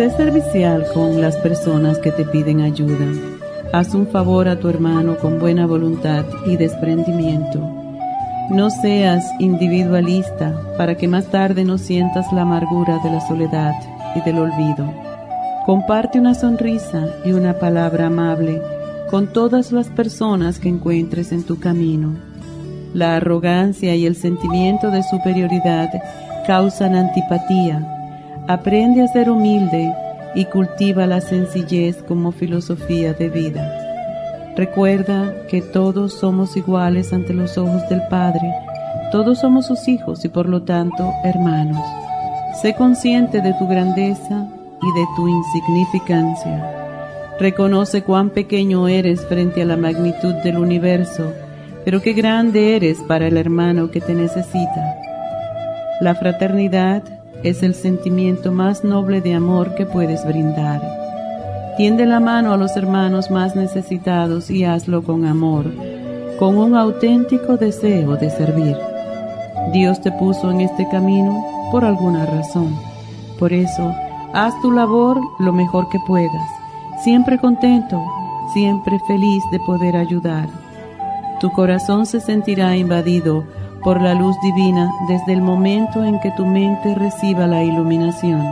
Sé 0.00 0.08
servicial 0.12 0.86
con 0.94 1.20
las 1.20 1.36
personas 1.36 1.98
que 1.98 2.10
te 2.10 2.24
piden 2.24 2.62
ayuda. 2.62 3.04
Haz 3.70 3.92
un 3.92 4.06
favor 4.06 4.48
a 4.48 4.58
tu 4.58 4.70
hermano 4.70 5.18
con 5.18 5.38
buena 5.38 5.66
voluntad 5.66 6.24
y 6.46 6.56
desprendimiento. 6.56 7.60
No 8.48 8.70
seas 8.70 9.26
individualista 9.38 10.58
para 10.78 10.94
que 10.94 11.06
más 11.06 11.26
tarde 11.26 11.66
no 11.66 11.76
sientas 11.76 12.32
la 12.32 12.42
amargura 12.42 12.98
de 13.04 13.10
la 13.10 13.20
soledad 13.20 13.74
y 14.14 14.22
del 14.22 14.38
olvido. 14.38 14.90
Comparte 15.66 16.18
una 16.18 16.34
sonrisa 16.34 17.06
y 17.26 17.32
una 17.32 17.58
palabra 17.58 18.06
amable 18.06 18.62
con 19.10 19.30
todas 19.30 19.70
las 19.70 19.88
personas 19.88 20.58
que 20.58 20.70
encuentres 20.70 21.30
en 21.30 21.42
tu 21.42 21.60
camino. 21.60 22.14
La 22.94 23.16
arrogancia 23.16 23.94
y 23.94 24.06
el 24.06 24.16
sentimiento 24.16 24.90
de 24.90 25.02
superioridad 25.02 25.90
causan 26.46 26.94
antipatía. 26.94 27.99
Aprende 28.48 29.02
a 29.02 29.08
ser 29.08 29.30
humilde 29.30 29.94
y 30.34 30.44
cultiva 30.46 31.06
la 31.06 31.20
sencillez 31.20 32.02
como 32.02 32.32
filosofía 32.32 33.12
de 33.12 33.28
vida. 33.28 34.52
Recuerda 34.56 35.46
que 35.48 35.62
todos 35.62 36.14
somos 36.14 36.56
iguales 36.56 37.12
ante 37.12 37.32
los 37.32 37.56
ojos 37.56 37.88
del 37.88 38.02
Padre, 38.08 38.52
todos 39.12 39.38
somos 39.38 39.66
sus 39.66 39.88
hijos 39.88 40.24
y 40.24 40.28
por 40.28 40.48
lo 40.48 40.62
tanto 40.62 41.12
hermanos. 41.24 41.82
Sé 42.60 42.74
consciente 42.74 43.40
de 43.40 43.54
tu 43.54 43.66
grandeza 43.66 44.46
y 44.82 44.98
de 44.98 45.06
tu 45.16 45.28
insignificancia. 45.28 46.76
Reconoce 47.38 48.02
cuán 48.02 48.30
pequeño 48.30 48.88
eres 48.88 49.24
frente 49.26 49.62
a 49.62 49.64
la 49.64 49.76
magnitud 49.76 50.34
del 50.44 50.58
universo, 50.58 51.32
pero 51.84 52.02
qué 52.02 52.12
grande 52.12 52.76
eres 52.76 52.98
para 53.00 53.28
el 53.28 53.36
hermano 53.36 53.90
que 53.90 54.00
te 54.00 54.14
necesita. 54.14 54.96
La 56.00 56.14
fraternidad 56.14 57.02
es 57.42 57.62
el 57.62 57.74
sentimiento 57.74 58.52
más 58.52 58.84
noble 58.84 59.20
de 59.20 59.34
amor 59.34 59.74
que 59.74 59.86
puedes 59.86 60.26
brindar. 60.26 60.80
Tiende 61.76 62.04
la 62.04 62.20
mano 62.20 62.52
a 62.52 62.56
los 62.56 62.76
hermanos 62.76 63.30
más 63.30 63.56
necesitados 63.56 64.50
y 64.50 64.64
hazlo 64.64 65.02
con 65.02 65.24
amor, 65.24 65.64
con 66.38 66.58
un 66.58 66.76
auténtico 66.76 67.56
deseo 67.56 68.16
de 68.16 68.30
servir. 68.30 68.76
Dios 69.72 70.00
te 70.00 70.12
puso 70.12 70.50
en 70.50 70.60
este 70.60 70.86
camino 70.88 71.44
por 71.70 71.84
alguna 71.84 72.26
razón. 72.26 72.76
Por 73.38 73.52
eso, 73.52 73.94
haz 74.34 74.52
tu 74.60 74.70
labor 74.70 75.18
lo 75.38 75.52
mejor 75.52 75.88
que 75.88 75.98
puedas, 76.06 76.50
siempre 77.02 77.38
contento, 77.38 78.02
siempre 78.52 78.98
feliz 79.06 79.42
de 79.50 79.60
poder 79.60 79.96
ayudar. 79.96 80.48
Tu 81.40 81.50
corazón 81.52 82.04
se 82.04 82.20
sentirá 82.20 82.76
invadido 82.76 83.44
por 83.82 84.00
la 84.00 84.14
luz 84.14 84.36
divina 84.42 84.92
desde 85.08 85.32
el 85.32 85.42
momento 85.42 86.04
en 86.04 86.20
que 86.20 86.30
tu 86.32 86.46
mente 86.46 86.94
reciba 86.94 87.46
la 87.46 87.62
iluminación. 87.62 88.42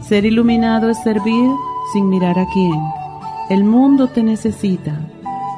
Ser 0.00 0.24
iluminado 0.24 0.90
es 0.90 0.98
servir 1.02 1.50
sin 1.92 2.08
mirar 2.08 2.38
a 2.38 2.46
quién. 2.52 2.80
El 3.48 3.64
mundo 3.64 4.08
te 4.08 4.22
necesita. 4.22 4.92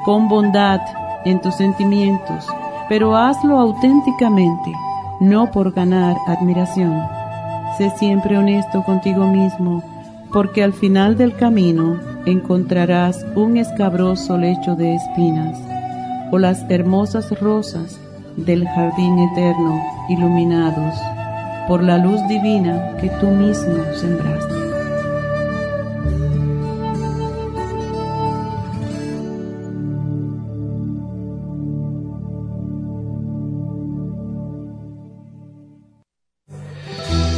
Pon 0.05 0.27
bondad 0.27 0.81
en 1.25 1.41
tus 1.41 1.55
sentimientos, 1.55 2.47
pero 2.87 3.15
hazlo 3.15 3.59
auténticamente 3.59 4.71
no 5.19 5.51
por 5.51 5.73
ganar 5.73 6.17
admiración. 6.27 7.03
Sé 7.77 7.89
siempre 7.91 8.37
honesto 8.37 8.83
contigo 8.83 9.27
mismo, 9.27 9.83
porque 10.31 10.63
al 10.63 10.73
final 10.73 11.17
del 11.17 11.35
camino 11.35 11.99
encontrarás 12.25 13.25
un 13.35 13.57
escabroso 13.57 14.37
lecho 14.37 14.75
de 14.75 14.95
espinas 14.95 15.59
o 16.31 16.37
las 16.37 16.65
hermosas 16.69 17.37
rosas 17.39 17.99
del 18.37 18.67
jardín 18.67 19.19
eterno 19.31 19.81
iluminados 20.09 20.95
por 21.67 21.83
la 21.83 21.97
luz 21.97 22.19
divina 22.27 22.97
que 22.99 23.09
tú 23.21 23.27
mismo 23.27 23.83
sembraste. 23.95 24.55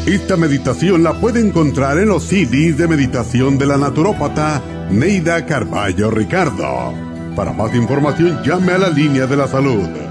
Esta 0.08 0.36
meditación 0.36 1.04
la 1.04 1.14
puede 1.14 1.40
encontrar 1.40 1.98
en 1.98 2.10
los 2.10 2.24
CDs 2.24 2.78
de 2.78 2.88
meditación 2.88 3.58
de 3.58 3.66
la 3.66 3.78
naturópata 3.78 4.62
Neida 4.90 5.46
Carballo 5.46 6.10
Ricardo. 6.10 6.94
Para 7.36 7.54
más 7.54 7.76
información 7.76 8.42
llame 8.44 8.74
a 8.74 8.78
la 8.78 8.90
línea 8.90 9.26
de 9.26 9.38
la 9.38 9.48
salud 9.48 10.11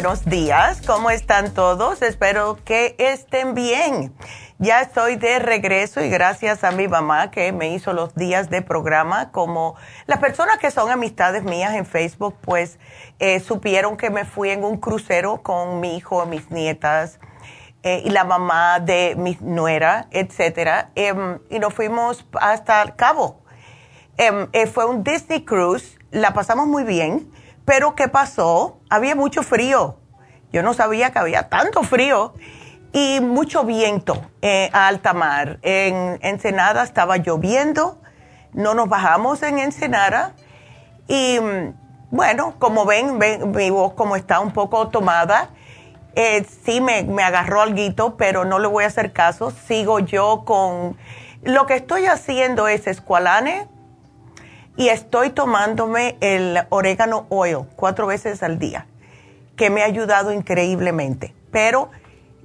Buenos 0.00 0.24
días, 0.26 0.80
¿cómo 0.86 1.10
están 1.10 1.52
todos? 1.52 2.02
Espero 2.02 2.56
que 2.64 2.94
estén 3.00 3.54
bien. 3.54 4.14
Ya 4.60 4.80
estoy 4.80 5.16
de 5.16 5.40
regreso 5.40 6.00
y 6.00 6.08
gracias 6.08 6.62
a 6.62 6.70
mi 6.70 6.86
mamá 6.86 7.32
que 7.32 7.50
me 7.50 7.74
hizo 7.74 7.92
los 7.92 8.14
días 8.14 8.48
de 8.48 8.62
programa, 8.62 9.32
como 9.32 9.74
las 10.06 10.20
personas 10.20 10.58
que 10.58 10.70
son 10.70 10.92
amistades 10.92 11.42
mías 11.42 11.74
en 11.74 11.84
Facebook, 11.84 12.36
pues 12.42 12.78
eh, 13.18 13.40
supieron 13.40 13.96
que 13.96 14.10
me 14.10 14.24
fui 14.24 14.50
en 14.50 14.62
un 14.62 14.76
crucero 14.76 15.42
con 15.42 15.80
mi 15.80 15.96
hijo, 15.96 16.24
mis 16.26 16.48
nietas 16.52 17.18
eh, 17.82 18.00
y 18.04 18.10
la 18.10 18.22
mamá 18.22 18.78
de 18.78 19.16
mi 19.18 19.36
nuera, 19.40 20.06
etcétera, 20.12 20.92
em, 20.94 21.40
y 21.50 21.58
nos 21.58 21.74
fuimos 21.74 22.24
hasta 22.40 22.94
Cabo 22.94 23.42
Em, 24.20 24.48
eh, 24.52 24.66
fue 24.66 24.84
un 24.84 25.04
Disney 25.04 25.44
Cruise, 25.44 25.96
la 26.10 26.34
pasamos 26.34 26.66
muy 26.66 26.82
bien, 26.82 27.30
pero 27.68 27.94
¿qué 27.94 28.08
pasó? 28.08 28.80
Había 28.88 29.14
mucho 29.14 29.42
frío. 29.42 29.98
Yo 30.50 30.62
no 30.62 30.72
sabía 30.72 31.10
que 31.10 31.18
había 31.18 31.50
tanto 31.50 31.82
frío 31.82 32.32
y 32.94 33.20
mucho 33.20 33.64
viento 33.64 34.22
eh, 34.40 34.70
a 34.72 34.88
alta 34.88 35.12
mar. 35.12 35.58
En 35.60 36.18
Ensenada 36.22 36.82
estaba 36.82 37.18
lloviendo, 37.18 38.00
no 38.54 38.72
nos 38.72 38.88
bajamos 38.88 39.42
en 39.42 39.58
Ensenada 39.58 40.32
y 41.08 41.38
mm, 41.38 41.74
bueno, 42.10 42.54
como 42.58 42.86
ven, 42.86 43.18
mi 43.18 43.68
voz 43.68 43.92
como 43.92 44.16
está 44.16 44.40
un 44.40 44.52
poco 44.52 44.88
tomada. 44.88 45.50
Eh, 46.14 46.46
sí 46.64 46.80
me, 46.80 47.02
me 47.02 47.22
agarró 47.22 47.60
algo, 47.60 48.16
pero 48.16 48.46
no 48.46 48.60
le 48.60 48.66
voy 48.66 48.84
a 48.84 48.86
hacer 48.86 49.12
caso. 49.12 49.50
Sigo 49.50 49.98
yo 49.98 50.44
con... 50.46 50.96
Lo 51.42 51.66
que 51.66 51.74
estoy 51.74 52.06
haciendo 52.06 52.66
es 52.66 52.86
escualane 52.86 53.68
y 54.78 54.90
estoy 54.90 55.30
tomándome 55.30 56.16
el 56.20 56.60
orégano 56.68 57.26
oil 57.30 57.66
cuatro 57.74 58.06
veces 58.06 58.44
al 58.44 58.60
día, 58.60 58.86
que 59.56 59.70
me 59.70 59.82
ha 59.82 59.86
ayudado 59.86 60.32
increíblemente. 60.32 61.34
Pero 61.50 61.90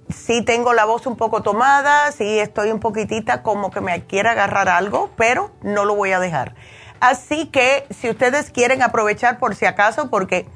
sí 0.10 0.42
tengo 0.42 0.74
la 0.74 0.86
voz 0.86 1.06
un 1.06 1.16
poco 1.16 1.44
tomada, 1.44 2.12
sí 2.12 2.40
estoy 2.40 2.72
un 2.72 2.80
poquitita 2.80 3.44
como 3.44 3.70
que 3.70 3.82
me 3.82 4.06
quiere 4.06 4.30
agarrar 4.30 4.68
algo, 4.68 5.12
pero 5.16 5.52
no 5.62 5.86
lo 5.86 5.96
voy 5.96 6.12
a 6.12 6.20
dejar. 6.20 6.56
Así 7.00 7.46
que 7.46 7.86
si 7.92 8.10
ustedes 8.10 8.50
quieren 8.50 8.82
aprovechar 8.82 9.38
por 9.38 9.54
si 9.54 9.68
acaso, 9.68 10.10
porque 10.10 10.48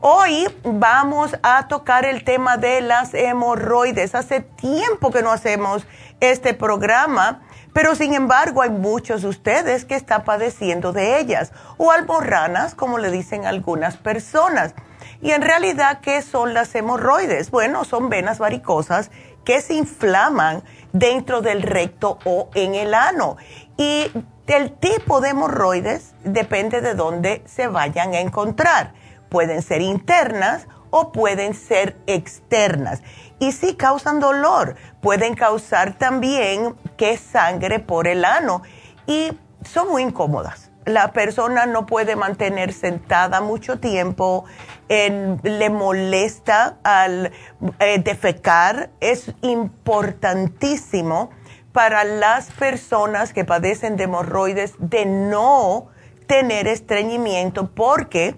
Hoy 0.00 0.46
vamos 0.62 1.36
a 1.42 1.66
tocar 1.66 2.04
el 2.04 2.22
tema 2.22 2.56
de 2.56 2.80
las 2.80 3.14
hemorroides. 3.14 4.14
Hace 4.14 4.40
tiempo 4.40 5.10
que 5.10 5.22
no 5.22 5.32
hacemos 5.32 5.84
este 6.20 6.54
programa, 6.54 7.42
pero 7.72 7.96
sin 7.96 8.14
embargo 8.14 8.62
hay 8.62 8.70
muchos 8.70 9.22
de 9.22 9.28
ustedes 9.28 9.84
que 9.84 9.96
están 9.96 10.22
padeciendo 10.22 10.92
de 10.92 11.18
ellas 11.18 11.52
o 11.78 11.90
alborranas, 11.90 12.76
como 12.76 12.98
le 12.98 13.10
dicen 13.10 13.44
algunas 13.44 13.96
personas. 13.96 14.72
Y 15.20 15.32
en 15.32 15.42
realidad, 15.42 16.00
¿qué 16.00 16.22
son 16.22 16.54
las 16.54 16.74
hemorroides? 16.74 17.50
Bueno, 17.50 17.84
son 17.84 18.08
venas 18.08 18.38
varicosas 18.38 19.10
que 19.44 19.60
se 19.60 19.74
inflaman 19.74 20.62
dentro 20.92 21.40
del 21.40 21.62
recto 21.62 22.18
o 22.24 22.50
en 22.54 22.74
el 22.74 22.94
ano. 22.94 23.36
Y 23.76 24.12
el 24.46 24.72
tipo 24.72 25.20
de 25.20 25.30
hemorroides 25.30 26.14
depende 26.22 26.80
de 26.80 26.94
dónde 26.94 27.42
se 27.46 27.66
vayan 27.66 28.14
a 28.14 28.20
encontrar. 28.20 28.92
Pueden 29.28 29.62
ser 29.62 29.80
internas 29.80 30.68
o 30.90 31.10
pueden 31.10 31.54
ser 31.54 31.96
externas. 32.06 33.02
Y 33.40 33.52
si 33.52 33.74
causan 33.74 34.20
dolor, 34.20 34.76
pueden 35.00 35.34
causar 35.34 35.98
también 35.98 36.76
que 36.96 37.16
sangre 37.16 37.80
por 37.80 38.06
el 38.06 38.24
ano. 38.24 38.62
Y 39.06 39.32
son 39.64 39.88
muy 39.88 40.02
incómodas 40.02 40.68
la 40.88 41.12
persona 41.12 41.66
no 41.66 41.86
puede 41.86 42.16
mantener 42.16 42.72
sentada 42.72 43.40
mucho 43.40 43.78
tiempo, 43.78 44.46
le 44.88 45.70
molesta 45.70 46.78
al 46.82 47.32
eh, 47.78 47.98
defecar. 47.98 48.90
Es 49.00 49.32
importantísimo 49.42 51.30
para 51.72 52.04
las 52.04 52.50
personas 52.52 53.32
que 53.32 53.44
padecen 53.44 53.96
de 53.96 54.04
hemorroides 54.04 54.74
de 54.78 55.06
no 55.06 55.88
tener 56.26 56.66
estreñimiento 56.66 57.70
porque 57.70 58.36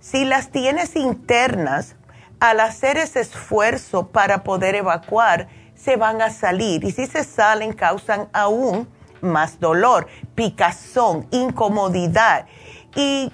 si 0.00 0.24
las 0.24 0.50
tienes 0.50 0.96
internas, 0.96 1.96
al 2.40 2.60
hacer 2.60 2.96
ese 2.96 3.20
esfuerzo 3.20 4.08
para 4.08 4.42
poder 4.42 4.74
evacuar, 4.74 5.48
se 5.74 5.96
van 5.96 6.22
a 6.22 6.30
salir 6.30 6.84
y 6.84 6.90
si 6.90 7.06
se 7.06 7.22
salen 7.22 7.74
causan 7.74 8.28
aún 8.32 8.88
más 9.20 9.60
dolor, 9.60 10.06
picazón, 10.34 11.26
incomodidad. 11.30 12.46
Y 12.94 13.30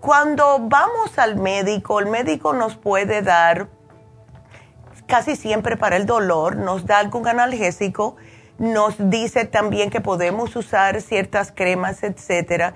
cuando 0.00 0.58
vamos 0.60 1.18
al 1.18 1.36
médico, 1.36 1.98
el 1.98 2.06
médico 2.06 2.52
nos 2.52 2.76
puede 2.76 3.22
dar, 3.22 3.68
casi 5.06 5.34
siempre 5.34 5.76
para 5.76 5.96
el 5.96 6.06
dolor, 6.06 6.56
nos 6.56 6.86
da 6.86 6.98
algún 6.98 7.26
analgésico, 7.26 8.16
nos 8.58 8.94
dice 8.98 9.44
también 9.44 9.90
que 9.90 10.00
podemos 10.00 10.54
usar 10.54 11.00
ciertas 11.00 11.52
cremas, 11.52 12.02
etcétera. 12.02 12.74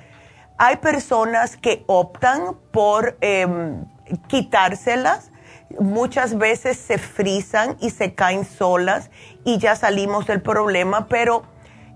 Hay 0.58 0.76
personas 0.76 1.56
que 1.56 1.84
optan 1.86 2.56
por 2.72 3.16
em, 3.20 3.84
quitárselas, 4.26 5.30
muchas 5.78 6.36
veces 6.36 6.76
se 6.76 6.98
frisan 6.98 7.76
y 7.80 7.90
se 7.90 8.14
caen 8.14 8.44
solas 8.44 9.10
y 9.44 9.58
ya 9.58 9.76
salimos 9.76 10.26
del 10.26 10.42
problema, 10.42 11.06
pero 11.08 11.44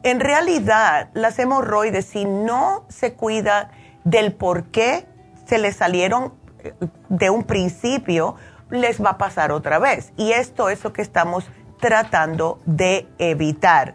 en 0.03 0.21
realidad, 0.21 1.11
las 1.15 1.39
hemorroides, 1.39 2.07
si 2.07 2.25
no 2.25 2.85
se 2.89 3.15
cuida 3.15 3.71
del 4.05 4.33
por 4.33 4.71
qué 4.71 5.07
se 5.47 5.59
les 5.59 5.77
salieron 5.77 6.35
eh, 6.59 6.73
de 7.09 7.31
un 7.31 7.45
principio, 7.45 8.37
les 8.71 9.03
va 9.03 9.11
a 9.11 9.19
pasar 9.19 9.53
otra 9.53 9.79
vez. 9.79 10.13
Y 10.17 10.33
esto 10.33 10.69
es 10.69 10.83
lo 10.85 10.93
que 10.93 11.03
estamos 11.03 11.45
tratando 11.81 12.59
de 12.65 13.07
evitar. 13.19 13.95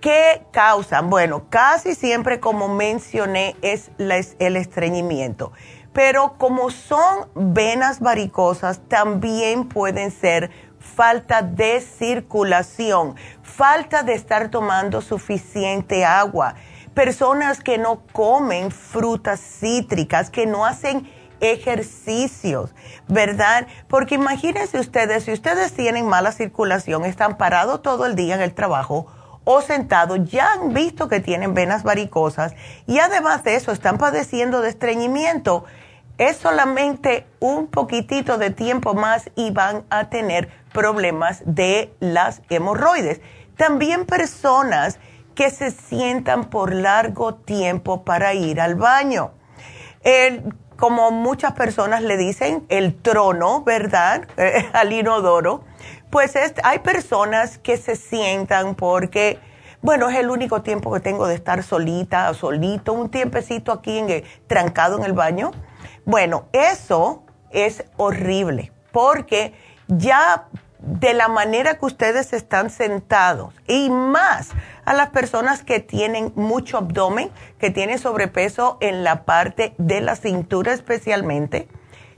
¿Qué 0.00 0.42
causan? 0.52 1.10
Bueno, 1.10 1.46
casi 1.48 1.94
siempre, 1.94 2.38
como 2.38 2.68
mencioné, 2.68 3.56
es 3.62 3.90
el 3.98 4.56
estreñimiento. 4.56 5.52
Pero 5.92 6.34
como 6.36 6.70
son 6.70 7.28
venas 7.34 8.00
varicosas, 8.00 8.80
también 8.86 9.66
pueden 9.66 10.10
ser 10.10 10.50
falta 10.78 11.42
de 11.42 11.80
circulación, 11.80 13.16
falta 13.42 14.02
de 14.02 14.14
estar 14.14 14.50
tomando 14.50 15.00
suficiente 15.00 16.04
agua, 16.04 16.54
personas 16.96 17.60
que 17.60 17.76
no 17.76 18.00
comen 18.12 18.70
frutas 18.70 19.38
cítricas, 19.38 20.30
que 20.30 20.46
no 20.46 20.64
hacen 20.64 21.06
ejercicios, 21.40 22.74
¿verdad? 23.06 23.66
Porque 23.86 24.14
imagínense 24.14 24.80
ustedes, 24.80 25.24
si 25.24 25.32
ustedes 25.32 25.74
tienen 25.74 26.06
mala 26.06 26.32
circulación, 26.32 27.04
están 27.04 27.36
parados 27.36 27.82
todo 27.82 28.06
el 28.06 28.16
día 28.16 28.34
en 28.34 28.40
el 28.40 28.54
trabajo 28.54 29.06
o 29.44 29.60
sentados, 29.60 30.24
ya 30.24 30.54
han 30.54 30.72
visto 30.72 31.06
que 31.08 31.20
tienen 31.20 31.52
venas 31.52 31.82
varicosas 31.82 32.54
y 32.86 32.98
además 32.98 33.44
de 33.44 33.56
eso 33.56 33.72
están 33.72 33.98
padeciendo 33.98 34.62
de 34.62 34.70
estreñimiento 34.70 35.66
es 36.16 36.38
solamente 36.38 37.26
un 37.40 37.66
poquitito 37.66 38.38
de 38.38 38.48
tiempo 38.48 38.94
más 38.94 39.30
y 39.36 39.50
van 39.50 39.84
a 39.90 40.08
tener 40.08 40.48
problemas 40.72 41.42
de 41.44 41.94
las 42.00 42.40
hemorroides. 42.48 43.20
También 43.58 44.06
personas 44.06 44.98
que 45.36 45.50
se 45.50 45.70
sientan 45.70 46.50
por 46.50 46.74
largo 46.74 47.36
tiempo 47.36 48.04
para 48.04 48.34
ir 48.34 48.60
al 48.60 48.74
baño. 48.74 49.30
como 50.76 51.12
muchas 51.12 51.52
personas 51.52 52.02
le 52.02 52.16
dicen, 52.16 52.66
el 52.68 53.00
trono, 53.00 53.62
¿verdad? 53.62 54.26
al 54.72 54.92
inodoro. 54.92 55.64
Pues 56.10 56.34
hay 56.64 56.78
personas 56.80 57.58
que 57.58 57.76
se 57.76 57.94
sientan 57.94 58.74
porque, 58.74 59.38
bueno, 59.82 60.08
es 60.08 60.16
el 60.16 60.30
único 60.30 60.62
tiempo 60.62 60.92
que 60.92 61.00
tengo 61.00 61.28
de 61.28 61.36
estar 61.36 61.62
solita 61.62 62.30
o 62.30 62.34
solito, 62.34 62.92
un 62.92 63.10
tiempecito 63.10 63.70
aquí 63.70 63.98
en, 63.98 64.24
trancado 64.48 64.98
en 64.98 65.04
el 65.04 65.12
baño 65.12 65.52
bueno, 66.06 66.44
eso 66.52 67.24
es 67.50 67.84
horrible 67.96 68.70
porque 68.92 69.54
ya 69.88 70.46
de 70.78 71.14
la 71.14 71.26
manera 71.26 71.78
que 71.78 71.84
ustedes 71.84 72.32
están 72.32 72.70
sentados 72.70 73.52
y 73.66 73.90
más 73.90 74.50
a 74.86 74.94
las 74.94 75.10
personas 75.10 75.62
que 75.62 75.80
tienen 75.80 76.32
mucho 76.36 76.78
abdomen, 76.78 77.30
que 77.58 77.70
tienen 77.70 77.98
sobrepeso 77.98 78.78
en 78.80 79.04
la 79.04 79.24
parte 79.24 79.74
de 79.78 80.00
la 80.00 80.16
cintura 80.16 80.72
especialmente, 80.72 81.68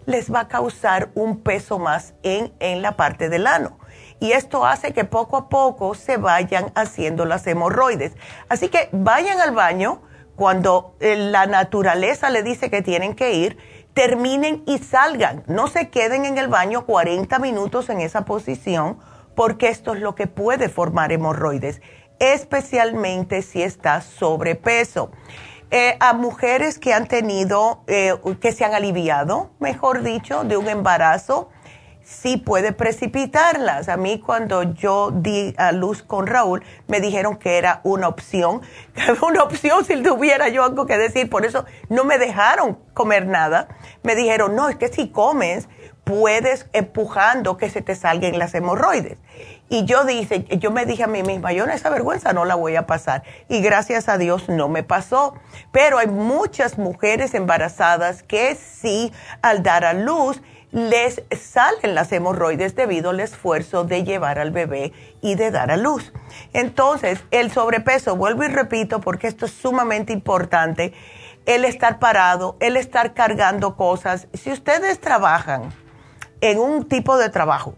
les 0.06 0.32
va 0.32 0.40
a 0.40 0.48
causar 0.48 1.10
un 1.14 1.40
peso 1.40 1.78
más 1.78 2.14
en, 2.22 2.52
en 2.60 2.80
la 2.82 2.96
parte 2.96 3.28
del 3.28 3.46
ano. 3.46 3.78
Y 4.20 4.32
esto 4.32 4.64
hace 4.64 4.92
que 4.92 5.04
poco 5.04 5.36
a 5.36 5.48
poco 5.48 5.94
se 5.94 6.16
vayan 6.16 6.72
haciendo 6.74 7.24
las 7.24 7.46
hemorroides. 7.46 8.12
Así 8.48 8.68
que 8.68 8.88
vayan 8.92 9.40
al 9.40 9.54
baño 9.54 10.02
cuando 10.36 10.94
eh, 11.00 11.16
la 11.16 11.46
naturaleza 11.46 12.30
le 12.30 12.42
dice 12.42 12.70
que 12.70 12.82
tienen 12.82 13.14
que 13.14 13.34
ir 13.34 13.58
terminen 13.94 14.62
y 14.64 14.78
salgan. 14.78 15.42
No 15.48 15.66
se 15.66 15.88
queden 15.88 16.24
en 16.24 16.38
el 16.38 16.46
baño 16.46 16.86
40 16.86 17.36
minutos 17.40 17.88
en 17.88 18.00
esa 18.00 18.24
posición 18.24 18.98
porque 19.34 19.68
esto 19.68 19.94
es 19.94 20.00
lo 20.00 20.14
que 20.14 20.26
puede 20.26 20.68
formar 20.68 21.10
hemorroides, 21.10 21.80
especialmente 22.18 23.42
si 23.42 23.62
está 23.62 24.00
sobrepeso. 24.00 25.10
Eh, 25.70 25.96
a 26.00 26.14
mujeres 26.14 26.78
que 26.78 26.94
han 26.94 27.06
tenido, 27.06 27.82
eh, 27.86 28.14
que 28.40 28.52
se 28.52 28.64
han 28.64 28.74
aliviado, 28.74 29.50
mejor 29.58 30.02
dicho, 30.02 30.44
de 30.44 30.56
un 30.56 30.66
embarazo, 30.68 31.50
sí 32.08 32.38
puede 32.38 32.72
precipitarlas. 32.72 33.90
A 33.90 33.98
mí 33.98 34.18
cuando 34.18 34.62
yo 34.62 35.10
di 35.10 35.54
a 35.58 35.72
luz 35.72 36.02
con 36.02 36.26
Raúl, 36.26 36.64
me 36.86 37.00
dijeron 37.00 37.36
que 37.36 37.58
era 37.58 37.80
una 37.84 38.08
opción, 38.08 38.62
una 39.22 39.42
opción 39.42 39.84
si 39.84 40.02
tuviera 40.02 40.48
yo 40.48 40.64
algo 40.64 40.86
que 40.86 40.96
decir, 40.96 41.28
por 41.28 41.44
eso 41.44 41.66
no 41.90 42.04
me 42.04 42.16
dejaron 42.16 42.78
comer 42.94 43.26
nada. 43.26 43.68
Me 44.02 44.14
dijeron, 44.14 44.56
no, 44.56 44.70
es 44.70 44.76
que 44.76 44.88
si 44.88 45.10
comes, 45.10 45.68
puedes 46.04 46.66
empujando 46.72 47.58
que 47.58 47.68
se 47.68 47.82
te 47.82 47.94
salgan 47.94 48.38
las 48.38 48.54
hemorroides. 48.54 49.18
Y 49.70 49.84
yo 49.84 50.04
dice, 50.04 50.44
yo 50.58 50.70
me 50.70 50.86
dije 50.86 51.04
a 51.04 51.08
mí 51.08 51.22
misma, 51.22 51.52
yo 51.52 51.66
esa 51.66 51.90
vergüenza 51.90 52.32
no 52.32 52.44
la 52.44 52.54
voy 52.54 52.76
a 52.76 52.86
pasar. 52.86 53.22
Y 53.48 53.60
gracias 53.60 54.08
a 54.08 54.16
Dios 54.16 54.48
no 54.48 54.68
me 54.68 54.82
pasó. 54.82 55.34
Pero 55.72 55.98
hay 55.98 56.06
muchas 56.06 56.78
mujeres 56.78 57.34
embarazadas 57.34 58.22
que 58.22 58.54
sí, 58.54 59.12
al 59.42 59.62
dar 59.62 59.84
a 59.84 59.92
luz, 59.92 60.40
les 60.70 61.22
salen 61.30 61.94
las 61.94 62.12
hemorroides 62.12 62.74
debido 62.74 63.10
al 63.10 63.20
esfuerzo 63.20 63.84
de 63.84 64.04
llevar 64.04 64.38
al 64.38 64.50
bebé 64.50 64.92
y 65.20 65.34
de 65.34 65.50
dar 65.50 65.70
a 65.70 65.76
luz. 65.76 66.12
Entonces, 66.52 67.24
el 67.30 67.50
sobrepeso, 67.50 68.16
vuelvo 68.16 68.44
y 68.44 68.48
repito, 68.48 69.00
porque 69.00 69.28
esto 69.28 69.46
es 69.46 69.52
sumamente 69.52 70.12
importante, 70.12 70.92
el 71.46 71.64
estar 71.64 71.98
parado, 71.98 72.56
el 72.60 72.76
estar 72.76 73.14
cargando 73.14 73.76
cosas. 73.76 74.28
Si 74.34 74.52
ustedes 74.52 75.00
trabajan 75.00 75.72
en 76.40 76.58
un 76.58 76.86
tipo 76.86 77.16
de 77.16 77.30
trabajo, 77.30 77.74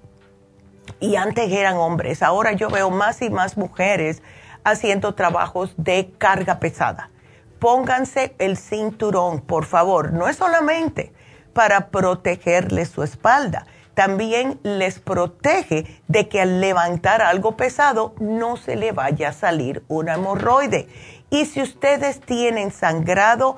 y 0.98 1.16
antes 1.16 1.50
eran 1.52 1.76
hombres, 1.76 2.22
ahora 2.22 2.52
yo 2.52 2.68
veo 2.68 2.90
más 2.90 3.22
y 3.22 3.30
más 3.30 3.56
mujeres 3.56 4.22
haciendo 4.64 5.14
trabajos 5.14 5.74
de 5.76 6.12
carga 6.18 6.58
pesada. 6.60 7.10
Pónganse 7.58 8.34
el 8.38 8.56
cinturón, 8.56 9.40
por 9.40 9.64
favor, 9.64 10.12
no 10.12 10.28
es 10.28 10.36
solamente 10.36 11.12
para 11.52 11.88
protegerles 11.88 12.88
su 12.88 13.02
espalda. 13.02 13.66
También 13.94 14.58
les 14.62 14.98
protege 14.98 16.00
de 16.08 16.28
que 16.28 16.40
al 16.40 16.60
levantar 16.60 17.20
algo 17.22 17.56
pesado 17.56 18.14
no 18.18 18.56
se 18.56 18.76
le 18.76 18.92
vaya 18.92 19.28
a 19.28 19.32
salir 19.32 19.84
una 19.88 20.14
hemorroide. 20.14 20.88
Y 21.28 21.44
si 21.44 21.60
ustedes 21.60 22.20
tienen 22.20 22.70
sangrado, 22.70 23.56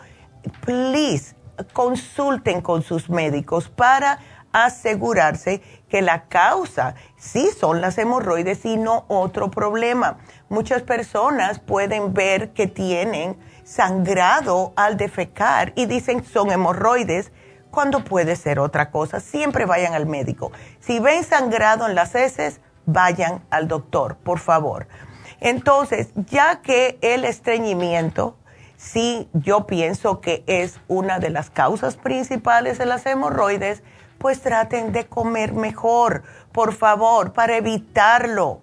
please 0.65 1.37
consulten 1.73 2.61
con 2.61 2.83
sus 2.83 3.09
médicos 3.09 3.69
para 3.69 4.19
asegurarse 4.53 5.63
que 5.89 6.03
la 6.03 6.25
causa 6.25 6.95
sí 7.23 7.49
son 7.59 7.81
las 7.81 7.97
hemorroides 7.99 8.65
y 8.65 8.77
no 8.77 9.05
otro 9.07 9.51
problema. 9.51 10.19
Muchas 10.49 10.83
personas 10.83 11.61
pueden 11.61 12.13
ver 12.13 12.53
que 12.53 12.67
tienen 12.67 13.37
sangrado 13.65 14.73
al 14.75 14.97
defecar 14.97 15.73
y 15.77 15.87
dicen 15.87 16.25
son 16.25 16.51
hemorroides 16.51 17.31
cuando 17.71 18.05
puede 18.05 18.35
ser 18.35 18.59
otra 18.59 18.91
cosa. 18.91 19.21
Siempre 19.21 19.67
vayan 19.67 19.95
al 19.95 20.07
médico. 20.07 20.51
Si 20.81 20.99
ven 20.99 21.23
sangrado 21.23 21.87
en 21.87 21.95
las 21.95 22.15
heces, 22.15 22.61
vayan 22.87 23.45
al 23.51 23.69
doctor, 23.69 24.17
por 24.17 24.41
favor. 24.41 24.89
Entonces, 25.41 26.11
ya 26.15 26.61
que 26.61 26.99
el 27.03 27.25
estreñimiento, 27.25 28.37
sí, 28.77 29.29
yo 29.33 29.67
pienso 29.67 30.21
que 30.21 30.43
es 30.47 30.81
una 30.89 31.21
de 31.21 31.31
las 31.31 31.51
causas 31.51 31.97
principales 31.97 32.79
de 32.79 32.87
las 32.87 33.07
hemorroides, 33.07 33.83
pues 34.19 34.41
traten 34.41 34.93
de 34.93 35.07
comer 35.07 35.53
mejor, 35.53 36.23
por 36.53 36.75
favor, 36.75 37.33
para 37.33 37.57
evitarlo. 37.57 38.61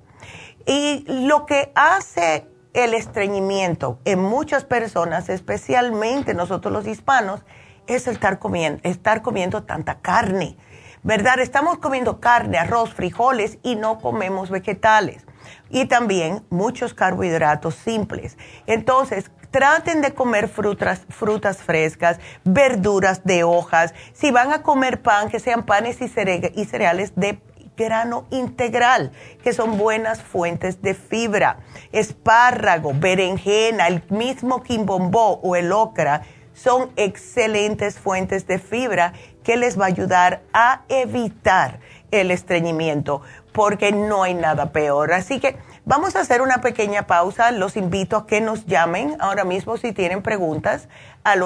Y 0.66 1.06
lo 1.08 1.46
que 1.46 1.72
hace 1.76 2.48
el 2.74 2.94
estreñimiento 2.94 4.00
en 4.06 4.20
muchas 4.22 4.66
personas, 4.66 5.30
especialmente 5.30 6.34
nosotros 6.34 6.72
los 6.72 6.88
hispanos, 6.88 7.42
es 7.88 8.08
estar 8.08 8.40
comiendo, 8.40 8.80
estar 8.84 9.22
comiendo 9.22 9.64
tanta 9.64 10.00
carne, 10.00 10.58
¿verdad? 11.02 11.40
Estamos 11.40 11.80
comiendo 11.80 12.20
carne, 12.20 12.58
arroz, 12.58 12.94
frijoles 12.94 13.58
y 13.64 13.76
no 13.76 14.00
comemos 14.00 14.50
vegetales. 14.52 15.26
Y 15.70 15.86
también 15.86 16.46
muchos 16.50 16.94
carbohidratos 16.94 17.74
simples. 17.74 18.38
Entonces, 18.68 19.32
traten 19.52 20.02
de 20.02 20.14
comer 20.14 20.48
frutas, 20.48 21.02
frutas 21.10 21.58
frescas, 21.58 22.20
verduras 22.44 23.24
de 23.24 23.44
hojas. 23.44 23.94
Si 24.14 24.32
van 24.32 24.52
a 24.52 24.62
comer 24.62 25.02
pan, 25.02 25.30
que 25.30 25.40
sean 25.40 25.66
panes 25.66 26.00
y, 26.02 26.06
y 26.06 26.66
cereales 26.66 27.14
de 27.16 27.42
grano 27.80 28.26
integral, 28.30 29.12
que 29.42 29.54
son 29.54 29.78
buenas 29.78 30.22
fuentes 30.22 30.82
de 30.82 30.94
fibra. 30.94 31.60
Espárrago, 31.94 32.92
berenjena, 32.94 33.88
el 33.88 34.04
mismo 34.10 34.62
quimbombó 34.62 35.40
o 35.42 35.56
el 35.56 35.72
ocra 35.72 36.24
son 36.54 36.92
excelentes 36.98 37.98
fuentes 37.98 38.46
de 38.46 38.60
fibra 38.60 39.14
que 39.44 39.56
les 39.56 39.80
va 39.80 39.86
a 39.86 39.88
ayudar 39.88 40.42
a 40.54 40.82
evitar 40.90 41.80
el 42.12 42.32
estreñimiento, 42.32 43.22
porque 43.54 43.94
no 43.94 44.24
hay 44.24 44.34
nada 44.34 44.72
peor. 44.72 45.14
Así 45.14 45.40
que 45.40 45.58
vamos 45.86 46.16
a 46.16 46.22
hacer 46.22 46.42
una 46.42 46.62
pequeña 46.62 47.06
pausa. 47.08 47.52
Los 47.52 47.78
invito 47.78 48.18
a 48.18 48.28
que 48.28 48.42
nos 48.42 48.66
llamen 48.66 49.16
ahora 49.20 49.46
mismo 49.46 49.78
si 49.78 49.94
tienen 49.94 50.22
preguntas 50.22 50.90
al 51.24 51.42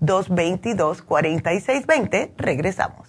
877-222-4620. 0.00 2.30
Regresamos. 2.36 3.08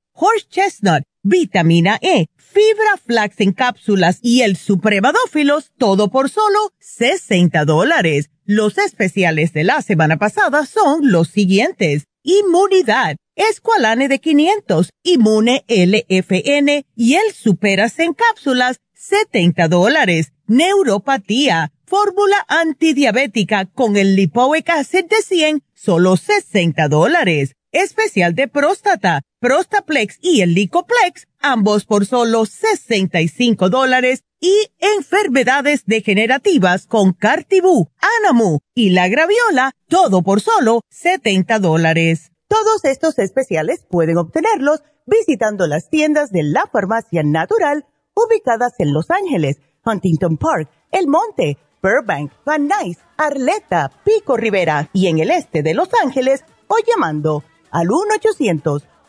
horse 0.21 0.45
chestnut, 0.47 1.03
vitamina 1.23 1.97
E 2.01 2.27
fibra 2.53 2.97
flax 3.03 3.39
en 3.39 3.53
cápsulas 3.53 4.19
y 4.21 4.41
el 4.41 4.57
supremadófilos, 4.57 5.71
todo 5.77 6.09
por 6.09 6.29
solo 6.29 6.73
60 6.79 7.65
dólares. 7.65 8.29
Los 8.45 8.77
especiales 8.77 9.53
de 9.53 9.63
la 9.63 9.81
semana 9.81 10.17
pasada 10.17 10.65
son 10.65 11.11
los 11.11 11.29
siguientes. 11.29 12.07
Inmunidad, 12.23 13.15
Esqualane 13.35 14.07
de 14.09 14.19
500, 14.19 14.89
Inmune 15.03 15.63
LFN 15.67 16.85
y 16.95 17.15
el 17.15 17.31
Superas 17.33 17.97
en 17.99 18.13
cápsulas, 18.13 18.77
70 18.93 19.67
dólares. 19.69 20.33
Neuropatía, 20.47 21.71
fórmula 21.85 22.45
antidiabética 22.47 23.65
con 23.65 23.95
el 23.95 24.15
Lipoic 24.15 24.69
Acid 24.69 25.05
de 25.05 25.21
100, 25.21 25.63
solo 25.73 26.17
60 26.17 26.89
dólares. 26.89 27.55
Especial 27.71 28.35
de 28.35 28.49
próstata, 28.49 29.21
Prostaplex 29.41 30.19
y 30.21 30.41
el 30.41 30.53
Licoplex, 30.53 31.27
ambos 31.39 31.85
por 31.85 32.05
solo 32.05 32.45
65 32.45 33.71
dólares 33.71 34.23
y 34.39 34.53
enfermedades 34.77 35.83
degenerativas 35.87 36.85
con 36.85 37.13
Cartibú, 37.13 37.89
Anamu 38.19 38.59
y 38.75 38.91
la 38.91 39.07
Graviola, 39.07 39.71
todo 39.87 40.21
por 40.21 40.41
solo 40.41 40.81
70 40.89 41.57
dólares. 41.57 42.31
Todos 42.47 42.85
estos 42.85 43.17
especiales 43.17 43.83
pueden 43.89 44.19
obtenerlos 44.19 44.83
visitando 45.07 45.65
las 45.65 45.89
tiendas 45.89 46.29
de 46.29 46.43
la 46.43 46.69
farmacia 46.71 47.23
natural 47.23 47.87
ubicadas 48.13 48.73
en 48.77 48.93
Los 48.93 49.09
Ángeles, 49.09 49.59
Huntington 49.83 50.37
Park, 50.37 50.69
El 50.91 51.07
Monte, 51.07 51.57
Burbank, 51.81 52.31
Van 52.45 52.67
Nuys, 52.67 52.99
Arleta, 53.17 53.91
Pico 54.05 54.37
Rivera 54.37 54.91
y 54.93 55.07
en 55.07 55.17
el 55.17 55.31
este 55.31 55.63
de 55.63 55.73
Los 55.73 55.89
Ángeles 56.03 56.45
o 56.67 56.75
llamando 56.87 57.43
al 57.71 57.89
1 57.89 58.01
800 58.17 58.90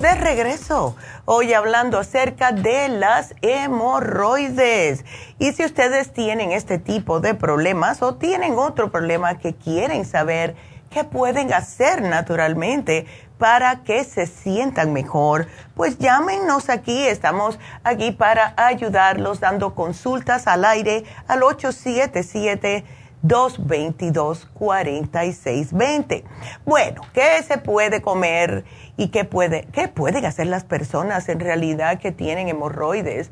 De 0.00 0.14
regreso 0.14 0.94
hoy 1.24 1.54
hablando 1.54 1.98
acerca 1.98 2.52
de 2.52 2.88
las 2.88 3.34
hemorroides. 3.42 5.04
Y 5.40 5.52
si 5.52 5.64
ustedes 5.64 6.12
tienen 6.12 6.52
este 6.52 6.78
tipo 6.78 7.18
de 7.20 7.34
problemas 7.34 8.00
o 8.02 8.14
tienen 8.14 8.58
otro 8.58 8.92
problema 8.92 9.38
que 9.38 9.54
quieren 9.54 10.04
saber 10.04 10.54
qué 10.90 11.02
pueden 11.02 11.52
hacer 11.52 12.02
naturalmente 12.02 13.06
para 13.38 13.82
que 13.82 14.04
se 14.04 14.26
sientan 14.26 14.92
mejor, 14.92 15.48
pues 15.74 15.98
llámenos 15.98 16.68
aquí. 16.68 17.06
Estamos 17.06 17.58
aquí 17.82 18.12
para 18.12 18.54
ayudarlos 18.56 19.40
dando 19.40 19.74
consultas 19.74 20.46
al 20.46 20.64
aire 20.64 21.04
al 21.26 21.42
877 21.42 22.84
222-4620. 23.24 26.24
Bueno, 26.64 27.02
¿qué 27.12 27.42
se 27.42 27.58
puede 27.58 28.00
comer 28.02 28.64
y 28.96 29.08
qué, 29.08 29.24
puede, 29.24 29.66
qué 29.72 29.88
pueden 29.88 30.24
hacer 30.24 30.46
las 30.46 30.64
personas 30.64 31.28
en 31.28 31.40
realidad 31.40 31.98
que 31.98 32.12
tienen 32.12 32.48
hemorroides 32.48 33.30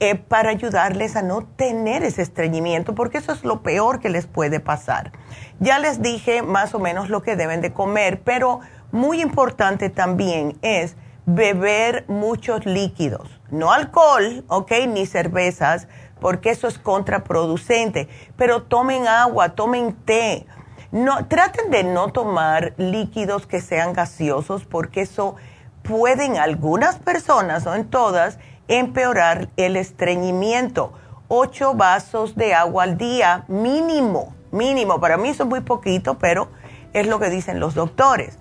eh, 0.00 0.16
para 0.16 0.50
ayudarles 0.50 1.16
a 1.16 1.22
no 1.22 1.44
tener 1.44 2.02
ese 2.02 2.22
estreñimiento? 2.22 2.94
Porque 2.94 3.18
eso 3.18 3.32
es 3.32 3.44
lo 3.44 3.62
peor 3.62 4.00
que 4.00 4.10
les 4.10 4.26
puede 4.26 4.60
pasar. 4.60 5.12
Ya 5.60 5.78
les 5.78 6.02
dije 6.02 6.42
más 6.42 6.74
o 6.74 6.78
menos 6.78 7.08
lo 7.08 7.22
que 7.22 7.36
deben 7.36 7.60
de 7.60 7.72
comer, 7.72 8.20
pero 8.22 8.60
muy 8.90 9.22
importante 9.22 9.88
también 9.88 10.58
es 10.60 10.96
beber 11.24 12.04
muchos 12.08 12.66
líquidos, 12.66 13.40
no 13.50 13.72
alcohol, 13.72 14.44
¿ok? 14.48 14.72
Ni 14.88 15.06
cervezas 15.06 15.86
porque 16.22 16.50
eso 16.50 16.68
es 16.68 16.78
contraproducente. 16.78 18.08
Pero 18.36 18.62
tomen 18.62 19.06
agua, 19.08 19.50
tomen 19.50 19.92
té. 19.92 20.46
No, 20.92 21.26
traten 21.26 21.70
de 21.70 21.84
no 21.84 22.12
tomar 22.12 22.74
líquidos 22.76 23.46
que 23.46 23.60
sean 23.60 23.92
gaseosos 23.92 24.64
porque 24.64 25.02
eso 25.02 25.36
pueden 25.82 26.38
algunas 26.38 26.96
personas, 26.96 27.64
no 27.64 27.74
en 27.74 27.90
todas, 27.90 28.38
empeorar 28.68 29.48
el 29.56 29.76
estreñimiento. 29.76 30.92
Ocho 31.26 31.74
vasos 31.74 32.36
de 32.36 32.54
agua 32.54 32.84
al 32.84 32.96
día, 32.96 33.44
mínimo, 33.48 34.34
mínimo. 34.52 35.00
Para 35.00 35.16
mí 35.16 35.30
eso 35.30 35.42
es 35.42 35.48
muy 35.48 35.60
poquito, 35.62 36.18
pero 36.18 36.48
es 36.92 37.06
lo 37.08 37.18
que 37.18 37.30
dicen 37.30 37.58
los 37.58 37.74
doctores. 37.74 38.38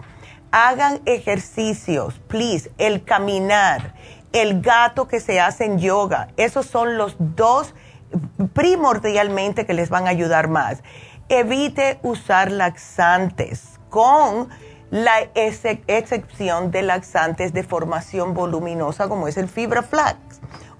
Hagan 0.51 0.99
ejercicios, 1.05 2.19
please, 2.27 2.69
el 2.77 3.05
caminar 3.05 3.95
el 4.33 4.61
gato 4.61 5.07
que 5.07 5.19
se 5.19 5.39
hace 5.39 5.65
en 5.65 5.79
yoga. 5.79 6.29
Esos 6.37 6.65
son 6.65 6.97
los 6.97 7.15
dos 7.19 7.73
primordialmente 8.53 9.65
que 9.65 9.73
les 9.73 9.89
van 9.89 10.07
a 10.07 10.09
ayudar 10.09 10.47
más. 10.47 10.83
Evite 11.29 11.99
usar 12.03 12.51
laxantes 12.51 13.79
con 13.89 14.49
la 14.89 15.21
excepción 15.33 16.71
de 16.71 16.81
laxantes 16.81 17.53
de 17.53 17.63
formación 17.63 18.33
voluminosa 18.33 19.07
como 19.07 19.27
es 19.27 19.37
el 19.37 19.47
fibra 19.47 19.83
flax. 19.83 20.17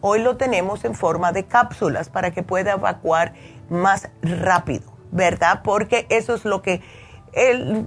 Hoy 0.01 0.21
lo 0.21 0.35
tenemos 0.35 0.83
en 0.83 0.95
forma 0.95 1.31
de 1.31 1.45
cápsulas 1.45 2.09
para 2.09 2.31
que 2.31 2.43
pueda 2.43 2.73
evacuar 2.73 3.33
más 3.69 4.09
rápido, 4.21 4.91
¿verdad? 5.11 5.61
Porque 5.63 6.07
eso 6.09 6.33
es 6.33 6.43
lo 6.43 6.61
que, 6.61 6.81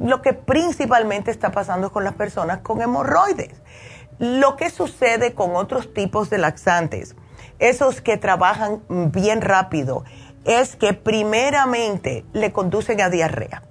lo 0.00 0.22
que 0.22 0.32
principalmente 0.32 1.30
está 1.30 1.50
pasando 1.50 1.92
con 1.92 2.04
las 2.04 2.14
personas 2.14 2.60
con 2.60 2.80
hemorroides 2.80 3.60
lo 4.18 4.56
que 4.56 4.70
sucede 4.70 5.34
con 5.34 5.56
otros 5.56 5.92
tipos 5.92 6.30
de 6.30 6.38
laxantes, 6.38 7.16
esos 7.58 8.00
que 8.00 8.16
trabajan 8.16 8.82
bien 8.88 9.40
rápido, 9.40 10.04
es 10.44 10.76
que 10.76 10.92
primeramente 10.92 12.24
le 12.32 12.52
conducen 12.52 13.00
a 13.00 13.08
diarrea. 13.10 13.62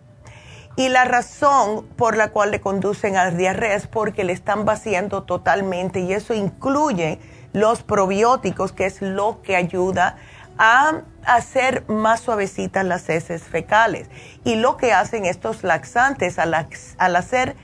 Y 0.76 0.90
la 0.90 1.06
razón 1.06 1.86
por 1.96 2.18
la 2.18 2.32
cual 2.32 2.50
le 2.50 2.60
conducen 2.60 3.16
a 3.16 3.30
diarrea 3.30 3.76
es 3.76 3.86
porque 3.86 4.24
le 4.24 4.34
están 4.34 4.66
vaciando 4.66 5.24
totalmente 5.24 6.00
y 6.00 6.14
eso 6.14 6.34
incluye 6.34 7.20
los 7.54 7.84
probióticos, 7.84 8.72
que 8.72 8.86
es 8.86 9.02
lo 9.02 9.44
que 9.44 9.56
ayuda 9.56 10.18
a 10.58 11.02
hacer 11.26 11.88
más 11.88 12.22
suavecitas 12.22 12.84
las 12.86 13.08
heces 13.10 13.44
fecales. 13.44 14.10
Y 14.44 14.56
lo 14.56 14.78
que 14.78 14.94
hacen 14.94 15.26
estos 15.26 15.64
laxantes 15.64 16.40
al, 16.40 16.56
al 16.98 17.16
hacer 17.16 17.56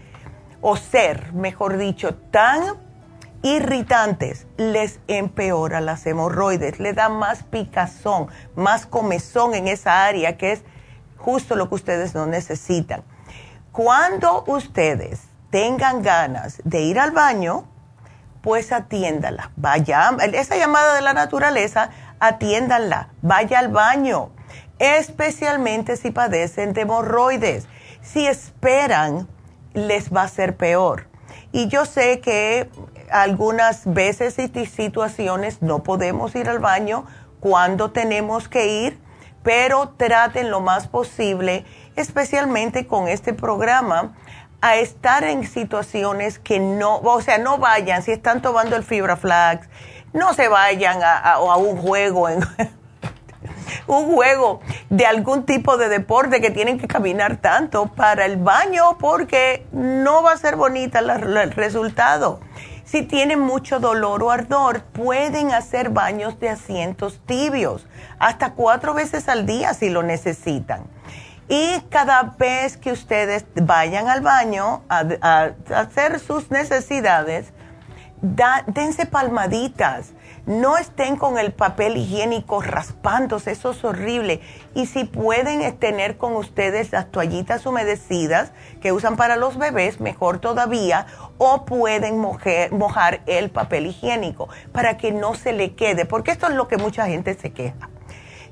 o 0.61 0.75
ser, 0.77 1.33
mejor 1.33 1.77
dicho, 1.77 2.15
tan 2.15 2.77
irritantes, 3.41 4.47
les 4.57 4.99
empeora 5.07 5.79
las 5.81 6.05
hemorroides, 6.05 6.79
le 6.79 6.93
da 6.93 7.09
más 7.09 7.43
picazón, 7.43 8.27
más 8.55 8.85
comezón 8.85 9.53
en 9.53 9.67
esa 9.67 10.05
área 10.05 10.37
que 10.37 10.51
es 10.51 10.63
justo 11.17 11.55
lo 11.55 11.69
que 11.69 11.75
ustedes 11.75 12.15
no 12.15 12.25
necesitan. 12.25 13.03
Cuando 13.71 14.43
ustedes 14.47 15.21
tengan 15.51 16.01
ganas 16.01 16.61
de 16.63 16.81
ir 16.81 16.99
al 16.99 17.11
baño, 17.11 17.65
pues 18.41 18.71
atiéndala. 18.71 19.51
Vaya, 19.55 20.11
esa 20.33 20.55
llamada 20.57 20.95
de 20.95 21.01
la 21.01 21.13
naturaleza, 21.13 21.89
atiéndanla. 22.19 23.09
Vaya 23.21 23.59
al 23.59 23.69
baño, 23.69 24.31
especialmente 24.79 25.97
si 25.97 26.11
padecen 26.11 26.73
de 26.73 26.81
hemorroides. 26.81 27.67
Si 28.01 28.25
esperan 28.27 29.27
les 29.73 30.13
va 30.13 30.23
a 30.23 30.27
ser 30.27 30.55
peor. 30.55 31.07
Y 31.51 31.67
yo 31.67 31.85
sé 31.85 32.19
que 32.19 32.69
algunas 33.11 33.91
veces 33.91 34.37
y 34.37 34.65
situaciones 34.65 35.61
no 35.61 35.83
podemos 35.83 36.35
ir 36.35 36.49
al 36.49 36.59
baño 36.59 37.05
cuando 37.39 37.91
tenemos 37.91 38.47
que 38.47 38.67
ir, 38.67 38.99
pero 39.43 39.89
traten 39.97 40.51
lo 40.51 40.61
más 40.61 40.87
posible, 40.87 41.65
especialmente 41.95 42.85
con 42.85 43.07
este 43.07 43.33
programa, 43.33 44.15
a 44.61 44.75
estar 44.75 45.23
en 45.23 45.47
situaciones 45.47 46.37
que 46.37 46.59
no, 46.59 46.97
o 46.97 47.21
sea, 47.21 47.37
no 47.37 47.57
vayan, 47.57 48.03
si 48.03 48.11
están 48.11 48.41
tomando 48.41 48.75
el 48.75 48.83
fibra 48.83 49.15
flax, 49.15 49.69
no 50.11 50.33
se 50.33 50.49
vayan 50.49 51.01
a, 51.01 51.17
a 51.33 51.57
un 51.57 51.77
juego, 51.77 52.27
en, 52.27 52.41
un 53.87 54.13
juego 54.13 54.61
de 54.89 55.05
algún 55.05 55.45
tipo 55.45 55.77
de 55.77 55.89
deporte 55.89 56.41
que 56.41 56.51
tienen 56.51 56.79
que 56.79 56.87
caminar 56.87 57.37
tanto 57.37 57.87
para 57.87 58.25
el 58.25 58.37
baño 58.37 58.97
porque 58.99 59.65
no 59.71 60.23
va 60.23 60.33
a 60.33 60.37
ser 60.37 60.55
bonita 60.55 60.99
el 60.99 61.51
resultado. 61.51 62.39
Si 62.89 63.03
tienen 63.03 63.39
mucho 63.39 63.79
dolor 63.79 64.23
o 64.23 64.31
ardor, 64.31 64.81
pueden 64.81 65.51
hacer 65.51 65.89
baños 65.89 66.39
de 66.39 66.49
asientos 66.49 67.21
tibios, 67.27 67.85
hasta 68.17 68.53
cuatro 68.53 68.95
veces 68.95 69.29
al 69.29 69.45
día 69.45 69.75
si 69.75 69.89
lo 69.89 70.01
necesitan. 70.01 70.87
Y 71.47 71.81
cada 71.89 72.35
vez 72.39 72.77
que 72.77 72.91
ustedes 72.91 73.45
vayan 73.53 74.07
al 74.07 74.21
baño 74.21 74.83
a, 74.89 75.51
hacer 75.75 76.19
sus 76.19 76.49
necesidades, 76.49 77.53
dense 78.21 79.05
palmaditas. 79.05 80.13
No 80.49 80.77
estén 80.77 81.15
con 81.15 81.37
el 81.37 81.53
papel 81.53 81.95
higiénico 81.95 82.59
raspándose, 82.59 83.51
eso 83.51 83.69
es 83.69 83.83
horrible. 83.83 84.41
Y 84.73 84.87
si 84.87 85.03
pueden 85.03 85.77
tener 85.77 86.17
con 86.17 86.35
ustedes 86.35 86.91
las 86.91 87.11
toallitas 87.11 87.67
humedecidas 87.67 88.51
que 88.81 88.91
usan 88.91 89.15
para 89.15 89.35
los 89.35 89.59
bebés, 89.59 89.99
mejor 89.99 90.39
todavía, 90.39 91.05
o 91.37 91.65
pueden 91.65 92.17
mojar 92.17 93.21
el 93.27 93.51
papel 93.51 93.85
higiénico 93.85 94.49
para 94.71 94.97
que 94.97 95.11
no 95.11 95.35
se 95.35 95.53
le 95.53 95.75
quede, 95.75 96.05
porque 96.05 96.31
esto 96.31 96.47
es 96.47 96.55
lo 96.55 96.67
que 96.67 96.77
mucha 96.77 97.05
gente 97.05 97.35
se 97.35 97.51
queja 97.51 97.87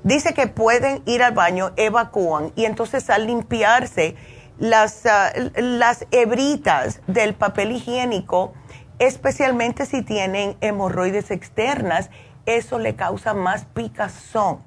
Dice 0.04 0.36
que 0.36 0.46
pueden 0.46 1.02
ir 1.08 1.24
al 1.24 1.34
baño, 1.34 1.72
evacúan 1.78 2.52
y 2.56 2.66
entonces 2.66 3.10
al 3.10 3.26
limpiarse 3.26 4.16
las, 4.60 5.04
ah, 5.08 5.32
las 5.56 6.06
hebritas 6.12 7.02
del 7.08 7.34
papel 7.34 7.72
higiénico, 7.72 8.54
especialmente 9.00 9.86
si 9.86 10.02
tienen 10.02 10.58
hemorroides 10.62 11.32
externas, 11.32 12.10
eso 12.46 12.80
le 12.80 12.96
causa 12.96 13.34
más 13.34 13.66
picazón, 13.66 14.60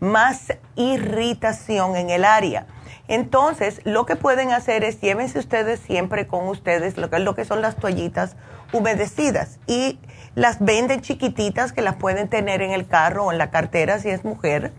más 0.00 0.52
irritación 0.76 1.96
en 1.96 2.10
el 2.10 2.24
área. 2.24 2.66
Entonces, 3.08 3.80
lo 3.84 4.06
que 4.06 4.16
pueden 4.16 4.52
hacer 4.52 4.84
es 4.84 5.00
llévense 5.00 5.38
ustedes 5.38 5.80
siempre 5.80 6.26
con 6.26 6.46
ustedes 6.48 6.96
lo 6.96 7.10
que, 7.10 7.18
lo 7.18 7.34
que 7.34 7.44
son 7.44 7.60
las 7.60 7.76
toallitas 7.76 8.36
humedecidas 8.72 9.58
y 9.66 9.98
las 10.34 10.60
venden 10.60 11.00
chiquititas 11.00 11.72
que 11.72 11.82
las 11.82 11.96
pueden 11.96 12.28
tener 12.28 12.62
en 12.62 12.70
el 12.70 12.86
carro 12.86 13.26
o 13.26 13.32
en 13.32 13.38
la 13.38 13.50
cartera 13.50 13.98
si 13.98 14.08
es 14.08 14.24
mujer 14.24 14.72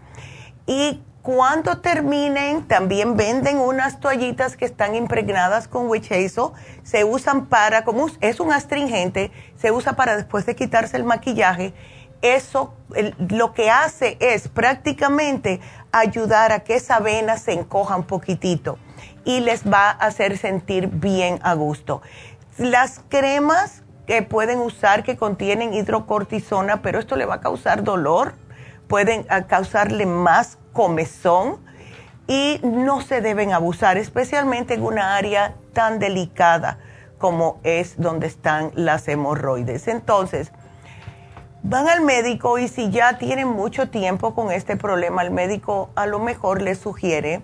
y 0.65 1.01
cuando 1.23 1.79
terminen, 1.79 2.67
también 2.67 3.15
venden 3.15 3.57
unas 3.57 4.01
toallitas 4.01 4.57
que 4.57 4.65
están 4.65 4.93
impregnadas 4.93 5.69
con 5.69 5.87
witch 5.87 6.11
hazel. 6.11 6.49
Se 6.83 7.05
usan 7.05 7.45
para, 7.45 7.85
como 7.85 8.07
es 8.19 8.41
un 8.41 8.51
astringente, 8.51 9.31
se 9.55 9.71
usa 9.71 9.93
para 9.93 10.17
después 10.17 10.45
de 10.45 10.57
quitarse 10.57 10.97
el 10.97 11.05
maquillaje. 11.05 11.73
Eso 12.21 12.73
lo 13.29 13.53
que 13.53 13.71
hace 13.71 14.17
es 14.19 14.49
prácticamente 14.49 15.61
ayudar 15.93 16.51
a 16.51 16.59
que 16.59 16.75
esa 16.75 16.99
vena 16.99 17.37
se 17.37 17.53
encoja 17.53 17.95
un 17.95 18.03
poquitito 18.03 18.77
y 19.23 19.39
les 19.39 19.63
va 19.65 19.91
a 19.91 20.07
hacer 20.07 20.37
sentir 20.37 20.87
bien 20.87 21.39
a 21.41 21.53
gusto. 21.53 22.01
Las 22.57 22.99
cremas 23.07 23.83
que 24.07 24.23
pueden 24.23 24.59
usar 24.59 25.03
que 25.03 25.15
contienen 25.15 25.73
hidrocortisona, 25.73 26.81
pero 26.81 26.99
esto 26.99 27.15
le 27.15 27.25
va 27.25 27.35
a 27.35 27.41
causar 27.41 27.81
dolor 27.81 28.35
pueden 28.87 29.23
causarle 29.47 30.05
más 30.05 30.59
comezón 30.73 31.57
y 32.27 32.59
no 32.63 33.01
se 33.01 33.21
deben 33.21 33.53
abusar, 33.53 33.97
especialmente 33.97 34.73
en 34.73 34.83
una 34.83 35.15
área 35.15 35.55
tan 35.73 35.99
delicada 35.99 36.79
como 37.17 37.59
es 37.63 37.99
donde 37.99 38.27
están 38.27 38.71
las 38.75 39.07
hemorroides. 39.07 39.87
Entonces, 39.87 40.51
van 41.63 41.87
al 41.87 42.01
médico 42.01 42.59
y 42.59 42.67
si 42.67 42.89
ya 42.89 43.17
tienen 43.17 43.47
mucho 43.47 43.89
tiempo 43.89 44.35
con 44.35 44.51
este 44.51 44.75
problema, 44.75 45.21
el 45.21 45.31
médico 45.31 45.89
a 45.95 46.05
lo 46.05 46.19
mejor 46.19 46.61
les 46.61 46.79
sugiere 46.79 47.41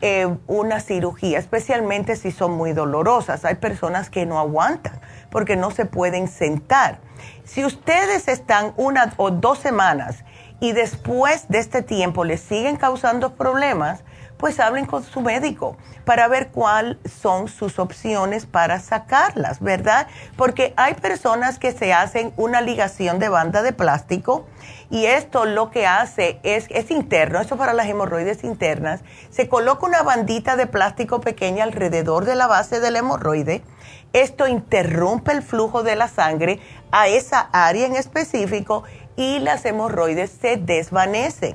eh, 0.00 0.34
una 0.46 0.80
cirugía, 0.80 1.38
especialmente 1.38 2.16
si 2.16 2.32
son 2.32 2.52
muy 2.52 2.72
dolorosas. 2.72 3.44
Hay 3.44 3.56
personas 3.56 4.10
que 4.10 4.26
no 4.26 4.38
aguantan 4.38 5.00
porque 5.30 5.56
no 5.56 5.70
se 5.70 5.84
pueden 5.84 6.26
sentar. 6.26 6.98
Si 7.44 7.64
ustedes 7.64 8.28
están 8.28 8.72
una 8.76 9.12
o 9.16 9.30
dos 9.30 9.58
semanas 9.58 10.24
y 10.62 10.70
después 10.70 11.48
de 11.48 11.58
este 11.58 11.82
tiempo 11.82 12.22
les 12.22 12.40
siguen 12.40 12.76
causando 12.76 13.34
problemas, 13.34 14.04
pues 14.36 14.60
hablen 14.60 14.86
con 14.86 15.02
su 15.02 15.20
médico 15.20 15.76
para 16.04 16.28
ver 16.28 16.50
cuáles 16.50 16.98
son 17.20 17.48
sus 17.48 17.80
opciones 17.80 18.46
para 18.46 18.78
sacarlas, 18.78 19.58
¿verdad? 19.58 20.06
Porque 20.36 20.72
hay 20.76 20.94
personas 20.94 21.58
que 21.58 21.72
se 21.72 21.92
hacen 21.92 22.32
una 22.36 22.60
ligación 22.60 23.18
de 23.18 23.28
banda 23.28 23.62
de 23.62 23.72
plástico 23.72 24.46
y 24.88 25.06
esto 25.06 25.46
lo 25.46 25.72
que 25.72 25.88
hace 25.88 26.38
es, 26.44 26.66
es 26.70 26.92
interno, 26.92 27.40
eso 27.40 27.56
para 27.56 27.72
las 27.72 27.88
hemorroides 27.88 28.44
internas, 28.44 29.00
se 29.30 29.48
coloca 29.48 29.84
una 29.84 30.04
bandita 30.04 30.54
de 30.54 30.68
plástico 30.68 31.20
pequeña 31.20 31.64
alrededor 31.64 32.24
de 32.24 32.36
la 32.36 32.46
base 32.46 32.78
del 32.78 32.94
hemorroide, 32.94 33.64
esto 34.12 34.46
interrumpe 34.46 35.32
el 35.32 35.42
flujo 35.42 35.82
de 35.82 35.96
la 35.96 36.06
sangre 36.06 36.60
a 36.90 37.08
esa 37.08 37.48
área 37.52 37.86
en 37.86 37.96
específico 37.96 38.84
y 39.22 39.38
las 39.38 39.64
hemorroides 39.64 40.32
se 40.40 40.56
desvanecen. 40.56 41.54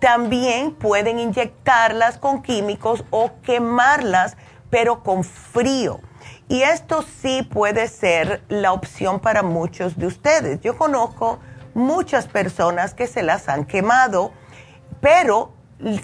También 0.00 0.74
pueden 0.74 1.20
inyectarlas 1.20 2.18
con 2.18 2.42
químicos 2.42 3.04
o 3.10 3.30
quemarlas, 3.42 4.36
pero 4.68 5.02
con 5.02 5.22
frío. 5.22 6.00
Y 6.48 6.62
esto 6.62 7.04
sí 7.20 7.42
puede 7.42 7.86
ser 7.88 8.42
la 8.48 8.72
opción 8.72 9.20
para 9.20 9.42
muchos 9.42 9.96
de 9.96 10.06
ustedes. 10.06 10.60
Yo 10.60 10.76
conozco 10.76 11.38
muchas 11.72 12.26
personas 12.26 12.94
que 12.94 13.06
se 13.06 13.22
las 13.22 13.48
han 13.48 13.64
quemado, 13.64 14.32
pero 15.00 15.52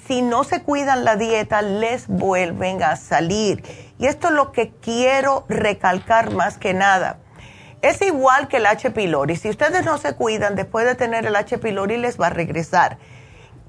si 0.07 0.23
no 0.23 0.45
se 0.45 0.63
cuidan 0.63 1.05
la 1.05 1.17
dieta, 1.17 1.61
les 1.61 2.07
vuelven 2.07 2.83
a 2.83 2.97
salir. 2.97 3.65
Y 3.99 4.07
esto 4.07 4.29
es 4.29 4.35
lo 4.35 4.53
que 4.53 4.71
quiero 4.81 5.45
recalcar 5.49 6.33
más 6.33 6.57
que 6.57 6.73
nada 6.73 7.19
es 7.83 8.03
igual 8.03 8.49
que 8.49 8.59
el 8.59 8.67
H. 8.67 8.91
pylori. 8.91 9.37
Si 9.37 9.49
ustedes 9.49 9.85
no 9.85 9.99
se 9.99 10.15
cuidan, 10.15 10.55
después 10.55 10.85
de 10.85 10.95
tener 10.95 11.27
el 11.27 11.37
H. 11.37 11.59
pylori 11.59 11.97
les 11.97 12.21
va 12.21 12.27
a 12.27 12.31
regresar. 12.31 12.99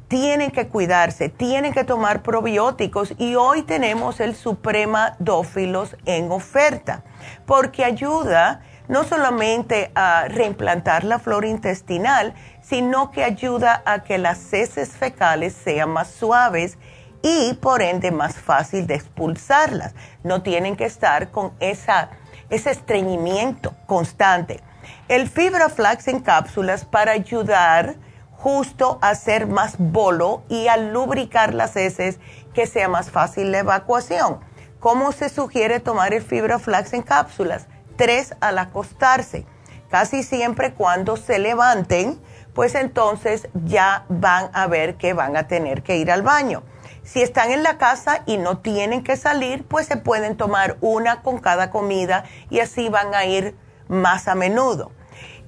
Tienen 0.08 0.52
que 0.52 0.68
cuidarse, 0.68 1.30
tienen 1.30 1.72
que 1.72 1.86
tomar 1.86 2.22
probióticos 2.22 3.14
y 3.18 3.36
hoy 3.36 3.62
tenemos 3.62 4.20
el 4.20 4.36
Suprema 4.36 5.16
Dófilos 5.20 5.96
en 6.06 6.32
oferta 6.32 7.06
porque 7.46 7.86
ayuda 7.86 8.62
no 8.90 9.06
solamente 9.06 9.90
a 9.96 10.26
reimplantar 10.28 11.06
la 11.06 11.18
flora 11.18 11.48
intestinal, 11.48 12.34
sino 12.62 13.10
que 13.12 13.24
ayuda 13.24 13.82
a 13.86 14.04
que 14.04 14.18
las 14.18 14.52
heces 14.52 14.98
fecales 14.98 15.54
sean 15.54 15.92
más 15.92 16.10
suaves 16.10 16.78
y 17.22 17.54
por 17.54 17.82
ende 17.82 18.12
más 18.12 18.36
fácil 18.36 18.88
de 18.88 18.96
expulsarlas. 18.96 19.96
No 20.24 20.42
tienen 20.42 20.76
que 20.76 20.86
estar 20.86 21.32
con 21.32 21.54
esa 21.62 22.10
ese 22.52 22.70
estreñimiento 22.70 23.74
constante. 23.88 24.60
El 25.08 25.28
fibra 25.28 25.70
flax 25.70 26.08
en 26.08 26.20
cápsulas 26.20 26.86
para 26.86 27.14
ayudar 27.14 27.96
justo 28.38 29.00
a 29.02 29.10
hacer 29.10 29.48
más 29.48 29.76
bolo 29.78 30.44
y 30.50 30.68
a 30.68 30.78
lubricar 30.78 31.54
las 31.54 31.76
heces 31.76 32.20
que 32.54 32.68
sea 32.68 32.88
más 32.88 33.10
fácil 33.10 33.52
la 33.52 33.60
evacuación. 33.60 34.40
¿Cómo 34.80 35.12
se 35.12 35.30
sugiere 35.30 35.80
tomar 35.80 36.14
el 36.14 36.22
fibra 36.22 36.60
flax 36.60 36.94
en 36.94 37.04
cápsulas? 37.04 37.68
Tres 37.96 38.36
al 38.42 38.58
acostarse. 38.58 39.46
Casi 39.90 40.24
siempre 40.24 40.74
cuando 40.74 41.18
se 41.18 41.38
levanten, 41.38 42.20
pues 42.54 42.76
entonces 42.76 43.48
ya 43.54 44.06
van 44.10 44.50
a 44.54 44.68
ver 44.68 44.96
que 44.96 45.14
van 45.14 45.38
a 45.38 45.48
tener 45.48 45.84
que 45.84 45.98
ir 45.98 46.12
al 46.12 46.24
baño. 46.24 46.64
Si 47.04 47.22
están 47.22 47.52
en 47.52 47.64
la 47.64 47.78
casa 47.78 48.22
y 48.26 48.38
no 48.38 48.60
tienen 48.60 49.04
que 49.04 49.18
salir, 49.18 49.64
pues 49.64 49.88
se 49.88 49.98
pueden 49.98 50.38
tomar 50.38 50.78
una 50.82 51.22
con 51.22 51.40
cada 51.40 51.72
comida 51.72 52.26
y 52.50 52.60
así 52.60 52.90
van 52.90 53.16
a 53.16 53.26
ir 53.26 53.56
más 53.88 54.28
a 54.28 54.36
menudo. 54.36 54.92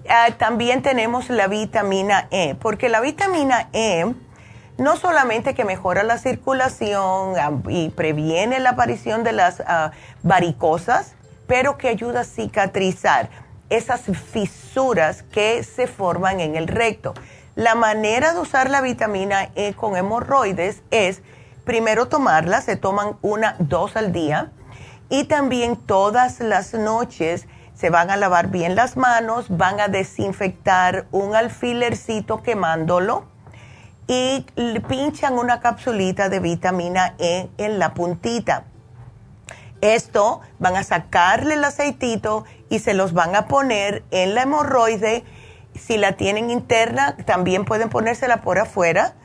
Ah, 0.10 0.30
también 0.38 0.82
tenemos 0.82 1.30
la 1.30 1.48
vitamina 1.48 2.28
E, 2.32 2.56
porque 2.56 2.89
la 2.89 3.00
vitamina 3.00 3.70
E 3.72 4.13
no 4.78 4.98
solamente 4.98 5.54
que 5.54 5.63
mejora 5.63 6.04
la 6.04 6.18
circulación 6.18 7.36
ah, 7.38 7.52
y 7.70 7.89
previene 7.89 8.60
la 8.60 8.72
aparición 8.72 9.24
de 9.24 9.32
las 9.32 9.62
ah, 9.66 9.92
varicosas, 10.24 11.16
pero 11.48 11.78
que 11.78 11.88
ayuda 11.88 12.22
a 12.22 12.26
cicatrizar 12.26 13.30
esas 13.70 14.02
fisuras 14.02 15.24
que 15.24 15.63
se 15.63 15.88
forman 15.88 16.39
en 16.39 16.56
el 16.56 16.68
recto. 16.68 17.13
La 17.56 17.76
manera 17.76 18.34
de 18.34 18.39
usar 18.39 18.70
la 18.70 18.82
vitamina 18.82 19.52
E 19.56 19.74
con 19.74 19.96
hemorroides 19.96 20.82
es 20.92 21.22
primero 21.63 22.08
tomarla, 22.08 22.62
se 22.62 22.76
toman 22.76 23.17
una, 23.21 23.56
dos 23.60 23.95
al 23.95 24.12
día 24.12 24.52
y 25.10 25.26
también 25.26 25.76
todas 25.76 26.39
las 26.39 26.73
noches 26.73 27.47
se 27.73 27.89
van 27.89 28.10
a 28.12 28.17
lavar 28.17 28.47
bien 28.47 28.76
las 28.76 28.97
manos, 28.97 29.45
van 29.49 29.80
a 29.80 29.88
desinfectar 29.88 31.08
un 31.12 31.36
alfilercito 31.36 32.43
quemándolo 32.43 33.26
y 34.08 34.45
pinchan 34.88 35.38
una 35.38 35.60
capsulita 35.60 36.30
de 36.30 36.39
vitamina 36.39 37.15
E 37.17 37.49
en 37.58 37.80
la 37.80 37.93
puntita. 37.93 38.65
Esto 39.82 40.41
van 40.60 40.76
a 40.78 40.84
sacarle 40.84 41.56
el 41.56 41.63
aceitito 41.63 42.45
y 42.69 42.80
se 42.80 42.93
los 42.93 43.13
van 43.13 43.36
a 43.36 43.47
poner 43.47 44.04
en 44.12 44.34
la 44.36 44.43
hemorroide. 44.43 45.23
Si 45.76 45.97
la 45.97 46.13
tienen 46.13 46.49
interna, 46.49 47.17
también 47.26 47.65
pueden 47.65 47.89
ponérsela 47.89 48.41
por 48.41 48.60
afuera 48.60 49.15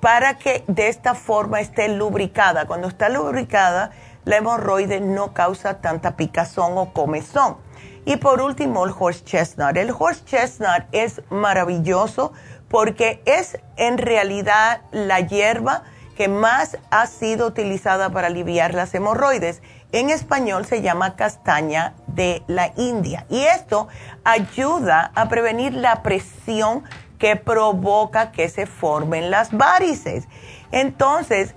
para 0.00 0.38
que 0.38 0.64
de 0.66 0.88
esta 0.88 1.14
forma 1.14 1.60
esté 1.60 1.88
lubricada. 1.88 2.66
Cuando 2.66 2.88
está 2.88 3.08
lubricada, 3.08 3.90
la 4.24 4.36
hemorroide 4.36 5.00
no 5.00 5.32
causa 5.32 5.80
tanta 5.80 6.16
picazón 6.16 6.76
o 6.76 6.92
comezón. 6.92 7.56
Y 8.04 8.16
por 8.16 8.40
último, 8.40 8.84
el 8.84 8.92
horse 8.96 9.24
chestnut. 9.24 9.76
El 9.76 9.90
horse 9.96 10.24
chestnut 10.24 10.84
es 10.92 11.22
maravilloso 11.28 12.32
porque 12.68 13.22
es 13.24 13.58
en 13.76 13.98
realidad 13.98 14.82
la 14.92 15.20
hierba 15.20 15.82
que 16.16 16.28
más 16.28 16.78
ha 16.90 17.06
sido 17.06 17.46
utilizada 17.46 18.10
para 18.10 18.28
aliviar 18.28 18.74
las 18.74 18.94
hemorroides. 18.94 19.60
En 19.92 20.10
español 20.10 20.66
se 20.66 20.82
llama 20.82 21.14
castaña 21.14 21.94
de 22.06 22.42
la 22.46 22.72
India. 22.76 23.26
Y 23.28 23.42
esto 23.42 23.88
ayuda 24.24 25.12
a 25.14 25.28
prevenir 25.28 25.74
la 25.74 26.02
presión 26.02 26.84
que 27.18 27.36
provoca 27.36 28.32
que 28.32 28.48
se 28.48 28.66
formen 28.66 29.30
las 29.30 29.52
varices. 29.56 30.28
Entonces, 30.72 31.54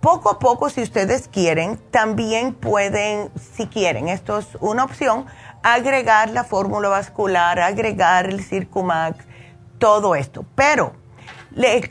poco 0.00 0.30
a 0.30 0.38
poco, 0.38 0.68
si 0.68 0.82
ustedes 0.82 1.28
quieren, 1.28 1.76
también 1.90 2.54
pueden, 2.54 3.30
si 3.54 3.66
quieren, 3.66 4.08
esto 4.08 4.38
es 4.38 4.48
una 4.60 4.84
opción, 4.84 5.26
agregar 5.62 6.30
la 6.30 6.44
fórmula 6.44 6.88
vascular, 6.88 7.60
agregar 7.60 8.26
el 8.26 8.42
Circumax, 8.42 9.24
todo 9.78 10.14
esto. 10.14 10.44
Pero 10.54 10.94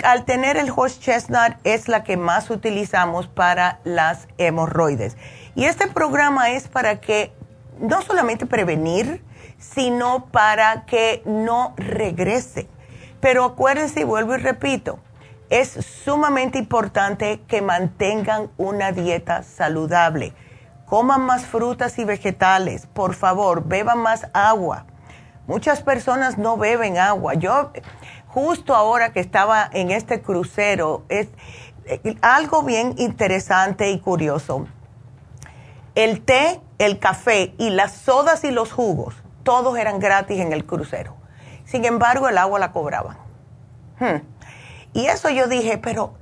al 0.03 0.25
tener 0.25 0.57
el 0.57 0.71
horse 0.75 0.99
chestnut 0.99 1.53
es 1.63 1.87
la 1.87 2.03
que 2.03 2.17
más 2.17 2.49
utilizamos 2.49 3.27
para 3.27 3.79
las 3.83 4.27
hemorroides. 4.37 5.15
Y 5.55 5.65
este 5.65 5.87
programa 5.87 6.51
es 6.51 6.67
para 6.67 6.99
que 6.99 7.33
no 7.79 8.01
solamente 8.01 8.45
prevenir, 8.45 9.23
sino 9.57 10.25
para 10.25 10.85
que 10.85 11.21
no 11.25 11.73
regrese. 11.77 12.67
Pero 13.21 13.45
acuérdense, 13.45 14.01
y 14.01 14.03
vuelvo 14.03 14.35
y 14.35 14.39
repito, 14.39 14.99
es 15.49 15.69
sumamente 16.03 16.57
importante 16.57 17.41
que 17.47 17.61
mantengan 17.61 18.49
una 18.57 18.91
dieta 18.91 19.43
saludable. 19.43 20.33
Coman 20.85 21.21
más 21.21 21.45
frutas 21.45 21.97
y 21.99 22.03
vegetales, 22.03 22.87
por 22.87 23.13
favor, 23.13 23.63
beban 23.65 23.99
más 23.99 24.27
agua. 24.33 24.85
Muchas 25.47 25.81
personas 25.81 26.37
no 26.37 26.57
beben 26.57 26.97
agua. 26.97 27.35
Yo 27.35 27.71
justo 28.27 28.75
ahora 28.75 29.11
que 29.11 29.19
estaba 29.19 29.69
en 29.71 29.91
este 29.91 30.21
crucero, 30.21 31.03
es 31.09 31.27
eh, 31.85 32.17
algo 32.21 32.63
bien 32.63 32.95
interesante 32.97 33.91
y 33.91 33.99
curioso. 33.99 34.67
El 35.95 36.21
té, 36.21 36.61
el 36.77 36.99
café 36.99 37.53
y 37.57 37.69
las 37.69 37.91
sodas 37.91 38.43
y 38.45 38.51
los 38.51 38.71
jugos, 38.71 39.15
todos 39.43 39.77
eran 39.77 39.99
gratis 39.99 40.39
en 40.39 40.53
el 40.53 40.65
crucero. 40.65 41.20
Sin 41.71 41.85
embargo, 41.85 42.27
el 42.27 42.37
agua 42.37 42.59
la 42.59 42.73
cobraban. 42.73 43.15
Hmm. 43.97 44.21
Y 44.91 45.05
eso 45.05 45.29
yo 45.29 45.47
dije, 45.47 45.77
pero 45.77 46.15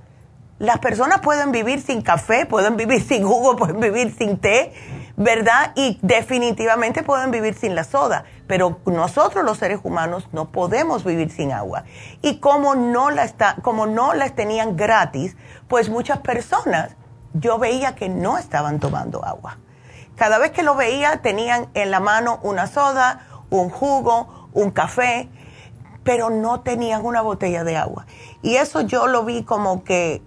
las 0.59 0.77
personas 0.77 1.21
pueden 1.21 1.51
vivir 1.51 1.81
sin 1.81 2.03
café, 2.03 2.45
pueden 2.45 2.77
vivir 2.77 3.01
sin 3.01 3.25
jugo, 3.25 3.55
pueden 3.57 3.79
vivir 3.79 4.15
sin 4.15 4.37
té, 4.37 4.73
¿verdad? 5.17 5.71
Y 5.75 5.97
definitivamente 6.03 7.01
pueden 7.01 7.31
vivir 7.31 7.55
sin 7.55 7.73
la 7.73 7.83
soda, 7.83 8.25
pero 8.45 8.79
nosotros 8.85 9.43
los 9.43 9.57
seres 9.57 9.79
humanos 9.81 10.29
no 10.33 10.51
podemos 10.51 11.03
vivir 11.03 11.31
sin 11.31 11.51
agua. 11.51 11.83
Y 12.21 12.37
como 12.37 12.75
no 12.75 13.09
la 13.09 13.23
está, 13.23 13.55
como 13.63 13.87
no 13.87 14.13
las 14.13 14.35
tenían 14.35 14.77
gratis, 14.77 15.35
pues 15.67 15.89
muchas 15.89 16.19
personas 16.19 16.95
yo 17.33 17.57
veía 17.57 17.95
que 17.95 18.07
no 18.07 18.37
estaban 18.37 18.79
tomando 18.79 19.25
agua. 19.25 19.57
Cada 20.15 20.37
vez 20.37 20.51
que 20.51 20.61
lo 20.61 20.75
veía 20.75 21.23
tenían 21.23 21.69
en 21.73 21.89
la 21.89 21.99
mano 21.99 22.39
una 22.43 22.67
soda, 22.67 23.25
un 23.49 23.69
jugo, 23.69 24.49
un 24.53 24.71
café, 24.71 25.29
pero 26.09 26.31
no 26.31 26.61
tenían 26.61 27.05
una 27.05 27.21
botella 27.21 27.63
de 27.63 27.77
agua. 27.77 28.07
Y 28.41 28.55
eso 28.55 28.81
yo 28.81 29.05
lo 29.05 29.25
vi 29.25 29.43
como 29.43 29.83
que 29.83 30.23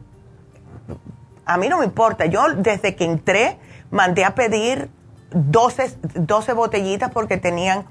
a 1.45 1.57
mí 1.57 1.69
no 1.69 1.79
me 1.79 1.85
importa. 1.85 2.27
Yo 2.27 2.55
desde 2.55 2.95
que 2.95 3.05
entré 3.05 3.59
mandé 3.91 4.25
a 4.25 4.37
pedir 4.37 4.91
12, 5.33 5.97
12 6.15 6.53
botellitas 6.53 7.11
porque 7.11 7.37
tenían, 7.37 7.85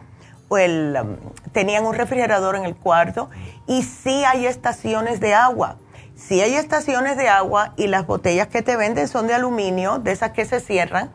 el, 0.51 0.97
um, 1.01 1.17
tenían 1.51 1.85
un 1.85 1.93
refrigerador 1.93 2.55
en 2.55 2.63
el 2.63 2.77
cuarto 2.77 3.29
y 3.67 3.83
sí 3.83 4.23
hay 4.23 4.45
estaciones 4.45 5.19
de 5.19 5.33
agua. 5.33 5.75
Sí 6.15 6.39
hay 6.39 6.55
estaciones 6.55 7.17
de 7.17 7.27
agua 7.27 7.73
y 7.75 7.87
las 7.87 8.07
botellas 8.07 8.47
que 8.47 8.61
te 8.61 8.77
venden 8.77 9.09
son 9.09 9.27
de 9.27 9.33
aluminio, 9.33 9.99
de 9.99 10.13
esas 10.13 10.31
que 10.31 10.45
se 10.45 10.61
cierran. 10.61 11.11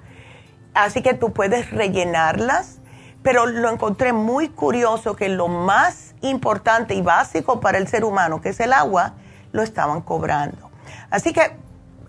Así 0.75 1.01
que 1.01 1.15
tú 1.15 1.33
puedes 1.33 1.71
rellenarlas, 1.71 2.81
pero 3.27 3.45
lo 3.45 3.69
encontré 3.71 4.13
muy 4.13 4.51
curioso 4.51 5.17
que 5.17 5.29
lo 5.29 5.49
más 5.49 6.15
importante 6.21 6.95
y 6.95 7.03
básico 7.03 7.59
para 7.59 7.77
el 7.77 7.89
ser 7.89 8.05
humano, 8.05 8.41
que 8.41 8.51
es 8.51 8.61
el 8.61 8.73
agua, 8.73 9.15
lo 9.51 9.65
estaban 9.65 10.01
cobrando. 10.01 10.71
Así 11.11 11.33
que 11.33 11.57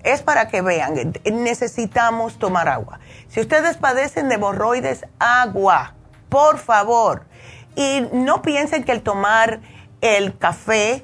es 0.03 0.21
para 0.21 0.47
que 0.47 0.61
vean, 0.61 1.13
necesitamos 1.25 2.37
tomar 2.37 2.69
agua. 2.69 2.99
Si 3.29 3.39
ustedes 3.39 3.77
padecen 3.77 4.29
de 4.29 4.35
hemorroides, 4.35 5.07
agua, 5.17 5.95
por 6.29 6.59
favor. 6.59 7.23
Y 7.75 8.07
no 8.13 8.43
piensen 8.43 8.83
que 8.83 8.91
el 8.91 9.01
tomar 9.01 9.61
el 10.01 10.37
café 10.37 11.03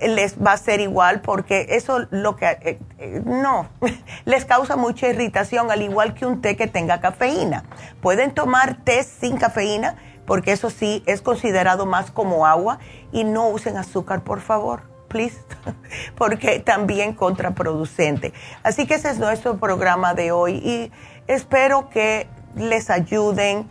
les 0.00 0.36
va 0.38 0.52
a 0.52 0.56
ser 0.56 0.80
igual 0.80 1.20
porque 1.20 1.66
eso 1.70 2.06
lo 2.10 2.36
que 2.36 2.46
eh, 2.46 2.78
eh, 2.98 3.22
no 3.24 3.68
les 4.24 4.44
causa 4.44 4.76
mucha 4.76 5.08
irritación 5.08 5.70
al 5.70 5.82
igual 5.82 6.14
que 6.14 6.26
un 6.26 6.40
té 6.40 6.56
que 6.56 6.66
tenga 6.66 7.00
cafeína. 7.00 7.64
Pueden 8.00 8.32
tomar 8.32 8.84
té 8.84 9.02
sin 9.02 9.36
cafeína 9.36 9.96
porque 10.26 10.52
eso 10.52 10.70
sí 10.70 11.02
es 11.06 11.22
considerado 11.22 11.86
más 11.86 12.10
como 12.10 12.46
agua 12.46 12.78
y 13.12 13.24
no 13.24 13.48
usen 13.48 13.76
azúcar, 13.76 14.22
por 14.22 14.40
favor 14.40 14.94
porque 16.16 16.60
también 16.60 17.14
contraproducente. 17.14 18.32
Así 18.62 18.86
que 18.86 18.94
ese 18.94 19.10
es 19.10 19.18
nuestro 19.18 19.56
programa 19.58 20.14
de 20.14 20.32
hoy 20.32 20.54
y 20.56 20.92
espero 21.26 21.88
que 21.90 22.26
les 22.56 22.90
ayuden. 22.90 23.70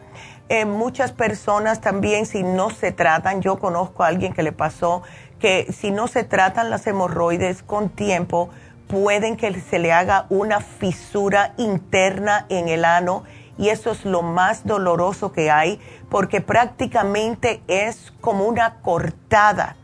Eh, 0.50 0.66
muchas 0.66 1.14
personas 1.14 1.80
también, 1.80 2.26
si 2.26 2.44
no 2.44 2.70
se 2.70 2.92
tratan, 2.92 3.42
yo 3.42 3.58
conozco 3.58 4.04
a 4.04 4.08
alguien 4.08 4.34
que 4.34 4.44
le 4.44 4.52
pasó 4.52 5.02
que 5.44 5.74
si 5.74 5.92
no 5.92 6.08
se 6.08 6.24
tratan 6.24 6.70
las 6.70 6.88
hemorroides 6.88 7.64
con 7.64 7.90
tiempo, 7.90 8.50
pueden 8.88 9.36
que 9.36 9.54
se 9.60 9.78
le 9.78 9.92
haga 9.92 10.26
una 10.30 10.62
fisura 10.62 11.54
interna 11.58 12.46
en 12.48 12.70
el 12.70 12.86
ano 12.86 13.26
y 13.58 13.68
eso 13.68 13.92
es 13.92 14.06
lo 14.06 14.22
más 14.22 14.66
doloroso 14.66 15.34
que 15.34 15.52
hay 15.52 15.82
porque 16.10 16.40
prácticamente 16.40 17.62
es 17.68 18.14
como 18.22 18.46
una 18.46 18.76
cortada 18.76 19.76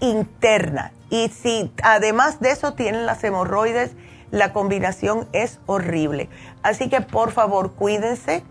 interna 0.00 0.92
y 1.08 1.30
si 1.30 1.72
además 1.82 2.38
de 2.40 2.50
eso 2.50 2.74
tienen 2.74 3.06
las 3.06 3.24
hemorroides, 3.24 3.92
la 4.30 4.52
combinación 4.52 5.26
es 5.32 5.60
horrible. 5.64 6.28
Así 6.62 6.90
que 6.90 7.00
por 7.00 7.32
favor 7.32 7.72
cuídense 7.72 8.42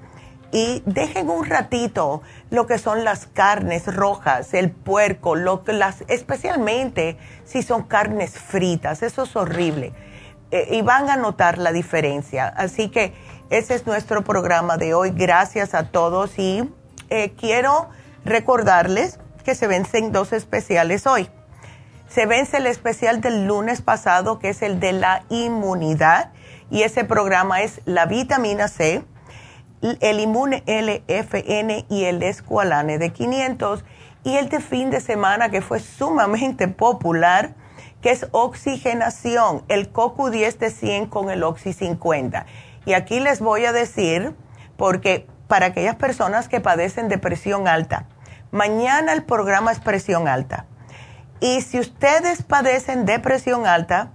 y 0.55 0.81
dejen 0.85 1.29
un 1.29 1.43
ratito 1.43 2.21
lo 2.49 2.65
que 2.65 2.77
son 2.77 3.03
las 3.03 3.25
carnes 3.25 3.93
rojas, 3.93 4.53
el 4.53 4.71
puerco, 4.71 5.35
lo 5.35 5.61
las, 5.67 6.05
especialmente 6.07 7.17
si 7.43 7.61
son 7.61 7.83
carnes 7.83 8.39
fritas, 8.39 9.03
eso 9.03 9.23
es 9.23 9.35
horrible. 9.35 9.91
Eh, 10.51 10.77
y 10.77 10.81
van 10.81 11.09
a 11.09 11.17
notar 11.17 11.57
la 11.57 11.73
diferencia. 11.73 12.47
Así 12.47 12.87
que 12.87 13.13
ese 13.49 13.75
es 13.75 13.85
nuestro 13.85 14.23
programa 14.23 14.77
de 14.77 14.93
hoy. 14.93 15.09
Gracias 15.09 15.73
a 15.73 15.89
todos 15.89 16.39
y 16.39 16.63
eh, 17.09 17.33
quiero 17.37 17.89
recordarles 18.23 19.19
que 19.43 19.55
se 19.55 19.67
vencen 19.67 20.13
dos 20.13 20.31
especiales 20.31 21.05
hoy. 21.05 21.29
Se 22.07 22.27
vence 22.27 22.57
el 22.57 22.67
especial 22.67 23.19
del 23.19 23.45
lunes 23.45 23.81
pasado, 23.81 24.39
que 24.39 24.51
es 24.51 24.61
el 24.61 24.79
de 24.79 24.93
la 24.93 25.25
inmunidad, 25.27 26.31
y 26.71 26.83
ese 26.83 27.03
programa 27.03 27.61
es 27.61 27.81
la 27.83 28.05
vitamina 28.05 28.69
C, 28.69 29.03
el 29.81 30.19
inmune 30.19 30.63
LFN 30.65 31.85
y 31.89 32.05
el 32.05 32.23
escualane 32.23 32.97
de 32.97 33.11
500, 33.11 33.83
y 34.23 34.37
el 34.37 34.49
de 34.49 34.59
fin 34.59 34.89
de 34.89 35.01
semana 35.01 35.49
que 35.49 35.61
fue 35.61 35.79
sumamente 35.79 36.67
popular, 36.67 37.53
que 38.01 38.11
es 38.11 38.27
oxigenación, 38.31 39.63
el 39.67 39.91
CoQ10 39.91 40.57
de 40.57 40.69
100 40.69 41.05
con 41.07 41.29
el 41.29 41.43
Oxy 41.43 41.73
50. 41.73 42.45
Y 42.85 42.93
aquí 42.93 43.19
les 43.19 43.39
voy 43.39 43.65
a 43.65 43.71
decir, 43.71 44.33
porque 44.77 45.27
para 45.47 45.67
aquellas 45.67 45.95
personas 45.95 46.47
que 46.47 46.61
padecen 46.61 47.07
de 47.07 47.17
presión 47.17 47.67
alta, 47.67 48.07
mañana 48.51 49.13
el 49.13 49.23
programa 49.23 49.71
es 49.71 49.79
presión 49.79 50.27
alta 50.27 50.65
y 51.39 51.61
si 51.61 51.79
ustedes 51.79 52.43
padecen 52.43 53.05
de 53.05 53.19
presión 53.19 53.67
alta, 53.67 54.11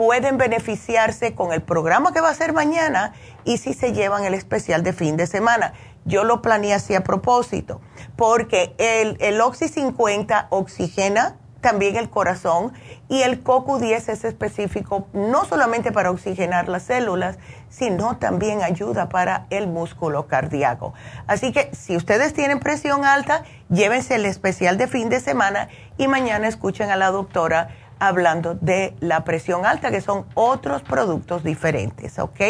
pueden 0.00 0.38
beneficiarse 0.38 1.34
con 1.34 1.52
el 1.52 1.60
programa 1.60 2.14
que 2.14 2.22
va 2.22 2.30
a 2.30 2.34
ser 2.34 2.54
mañana 2.54 3.12
y 3.44 3.58
si 3.58 3.74
se 3.74 3.92
llevan 3.92 4.24
el 4.24 4.32
especial 4.32 4.82
de 4.82 4.94
fin 4.94 5.18
de 5.18 5.26
semana. 5.26 5.74
Yo 6.06 6.24
lo 6.24 6.40
planeé 6.40 6.72
así 6.72 6.94
a 6.94 7.04
propósito, 7.04 7.82
porque 8.16 8.74
el, 8.78 9.18
el 9.20 9.38
Oxy 9.42 9.68
50 9.68 10.46
oxigena 10.48 11.36
también 11.60 11.96
el 11.96 12.08
corazón 12.08 12.72
y 13.10 13.20
el 13.20 13.44
CoQ10 13.44 14.08
es 14.08 14.24
específico 14.24 15.06
no 15.12 15.44
solamente 15.44 15.92
para 15.92 16.10
oxigenar 16.10 16.70
las 16.70 16.84
células, 16.84 17.38
sino 17.68 18.16
también 18.16 18.62
ayuda 18.62 19.10
para 19.10 19.46
el 19.50 19.66
músculo 19.66 20.26
cardíaco. 20.26 20.94
Así 21.26 21.52
que 21.52 21.70
si 21.74 21.96
ustedes 21.96 22.32
tienen 22.32 22.60
presión 22.60 23.04
alta, 23.04 23.44
llévense 23.68 24.14
el 24.14 24.24
especial 24.24 24.78
de 24.78 24.86
fin 24.86 25.10
de 25.10 25.20
semana 25.20 25.68
y 25.98 26.08
mañana 26.08 26.48
escuchen 26.48 26.90
a 26.90 26.96
la 26.96 27.10
doctora 27.10 27.68
hablando 28.00 28.54
de 28.54 28.94
la 29.00 29.24
presión 29.24 29.64
alta, 29.64 29.90
que 29.90 30.00
son 30.00 30.26
otros 30.34 30.82
productos 30.82 31.44
diferentes, 31.44 32.18
¿ok? 32.18 32.40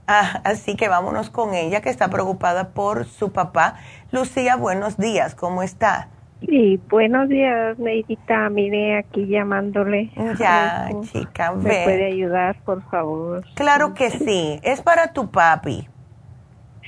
Ah, 0.08 0.42
así 0.46 0.78
que 0.78 0.88
vámonos 0.88 1.30
con 1.30 1.54
ella, 1.54 1.82
que 1.82 1.90
está 1.90 2.08
preocupada 2.10 2.70
por 2.70 3.06
su 3.06 3.34
papá. 3.34 3.76
Lucía, 4.12 4.56
buenos 4.56 4.98
días, 4.98 5.36
¿cómo 5.36 5.64
está? 5.64 6.08
Sí, 6.46 6.80
buenos 6.90 7.28
días, 7.28 7.78
Neidita. 7.78 8.50
Mire, 8.50 9.00
aquí 9.00 9.28
llamándole. 9.28 10.12
Ya, 10.40 10.90
chica, 11.12 11.52
¿Me 11.52 11.84
puede 11.84 12.06
ayudar, 12.06 12.56
por 12.64 12.84
favor? 12.90 13.44
Claro 13.56 13.94
que 13.94 14.10
sí. 14.12 14.60
Es 14.64 14.82
para 14.82 15.12
tu 15.12 15.30
papi. 15.30 15.90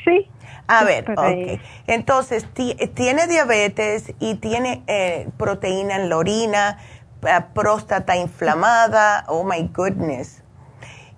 Sí. 0.05 0.27
A 0.67 0.85
ver, 0.85 1.11
ok. 1.11 1.59
Entonces, 1.87 2.47
tiene 2.53 3.27
diabetes 3.27 4.13
y 4.19 4.35
tiene 4.35 4.83
eh, 4.87 5.27
proteína 5.35 5.95
en 5.95 6.09
la 6.09 6.17
orina, 6.17 6.77
eh, 7.23 7.41
próstata 7.53 8.15
inflamada. 8.15 9.25
Oh, 9.27 9.43
my 9.43 9.67
goodness. 9.73 10.43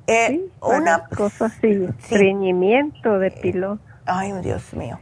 Eh, 0.07 0.27
sí, 0.29 0.51
una 0.61 1.05
cosa 1.05 1.45
así, 1.45 1.87
estreñimiento 1.99 3.19
de 3.19 3.31
pilón. 3.31 3.79
Ay, 4.05 4.33
Dios 4.41 4.73
mío. 4.73 4.99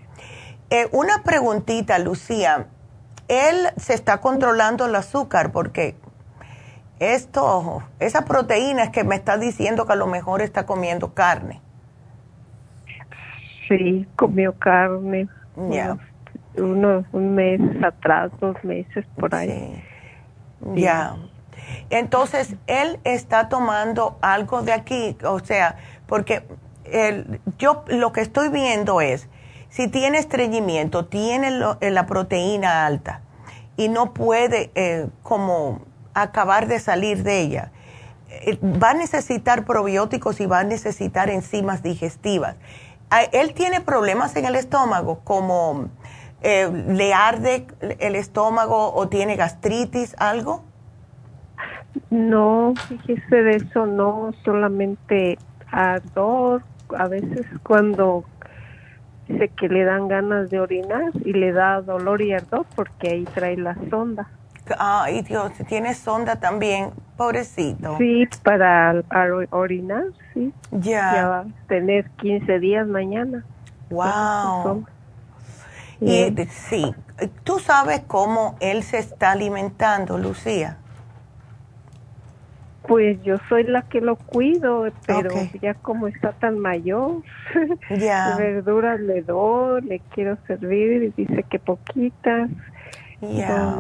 una 0.92 1.24
preguntita, 1.24 1.98
Lucía 2.00 2.68
él 3.30 3.68
se 3.78 3.94
está 3.94 4.20
controlando 4.20 4.88
el 4.88 4.96
azúcar 4.96 5.52
porque 5.52 5.96
esto, 7.00 7.84
esa 8.00 8.26
proteína 8.26 8.84
es 8.84 8.90
que 8.90 9.06
me 9.06 9.16
está 9.16 9.38
diciendo 9.38 9.86
que 9.86 9.94
a 9.94 9.96
lo 9.96 10.08
mejor 10.08 10.42
está 10.42 10.66
comiendo 10.66 11.14
carne. 11.14 11.62
Sí, 13.70 14.06
comió 14.16 14.54
carne. 14.54 15.30
Ya. 15.70 15.98
Unos 16.58 17.06
un 17.14 17.36
mes 17.36 17.62
atrás, 17.84 18.32
dos 18.42 18.62
meses 18.64 19.06
por 19.16 19.34
ahí. 19.34 19.82
Ya. 20.74 21.16
Entonces, 21.90 22.56
él 22.68 23.00
está 23.04 23.50
tomando 23.50 24.18
algo 24.22 24.62
de 24.62 24.74
aquí, 24.74 25.18
o 25.24 25.40
sea, 25.40 25.78
porque 26.08 26.44
yo 27.58 27.84
lo 27.88 28.12
que 28.12 28.22
estoy 28.22 28.50
viendo 28.50 29.00
es 29.02 29.30
si 29.70 29.88
tiene 29.88 30.18
estreñimiento, 30.18 31.06
tiene 31.06 31.52
eh, 31.80 31.92
la 31.92 32.06
proteína 32.06 32.86
alta 32.86 33.22
y 33.78 33.88
no 33.88 34.14
puede 34.14 34.72
eh, 34.76 35.08
como 35.24 35.82
acabar 36.14 36.68
de 36.68 36.80
salir 36.80 37.24
de 37.24 37.40
ella, 37.40 37.72
eh, 38.30 38.58
va 38.62 38.92
a 38.92 38.94
necesitar 38.94 39.66
probióticos 39.66 40.42
y 40.42 40.48
va 40.48 40.60
a 40.60 40.64
necesitar 40.64 41.30
enzimas 41.30 41.84
digestivas. 41.84 42.56
Él 43.32 43.54
tiene 43.56 43.82
problemas 43.82 44.36
en 44.36 44.46
el 44.46 44.56
estómago, 44.56 45.22
como 45.24 45.90
le 46.44 47.14
arde 47.14 47.66
el 47.98 48.16
estómago 48.16 48.94
o 48.94 49.08
tiene 49.08 49.36
gastritis, 49.36 50.16
algo. 50.20 50.64
No, 52.10 52.74
fíjese 52.88 53.36
de 53.36 53.56
eso, 53.58 53.86
no, 53.86 54.32
solamente 54.44 55.38
ardor, 55.72 56.64
a 56.98 57.08
veces 57.08 57.46
cuando 57.64 58.26
dice 59.28 59.50
que 59.50 59.70
le 59.70 59.84
dan 59.84 60.08
ganas 60.08 60.50
de 60.50 60.60
orinar 60.60 61.12
y 61.24 61.34
le 61.34 61.52
da 61.52 61.82
dolor 61.82 62.22
y 62.22 62.34
ardor 62.34 62.66
porque 62.76 63.10
ahí 63.10 63.26
trae 63.26 63.58
la 63.58 63.76
sonda. 63.90 64.28
Ay, 64.78 65.22
Dios, 65.24 65.52
tiene 65.68 65.94
sonda 65.94 66.36
también, 66.36 66.92
pobrecito. 67.18 67.98
Sí, 67.98 68.28
para 68.44 69.04
orinar, 69.52 70.06
sí. 70.34 70.54
Ya. 70.72 71.14
Ya 71.14 71.28
va 71.28 71.40
a 71.40 71.46
tener 71.68 72.10
15 72.12 72.60
días 72.60 72.88
mañana. 72.88 73.44
Wow. 73.90 74.86
Y 76.02 76.34
sí, 76.50 76.96
¿tú 77.44 77.60
sabes 77.60 78.02
cómo 78.08 78.56
él 78.62 78.84
se 78.84 79.00
está 79.00 79.32
alimentando, 79.32 80.18
Lucía? 80.18 80.78
Pues 82.88 83.22
yo 83.24 83.36
soy 83.50 83.64
la 83.64 83.84
que 83.84 84.02
lo 84.02 84.16
cuido, 84.16 84.86
pero 85.06 85.30
ya 85.62 85.74
como 85.76 86.08
está 86.08 86.32
tan 86.32 86.58
mayor, 86.60 87.22
ya 87.98 88.36
verduras 88.38 89.00
le 89.00 89.22
doy, 89.22 89.82
le 89.82 90.00
quiero 90.14 90.38
servir 90.48 91.04
y 91.04 91.10
dice 91.24 91.44
que 91.44 91.60
poquitas. 91.60 92.50
Ya. 93.22 93.76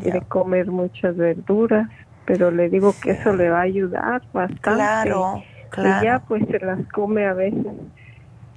quiere 0.00 0.20
comer 0.22 0.70
muchas 0.70 1.16
verduras, 1.16 1.88
pero 2.24 2.50
le 2.50 2.68
digo 2.68 2.94
que 3.02 3.10
eso 3.10 3.34
le 3.34 3.50
va 3.50 3.58
a 3.58 3.62
ayudar 3.62 4.22
bastante. 4.32 4.60
Claro, 4.60 5.42
claro. 5.70 6.00
Y 6.00 6.04
ya 6.04 6.20
pues 6.20 6.44
se 6.48 6.58
las 6.60 6.80
come 6.92 7.26
a 7.26 7.34
veces, 7.34 7.72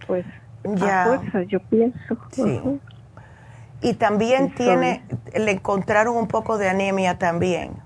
pues 0.05 0.25
a 0.81 1.05
fuerzas, 1.05 1.47
yo 1.47 1.59
pienso. 1.61 2.17
Sí. 2.31 2.61
Y 3.81 3.93
también 3.95 4.53
tiene, 4.55 5.03
le 5.33 5.51
encontraron 5.51 6.15
un 6.15 6.27
poco 6.27 6.57
de 6.57 6.69
anemia 6.69 7.17
también. 7.17 7.84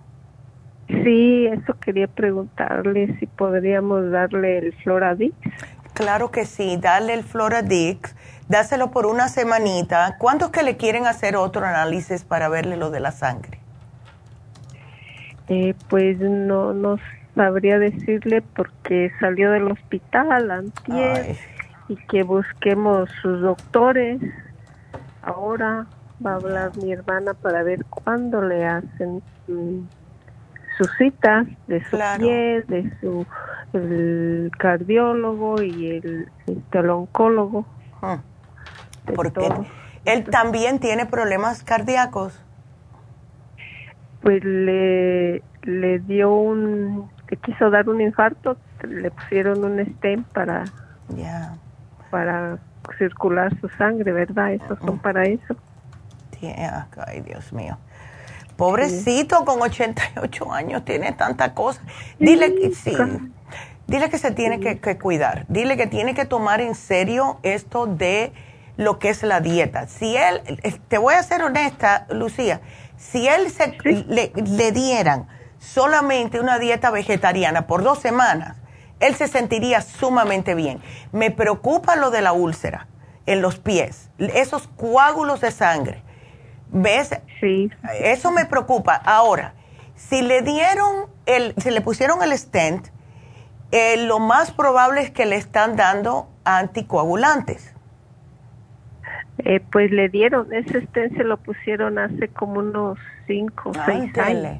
Sí, 0.90 1.46
eso 1.46 1.76
quería 1.80 2.08
preguntarle 2.08 3.16
si 3.20 3.28
podríamos 3.28 4.10
darle 4.10 4.58
el 4.58 4.74
Floradix. 4.74 5.36
Claro 5.94 6.32
que 6.32 6.46
sí, 6.46 6.78
darle 6.78 7.14
el 7.14 7.24
Floradix, 7.24 8.16
dáselo 8.48 8.90
por 8.90 9.06
una 9.06 9.28
semanita. 9.28 10.16
¿Cuántos 10.18 10.50
que 10.50 10.64
le 10.64 10.78
quieren 10.78 11.06
hacer 11.06 11.36
otro 11.36 11.64
análisis 11.64 12.24
para 12.24 12.50
verle 12.50 12.76
lo 12.76 12.90
de 12.90 13.02
la 13.02 13.12
sangre? 13.12 13.60
Eh, 15.48 15.76
pues 15.90 16.20
no, 16.20 16.74
no 16.74 16.98
sabría 17.36 17.78
decirle 17.78 18.42
porque 18.42 19.12
salió 19.20 19.52
del 19.52 19.72
hospital 19.72 20.50
antier 20.50 21.36
y 21.88 21.96
que 22.08 22.24
busquemos 22.24 23.10
sus 23.22 23.42
doctores. 23.42 24.20
Ahora 25.22 25.86
va 26.26 26.32
a 26.32 26.36
hablar 26.36 26.72
mi 26.78 26.92
hermana 26.92 27.34
para 27.36 27.62
ver 27.62 27.86
cuándo 27.86 28.42
le 28.42 28.66
hacen 28.66 29.22
mm, 29.48 29.82
sus 30.80 30.90
citas 30.98 31.46
de 31.68 31.84
su 31.84 31.98
pie, 32.18 32.64
de 32.68 32.92
su 33.02 33.26
el 33.74 34.50
cardiólogo 34.58 35.62
y 35.62 35.98
el, 35.98 36.32
este, 36.48 36.80
oncólogo. 36.80 37.66
Ah, 38.02 38.20
porque 39.14 39.48
él 40.06 40.24
también 40.24 40.80
tiene 40.80 41.06
problemas 41.06 41.64
cardíacos. 41.64 42.42
Pues 44.22 44.44
le, 44.44 45.44
le 45.64 46.00
dio 46.00 46.34
un, 46.34 47.10
le 47.30 47.38
quiso 47.38 47.70
dar 47.70 47.90
un 47.90 48.02
infarto, 48.02 48.58
le 48.88 49.12
pusieron 49.12 49.64
un 49.64 49.80
stem 49.80 50.24
para, 50.24 50.64
para 52.10 52.58
circular 52.98 53.56
su 53.60 53.68
sangre, 53.70 54.12
¿verdad? 54.14 54.54
Esos 54.54 54.80
son 54.80 54.98
para 55.00 55.24
eso. 55.24 55.56
Ay, 57.06 57.22
Dios 57.22 57.52
mío. 57.52 57.78
Pobrecito, 58.60 59.46
con 59.46 59.62
88 59.62 60.52
años, 60.52 60.84
tiene 60.84 61.14
tanta 61.14 61.54
cosa. 61.54 61.82
Dile 62.20 62.54
que 62.56 62.76
sí. 62.76 62.94
Dile 63.88 64.10
que 64.10 64.18
se 64.18 64.32
tiene 64.32 64.60
que, 64.60 64.98
cuidar. 64.98 65.46
Dile 65.48 65.78
que 65.78 65.88
tiene 65.88 66.14
que 66.14 66.26
tomar 66.26 66.60
en 66.60 66.76
serio 66.76 67.40
esto 67.44 67.86
de 67.88 68.34
lo 68.76 69.00
que 69.00 69.12
es 69.12 69.24
la 69.24 69.40
dieta. 69.40 69.88
Si 69.88 70.14
él, 70.18 70.42
eh, 70.62 70.78
te 70.90 70.98
voy 70.98 71.14
a 71.14 71.24
ser 71.24 71.42
honesta, 71.42 72.06
Lucía, 72.10 72.60
si 72.98 73.30
él 73.30 73.50
se, 73.50 73.78
le, 73.86 74.34
le 74.36 74.72
dieran 74.74 75.30
solamente 75.58 76.42
una 76.42 76.60
dieta 76.60 76.92
vegetariana 76.92 77.66
por 77.66 77.82
dos 77.82 78.00
semanas, 78.00 78.58
él 79.00 79.16
se 79.16 79.30
sentiría 79.30 79.80
sumamente 79.80 80.54
bien. 80.54 80.82
Me 81.14 81.32
preocupa 81.32 81.96
lo 81.96 82.12
de 82.12 82.22
la 82.22 82.34
úlcera 82.34 82.88
en 83.26 83.42
los 83.42 83.58
pies, 83.58 84.10
esos 84.18 84.68
coágulos 84.68 85.40
de 85.40 85.52
sangre 85.52 86.04
¿Ves? 86.72 87.20
Sí. 87.40 87.72
Eso 88.02 88.32
me 88.32 88.46
preocupa. 88.46 88.96
Ahora, 88.96 89.54
si 89.96 90.22
le 90.22 90.42
dieron 90.42 91.08
el, 91.26 91.54
si 91.58 91.72
le 91.72 91.82
pusieron 91.82 92.22
el 92.24 92.38
stent, 92.38 92.88
eh, 93.72 94.06
lo 94.06 94.20
más 94.20 94.52
probable 94.52 95.02
es 95.02 95.12
que 95.12 95.26
le 95.26 95.36
están 95.36 95.76
dando 95.76 96.30
anticoagulantes. 96.44 97.76
Eh, 99.40 99.62
pues 99.72 99.92
le 99.92 100.10
dieron, 100.10 100.52
ese 100.54 100.82
stent 100.86 101.16
se 101.16 101.24
lo 101.24 101.38
pusieron 101.38 101.98
hace 101.98 102.28
como 102.28 102.60
unos 102.60 102.98
cinco 103.26 103.70
o 103.70 103.74
seis 103.86 104.18
años. 104.18 104.60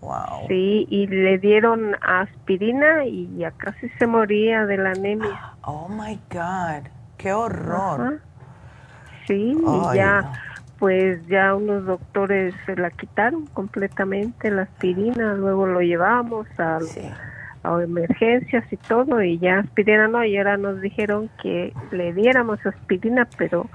Wow. 0.00 0.46
Sí, 0.46 0.86
y 0.88 1.06
le 1.08 1.38
dieron 1.38 1.96
aspirina 2.00 3.04
y 3.04 3.36
ya 3.36 3.50
casi 3.50 3.88
se 3.98 4.06
moría 4.06 4.64
de 4.64 4.78
la 4.78 4.90
anemia. 4.90 5.54
Oh 5.70 5.86
my 5.86 6.18
God, 6.30 6.88
qué 7.18 7.30
horror. 7.30 8.22
Sí, 9.26 9.54
y 9.54 9.96
ya, 9.96 10.32
pues 10.78 11.26
ya 11.26 11.54
unos 11.54 11.86
doctores 11.86 12.54
se 12.66 12.76
la 12.76 12.90
quitaron 12.90 13.46
completamente 13.46 14.50
la 14.50 14.62
aspirina, 14.62 15.34
luego 15.34 15.66
lo 15.66 15.80
llevamos 15.80 16.46
a, 16.58 16.78
a 17.64 17.82
emergencias 17.82 18.64
y 18.72 18.76
todo, 18.76 19.22
y 19.22 19.38
ya 19.38 19.58
aspirina 19.58 20.08
no, 20.08 20.24
y 20.24 20.36
ahora 20.36 20.56
nos 20.56 20.80
dijeron 20.80 21.30
que 21.42 21.72
le 21.90 22.12
diéramos 22.12 22.64
aspirina, 22.64 23.28
pero 23.36 23.68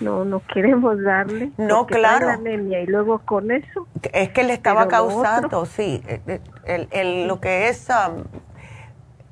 no 0.00 0.24
no 0.24 0.40
queremos 0.40 1.00
darle 1.02 1.52
no 1.58 1.86
claro. 1.86 2.28
anemia 2.28 2.80
y 2.80 2.86
luego 2.86 3.20
con 3.20 3.50
eso 3.50 3.86
es 4.12 4.30
que 4.30 4.42
le 4.42 4.54
estaba 4.54 4.88
causando 4.88 5.66
sí 5.66 6.02
eh, 6.06 6.20
eh, 6.26 6.40
el, 6.64 6.88
el, 6.90 7.28
lo 7.28 7.40
que 7.40 7.68
es 7.68 7.88
um, 7.90 8.24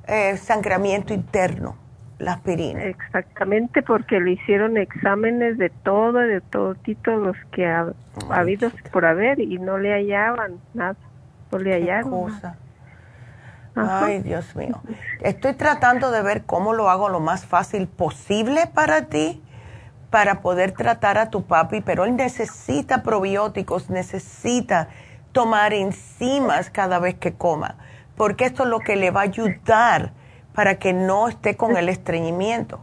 eh, 0.07 0.37
sangramiento 0.37 1.15
interno 1.15 1.77
la 2.23 2.35
aspirina 2.35 2.85
exactamente 2.85 3.83
porque 3.83 4.21
le 4.21 4.33
hicieron 4.33 4.77
exámenes 4.77 5.59
de 5.59 5.71
todo 5.71 6.21
de 6.21 6.41
todo 6.41 6.75
tipo 6.77 7.11
los 7.11 7.37
que 7.51 7.67
ha, 7.67 7.93
habido 8.31 8.71
por 8.93 9.05
haber 9.05 9.41
y 9.41 9.59
no 9.59 9.79
le 9.79 9.93
hallaban 9.93 10.61
nada 10.73 10.97
no 11.51 11.59
le 11.59 11.75
hallaron 11.75 12.11
cosa. 12.11 12.57
Ay, 13.75 14.21
Dios 14.21 14.55
mío. 14.55 14.81
Estoy 15.21 15.55
tratando 15.55 16.11
de 16.11 16.23
ver 16.23 16.45
cómo 16.45 16.73
lo 16.75 16.91
hago 16.91 17.09
lo 17.09 17.21
más 17.21 17.47
fácil 17.47 17.89
posible 17.89 18.67
para 18.73 19.07
ti 19.07 19.43
para 20.11 20.41
poder 20.41 20.73
tratar 20.73 21.17
a 21.17 21.31
tu 21.31 21.45
papi, 21.45 21.81
pero 21.81 22.05
él 22.05 22.17
necesita 22.17 23.03
probióticos, 23.03 23.89
necesita 23.89 24.89
tomar 25.33 25.73
enzimas 25.73 26.69
cada 26.69 26.99
vez 26.99 27.15
que 27.15 27.33
coma, 27.33 27.77
porque 28.15 28.45
esto 28.45 28.65
es 28.65 28.69
lo 28.69 28.81
que 28.81 28.97
le 28.97 29.11
va 29.11 29.21
a 29.21 29.25
ayudar 29.25 30.13
para 30.55 30.79
que 30.79 30.93
no 30.93 31.29
esté 31.29 31.57
con 31.57 31.77
el 31.77 31.89
estreñimiento. 31.89 32.81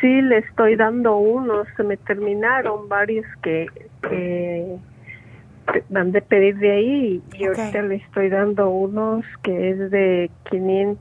Sí, 0.00 0.22
le 0.22 0.38
estoy 0.38 0.76
dando 0.76 1.16
unos, 1.18 1.68
se 1.76 1.82
me 1.82 1.96
terminaron 1.96 2.88
varios 2.88 3.26
que, 3.42 3.66
que 4.08 4.78
van 5.90 6.12
de 6.12 6.22
pedir 6.22 6.56
de 6.58 6.72
ahí 6.72 7.22
y 7.34 7.44
ahorita 7.44 7.82
le 7.82 7.96
estoy 7.96 8.30
dando 8.30 8.70
unos 8.70 9.24
que 9.42 9.70
es 9.70 9.90
de 9.90 10.30
500, 10.50 10.98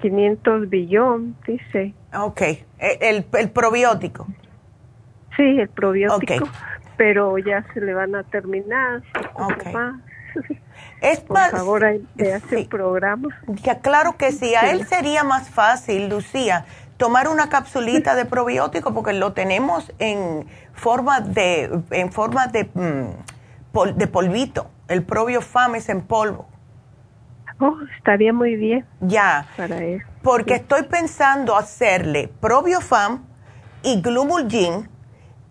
500 0.00 0.68
billón, 0.68 1.36
dice. 1.46 1.94
Ok, 2.18 2.40
e, 2.40 2.66
el, 3.00 3.26
el 3.38 3.50
probiótico. 3.50 4.26
Sí, 5.36 5.60
el 5.60 5.68
probiótico, 5.68 6.48
pero 6.96 7.38
ya 7.38 7.64
se 7.74 7.80
le 7.80 7.94
van 7.94 8.14
a 8.14 8.24
terminar. 8.24 9.02
Okay. 9.34 9.72
Es 11.00 11.20
Por 11.20 11.38
favor, 11.50 11.84
te 12.16 12.34
hace 12.34 12.56
un 12.56 12.68
programa. 12.68 13.28
Ya, 13.62 13.80
claro 13.80 14.16
que 14.16 14.32
sí, 14.32 14.54
a 14.54 14.70
él 14.70 14.86
sería 14.86 15.24
más 15.24 15.50
fácil, 15.50 16.08
Lucía, 16.08 16.64
tomar 16.96 17.28
una 17.28 17.48
capsulita 17.48 18.14
de 18.14 18.24
probiótico 18.24 18.94
porque 18.94 19.12
lo 19.12 19.32
tenemos 19.32 19.92
en 19.98 20.46
forma 20.72 21.20
de, 21.20 21.82
en 21.90 22.12
forma 22.12 22.46
de, 22.46 22.70
mm, 22.72 23.94
de 23.96 24.06
polvito. 24.06 24.70
El 24.88 25.02
probiofam 25.02 25.74
es 25.74 25.88
en 25.88 26.02
polvo. 26.02 26.46
Oh, 27.58 27.74
estaría 27.96 28.32
muy 28.32 28.56
bien. 28.56 28.84
Ya. 29.00 29.46
Para 29.56 29.82
él. 29.82 30.02
Porque 30.22 30.54
estoy 30.54 30.82
pensando 30.84 31.56
hacerle 31.56 32.28
probiofam 32.40 33.24
y 33.82 34.00
glumulgin, 34.00 34.88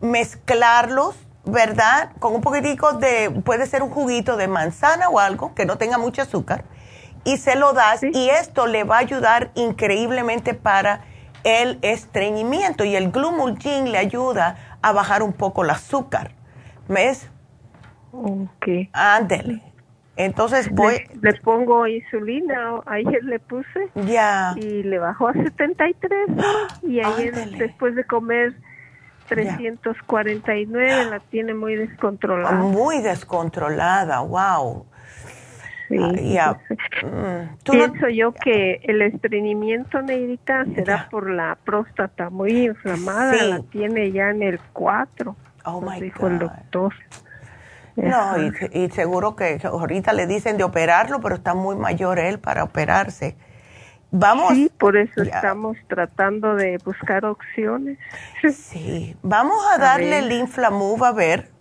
mezclarlos, 0.02 1.16
¿verdad? 1.46 2.12
Con 2.20 2.36
un 2.36 2.42
poquitico 2.42 2.94
de, 2.94 3.32
puede 3.44 3.66
ser 3.66 3.84
un 3.84 3.90
juguito 3.90 4.38
de 4.38 4.48
manzana 4.48 5.10
o 5.10 5.20
algo 5.20 5.54
que 5.54 5.66
no 5.66 5.78
tenga 5.78 5.98
mucho 5.98 6.22
azúcar, 6.22 6.66
y 7.24 7.38
se 7.38 7.56
lo 7.56 7.74
das, 7.74 8.04
y 8.04 8.30
esto 8.30 8.68
le 8.68 8.84
va 8.84 8.98
a 8.98 9.00
ayudar 9.00 9.52
increíblemente 9.56 10.54
para 10.54 11.02
el 11.44 11.80
estreñimiento, 11.82 12.84
y 12.84 12.96
el 12.96 13.12
glumulgin 13.12 13.92
le 13.92 13.98
ayuda 13.98 14.58
a 14.82 14.92
bajar 14.92 15.24
un 15.24 15.34
poco 15.34 15.64
el 15.64 15.72
azúcar. 15.72 16.32
¿Ves? 16.88 17.30
Ok. 18.12 18.68
Ándele. 18.94 19.62
Entonces 20.18 20.70
voy... 20.72 21.08
Le, 21.22 21.34
pongo 21.42 21.88
insulina, 21.88 22.82
ayer 22.86 23.24
le 23.24 23.40
puse. 23.40 23.90
Ya. 23.96 24.54
Y 24.56 24.84
le 24.84 24.98
bajó 25.00 25.28
a 25.28 25.34
73. 25.34 26.30
y 26.84 27.02
ayer 27.02 27.34
después 27.58 27.96
de 27.96 28.06
comer 28.06 28.56
349 29.28 31.06
la 31.10 31.20
tiene 31.20 31.54
muy 31.54 31.76
descontrolada. 31.76 32.58
Muy 32.58 33.02
descontrolada, 33.02 34.22
wow. 34.22 34.86
Sí, 35.88 36.38
ah, 36.40 36.58
mm, 37.04 37.72
Pienso 37.72 38.10
yo 38.10 38.34
que 38.34 38.82
el 38.84 39.02
estreñimiento, 39.04 40.02
Neidita, 40.02 40.66
será 40.74 41.08
por 41.10 41.30
la 41.30 41.58
próstata 41.64 42.30
muy 42.30 42.66
inflamada. 42.66 43.44
La 43.44 43.62
tiene 43.62 44.12
ya 44.12 44.30
en 44.32 44.42
el 44.42 44.60
4. 44.74 45.36
Oh, 45.66 45.82
my 45.82 46.02
dijo 46.02 46.28
el 46.28 46.40
doctor. 46.40 46.94
No, 47.96 48.36
y, 48.74 48.90
seguro 48.90 49.36
que 49.36 49.60
ahorita 49.64 50.12
le 50.12 50.28
dicen 50.28 50.58
de 50.58 50.64
operarlo, 50.64 51.22
pero 51.22 51.36
está 51.36 51.54
muy 51.54 51.76
mayor 51.76 52.20
él 52.20 52.40
para 52.40 52.64
operarse. 52.64 53.38
Vamos. 54.18 54.54
Sí, 54.54 54.72
por 54.78 54.96
eso 54.96 55.24
estamos 55.24 55.76
tratando 55.88 56.56
de 56.56 56.78
buscar 56.86 57.26
opciones. 57.26 58.00
Sí, 58.54 59.16
vamos 59.22 59.58
a, 59.74 59.78
darle 59.78 60.20
el 60.20 60.32
Inflamove 60.32 61.06
a 61.06 61.12
ver. 61.12 61.52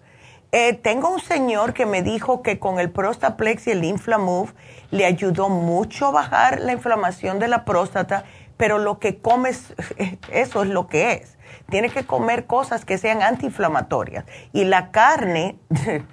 Eh, 0.52 0.74
tengo 0.74 1.10
un 1.10 1.18
señor 1.18 1.74
que 1.74 1.84
me 1.84 2.02
dijo 2.02 2.42
que 2.42 2.60
con 2.60 2.78
el 2.78 2.92
Prostaplex 2.92 3.66
y 3.66 3.72
el 3.72 3.82
Inflamove 3.82 4.52
le 4.92 5.04
ayudó 5.04 5.48
mucho 5.48 6.06
a 6.06 6.10
bajar 6.12 6.60
la 6.60 6.72
inflamación 6.72 7.40
de 7.40 7.48
la 7.48 7.64
próstata, 7.64 8.24
pero 8.56 8.78
lo 8.78 9.00
que 9.00 9.18
comes, 9.18 9.74
eso 10.30 10.62
es 10.62 10.68
lo 10.68 10.86
que 10.86 11.12
es. 11.12 11.36
Tiene 11.70 11.90
que 11.90 12.06
comer 12.06 12.46
cosas 12.46 12.84
que 12.84 12.98
sean 12.98 13.20
antiinflamatorias. 13.20 14.26
Y 14.52 14.64
la 14.64 14.92
carne 14.92 15.58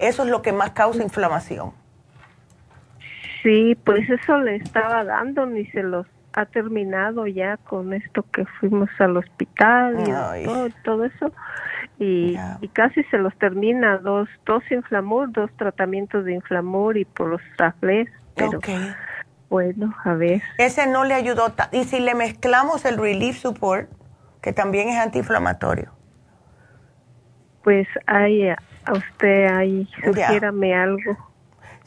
Eso 0.00 0.22
es 0.22 0.30
lo 0.30 0.40
que 0.40 0.52
más 0.52 0.70
causa 0.70 1.02
inflamación. 1.02 1.74
Sí, 3.42 3.76
pues 3.84 4.08
eso 4.08 4.38
le 4.38 4.56
estaba 4.56 5.04
dando, 5.04 5.46
ni 5.46 5.66
se 5.66 5.82
los 5.82 6.06
ha 6.32 6.46
terminado 6.46 7.26
ya 7.26 7.56
con 7.56 7.92
esto 7.92 8.24
que 8.32 8.44
fuimos 8.58 8.88
al 8.98 9.16
hospital 9.16 9.96
y 10.00 10.72
todo, 10.84 11.04
eso. 11.04 11.32
Y, 11.98 12.36
casi 12.72 13.02
se 13.04 13.18
los 13.18 13.36
termina, 13.38 13.98
dos, 13.98 14.28
dos 14.46 14.62
inflamur, 14.70 15.32
dos 15.32 15.50
tratamientos 15.56 16.24
de 16.24 16.34
inflamur 16.34 16.96
y 16.96 17.04
por 17.04 17.28
los 17.28 17.42
tablets. 17.56 18.10
Pero 18.34 18.60
bueno, 19.48 19.94
a 20.04 20.14
ver. 20.14 20.40
Ese 20.58 20.86
no 20.86 21.04
le 21.04 21.14
ayudó. 21.14 21.52
Y 21.72 21.84
si 21.84 22.00
le 22.00 22.14
mezclamos 22.14 22.84
el 22.84 22.96
Relief 22.96 23.38
Support, 23.38 23.90
que 24.40 24.52
también 24.52 24.88
es 24.88 24.98
antiinflamatorio. 24.98 25.92
Pues 27.64 27.86
hay 28.06 28.48
a 28.48 28.56
usted 28.92 29.48
ahí, 29.48 29.86
sugiérame 30.02 30.74
algo 30.74 31.29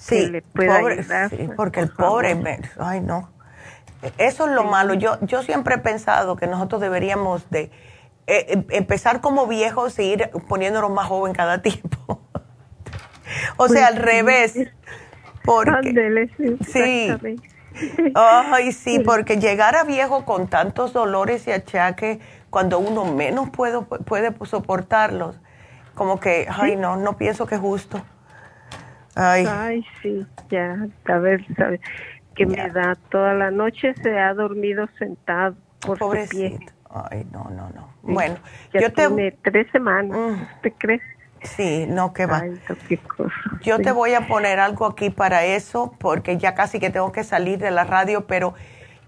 sí, 0.04 0.16
que 0.16 0.28
le 0.28 0.42
pueda 0.42 0.78
ayudar. 0.78 1.30
Sí, 1.30 1.50
porque 1.56 1.80
el 1.82 1.90
pobre, 1.90 2.38
ay 2.80 3.02
no. 3.02 3.30
Eso 4.18 4.48
es 4.48 4.52
lo 4.52 4.66
malo. 4.66 4.94
Yo, 4.96 5.18
yo 5.22 5.44
siempre 5.44 5.76
he 5.76 5.78
pensado 5.78 6.36
que 6.36 6.46
nosotros 6.48 6.82
deberíamos 6.82 7.50
de 7.50 7.72
eh, 8.28 8.46
em, 8.50 8.66
empezar 8.70 9.22
como 9.22 9.48
viejos 9.48 9.98
e 10.00 10.04
ir 10.04 10.30
poniéndonos 10.50 10.92
más 10.92 11.08
joven 11.08 11.34
cada 11.34 11.62
tiempo. 11.62 12.22
o 13.58 13.68
sea, 13.68 13.88
al 13.88 13.98
revés. 13.98 14.56
Porque, 15.46 16.30
sí. 16.72 17.10
Ay, 18.16 18.72
sí, 18.72 19.00
porque 19.00 19.38
llegar 19.38 19.76
a 19.76 19.84
viejo 19.84 20.26
con 20.26 20.48
tantos 20.48 20.94
dolores 20.94 21.48
y 21.48 21.52
achaques, 21.52 22.20
cuando 22.50 22.80
uno 22.80 23.04
menos 23.06 23.50
puede, 23.50 23.82
puede 23.82 24.34
soportarlos, 24.46 25.36
como 25.96 26.20
que, 26.20 26.48
ay, 26.50 26.78
no, 26.78 26.96
no 26.96 27.18
pienso 27.18 27.46
que 27.46 27.56
es 27.56 27.62
justo. 27.62 28.02
Ay, 29.16 29.46
ay 29.48 29.86
sí, 30.02 30.26
ya, 30.50 30.88
a 31.06 31.18
ver, 31.18 31.46
¿sabe? 31.56 31.80
Que 32.36 32.46
me 32.46 32.70
da 32.70 32.96
toda 33.10 33.34
la 33.34 33.52
noche, 33.52 33.94
se 34.02 34.18
ha 34.18 34.34
dormido 34.34 34.88
sentado 34.98 35.56
por 35.82 36.00
su 36.00 36.30
pie. 36.30 36.60
Ay, 36.90 37.26
no, 37.32 37.44
no, 37.46 37.70
no. 37.70 37.94
Bueno, 38.02 38.36
ya 38.74 38.82
yo 38.82 38.94
tiene 38.94 39.38
tres 39.44 39.68
semanas, 39.72 40.18
mm. 40.18 40.62
¿te 40.62 40.72
crees? 40.72 41.02
Sí, 41.44 41.86
no, 41.88 42.14
que 42.14 42.26
va. 42.26 42.44
Yo 43.62 43.80
te 43.80 43.92
voy 43.92 44.14
a 44.14 44.28
poner 44.28 44.60
algo 44.60 44.86
aquí 44.86 45.10
para 45.10 45.44
eso, 45.44 45.94
porque 46.00 46.38
ya 46.38 46.56
casi 46.56 46.80
que 46.80 46.90
tengo 46.90 47.12
que 47.12 47.24
salir 47.24 47.60
de 47.60 47.72
la 47.72 47.84
radio, 47.84 48.26
pero 48.28 48.54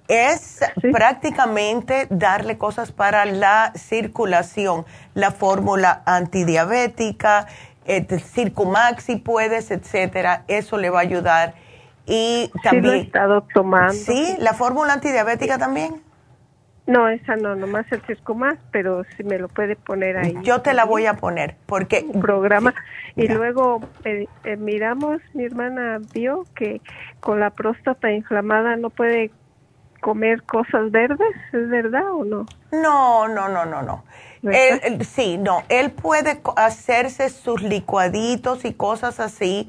es 0.08 0.60
prácticamente 0.92 2.08
darle 2.10 2.58
cosas 2.58 2.92
para 2.92 3.26
la 3.26 3.72
circulación, 3.76 4.86
la 5.14 5.32
fórmula 5.32 6.04
antidiabética, 6.06 7.48
el 7.86 8.06
Circumax 8.20 9.04
si 9.04 9.16
puedes, 9.18 9.72
etcétera, 9.72 10.44
eso 10.48 10.78
le 10.78 10.90
va 10.90 11.00
a 11.00 11.04
ayudar. 11.04 11.56
Y 12.06 12.52
también. 12.64 12.84
Sí, 12.84 12.90
lo 12.90 12.94
he 12.94 13.02
estado 13.02 13.48
tomando. 13.54 13.94
Sí, 13.94 14.36
la 14.40 14.54
fórmula 14.54 14.94
antidiabética 14.94 15.58
también. 15.58 16.02
No, 16.88 17.10
esa 17.10 17.36
no, 17.36 17.56
nomás 17.56 17.92
el 17.92 18.02
Cisco 18.04 18.36
más, 18.36 18.58
pero 18.72 19.04
si 19.18 19.24
me 19.24 19.40
lo 19.40 19.48
puede 19.48 19.76
poner 19.76 20.18
ahí. 20.18 20.36
Yo 20.44 20.62
te 20.62 20.74
la 20.74 20.86
voy 20.86 21.08
a 21.08 21.16
poner, 21.16 21.56
porque... 21.66 22.06
programa. 22.22 22.76
Y 23.16 23.28
luego 23.28 23.82
eh, 24.04 24.28
eh, 24.44 24.56
miramos, 24.58 25.20
mi 25.34 25.46
hermana 25.46 26.00
vio 26.14 26.46
que 26.54 26.82
con 27.22 27.40
la 27.40 27.50
próstata 27.50 28.12
inflamada 28.12 28.76
no 28.76 28.92
puede 28.92 29.32
comer 30.06 30.44
cosas 30.44 30.92
verdes, 30.92 31.36
¿es 31.52 31.68
verdad 31.68 32.12
o 32.12 32.24
no? 32.24 32.46
No, 32.72 33.28
no, 33.28 33.50
no, 33.50 33.66
no, 33.66 33.82
no. 33.82 34.04
sí, 35.04 35.40
no, 35.40 35.64
él 35.68 35.90
puede 35.90 36.40
hacerse 36.58 37.30
sus 37.30 37.64
licuaditos 37.64 38.66
y 38.66 38.76
cosas 38.76 39.20
así. 39.20 39.68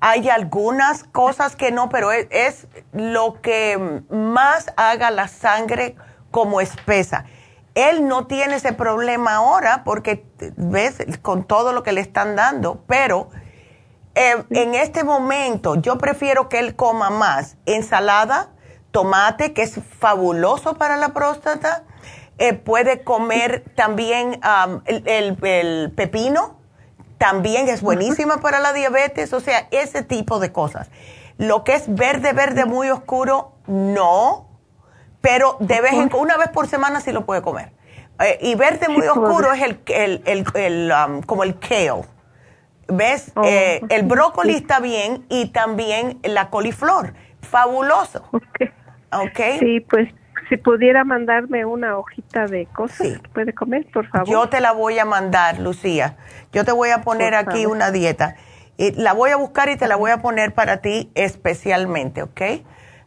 Hay 0.00 0.30
algunas 0.30 1.04
cosas 1.04 1.54
que 1.54 1.70
no, 1.70 1.90
pero 1.90 2.12
es, 2.12 2.28
es 2.30 2.66
lo 2.94 3.42
que 3.42 4.00
más 4.08 4.72
haga 4.78 5.10
la 5.10 5.28
sangre 5.28 5.96
como 6.30 6.62
espesa. 6.62 7.26
Él 7.74 8.08
no 8.08 8.26
tiene 8.26 8.54
ese 8.54 8.72
problema 8.72 9.34
ahora 9.34 9.82
porque, 9.84 10.24
ves, 10.56 10.96
con 11.20 11.44
todo 11.44 11.74
lo 11.74 11.82
que 11.82 11.92
le 11.92 12.00
están 12.00 12.36
dando, 12.36 12.82
pero 12.86 13.28
eh, 14.14 14.44
en 14.48 14.74
este 14.74 15.04
momento 15.04 15.74
yo 15.74 15.98
prefiero 15.98 16.48
que 16.48 16.58
él 16.60 16.74
coma 16.74 17.10
más 17.10 17.58
ensalada, 17.66 18.53
tomate, 18.94 19.52
que 19.52 19.62
es 19.62 19.80
fabuloso 19.98 20.74
para 20.74 20.96
la 20.96 21.08
próstata. 21.08 21.82
Eh, 22.38 22.52
puede 22.52 23.02
comer 23.02 23.64
también 23.74 24.40
el, 24.84 25.92
pepino, 25.96 26.56
también 27.18 27.68
es 27.68 27.82
buenísima 27.82 28.36
para 28.36 28.60
la 28.60 28.72
diabetes, 28.72 29.32
o 29.32 29.40
sea, 29.40 29.66
ese 29.72 30.02
tipo 30.02 30.38
de 30.38 30.52
cosas. 30.52 30.90
Lo 31.38 31.64
que 31.64 31.74
es 31.74 31.92
verde, 31.92 32.32
verde 32.32 32.66
muy 32.66 32.88
oscuro, 32.88 33.54
no, 33.66 34.46
pero 35.20 35.56
de 35.58 35.80
vez 35.80 35.94
en 35.94 36.14
una 36.14 36.36
vez 36.36 36.50
por 36.50 36.68
semana 36.68 37.00
sí 37.00 37.10
lo 37.10 37.26
puede 37.26 37.42
comer. 37.42 37.72
Eh, 38.20 38.38
y 38.42 38.54
verde 38.54 38.88
muy 38.88 39.08
oscuro 39.08 39.52
es 39.52 39.62
el, 39.62 39.80
el, 39.88 40.44
el, 40.54 40.92
um, 40.92 41.22
como 41.22 41.42
el 41.42 41.58
kale. 41.58 42.04
¿Ves? 42.86 43.32
Oh, 43.34 43.42
eh, 43.44 43.80
el 43.88 44.04
brócoli 44.04 44.54
está 44.54 44.78
bien 44.78 45.26
y 45.28 45.46
también 45.46 46.20
la 46.22 46.50
coliflor. 46.50 47.14
Fabuloso. 47.40 48.24
Okay. 48.30 48.73
Ok. 49.22 49.58
Sí, 49.60 49.80
pues 49.80 50.08
si 50.48 50.56
pudiera 50.56 51.04
mandarme 51.04 51.64
una 51.64 51.96
hojita 51.96 52.46
de 52.46 52.66
cosas 52.66 53.18
que 53.20 53.28
puede 53.30 53.52
comer, 53.54 53.86
por 53.92 54.06
favor. 54.08 54.28
Yo 54.28 54.48
te 54.48 54.60
la 54.60 54.72
voy 54.72 54.98
a 54.98 55.04
mandar, 55.04 55.58
Lucía. 55.58 56.16
Yo 56.52 56.64
te 56.64 56.72
voy 56.72 56.90
a 56.90 57.02
poner 57.02 57.34
aquí 57.34 57.66
una 57.66 57.90
dieta. 57.90 58.36
Y 58.76 58.92
la 58.92 59.12
voy 59.12 59.30
a 59.30 59.36
buscar 59.36 59.68
y 59.68 59.76
te 59.76 59.86
la 59.86 59.96
voy 59.96 60.10
a 60.10 60.18
poner 60.18 60.52
para 60.52 60.78
ti 60.78 61.10
especialmente, 61.14 62.22
¿ok? 62.22 62.42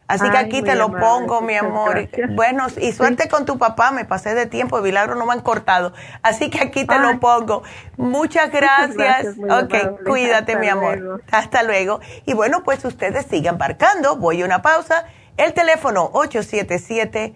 Así 0.08 0.30
que 0.30 0.38
aquí 0.38 0.62
te 0.62 0.76
lo 0.76 0.90
pongo, 0.90 1.42
mi 1.42 1.56
amor. 1.56 2.08
Bueno, 2.30 2.68
y 2.80 2.94
suerte 2.94 3.28
con 3.28 3.46
tu 3.46 3.58
papá, 3.58 3.92
me 3.92 4.06
pasé 4.06 4.34
de 4.36 4.46
tiempo, 4.46 4.78
de 4.78 4.84
milagro 4.84 5.16
no 5.16 5.26
me 5.26 5.34
han 5.34 5.42
cortado. 5.42 5.92
Así 6.22 6.50
que 6.50 6.64
aquí 6.64 6.86
te 6.86 6.98
lo 6.98 7.20
pongo. 7.20 7.64
Muchas 7.98 8.50
gracias. 8.52 9.36
ok, 9.38 10.06
cuídate, 10.06 10.56
mi 10.56 10.70
amor. 10.70 11.22
Hasta 11.30 11.64
luego. 11.64 12.00
Y 12.26 12.34
bueno, 12.34 12.64
pues 12.64 12.86
ustedes 12.86 13.26
sigan 13.26 13.58
marcando. 13.58 14.16
Voy 14.16 14.42
a 14.42 14.46
una 14.46 14.62
pausa. 14.62 15.06
El 15.38 15.54
teléfono 15.54 16.10
877 16.14 17.36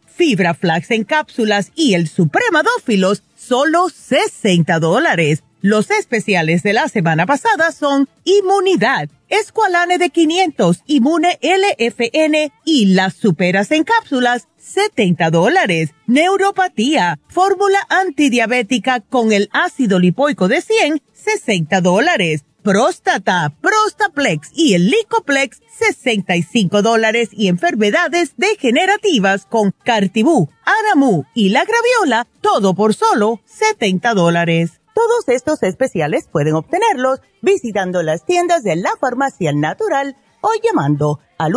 fibra 0.15 0.53
flax 0.53 0.91
en 0.91 1.03
cápsulas 1.03 1.71
y 1.75 1.93
el 1.93 2.07
supremadófilos, 2.07 3.23
solo 3.35 3.89
60 3.89 4.79
dólares. 4.79 5.43
Los 5.61 5.91
especiales 5.91 6.63
de 6.63 6.73
la 6.73 6.87
semana 6.87 7.27
pasada 7.27 7.71
son 7.71 8.09
Inmunidad, 8.23 9.09
Esqualane 9.29 9.99
de 9.99 10.09
500, 10.09 10.81
Inmune 10.87 11.37
LFN 11.41 12.51
y 12.65 12.87
las 12.87 13.13
superas 13.13 13.71
en 13.71 13.83
cápsulas, 13.83 14.47
70 14.57 15.29
dólares. 15.29 15.91
Neuropatía, 16.07 17.19
fórmula 17.27 17.79
antidiabética 17.89 19.01
con 19.01 19.31
el 19.31 19.49
ácido 19.53 19.99
lipoico 19.99 20.47
de 20.47 20.61
100, 20.61 21.01
60 21.13 21.81
dólares 21.81 22.43
próstata, 22.63 23.53
Prostaplex 23.61 24.49
y 24.53 24.75
el 24.75 24.89
Licoplex, 24.89 25.61
65 25.77 26.81
dólares 26.81 27.29
y 27.31 27.47
enfermedades 27.47 28.33
degenerativas 28.37 29.45
con 29.45 29.73
Cartibú, 29.83 30.49
Aramu 30.63 31.25
y 31.33 31.49
la 31.49 31.65
Graviola, 31.65 32.27
todo 32.41 32.73
por 32.73 32.93
solo 32.93 33.41
70 33.45 34.13
dólares. 34.13 34.79
Todos 34.93 35.29
estos 35.29 35.63
especiales 35.63 36.27
pueden 36.31 36.55
obtenerlos 36.55 37.21
visitando 37.41 38.03
las 38.03 38.25
tiendas 38.25 38.63
de 38.63 38.75
la 38.75 38.91
farmacia 38.99 39.53
natural 39.53 40.17
o 40.41 40.49
llamando 40.63 41.19
al 41.37 41.53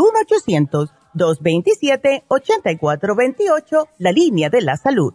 1-800-227-8428, 1.17 3.89
la 3.99 4.13
línea 4.13 4.51
de 4.51 4.63
la 4.63 4.77
salud 4.77 5.15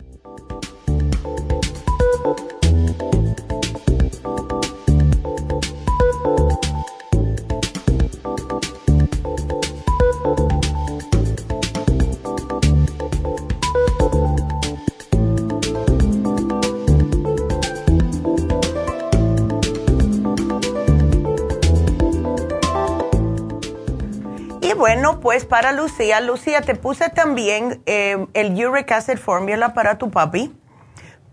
Bueno, 24.81 25.19
pues 25.19 25.45
para 25.45 25.73
Lucía, 25.73 26.21
Lucía, 26.21 26.61
te 26.61 26.73
puse 26.73 27.09
también 27.09 27.83
eh, 27.85 28.25
el 28.33 28.65
Uric 28.65 28.91
Acid 28.91 29.19
Formula 29.19 29.75
para 29.75 29.99
tu 29.99 30.09
papi 30.09 30.51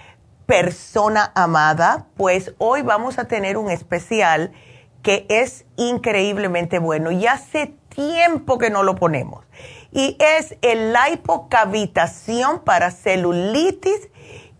persona 0.48 1.32
amada, 1.36 2.08
pues 2.18 2.56
hoy 2.58 2.82
vamos 2.82 3.20
a 3.20 3.26
tener 3.26 3.58
un 3.58 3.70
especial 3.70 4.52
que 5.04 5.28
es 5.30 5.66
increíblemente 5.76 6.80
bueno 6.80 7.12
y 7.12 7.28
hace 7.28 7.76
tiempo 7.90 8.58
que 8.58 8.72
no 8.72 8.82
lo 8.82 8.96
ponemos. 8.96 9.46
Y 9.92 10.18
es 10.20 10.58
el 10.64 10.92
lipocavitación 10.92 12.64
para 12.64 12.90
celulitis, 12.90 14.10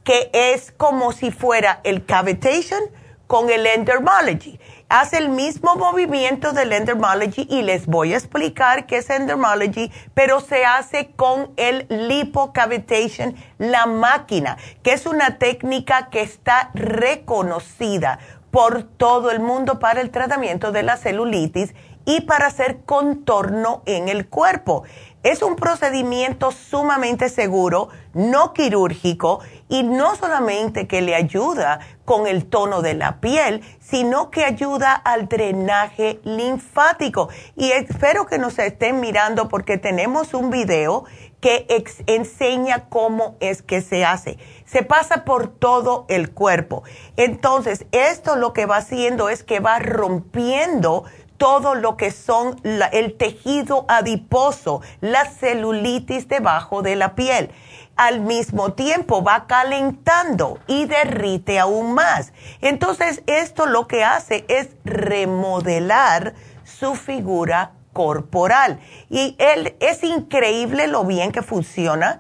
que 0.04 0.30
es 0.32 0.72
como 0.72 1.12
si 1.12 1.32
fuera 1.32 1.82
el 1.84 2.06
cavitation 2.06 2.80
con 3.28 3.50
el 3.50 3.66
endermology. 3.66 4.60
Hace 4.90 5.18
el 5.18 5.30
mismo 5.30 5.76
movimiento 5.76 6.54
del 6.54 6.72
endermology 6.72 7.46
y 7.50 7.62
les 7.62 7.86
voy 7.86 8.14
a 8.14 8.18
explicar 8.18 8.86
qué 8.86 8.98
es 8.98 9.10
endermology, 9.10 9.92
pero 10.14 10.40
se 10.40 10.66
hace 10.66 11.12
con 11.16 11.52
el 11.58 11.86
lipocavitation, 11.90 13.36
la 13.58 13.86
máquina, 13.86 14.58
que 14.82 14.94
es 14.94 15.06
una 15.06 15.38
técnica 15.38 16.10
que 16.10 16.22
está 16.22 16.72
reconocida 16.74 18.20
por 18.50 18.84
todo 18.84 19.30
el 19.30 19.42
mundo 19.42 19.78
para 19.78 20.00
el 20.00 20.10
tratamiento 20.10 20.72
de 20.72 20.84
la 20.84 20.96
celulitis 20.96 21.74
y 22.06 22.22
para 22.22 22.48
hacer 22.48 22.80
contorno 22.86 23.84
en 23.86 24.08
el 24.08 24.30
cuerpo. 24.30 24.84
Es 25.24 25.42
un 25.42 25.58
procedimiento 25.58 26.52
sumamente 26.54 27.28
seguro, 27.28 27.90
no 28.14 28.54
quirúrgico 28.54 29.42
y 29.70 29.84
no 29.84 30.16
solamente 30.16 30.88
que 30.88 31.02
le 31.02 31.16
ayuda 31.16 31.80
con 32.06 32.28
el 32.28 32.46
tono 32.46 32.82
de 32.82 32.94
la 32.94 33.20
piel, 33.20 33.62
sino 33.80 34.32
que 34.32 34.46
ayuda 34.46 34.94
al 34.94 35.28
drenaje 35.28 36.20
linfático. 36.24 37.30
Y 37.56 37.72
espero 37.72 38.26
que 38.26 38.38
nos 38.38 38.58
estén 38.60 39.00
mirando 39.00 39.50
porque 39.50 39.78
tenemos 39.78 40.34
un 40.34 40.50
video 40.50 41.06
que 41.42 41.68
enseña 42.08 42.86
cómo 42.90 43.36
es 43.40 43.62
que 43.62 43.82
se 43.82 44.06
hace. 44.06 44.38
Se 44.66 44.84
pasa 44.84 45.24
por 45.24 45.48
todo 45.48 46.06
el 46.10 46.32
cuerpo. 46.34 46.84
Entonces, 47.16 47.86
esto 47.92 48.36
lo 48.36 48.54
que 48.54 48.66
va 48.66 48.78
haciendo 48.78 49.30
es 49.30 49.44
que 49.44 49.60
va 49.60 49.80
rompiendo 49.80 51.04
todo 51.38 51.76
lo 51.76 51.98
que 51.98 52.12
son 52.12 52.60
el 52.92 53.16
tejido 53.16 53.86
adiposo, 53.88 54.82
la 55.02 55.26
celulitis 55.26 56.28
debajo 56.28 56.82
de 56.82 56.96
la 56.96 57.16
piel. 57.16 57.52
Al 57.98 58.22
mismo 58.22 58.74
tiempo 58.74 59.24
va 59.24 59.48
calentando 59.48 60.60
y 60.68 60.86
derrite 60.86 61.60
aún 61.60 61.94
más. 61.94 62.32
Entonces, 62.62 63.24
esto 63.26 63.66
lo 63.66 63.88
que 63.88 64.04
hace 64.04 64.46
es 64.48 64.70
remodelar 64.86 66.36
su 66.64 66.96
figura 66.96 67.72
corporal. 67.94 68.80
Y 69.10 69.36
él, 69.40 69.76
es 69.80 70.04
increíble 70.04 70.88
lo 70.88 71.04
bien 71.04 71.32
que 71.32 71.42
funciona. 71.42 72.20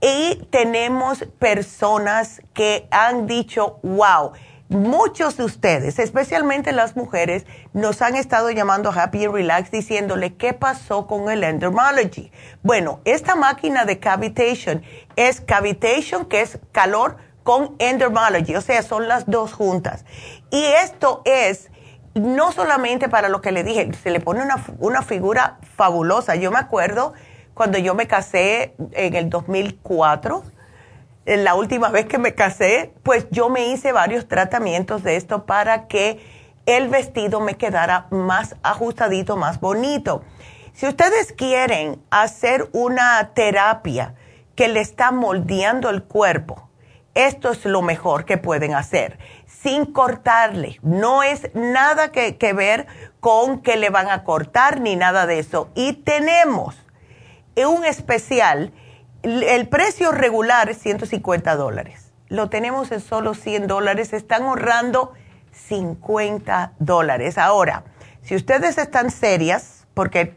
Y 0.00 0.46
tenemos 0.50 1.24
personas 1.38 2.42
que 2.52 2.86
han 2.90 3.26
dicho, 3.26 3.80
wow, 3.82 4.32
muchos 4.68 5.36
de 5.36 5.44
ustedes, 5.44 5.98
especialmente 5.98 6.72
las 6.72 6.96
mujeres, 6.96 7.46
nos 7.72 8.02
han 8.02 8.16
estado 8.16 8.50
llamando 8.50 8.90
a 8.90 9.02
Happy 9.02 9.26
Relax 9.26 9.70
diciéndole 9.70 10.34
qué 10.34 10.52
pasó 10.52 11.06
con 11.06 11.30
el 11.30 11.44
Endermology. 11.44 12.30
Bueno, 12.62 13.00
esta 13.04 13.34
máquina 13.34 13.84
de 13.84 13.98
cavitation 13.98 14.82
es 15.16 15.40
cavitation, 15.40 16.26
que 16.26 16.42
es 16.42 16.58
calor, 16.72 17.16
con 17.42 17.76
Endermology, 17.78 18.56
o 18.56 18.60
sea, 18.60 18.82
son 18.82 19.08
las 19.08 19.24
dos 19.24 19.54
juntas. 19.54 20.04
Y 20.50 20.62
esto 20.62 21.22
es 21.24 21.70
no 22.14 22.52
solamente 22.52 23.08
para 23.08 23.28
lo 23.28 23.40
que 23.40 23.52
le 23.52 23.64
dije, 23.64 23.90
se 23.94 24.10
le 24.10 24.20
pone 24.20 24.42
una, 24.42 25.02
figura 25.02 25.58
fabulosa. 25.76 26.34
Yo 26.34 26.50
me 26.50 26.58
acuerdo 26.58 27.14
cuando 27.54 27.78
yo 27.78 27.94
me 27.94 28.06
casé 28.06 28.74
en 28.92 29.14
el 29.14 29.30
2004, 29.30 30.42
la 31.36 31.54
última 31.54 31.90
vez 31.90 32.06
que 32.06 32.18
me 32.18 32.34
casé, 32.34 32.92
pues 33.02 33.26
yo 33.30 33.48
me 33.48 33.68
hice 33.68 33.92
varios 33.92 34.28
tratamientos 34.28 35.02
de 35.02 35.16
esto 35.16 35.44
para 35.46 35.86
que 35.86 36.20
el 36.66 36.88
vestido 36.88 37.40
me 37.40 37.56
quedara 37.56 38.06
más 38.10 38.56
ajustadito, 38.62 39.36
más 39.36 39.60
bonito. 39.60 40.22
Si 40.72 40.86
ustedes 40.86 41.32
quieren 41.32 42.00
hacer 42.10 42.68
una 42.72 43.30
terapia 43.34 44.14
que 44.54 44.68
le 44.68 44.80
está 44.80 45.10
moldeando 45.10 45.90
el 45.90 46.02
cuerpo, 46.02 46.68
esto 47.14 47.50
es 47.50 47.64
lo 47.64 47.82
mejor 47.82 48.24
que 48.24 48.38
pueden 48.38 48.74
hacer 48.74 49.18
sin 49.46 49.86
cortarle. 49.86 50.78
No 50.82 51.22
es 51.22 51.50
nada 51.54 52.12
que, 52.12 52.52
ver 52.52 52.86
con 53.20 53.60
que 53.60 53.76
le 53.76 53.90
van 53.90 54.08
a 54.08 54.24
cortar 54.24 54.80
ni 54.80 54.94
nada 54.94 55.26
de 55.26 55.40
eso. 55.40 55.70
Y 55.74 55.94
tenemos 55.94 56.76
un 57.56 57.84
especial, 57.84 58.72
el 59.22 59.68
precio 59.68 60.12
regular 60.12 60.68
es 60.70 60.78
150 60.78 61.56
dólares. 61.56 62.12
Lo 62.28 62.50
tenemos 62.50 62.92
en 62.92 63.00
solo 63.00 63.34
100 63.34 63.66
dólares. 63.66 64.12
Están 64.12 64.42
ahorrando 64.42 65.12
50 65.68 66.72
dólares. 66.78 67.38
Ahora, 67.38 67.84
si 68.22 68.36
ustedes 68.36 68.78
están 68.78 69.10
serias, 69.10 69.86
porque 69.94 70.34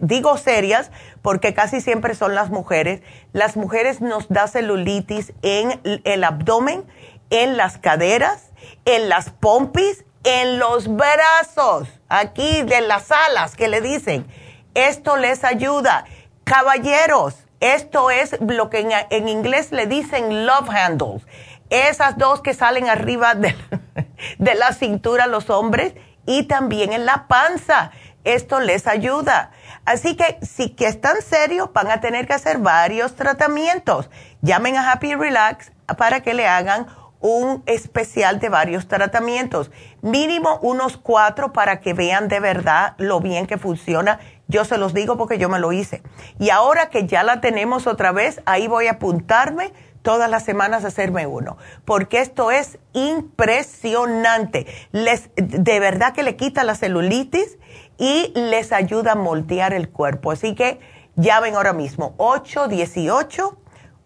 digo 0.00 0.36
serias, 0.38 0.90
porque 1.20 1.52
casi 1.52 1.80
siempre 1.80 2.14
son 2.14 2.34
las 2.34 2.50
mujeres, 2.50 3.02
las 3.32 3.56
mujeres 3.56 4.00
nos 4.00 4.28
da 4.28 4.46
celulitis 4.46 5.32
en 5.42 5.80
el 6.04 6.24
abdomen 6.24 6.84
en 7.30 7.56
las 7.56 7.78
caderas, 7.78 8.50
en 8.84 9.08
las 9.08 9.30
pompis, 9.30 10.04
en 10.24 10.58
los 10.58 10.88
brazos, 10.88 11.88
aquí 12.08 12.62
de 12.62 12.80
las 12.80 13.10
alas 13.10 13.54
que 13.54 13.68
le 13.68 13.80
dicen. 13.80 14.26
Esto 14.74 15.16
les 15.16 15.44
ayuda. 15.44 16.04
Caballeros, 16.44 17.34
esto 17.60 18.10
es 18.10 18.36
lo 18.40 18.70
que 18.70 18.88
en, 19.10 19.28
inglés 19.28 19.72
le 19.72 19.86
dicen 19.86 20.46
love 20.46 20.70
handles. 20.70 21.26
Esas 21.70 22.16
dos 22.16 22.40
que 22.40 22.54
salen 22.54 22.88
arriba 22.88 23.34
de, 23.34 23.54
de 24.38 24.54
la 24.54 24.72
cintura 24.72 25.26
los 25.26 25.50
hombres 25.50 25.94
y 26.26 26.44
también 26.44 26.92
en 26.92 27.04
la 27.04 27.26
panza. 27.28 27.90
Esto 28.24 28.60
les 28.60 28.86
ayuda. 28.86 29.52
Así 29.84 30.16
que 30.16 30.38
si 30.42 30.70
que 30.70 30.86
están 30.86 31.22
serios, 31.22 31.72
van 31.72 31.90
a 31.90 32.00
tener 32.00 32.26
que 32.26 32.34
hacer 32.34 32.58
varios 32.58 33.16
tratamientos. 33.16 34.10
Llamen 34.42 34.76
a 34.76 34.92
Happy 34.92 35.14
Relax 35.14 35.72
para 35.96 36.20
que 36.20 36.34
le 36.34 36.46
hagan 36.46 36.86
un 37.20 37.62
especial 37.66 38.38
de 38.38 38.48
varios 38.48 38.86
tratamientos, 38.86 39.70
mínimo 40.02 40.58
unos 40.62 40.96
cuatro 40.96 41.52
para 41.52 41.80
que 41.80 41.92
vean 41.94 42.28
de 42.28 42.40
verdad 42.40 42.94
lo 42.98 43.20
bien 43.20 43.46
que 43.46 43.58
funciona. 43.58 44.20
Yo 44.48 44.64
se 44.64 44.78
los 44.78 44.94
digo 44.94 45.16
porque 45.18 45.38
yo 45.38 45.48
me 45.48 45.58
lo 45.58 45.72
hice. 45.72 46.02
Y 46.38 46.50
ahora 46.50 46.88
que 46.88 47.06
ya 47.06 47.22
la 47.22 47.40
tenemos 47.40 47.86
otra 47.86 48.12
vez, 48.12 48.40
ahí 48.46 48.66
voy 48.66 48.86
a 48.86 48.92
apuntarme 48.92 49.72
todas 50.02 50.30
las 50.30 50.42
semanas 50.44 50.84
a 50.84 50.88
hacerme 50.88 51.26
uno, 51.26 51.58
porque 51.84 52.20
esto 52.20 52.50
es 52.50 52.78
impresionante. 52.94 54.66
Les, 54.90 55.30
de 55.36 55.80
verdad 55.80 56.14
que 56.14 56.22
le 56.22 56.34
quita 56.36 56.64
la 56.64 56.74
celulitis 56.74 57.58
y 57.98 58.32
les 58.34 58.72
ayuda 58.72 59.12
a 59.12 59.16
moldear 59.16 59.74
el 59.74 59.90
cuerpo. 59.90 60.30
Así 60.30 60.54
que 60.54 60.80
llamen 61.16 61.56
ahora 61.56 61.74
mismo 61.74 62.14
818 62.16 63.58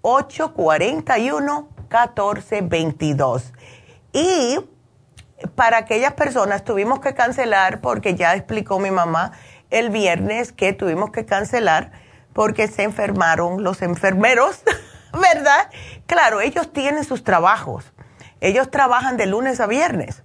841 0.02 1.68
1422. 1.88 3.52
Y 4.12 4.58
para 5.54 5.78
aquellas 5.78 6.14
personas 6.14 6.64
tuvimos 6.64 7.00
que 7.00 7.14
cancelar, 7.14 7.80
porque 7.80 8.14
ya 8.14 8.34
explicó 8.34 8.78
mi 8.78 8.90
mamá 8.90 9.32
el 9.72 9.90
viernes 9.90 10.52
que 10.52 10.72
tuvimos 10.72 11.10
que 11.10 11.24
cancelar 11.24 11.90
porque 12.32 12.68
se 12.68 12.84
enfermaron 12.84 13.64
los 13.64 13.82
enfermeros, 13.82 14.62
¿verdad? 15.12 15.70
Claro, 16.06 16.40
ellos 16.40 16.72
tienen 16.72 17.04
sus 17.04 17.24
trabajos. 17.24 17.92
Ellos 18.40 18.70
trabajan 18.70 19.16
de 19.16 19.26
lunes 19.26 19.60
a 19.60 19.66
viernes 19.66 20.22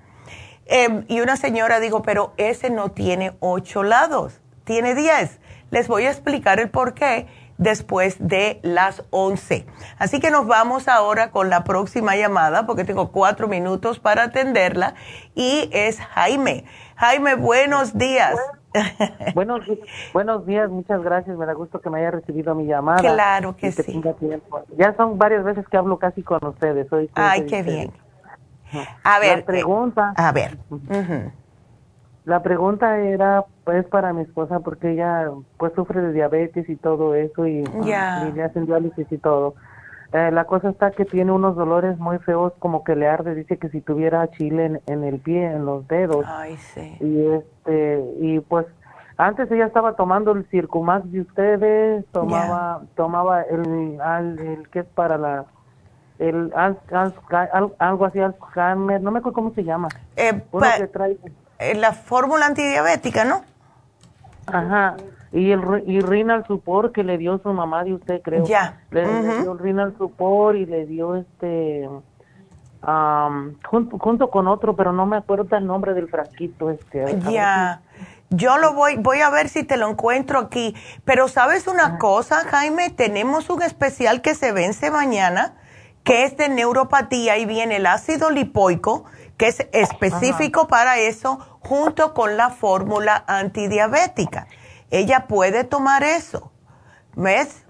Em, 0.65 1.05
y 1.07 1.21
una 1.21 1.37
señora 1.37 1.79
dijo, 1.79 2.01
pero 2.01 2.33
ese 2.37 2.69
no 2.69 2.89
tiene 2.89 3.35
ocho 3.39 3.83
lados, 3.83 4.41
tiene 4.63 4.95
diez. 4.95 5.39
Les 5.69 5.87
voy 5.87 6.05
a 6.05 6.11
explicar 6.11 6.59
el 6.59 6.69
por 6.69 6.93
qué 6.93 7.27
después 7.57 8.17
de 8.19 8.59
las 8.63 9.03
once. 9.11 9.65
Así 9.97 10.19
que 10.19 10.31
nos 10.31 10.47
vamos 10.47 10.87
ahora 10.87 11.31
con 11.31 11.49
la 11.49 11.63
próxima 11.63 12.15
llamada 12.15 12.65
porque 12.65 12.83
tengo 12.83 13.11
cuatro 13.11 13.47
minutos 13.47 13.99
para 13.99 14.23
atenderla 14.23 14.95
y 15.35 15.69
es 15.71 15.99
Jaime. 15.99 16.65
Jaime, 16.95 17.35
buenos 17.35 17.97
días. 17.97 18.35
Buenos, 19.33 19.61
buenos 20.11 20.45
días, 20.45 20.69
muchas 20.69 21.01
gracias. 21.01 21.37
Me 21.37 21.45
da 21.45 21.53
gusto 21.53 21.79
que 21.79 21.89
me 21.89 21.99
haya 21.99 22.11
recibido 22.11 22.53
mi 22.55 22.65
llamada. 22.65 22.99
Claro 22.99 23.55
que, 23.55 23.71
sí. 23.71 24.01
Ya 24.77 24.93
son 24.97 25.17
varias 25.17 25.45
veces 25.45 25.65
que 25.69 25.77
hablo 25.77 25.97
casi 25.97 26.23
con 26.23 26.45
ustedes. 26.45 26.85
Ay, 27.13 27.45
qué 27.45 27.63
bien. 27.63 27.93
A 29.03 29.19
ver. 29.19 29.39
La 29.39 29.45
pregunta. 29.45 30.13
A 30.15 30.31
ver. 30.31 30.57
La 32.25 32.41
pregunta 32.41 32.97
era, 32.97 33.45
pues, 33.63 33.85
para 33.85 34.11
mi 34.11 34.23
esposa, 34.23 34.59
porque 34.59 34.91
ella, 34.91 35.29
pues, 35.57 35.73
sufre 35.73 36.01
de 36.01 36.11
diabetes 36.11 36.67
y 36.67 36.75
todo 36.75 37.13
eso, 37.13 37.45
y, 37.45 37.63
le 37.63 38.43
hacen 38.43 38.65
diálisis 38.65 39.11
y 39.11 39.17
todo. 39.17 39.53
Eh, 40.11 40.31
la 40.31 40.45
cosa 40.45 40.69
está 40.69 40.91
que 40.91 41.05
tiene 41.05 41.31
unos 41.31 41.55
dolores 41.55 41.99
muy 41.99 42.17
feos, 42.19 42.53
como 42.59 42.83
que 42.83 42.95
le 42.95 43.07
arde, 43.07 43.35
dice 43.35 43.57
que 43.57 43.69
si 43.69 43.81
tuviera 43.81 44.29
chile 44.31 44.81
en, 44.87 45.03
el 45.03 45.19
pie, 45.19 45.45
en 45.51 45.65
los 45.65 45.87
dedos. 45.87 46.25
Ay, 46.27 46.57
sí. 46.57 46.97
Y, 46.99 47.27
este, 47.27 48.03
y 48.19 48.39
pues, 48.39 48.65
antes 49.17 49.51
ella 49.51 49.65
estaba 49.65 49.95
tomando 49.95 50.31
el 50.31 50.45
Circumax 50.45 51.11
de 51.11 51.21
ustedes, 51.21 52.05
tomaba, 52.11 52.81
tomaba 52.95 53.43
el, 53.43 53.99
el 54.39 54.69
que 54.69 54.79
es 54.79 54.85
para 54.85 55.17
la 55.17 55.45
el 56.19 56.51
algo 56.55 58.05
así 58.05 58.19
Alzheimer, 58.19 59.01
no 59.01 59.11
me 59.11 59.19
acuerdo 59.19 59.33
cómo 59.33 59.53
se 59.53 59.63
llama. 59.63 59.89
Eh, 60.15 60.41
eh, 61.59 61.75
la 61.75 61.93
fórmula 61.93 62.45
antidiabética, 62.45 63.25
¿no? 63.25 63.43
Ajá. 64.47 64.95
Y 65.31 65.51
el 65.51 65.83
y 65.85 65.99
Renal 65.99 66.45
Support 66.47 66.93
que 66.93 67.03
le 67.03 67.17
dio 67.17 67.37
su 67.39 67.49
mamá 67.51 67.83
de 67.83 67.93
usted, 67.93 68.21
creo. 68.21 68.45
Ya. 68.45 68.81
Le, 68.91 69.05
dio 69.41 69.55
Renal 69.55 69.95
Support 69.97 70.57
y 70.57 70.65
le 70.65 70.85
dio 70.85 71.15
este 71.15 71.89
junto, 73.65 73.97
junto 73.97 74.29
con 74.29 74.47
otro, 74.47 74.75
pero 74.75 74.93
no 74.93 75.05
me 75.05 75.17
acuerdo 75.17 75.57
el 75.57 75.65
nombre 75.65 75.93
del 75.93 76.07
frasquito 76.07 76.69
este. 76.69 77.19
Ya. 77.29 77.81
Yo 78.29 78.57
lo 78.57 78.73
voy, 78.73 78.95
voy 78.97 79.19
a 79.19 79.29
ver 79.29 79.49
si 79.49 79.63
te 79.63 79.77
lo 79.77 79.89
encuentro 79.89 80.39
aquí. 80.39 80.75
Pero 81.03 81.27
sabes 81.27 81.67
una 81.67 81.97
cosa, 81.97 82.37
Jaime, 82.45 82.89
tenemos 82.89 83.49
un 83.49 83.61
especial 83.61 84.21
que 84.21 84.33
se 84.35 84.51
vence 84.51 84.89
mañana 84.91 85.55
que 86.05 86.23
es 86.23 86.37
de 86.37 86.47
neuropatía 86.47 87.37
y 87.37 87.45
viene 87.45 87.77
el 87.77 87.87
ácido 87.87 88.29
lipoico, 88.29 89.05
que 89.37 89.47
es 89.47 89.67
específico 89.73 90.67
para 90.67 90.99
eso, 90.99 91.39
junto 91.59 92.13
con 92.13 92.37
la 92.37 92.51
fórmula 92.51 93.23
antidiabética. 93.27 94.47
Ella 94.91 95.25
puede 95.27 95.63
tomar 95.63 96.03
eso, 96.03 96.51
¿ves? 97.15 97.65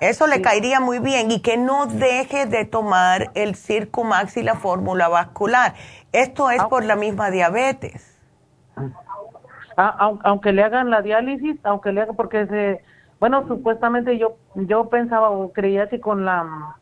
Eso 0.00 0.26
le 0.26 0.42
caería 0.42 0.80
muy 0.80 0.98
bien 0.98 1.30
y 1.30 1.40
que 1.40 1.56
no 1.56 1.86
deje 1.86 2.46
de 2.46 2.64
tomar 2.64 3.30
el 3.34 3.54
Circumax 3.54 4.36
y 4.36 4.42
la 4.42 4.56
fórmula 4.56 5.08
vascular. 5.08 5.74
Esto 6.12 6.50
es 6.50 6.60
ah. 6.60 6.68
por 6.68 6.84
la 6.84 6.96
misma 6.96 7.30
diabetes. 7.30 8.18
Ah, 9.76 10.12
aunque 10.24 10.52
le 10.52 10.64
hagan 10.64 10.90
la 10.90 11.02
diálisis, 11.02 11.56
aunque 11.64 11.92
le 11.92 12.00
hagan, 12.00 12.16
porque 12.16 12.46
se, 12.46 12.82
bueno, 13.20 13.46
supuestamente 13.46 14.18
yo, 14.18 14.36
yo 14.54 14.88
pensaba 14.88 15.30
o 15.30 15.52
creía 15.52 15.88
que 15.88 16.00
con 16.00 16.24
la 16.24 16.76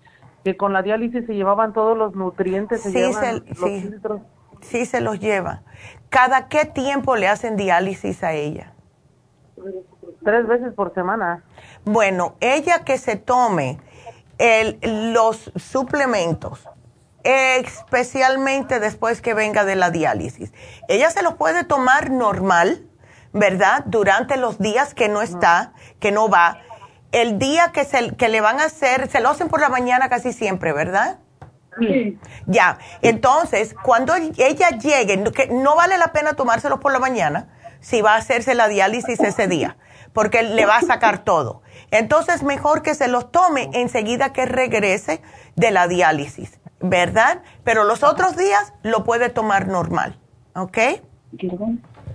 que 0.49 0.57
con 0.57 0.73
la 0.73 0.81
diálisis 0.81 1.27
se 1.27 1.35
llevaban 1.35 1.75
todos 1.75 1.95
los 1.95 2.15
nutrientes, 2.15 2.81
se 2.81 2.91
sí, 2.91 3.13
se, 3.13 3.33
los 3.35 4.21
sí, 4.63 4.87
se 4.87 5.03
los 5.03 5.21
lleva. 5.21 5.61
¿Cada 6.09 6.49
qué 6.49 6.65
tiempo 6.65 7.17
le 7.17 7.29
hacen 7.29 7.57
diálisis 7.57 8.25
a 8.25 8.33
ella? 8.33 8.73
Tres 10.25 10.47
veces 10.47 10.73
por 10.73 10.95
semana. 10.95 11.45
Bueno, 11.85 12.37
ella 12.41 12.83
que 12.83 12.97
se 12.97 13.17
tome 13.17 13.79
el, 14.39 14.79
los 15.13 15.53
suplementos, 15.57 16.67
especialmente 17.25 18.81
después 18.81 19.21
que 19.21 19.35
venga 19.35 19.67
de 19.67 19.77
la 19.77 19.91
diálisis. 19.91 20.55
Ella 20.89 21.11
se 21.11 21.23
los 21.23 21.35
puede 21.35 21.65
tomar 21.65 22.11
normal, 22.11 22.87
¿verdad? 23.35 23.85
Durante 23.85 24.39
los 24.39 24.59
días 24.59 24.95
que 24.95 25.11
no 25.11 25.21
está, 25.21 25.75
que 26.01 26.11
no 26.11 26.31
va 26.31 26.63
el 27.13 27.39
día 27.39 27.73
que, 27.73 27.85
se, 27.85 28.15
que 28.17 28.29
le 28.29 28.41
van 28.41 28.61
a 28.61 28.65
hacer, 28.65 29.09
se 29.09 29.21
lo 29.21 29.31
hacen 29.31 29.49
por 29.49 29.61
la 29.61 29.69
mañana 29.69 30.09
casi 30.09 30.33
siempre, 30.33 30.73
¿verdad? 30.73 31.19
Sí. 31.79 32.19
Ya, 32.47 32.79
entonces, 33.03 33.75
cuando 33.83 34.15
ella 34.15 34.71
llegue, 34.71 35.23
que 35.33 35.49
no 35.49 35.77
vale 35.77 35.97
la 35.97 36.13
pena 36.13 36.35
tomárselos 36.35 36.81
por 36.81 36.93
la 36.93 36.99
mañana 36.99 37.49
si 37.81 38.03
va 38.03 38.15
a 38.15 38.17
hacerse 38.17 38.55
la 38.55 38.69
diálisis 38.69 39.21
ese 39.21 39.47
día, 39.47 39.77
porque 40.13 40.43
le 40.43 40.67
va 40.67 40.79
a 40.79 40.83
sacar 40.83 41.19
todo. 41.19 41.63
Entonces, 41.91 42.43
mejor 42.43 42.83
que 42.83 42.95
se 42.95 43.09
los 43.09 43.31
tome 43.31 43.71
enseguida 43.75 44.33
que 44.33 44.47
regrese 44.47 45.23
de 45.55 45.71
la 45.71 45.87
diálisis, 45.87 46.59
¿verdad? 46.81 47.43
Pero 47.65 47.85
los 47.85 48.03
otros 48.03 48.37
días 48.37 48.73
lo 48.83 49.05
puede 49.05 49.29
tomar 49.29 49.69
normal, 49.69 50.19
¿ok? 50.55 50.79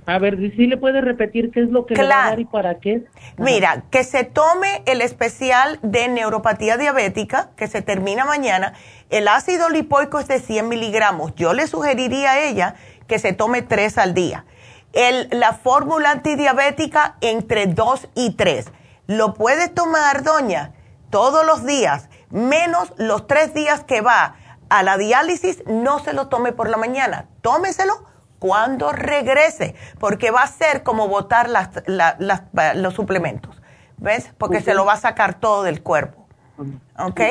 A 0.05 0.19
ver, 0.19 0.37
¿sí 0.37 0.67
le 0.67 0.77
puede 0.77 1.01
repetir 1.01 1.51
qué 1.51 1.61
es 1.61 1.69
lo 1.69 1.85
que 1.85 1.95
le 1.95 2.07
va 2.07 2.25
a 2.25 2.29
dar 2.29 2.39
y 2.39 2.45
para 2.45 2.79
qué? 2.79 3.05
Mira, 3.37 3.83
que 3.89 4.03
se 4.03 4.23
tome 4.23 4.83
el 4.85 5.01
especial 5.01 5.79
de 5.81 6.07
neuropatía 6.07 6.77
diabética, 6.77 7.51
que 7.55 7.67
se 7.67 7.81
termina 7.81 8.25
mañana. 8.25 8.73
El 9.09 9.27
ácido 9.27 9.69
lipoico 9.69 10.19
es 10.19 10.27
de 10.27 10.39
100 10.39 10.67
miligramos. 10.67 11.33
Yo 11.35 11.53
le 11.53 11.67
sugeriría 11.67 12.31
a 12.31 12.39
ella 12.43 12.75
que 13.07 13.19
se 13.19 13.33
tome 13.33 13.61
tres 13.61 13.97
al 13.97 14.13
día. 14.13 14.45
El, 14.91 15.27
la 15.31 15.53
fórmula 15.53 16.11
antidiabética 16.11 17.15
entre 17.21 17.67
dos 17.67 18.09
y 18.15 18.35
tres. 18.35 18.71
Lo 19.07 19.33
puede 19.33 19.69
tomar, 19.69 20.23
doña, 20.23 20.73
todos 21.09 21.45
los 21.45 21.65
días, 21.65 22.09
menos 22.29 22.93
los 22.97 23.27
tres 23.27 23.53
días 23.53 23.83
que 23.83 24.01
va 24.01 24.35
a 24.69 24.83
la 24.83 24.97
diálisis, 24.97 25.63
no 25.67 25.99
se 25.99 26.13
lo 26.13 26.27
tome 26.27 26.51
por 26.51 26.69
la 26.69 26.77
mañana. 26.77 27.27
Tómeselo 27.41 28.12
cuando 28.43 28.91
regrese, 28.91 29.73
porque 29.99 30.29
va 30.29 30.41
a 30.41 30.47
ser 30.47 30.83
como 30.83 31.07
botar 31.07 31.49
las, 31.49 31.69
los 32.75 32.93
suplementos, 32.93 33.61
¿ves? 33.95 34.33
Porque 34.37 34.59
se 34.59 34.73
lo 34.73 34.83
va 34.83 34.93
a 34.93 34.97
sacar 34.97 35.35
todo 35.35 35.63
del 35.63 35.81
cuerpo, 35.81 36.27
¿ok? 36.99 37.21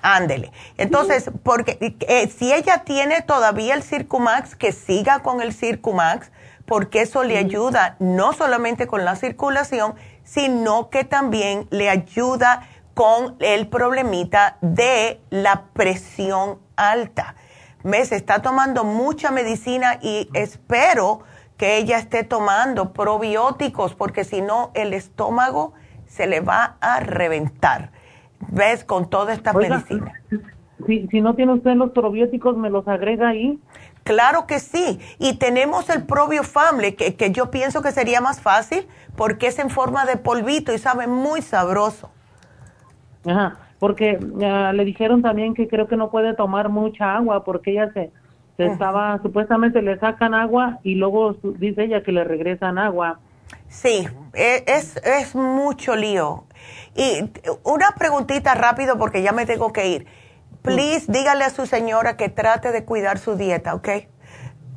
Ándele. 0.00 0.52
Entonces, 0.78 1.30
porque 1.42 1.94
eh, 2.08 2.28
si 2.28 2.54
ella 2.54 2.84
tiene 2.86 3.20
todavía 3.20 3.74
el 3.74 3.82
Circumax, 3.82 4.56
que 4.56 4.72
siga 4.72 5.18
con 5.18 5.42
el 5.42 5.52
Circumax, 5.52 6.30
porque 6.64 7.02
eso 7.02 7.22
le 7.22 7.36
ayuda 7.36 7.96
no 7.98 8.32
solamente 8.32 8.86
con 8.86 9.04
la 9.04 9.14
circulación, 9.14 9.94
sino 10.24 10.88
que 10.88 11.04
también 11.04 11.68
le 11.68 11.90
ayuda 11.90 12.66
con 12.94 13.36
el 13.40 13.68
problemita 13.68 14.56
de 14.62 15.20
la 15.28 15.64
presión 15.74 16.60
alta. 16.76 17.34
Me 17.86 18.04
se 18.04 18.16
está 18.16 18.42
tomando 18.42 18.82
mucha 18.82 19.30
medicina 19.30 20.00
y 20.02 20.28
espero 20.34 21.20
que 21.56 21.76
ella 21.76 21.98
esté 21.98 22.24
tomando 22.24 22.92
probióticos 22.92 23.94
porque 23.94 24.24
si 24.24 24.40
no 24.42 24.72
el 24.74 24.92
estómago 24.92 25.72
se 26.08 26.26
le 26.26 26.40
va 26.40 26.78
a 26.80 26.98
reventar. 26.98 27.92
¿Ves? 28.48 28.82
Con 28.82 29.08
toda 29.08 29.32
esta 29.32 29.52
medicina. 29.52 30.20
Si, 30.84 31.06
si 31.06 31.20
no 31.20 31.36
tiene 31.36 31.52
usted 31.54 31.76
los 31.76 31.92
probióticos, 31.92 32.56
¿me 32.56 32.70
los 32.70 32.88
agrega 32.88 33.28
ahí? 33.28 33.60
Claro 34.02 34.48
que 34.48 34.58
sí. 34.58 34.98
Y 35.20 35.34
tenemos 35.34 35.88
el 35.88 36.02
Probio 36.02 36.42
Family, 36.42 36.94
que, 36.94 37.14
que 37.14 37.30
yo 37.30 37.52
pienso 37.52 37.82
que 37.82 37.92
sería 37.92 38.20
más 38.20 38.40
fácil 38.40 38.88
porque 39.14 39.46
es 39.46 39.60
en 39.60 39.70
forma 39.70 40.06
de 40.06 40.16
polvito 40.16 40.72
y 40.72 40.78
sabe 40.78 41.06
muy 41.06 41.40
sabroso. 41.40 42.10
Ajá, 43.24 43.56
porque 43.78 44.18
le 44.18 44.84
dijeron 44.84 45.22
también 45.22 45.54
que 45.54 45.68
creo 45.68 45.86
que 45.86 45.96
no 45.96 46.10
puede 46.10 46.34
tomar 46.34 46.68
mucha 46.68 47.16
agua 47.16 47.44
porque 47.44 47.72
ella 47.72 47.92
se, 47.92 48.10
se 48.56 48.66
estaba, 48.66 49.20
supuestamente 49.22 49.82
le 49.82 49.98
sacan 49.98 50.34
agua 50.34 50.78
y 50.82 50.94
luego 50.94 51.36
dice 51.58 51.84
ella 51.84 52.02
que 52.02 52.12
le 52.12 52.24
regresan 52.24 52.78
agua. 52.78 53.20
Sí, 53.68 54.08
e, 54.32 54.64
es, 54.66 54.96
es 55.04 55.34
mucho 55.34 55.94
lío. 55.96 56.44
Y 56.94 57.30
una 57.64 57.90
preguntita 57.98 58.54
rápido 58.54 58.98
porque 58.98 59.22
ya 59.22 59.32
me 59.32 59.44
tengo 59.44 59.72
que 59.72 59.88
ir. 59.88 60.06
Please, 60.62 61.10
dígale 61.12 61.44
a 61.44 61.50
su 61.50 61.66
señora 61.66 62.16
que 62.16 62.28
trate 62.28 62.72
de 62.72 62.84
cuidar 62.84 63.18
su 63.18 63.36
dieta, 63.36 63.74
¿ok? 63.74 63.88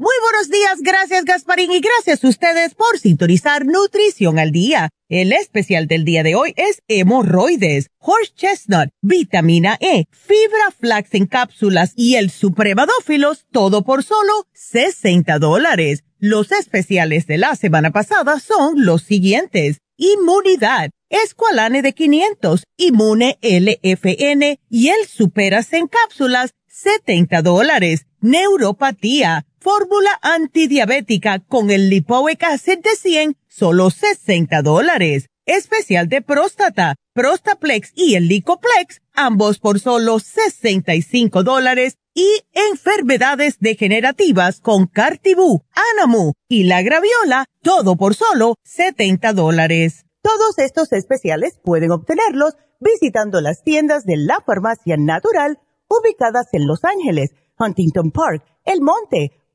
Muy 0.00 0.14
buenos 0.22 0.48
días, 0.48 0.80
gracias 0.80 1.24
Gasparín 1.24 1.72
y 1.72 1.80
gracias 1.80 2.22
a 2.22 2.28
ustedes 2.28 2.72
por 2.76 3.00
sintonizar 3.00 3.66
Nutrición 3.66 4.38
al 4.38 4.52
Día. 4.52 4.90
El 5.08 5.32
especial 5.32 5.88
del 5.88 6.04
día 6.04 6.22
de 6.22 6.36
hoy 6.36 6.54
es 6.54 6.84
hemorroides, 6.86 7.88
horse 7.98 8.32
chestnut, 8.36 8.90
vitamina 9.02 9.76
E, 9.80 10.04
fibra 10.12 10.70
flax 10.78 11.14
en 11.14 11.26
cápsulas 11.26 11.94
y 11.96 12.14
el 12.14 12.30
supremadófilos, 12.30 13.46
todo 13.50 13.82
por 13.82 14.04
solo 14.04 14.46
60 14.52 15.40
dólares. 15.40 16.04
Los 16.20 16.52
especiales 16.52 17.26
de 17.26 17.38
la 17.38 17.56
semana 17.56 17.90
pasada 17.90 18.38
son 18.38 18.84
los 18.84 19.02
siguientes. 19.02 19.78
Inmunidad, 19.96 20.90
Esqualane 21.08 21.82
de 21.82 21.92
500, 21.92 22.62
Inmune 22.76 23.36
LFN 23.42 24.60
y 24.70 24.90
el 24.90 25.08
Superas 25.08 25.72
en 25.72 25.88
cápsulas, 25.88 26.52
70 26.68 27.42
dólares. 27.42 28.06
Neuropatía, 28.20 29.47
fórmula 29.60 30.18
antidiabética 30.22 31.40
con 31.40 31.70
el 31.70 31.90
Lipoic 31.90 32.42
Acid 32.44 32.78
de 32.78 32.96
100, 32.96 33.36
solo 33.48 33.90
60 33.90 34.62
dólares. 34.62 35.26
Especial 35.46 36.08
de 36.08 36.20
próstata, 36.20 36.96
Prostaplex 37.14 37.92
y 37.94 38.16
el 38.16 38.28
Licoplex, 38.28 39.00
ambos 39.14 39.58
por 39.58 39.80
solo 39.80 40.18
65 40.18 41.42
dólares 41.42 41.96
y 42.14 42.28
enfermedades 42.52 43.58
degenerativas 43.58 44.60
con 44.60 44.86
Cartibú, 44.86 45.62
Anamu 45.94 46.32
y 46.48 46.64
la 46.64 46.82
Graviola, 46.82 47.46
todo 47.62 47.96
por 47.96 48.14
solo 48.14 48.56
70 48.64 49.32
dólares. 49.32 50.04
Todos 50.20 50.58
estos 50.58 50.92
especiales 50.92 51.58
pueden 51.64 51.92
obtenerlos 51.92 52.54
visitando 52.80 53.40
las 53.40 53.62
tiendas 53.62 54.04
de 54.04 54.16
la 54.16 54.42
farmacia 54.44 54.96
natural 54.98 55.58
ubicadas 55.88 56.48
en 56.52 56.66
Los 56.66 56.84
Ángeles, 56.84 57.30
Huntington 57.58 58.10
Park, 58.10 58.44
El 58.64 58.80
Monte, 58.82 59.32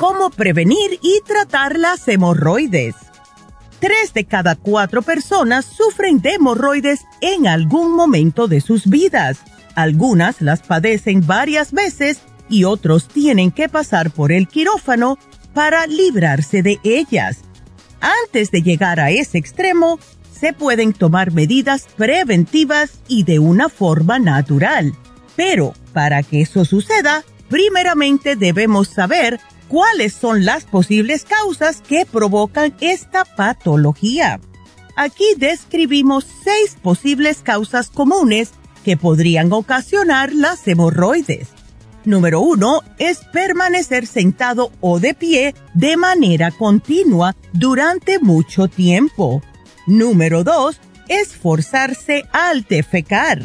Cómo 0.00 0.30
prevenir 0.30 0.98
y 1.02 1.20
tratar 1.26 1.78
las 1.78 2.08
hemorroides. 2.08 2.94
Tres 3.80 4.14
de 4.14 4.24
cada 4.24 4.56
cuatro 4.56 5.02
personas 5.02 5.66
sufren 5.66 6.22
de 6.22 6.36
hemorroides 6.36 7.02
en 7.20 7.46
algún 7.46 7.94
momento 7.94 8.48
de 8.48 8.62
sus 8.62 8.88
vidas. 8.88 9.40
Algunas 9.74 10.40
las 10.40 10.62
padecen 10.62 11.26
varias 11.26 11.72
veces 11.72 12.20
y 12.48 12.64
otros 12.64 13.08
tienen 13.08 13.50
que 13.50 13.68
pasar 13.68 14.10
por 14.10 14.32
el 14.32 14.48
quirófano 14.48 15.18
para 15.52 15.86
librarse 15.86 16.62
de 16.62 16.80
ellas. 16.82 17.40
Antes 18.00 18.50
de 18.50 18.62
llegar 18.62 19.00
a 19.00 19.10
ese 19.10 19.36
extremo, 19.36 19.98
se 20.32 20.54
pueden 20.54 20.94
tomar 20.94 21.30
medidas 21.30 21.86
preventivas 21.98 22.92
y 23.06 23.24
de 23.24 23.38
una 23.38 23.68
forma 23.68 24.18
natural. 24.18 24.94
Pero 25.36 25.74
para 25.92 26.22
que 26.22 26.40
eso 26.40 26.64
suceda, 26.64 27.22
primeramente 27.50 28.34
debemos 28.34 28.88
saber 28.88 29.38
cuáles 29.70 30.12
son 30.12 30.44
las 30.44 30.64
posibles 30.64 31.24
causas 31.24 31.80
que 31.80 32.04
provocan 32.04 32.74
esta 32.80 33.24
patología. 33.24 34.40
Aquí 34.96 35.24
describimos 35.36 36.26
seis 36.44 36.76
posibles 36.82 37.38
causas 37.42 37.88
comunes 37.88 38.50
que 38.84 38.96
podrían 38.96 39.52
ocasionar 39.52 40.34
las 40.34 40.66
hemorroides. 40.66 41.48
Número 42.04 42.40
uno 42.40 42.82
es 42.98 43.18
permanecer 43.32 44.06
sentado 44.06 44.72
o 44.80 44.98
de 44.98 45.14
pie 45.14 45.54
de 45.74 45.96
manera 45.96 46.50
continua 46.50 47.36
durante 47.52 48.18
mucho 48.18 48.66
tiempo. 48.68 49.42
Número 49.86 50.42
dos 50.42 50.80
es 51.08 51.36
forzarse 51.36 52.24
al 52.32 52.64
defecar. 52.64 53.42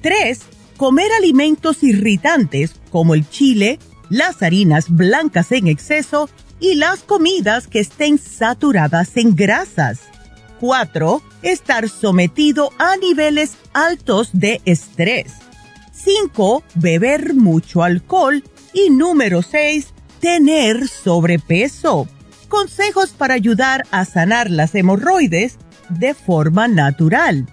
Tres, 0.00 0.40
comer 0.76 1.10
alimentos 1.18 1.82
irritantes 1.82 2.76
como 2.90 3.14
el 3.14 3.28
chile, 3.28 3.78
las 4.10 4.42
harinas 4.42 4.90
blancas 4.90 5.52
en 5.52 5.66
exceso 5.66 6.28
y 6.60 6.74
las 6.74 7.00
comidas 7.00 7.66
que 7.66 7.80
estén 7.80 8.18
saturadas 8.18 9.16
en 9.16 9.36
grasas. 9.36 10.00
4. 10.60 11.22
Estar 11.42 11.88
sometido 11.88 12.70
a 12.78 12.96
niveles 12.96 13.56
altos 13.72 14.30
de 14.32 14.60
estrés. 14.64 15.34
5. 15.92 16.62
Beber 16.74 17.34
mucho 17.34 17.82
alcohol. 17.82 18.42
Y 18.72 18.90
número 18.90 19.42
6. 19.42 19.88
Tener 20.20 20.88
sobrepeso. 20.88 22.08
Consejos 22.48 23.10
para 23.10 23.34
ayudar 23.34 23.86
a 23.90 24.04
sanar 24.04 24.50
las 24.50 24.74
hemorroides 24.74 25.58
de 25.88 26.14
forma 26.14 26.68
natural. 26.68 27.46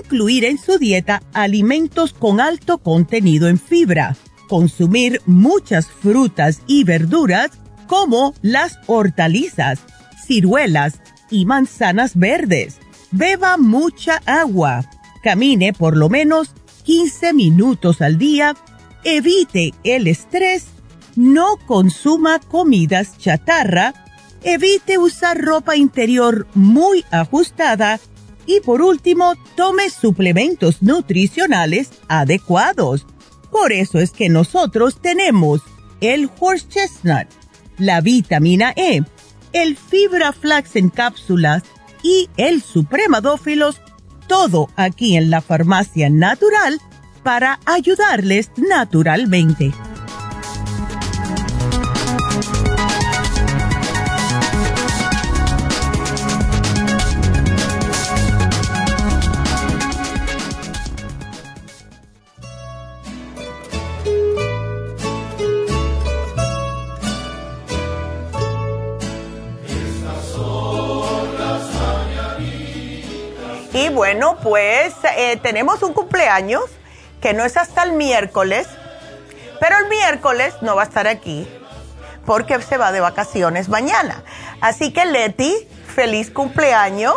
Incluir 0.00 0.44
en 0.44 0.58
su 0.58 0.78
dieta 0.78 1.22
alimentos 1.32 2.12
con 2.12 2.40
alto 2.40 2.78
contenido 2.78 3.48
en 3.48 3.58
fibra. 3.58 4.16
Consumir 4.52 5.22
muchas 5.24 5.86
frutas 5.86 6.60
y 6.66 6.84
verduras 6.84 7.52
como 7.86 8.34
las 8.42 8.78
hortalizas, 8.86 9.78
ciruelas, 10.26 11.00
y 11.30 11.46
manzanas 11.46 12.14
verdes. 12.14 12.76
Beba 13.12 13.56
mucha 13.56 14.20
agua. 14.26 14.84
Camine 15.22 15.72
por 15.72 15.96
lo 15.96 16.10
menos 16.10 16.50
15 16.82 17.32
minutos 17.32 18.02
al 18.02 18.18
día. 18.18 18.54
Evite 19.04 19.72
el 19.84 20.06
estrés. 20.06 20.66
No 21.16 21.56
consuma 21.66 22.38
comidas 22.38 23.16
chatarra. 23.16 23.94
Evite 24.42 24.98
usar 24.98 25.40
ropa 25.40 25.76
interior 25.76 26.46
muy 26.52 27.06
ajustada. 27.10 28.00
Y 28.44 28.60
por 28.60 28.82
último, 28.82 29.32
tome 29.56 29.88
suplementos 29.88 30.82
nutricionales 30.82 31.88
adecuados. 32.06 33.06
Por 33.52 33.72
eso 33.72 34.00
es 34.00 34.10
que 34.10 34.28
nosotros 34.30 34.96
tenemos 35.00 35.60
el 36.00 36.28
horse 36.40 36.66
chestnut, 36.68 37.28
la 37.78 38.00
vitamina 38.00 38.72
E, 38.74 39.02
el 39.52 39.76
fibra 39.76 40.32
flax 40.32 40.74
en 40.74 40.88
cápsulas 40.88 41.62
y 42.02 42.30
el 42.38 42.62
supremadófilos, 42.62 43.80
todo 44.26 44.70
aquí 44.74 45.16
en 45.16 45.30
la 45.30 45.42
farmacia 45.42 46.08
natural 46.08 46.80
para 47.22 47.60
ayudarles 47.66 48.50
naturalmente. 48.56 49.72
Bueno, 73.92 74.36
pues 74.42 74.94
eh, 75.16 75.36
tenemos 75.42 75.82
un 75.82 75.92
cumpleaños 75.92 76.64
que 77.20 77.34
no 77.34 77.44
es 77.44 77.56
hasta 77.56 77.84
el 77.84 77.92
miércoles, 77.92 78.66
pero 79.60 79.78
el 79.78 79.88
miércoles 79.88 80.54
no 80.60 80.74
va 80.74 80.82
a 80.82 80.86
estar 80.86 81.06
aquí 81.06 81.48
porque 82.26 82.60
se 82.62 82.76
va 82.76 82.92
de 82.92 83.00
vacaciones 83.00 83.68
mañana. 83.68 84.22
Así 84.60 84.92
que 84.92 85.04
Leti, 85.04 85.68
feliz 85.94 86.30
cumpleaños. 86.30 87.16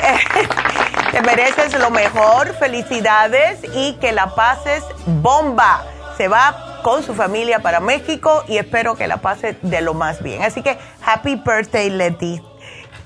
Te 1.12 1.22
mereces 1.22 1.78
lo 1.78 1.90
mejor, 1.90 2.54
felicidades 2.58 3.60
y 3.74 3.94
que 3.94 4.12
la 4.12 4.34
pases 4.34 4.84
bomba. 5.06 5.84
Se 6.16 6.28
va 6.28 6.80
con 6.82 7.02
su 7.02 7.14
familia 7.14 7.60
para 7.60 7.80
México 7.80 8.44
y 8.46 8.58
espero 8.58 8.96
que 8.96 9.06
la 9.06 9.18
pase 9.18 9.56
de 9.62 9.80
lo 9.80 9.94
más 9.94 10.22
bien. 10.22 10.42
Así 10.42 10.62
que 10.62 10.78
happy 11.04 11.36
birthday, 11.36 11.90
Leti. 11.90 12.42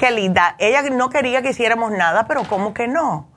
Qué 0.03 0.11
linda. 0.11 0.57
Ella 0.59 0.83
no 0.83 1.11
quería 1.11 1.43
que 1.43 1.51
hiciéramos 1.51 1.93
nada, 1.93 2.27
pero 2.27 2.43
¿cómo 2.49 2.75
que 2.75 2.89
no? 2.89 3.29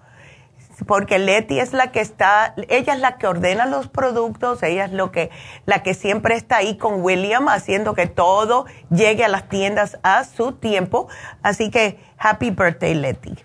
Porque 0.88 1.20
Leti 1.20 1.60
es 1.60 1.74
la 1.74 1.92
que 1.92 2.02
está, 2.02 2.56
ella 2.70 2.96
es 2.96 3.00
la 3.02 3.20
que 3.20 3.28
ordena 3.28 3.68
los 3.68 3.88
productos, 3.88 4.64
ella 4.64 4.86
es 4.86 4.92
lo 4.92 5.12
que, 5.12 5.30
la 5.68 5.84
que 5.84 5.94
siempre 5.94 6.34
está 6.34 6.56
ahí 6.58 6.76
con 6.76 7.04
William 7.04 7.50
haciendo 7.50 7.94
que 7.94 8.08
todo 8.08 8.66
llegue 8.90 9.24
a 9.24 9.28
las 9.28 9.48
tiendas 9.48 10.00
a 10.02 10.24
su 10.24 10.54
tiempo. 10.54 11.08
Así 11.44 11.70
que 11.70 12.00
happy 12.18 12.50
birthday, 12.50 12.96
Leti. 12.96 13.36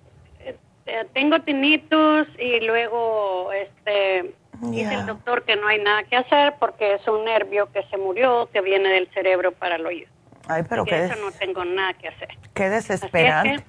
tengo 1.13 1.41
tinnitus 1.41 2.29
y 2.39 2.61
luego 2.61 3.53
este 3.53 4.35
dice 4.61 4.95
el 4.95 5.07
doctor 5.07 5.45
que 5.45 5.57
no 5.57 5.67
hay 5.67 5.81
nada 5.81 6.05
que 6.05 6.17
hacer 6.17 6.55
porque 6.59 6.95
es 6.95 7.07
un 7.09 7.25
nervio 7.25 7.71
que 7.73 7.83
se 7.85 7.97
murió 7.97 8.49
que 8.53 8.61
viene 8.61 8.89
del 8.89 9.09
cerebro 9.13 9.53
para 9.53 9.77
el 9.77 9.87
oído. 9.87 10.09
Ay, 10.49 10.63
pero 10.69 10.85
qué 10.85 11.05
eso 11.05 11.17
no 11.17 11.31
tengo 11.33 11.65
nada 11.65 11.95
que 11.95 12.09
hacer. 12.09 12.29
Qué 12.55 12.69
desesperante. 12.69 13.65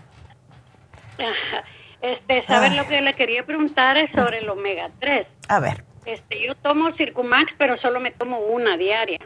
este, 2.02 2.46
¿sabes 2.48 2.76
lo 2.76 2.88
que 2.88 3.02
le 3.02 3.14
quería 3.14 3.46
preguntar 3.46 3.98
es 3.98 4.12
sobre 4.12 4.40
el 4.40 4.50
omega 4.50 4.90
3? 5.00 5.28
A 5.50 5.60
ver. 5.60 5.84
Este, 6.06 6.46
yo 6.46 6.56
tomo 6.56 6.92
Circumax, 6.94 7.54
pero 7.58 7.78
solo 7.78 8.00
me 8.00 8.12
tomo 8.12 8.40
una 8.40 8.76
diaria. 8.76 9.20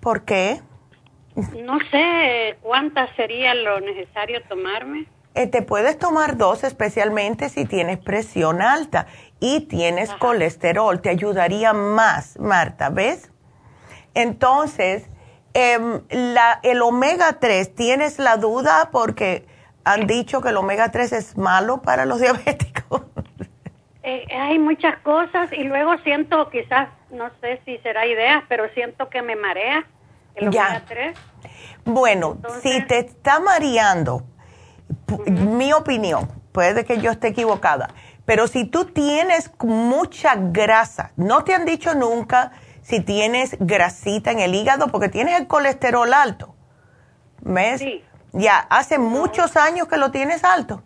¿Por 0.00 0.24
qué? 0.24 0.60
No 1.64 1.78
sé 1.90 2.56
cuántas 2.62 3.14
sería 3.16 3.54
lo 3.54 3.80
necesario 3.80 4.42
tomarme. 4.44 5.06
Eh, 5.34 5.46
te 5.46 5.62
puedes 5.62 5.98
tomar 5.98 6.36
dos, 6.36 6.64
especialmente 6.64 7.48
si 7.48 7.64
tienes 7.64 7.98
presión 7.98 8.60
alta 8.60 9.06
y 9.40 9.60
tienes 9.60 10.12
colesterol. 10.14 11.00
Te 11.00 11.10
ayudaría 11.10 11.72
más, 11.72 12.38
Marta, 12.38 12.90
¿ves? 12.90 13.30
Entonces, 14.14 15.08
em, 15.54 16.00
la, 16.10 16.58
el 16.62 16.82
omega 16.82 17.38
3, 17.38 17.74
¿tienes 17.74 18.18
la 18.18 18.36
duda? 18.36 18.88
Porque 18.90 19.46
han 19.84 20.06
dicho 20.06 20.40
que 20.40 20.48
el 20.48 20.56
omega 20.56 20.90
3 20.90 21.12
es 21.12 21.36
malo 21.36 21.82
para 21.82 22.04
los 22.04 22.20
diabéticos. 22.22 23.02
Eh, 24.02 24.26
hay 24.34 24.58
muchas 24.58 24.98
cosas 25.00 25.52
y 25.52 25.64
luego 25.64 25.96
siento, 25.98 26.48
quizás, 26.50 26.88
no 27.10 27.30
sé 27.40 27.60
si 27.64 27.78
será 27.78 28.06
idea, 28.06 28.44
pero 28.48 28.68
siento 28.70 29.08
que 29.08 29.22
me 29.22 29.36
marea 29.36 29.86
el 30.34 30.48
omega 30.48 30.82
3. 30.88 31.16
Bueno, 31.84 32.38
si 32.62 32.82
te 32.86 32.98
está 32.98 33.38
mareando, 33.38 34.22
mi 35.26 35.72
opinión, 35.72 36.28
puede 36.52 36.84
que 36.84 36.98
yo 36.98 37.10
esté 37.10 37.28
equivocada, 37.28 37.90
pero 38.24 38.46
si 38.46 38.64
tú 38.64 38.84
tienes 38.86 39.50
mucha 39.62 40.34
grasa, 40.36 41.12
no 41.16 41.44
te 41.44 41.54
han 41.54 41.64
dicho 41.64 41.94
nunca 41.94 42.52
si 42.82 43.00
tienes 43.00 43.56
grasita 43.60 44.30
en 44.30 44.40
el 44.40 44.54
hígado 44.54 44.88
porque 44.88 45.08
tienes 45.08 45.38
el 45.38 45.46
colesterol 45.46 46.12
alto. 46.12 46.54
¿Ves? 47.40 47.80
Sí. 47.80 48.04
Ya, 48.32 48.58
hace 48.70 48.98
muchos 48.98 49.56
años 49.56 49.88
que 49.88 49.96
lo 49.96 50.10
tienes 50.10 50.44
alto. 50.44 50.82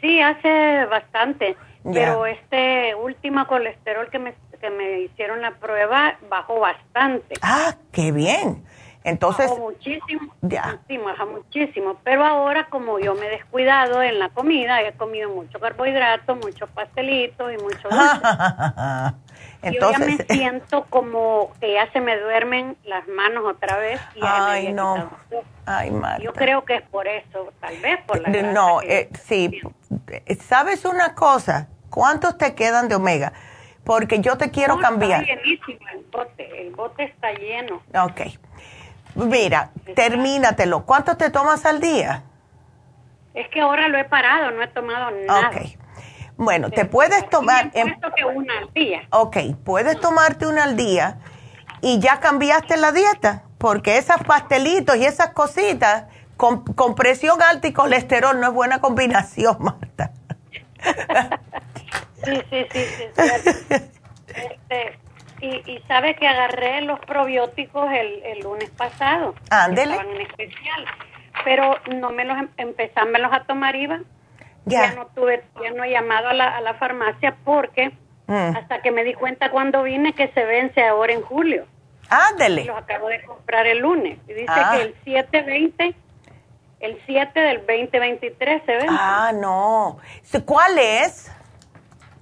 Sí, 0.00 0.20
hace 0.20 0.86
bastante. 0.86 1.56
Pero 1.82 2.26
este 2.26 2.94
último 2.94 3.46
colesterol 3.46 4.10
que 4.10 4.18
me, 4.18 4.34
que 4.60 4.70
me 4.70 5.00
hicieron 5.00 5.40
la 5.40 5.52
prueba 5.52 6.18
bajó 6.28 6.60
bastante. 6.60 7.34
Ah, 7.42 7.74
qué 7.92 8.12
bien. 8.12 8.64
Entonces, 9.02 9.48
bajó 9.48 9.60
muchísimo, 9.60 10.34
ya. 10.42 10.78
muchísimo, 10.88 11.08
muchísimo. 11.32 11.96
Pero 12.04 12.24
ahora, 12.24 12.66
como 12.68 12.98
yo 12.98 13.14
me 13.14 13.26
he 13.26 13.30
descuidado 13.30 14.02
en 14.02 14.18
la 14.18 14.28
comida, 14.28 14.82
he 14.82 14.92
comido 14.92 15.30
mucho 15.30 15.58
carbohidrato, 15.58 16.36
muchos 16.36 16.68
pastelitos 16.70 17.50
y 17.52 17.56
mucho 17.62 17.88
Entonces, 19.62 19.72
yo 19.80 19.92
ya 19.92 19.98
me 19.98 20.16
siento 20.28 20.84
como 20.90 21.52
que 21.60 21.74
ya 21.74 21.90
se 21.92 22.00
me 22.00 22.18
duermen 22.18 22.76
las 22.84 23.08
manos 23.08 23.44
otra 23.46 23.78
vez. 23.78 24.00
Y 24.14 24.20
ay, 24.22 24.72
no. 24.72 25.10
Ay, 25.64 25.90
Marta. 25.90 26.22
Yo 26.22 26.32
creo 26.34 26.64
que 26.64 26.76
es 26.76 26.82
por 26.82 27.08
eso, 27.08 27.52
tal 27.60 27.76
vez 27.78 28.00
por 28.06 28.20
la 28.20 28.28
No, 28.52 28.82
eh, 28.82 29.08
sí. 29.24 29.60
¿Sabes 30.40 30.84
una 30.84 31.14
cosa? 31.14 31.68
¿Cuántos 31.88 32.36
te 32.36 32.54
quedan 32.54 32.88
de 32.88 32.96
omega? 32.96 33.32
Porque 33.84 34.20
yo 34.20 34.36
te 34.36 34.50
quiero 34.50 34.78
cambiar. 34.78 35.22
Está 35.22 35.34
llenísimo 35.34 35.88
el 35.94 36.04
bote, 36.12 36.62
el 36.66 36.74
bote 36.74 37.04
está 37.04 37.32
lleno. 37.32 37.82
Ok. 37.94 38.20
Mira, 39.14 39.70
termínatelo. 39.94 40.84
¿Cuánto 40.84 41.16
te 41.16 41.30
tomas 41.30 41.64
al 41.66 41.80
día? 41.80 42.22
Es 43.34 43.48
que 43.48 43.60
ahora 43.60 43.88
lo 43.88 43.98
he 43.98 44.04
parado, 44.04 44.50
no 44.50 44.62
he 44.62 44.68
tomado 44.68 45.10
nada. 45.26 45.48
Ok. 45.48 45.56
Bueno, 46.36 46.70
te 46.70 46.84
puedes 46.86 47.28
tomar... 47.28 47.70
Que 47.70 47.84
una 48.24 48.58
al 48.58 48.72
día. 48.72 49.02
Ok, 49.10 49.36
puedes 49.64 50.00
tomarte 50.00 50.46
una 50.46 50.64
al 50.64 50.76
día 50.76 51.18
y 51.82 51.98
ya 51.98 52.18
cambiaste 52.20 52.76
la 52.76 52.92
dieta, 52.92 53.44
porque 53.58 53.98
esos 53.98 54.22
pastelitos 54.24 54.96
y 54.96 55.04
esas 55.04 55.30
cositas 55.30 56.04
con, 56.36 56.64
con 56.64 56.94
presión 56.94 57.42
alta 57.42 57.68
y 57.68 57.72
colesterol 57.72 58.40
no 58.40 58.48
es 58.48 58.54
buena 58.54 58.80
combinación, 58.80 59.56
Marta. 59.60 60.12
sí, 62.24 62.42
sí, 62.48 62.66
sí, 62.72 62.84
sí. 62.96 63.74
Este, 64.30 64.96
y, 65.40 65.62
y 65.70 65.82
sabe 65.88 66.14
que 66.16 66.28
agarré 66.28 66.82
los 66.82 67.00
probióticos 67.00 67.90
el, 67.92 68.22
el 68.24 68.40
lunes 68.40 68.70
pasado. 68.70 69.34
Ándele. 69.50 69.94
Estaban 69.94 70.14
en 70.16 70.22
especial. 70.22 70.84
Pero 71.44 71.76
no 71.94 72.10
me 72.10 72.24
los 72.24 72.36
em, 72.38 72.48
empezármelos 72.56 73.32
a 73.32 73.44
tomar 73.44 73.76
iba. 73.76 74.00
Ya. 74.66 74.92
no 74.92 75.06
tuve, 75.14 75.42
ya 75.62 75.70
no 75.70 75.84
he 75.84 75.90
llamado 75.90 76.28
a 76.28 76.34
la, 76.34 76.56
a 76.56 76.60
la 76.60 76.74
farmacia 76.74 77.36
porque 77.44 77.92
mm. 78.26 78.56
hasta 78.56 78.82
que 78.82 78.90
me 78.90 79.04
di 79.04 79.14
cuenta 79.14 79.50
cuando 79.50 79.82
vine 79.82 80.12
que 80.12 80.28
se 80.28 80.44
vence 80.44 80.86
ahora 80.86 81.12
en 81.12 81.22
julio. 81.22 81.66
Ándele. 82.10 82.64
Los 82.64 82.76
acabo 82.76 83.08
de 83.08 83.22
comprar 83.22 83.66
el 83.66 83.78
lunes. 83.78 84.18
Y 84.28 84.34
dice 84.34 84.46
ah. 84.48 84.72
que 84.74 84.82
el 84.82 84.94
720, 85.04 85.94
el 86.80 87.00
7 87.06 87.40
del 87.40 87.58
2023 87.58 88.62
se 88.66 88.72
vence. 88.72 88.88
Ah, 88.90 89.32
no. 89.32 89.98
¿Cuál 90.44 90.78
es? 90.78 91.32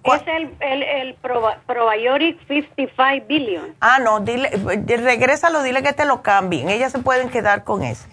Es 0.05 0.23
el, 0.27 0.55
el, 0.61 0.83
el 0.83 1.17
55 1.17 3.27
billion. 3.27 3.75
Ah, 3.81 3.99
no, 3.99 4.21
dile, 4.21 4.51
regrésalo, 4.51 5.63
dile 5.63 5.83
que 5.83 5.93
te 5.93 6.05
lo 6.05 6.23
cambien. 6.23 6.69
Ellas 6.69 6.93
se 6.93 7.01
pueden 7.01 7.29
quedar 7.29 7.65
con 7.65 7.83
ese. 7.83 8.09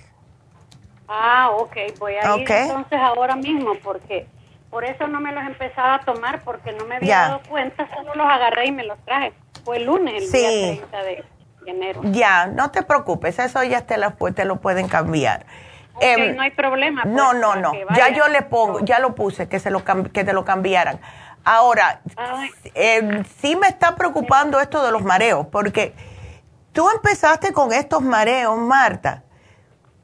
Ah, 1.08 1.52
ok, 1.52 1.76
voy 2.00 2.16
a 2.16 2.38
ir 2.38 2.52
entonces 2.52 3.00
ahora 3.00 3.36
mismo 3.36 3.76
porque 3.84 4.28
por 4.72 4.84
eso 4.84 5.08
no 5.08 5.22
me 5.22 5.32
los 5.32 5.46
empezaba 5.46 5.96
a 5.96 6.00
tomar 6.00 6.42
porque 6.44 6.72
no 6.72 6.86
me 6.86 6.96
había 6.96 7.20
dado 7.20 7.42
cuenta, 7.48 7.88
solo 7.96 8.16
los 8.16 8.26
agarré 8.26 8.68
y 8.68 8.72
me 8.72 8.84
los 8.84 8.98
traje. 9.06 9.34
Fue 9.64 9.78
el 9.78 9.86
lunes, 9.86 10.24
el 10.24 10.32
día 10.32 10.88
30 10.90 11.04
de 11.04 11.24
enero. 11.68 12.02
Ya, 12.06 12.48
no 12.48 12.72
te 12.72 12.82
preocupes, 12.82 13.38
eso 13.40 13.64
ya 13.64 13.86
te 13.86 13.98
lo, 13.98 14.14
te 14.34 14.46
lo 14.46 14.58
pueden 14.58 14.88
cambiar. 14.88 15.46
Em, 16.00 16.36
no 16.36 16.42
hay 16.42 16.52
problema. 16.52 17.04
Pues, 17.04 17.14
no, 17.14 17.34
no, 17.34 17.56
no. 17.56 17.72
Ya 17.96 18.10
yo 18.10 18.28
le 18.28 18.42
pongo, 18.42 18.80
ya 18.82 19.00
lo 19.00 19.16
puse, 19.16 19.48
que, 19.48 19.60
se 19.60 19.72
lo, 19.72 19.84
que 19.86 20.24
te 20.24 20.34
lo 20.34 20.44
cambiaran. 20.44 21.00
Ahora, 21.46 22.02
eh, 22.74 23.24
sí 23.38 23.56
me 23.56 23.68
está 23.68 23.96
preocupando 23.96 24.60
esto 24.60 24.84
de 24.84 24.92
los 24.92 25.04
mareos, 25.04 25.46
porque 25.52 25.94
tú 26.74 26.90
empezaste 26.90 27.54
con 27.54 27.72
estos 27.72 28.02
mareos, 28.02 28.58
Marta, 28.58 29.24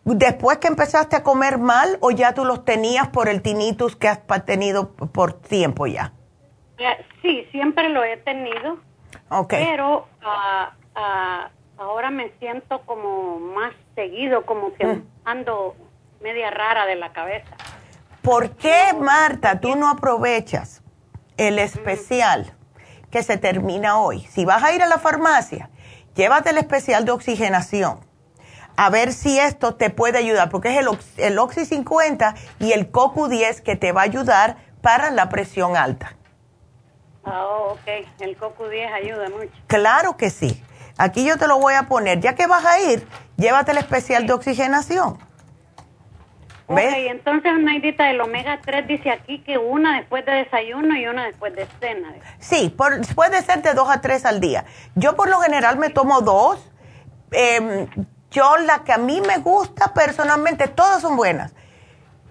después 0.06 0.60
que 0.60 0.68
empezaste 0.68 1.16
a 1.16 1.24
comer 1.24 1.58
mal 1.58 1.98
o 2.00 2.12
ya 2.12 2.36
tú 2.36 2.46
los 2.46 2.64
tenías 2.64 3.08
por 3.08 3.28
el 3.28 3.42
tinnitus 3.42 3.96
que 3.96 4.08
has 4.08 4.20
tenido 4.46 4.92
por 4.92 5.34
tiempo 5.34 5.88
ya? 5.88 6.14
Sí, 7.24 7.48
siempre 7.52 7.90
lo 7.90 8.04
he 8.04 8.18
tenido. 8.18 8.78
Okay. 9.30 9.66
Pero 9.66 10.08
ah, 10.24 10.74
ah, 10.96 11.50
ahora 11.78 12.12
me 12.12 12.32
siento 12.40 12.82
como 12.86 13.40
más 13.40 13.74
seguido, 13.96 14.46
como 14.46 14.74
que 14.74 14.86
mm. 14.86 15.08
ando 15.26 15.76
media 16.22 16.52
rara 16.52 16.86
de 16.86 16.96
la 16.96 17.14
cabeza. 17.14 17.56
¿Por 18.22 18.52
qué, 18.52 18.94
Marta, 19.00 19.60
tú 19.60 19.76
no 19.76 19.90
aprovechas 19.90 20.81
el 21.48 21.58
especial 21.58 22.54
que 23.10 23.24
se 23.24 23.38
termina 23.38 24.00
hoy. 24.00 24.28
Si 24.32 24.46
vas 24.46 24.64
a 24.64 24.74
ir 24.74 24.84
a 24.84 24.88
la 24.88 25.00
farmacia, 25.00 25.72
llévate 26.16 26.52
el 26.52 26.60
especial 26.60 27.04
de 27.04 27.12
oxigenación. 27.12 28.00
A 28.78 28.90
ver 28.90 29.12
si 29.12 29.40
esto 29.40 29.76
te 29.76 29.90
puede 29.90 30.20
ayudar, 30.20 30.50
porque 30.50 30.70
es 30.70 30.78
el, 30.78 30.88
el 31.18 31.40
Oxy 31.40 31.66
50 31.66 32.36
y 32.60 32.74
el 32.74 32.92
CoQ 32.92 33.28
10 33.28 33.62
que 33.62 33.76
te 33.76 33.92
va 33.92 34.02
a 34.02 34.04
ayudar 34.04 34.58
para 34.82 35.10
la 35.10 35.30
presión 35.30 35.76
alta. 35.76 36.16
Oh, 37.26 37.74
ok. 37.74 38.08
El 38.20 38.38
CoQ 38.38 38.70
10 38.70 38.94
ayuda 38.94 39.30
mucho. 39.30 39.52
Claro 39.68 40.18
que 40.18 40.30
sí. 40.30 40.64
Aquí 40.98 41.26
yo 41.26 41.38
te 41.38 41.48
lo 41.48 41.58
voy 41.60 41.74
a 41.74 41.84
poner. 41.84 42.20
Ya 42.20 42.36
que 42.36 42.46
vas 42.46 42.66
a 42.66 42.80
ir, 42.80 43.08
llévate 43.38 43.72
el 43.72 43.80
especial 43.80 44.28
de 44.28 44.34
oxigenación. 44.34 45.18
Ok, 46.72 46.80
entonces, 47.10 47.52
Naidita, 47.60 48.10
el 48.10 48.22
omega 48.22 48.60
3 48.64 48.88
dice 48.88 49.12
aquí 49.12 49.40
que 49.40 49.58
una 49.58 49.98
después 49.98 50.26
de 50.26 50.32
desayuno 50.32 50.96
y 50.98 51.08
una 51.08 51.26
después 51.26 51.56
de 51.56 51.68
cena. 51.80 52.14
Sí, 52.40 52.76
puede 53.16 53.42
ser 53.42 53.62
de 53.62 53.74
dos 53.74 53.90
a 53.90 54.02
tres 54.02 54.26
al 54.26 54.40
día. 54.40 54.66
Yo 54.96 55.16
por 55.16 55.30
lo 55.30 55.40
general 55.40 55.78
me 55.78 55.90
tomo 55.90 56.22
dos. 56.22 56.72
Em, 57.32 57.88
yo 58.32 58.58
la 58.58 58.84
que 58.84 58.94
a 58.94 58.98
mí 58.98 59.22
me 59.22 59.38
gusta 59.38 59.94
personalmente, 59.94 60.68
todas 60.68 61.02
son 61.02 61.18
buenas. 61.18 61.54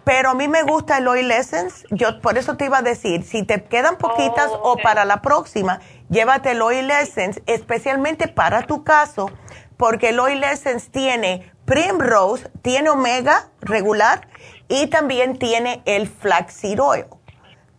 Pero 0.05 0.31
a 0.31 0.35
mí 0.35 0.49
me 0.49 0.63
gusta 0.63 0.99
el 0.99 1.07
Oil 1.07 1.31
Essence. 1.31 1.87
Yo 1.91 2.21
por 2.21 2.39
eso 2.39 2.57
te 2.57 2.65
iba 2.65 2.79
a 2.79 2.83
decir, 2.83 3.23
si 3.23 3.43
te 3.43 3.63
quedan 3.65 3.97
poquitas 3.97 4.51
oh, 4.51 4.73
o 4.73 4.77
para 4.77 5.05
la 5.05 5.21
próxima, 5.21 5.81
llévate 6.09 6.53
el 6.53 6.63
Oil 6.63 6.91
Essence, 6.91 7.43
especialmente 7.47 8.27
para 8.27 8.63
tu 8.63 8.83
caso, 8.83 9.31
porque 9.77 10.09
el 10.09 10.19
Oil 10.19 10.43
Essence 10.43 10.91
tiene 10.91 11.53
Primrose, 11.71 12.51
tiene 12.63 12.91
omega 12.91 13.49
regular 13.61 14.27
y 14.67 14.89
también 14.89 15.39
tiene 15.39 15.83
el 15.85 16.09
flaxseed 16.09 16.83
oil. 16.83 17.05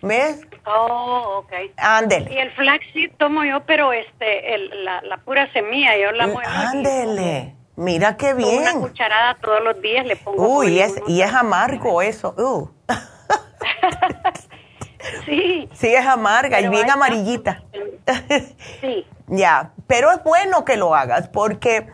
¿Ves? 0.01 0.39
Oh, 0.65 1.43
ok. 1.43 1.51
Ándele. 1.75 2.33
Y 2.33 2.37
el 2.37 2.51
flaxseed 2.51 3.11
tomo 3.17 3.43
yo, 3.43 3.65
pero 3.65 3.91
este, 3.91 4.55
el, 4.55 4.85
la, 4.85 5.01
la, 5.01 5.17
pura 5.17 5.51
semilla, 5.51 5.97
yo 5.97 6.13
la 6.13 6.27
muevo. 6.27 6.49
Ándele. 6.49 7.57
Mira 7.75 8.15
qué 8.15 8.33
bien. 8.33 8.61
Una 8.61 8.73
cucharada 8.75 9.35
todos 9.41 9.61
los 9.61 9.81
días 9.81 10.05
le 10.05 10.15
pongo. 10.15 10.59
Uy, 10.59 10.79
es, 10.79 10.95
y 11.07 11.21
es 11.21 11.33
amargo 11.33 12.01
eso. 12.01 12.33
Uh. 12.37 12.69
sí. 15.25 15.67
Sí, 15.73 15.93
es 15.93 16.05
amarga 16.05 16.61
y 16.61 16.69
bien 16.69 16.89
amarillita. 16.89 17.61
sí. 18.79 19.05
ya, 19.27 19.73
pero 19.85 20.11
es 20.11 20.23
bueno 20.23 20.63
que 20.63 20.77
lo 20.77 20.95
hagas 20.95 21.27
porque 21.27 21.87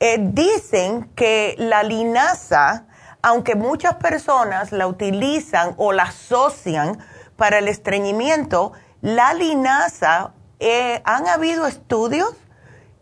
eh, 0.00 0.16
dicen 0.20 1.10
que 1.14 1.54
la 1.58 1.82
linaza, 1.82 2.86
aunque 3.22 3.54
muchas 3.54 3.94
personas 3.94 4.72
la 4.72 4.86
utilizan 4.86 5.74
o 5.76 5.92
la 5.92 6.04
asocian 6.04 6.98
para 7.36 7.58
el 7.58 7.68
estreñimiento, 7.68 8.72
la 9.00 9.34
linaza, 9.34 10.32
eh, 10.60 11.02
han 11.04 11.28
habido 11.28 11.66
estudios 11.66 12.34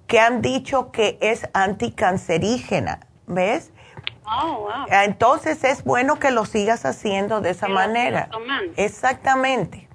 que 0.07 0.21
han 0.21 0.43
dicho 0.43 0.91
que 0.91 1.19
es 1.21 1.49
anticancerígena, 1.55 3.01
¿ves? 3.27 3.73
Oh, 4.25 4.59
wow. 4.61 4.87
Entonces 4.89 5.63
es 5.65 5.85
bueno 5.85 6.19
que 6.19 6.31
lo 6.31 6.45
sigas 6.45 6.85
haciendo 6.85 7.41
de 7.41 7.51
esa 7.51 7.69
manera. 7.69 8.29
Exactamente. 8.77 9.89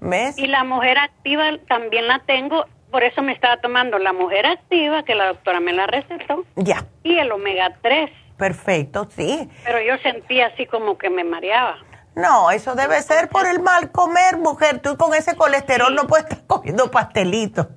¿Ves? 0.00 0.38
Y 0.38 0.46
la 0.46 0.64
mujer 0.64 0.98
activa 0.98 1.44
también 1.68 2.06
la 2.08 2.20
tengo 2.20 2.64
por 2.90 3.02
eso 3.02 3.22
me 3.22 3.32
estaba 3.32 3.58
tomando 3.58 3.98
la 3.98 4.12
mujer 4.12 4.46
activa, 4.46 5.02
que 5.04 5.14
la 5.14 5.26
doctora 5.28 5.60
me 5.60 5.72
la 5.72 5.86
recetó. 5.86 6.44
Ya. 6.56 6.86
Y 7.02 7.18
el 7.18 7.30
omega 7.32 7.76
3. 7.82 8.10
Perfecto, 8.36 9.08
sí. 9.14 9.48
Pero 9.64 9.80
yo 9.80 9.98
sentía 9.98 10.46
así 10.46 10.66
como 10.66 10.98
que 10.98 11.10
me 11.10 11.24
mareaba. 11.24 11.76
No, 12.14 12.50
eso 12.50 12.74
debe 12.74 13.00
ser 13.02 13.28
por 13.28 13.46
el 13.46 13.60
mal 13.60 13.90
comer, 13.92 14.38
mujer. 14.38 14.80
Tú 14.80 14.96
con 14.96 15.14
ese 15.14 15.36
colesterol 15.36 15.94
no 15.94 16.06
puedes 16.06 16.26
estar 16.26 16.46
comiendo 16.46 16.90
pastelitos. 16.90 17.68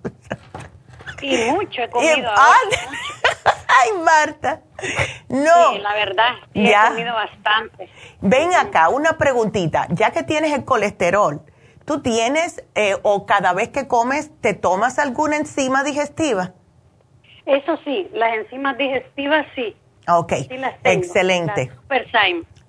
Y 1.22 1.38
mucho 1.52 1.84
he 1.84 1.90
comido. 1.90 2.30
Ay, 3.68 3.91
Marta. 4.03 4.61
No. 5.30 5.72
Sí, 5.73 5.80
la 5.80 5.94
verdad, 5.94 6.34
ya. 6.53 6.88
he 6.88 6.90
comido 6.90 7.14
bastante. 7.14 7.90
Ven 8.22 8.53
acá, 8.53 8.90
una 8.90 9.18
preguntita. 9.18 9.88
Ya 9.90 10.11
que 10.11 10.23
tienes 10.23 10.52
el 10.53 10.65
colesterol, 10.65 11.41
¿Tú 11.85 12.01
tienes 12.01 12.64
eh, 12.76 12.95
o 13.03 13.26
cada 13.26 13.53
vez 13.53 13.69
que 13.69 13.88
comes 13.88 14.31
te 14.41 14.53
tomas 14.53 14.99
alguna 14.99 15.38
enzima 15.38 15.84
digestiva? 15.84 16.53
Eso 17.45 17.77
sí, 17.84 18.10
las 18.14 18.34
enzimas 18.35 18.77
digestivas 18.77 19.45
sí. 19.55 19.76
Ok, 20.07 20.34
excelente. 20.84 21.72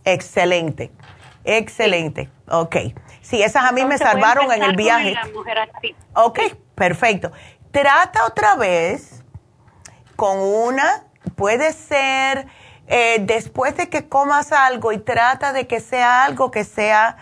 Excelente, 0.05 0.91
excelente. 1.45 2.29
Ok, 2.49 2.77
sí, 3.23 3.43
esas 3.43 3.65
a 3.65 3.73
mí 3.73 3.85
me 3.85 3.99
salvaron 3.99 4.53
en 4.53 4.63
el 4.63 4.77
viaje. 4.77 5.17
Ok, 6.15 6.41
perfecto. 6.75 7.33
Trata 7.71 8.27
otra 8.27 8.57
vez 8.57 9.23
con 10.17 10.39
una 10.39 11.05
puede 11.37 11.73
ser 11.73 12.47
eh, 12.87 13.19
después 13.21 13.77
de 13.77 13.89
que 13.89 14.09
comas 14.09 14.53
algo 14.53 14.93
y 14.93 14.99
trata 14.99 15.53
de 15.53 15.67
que 15.67 15.81
sea 15.81 16.25
algo 16.25 16.51
que 16.51 16.65
sea 16.65 17.17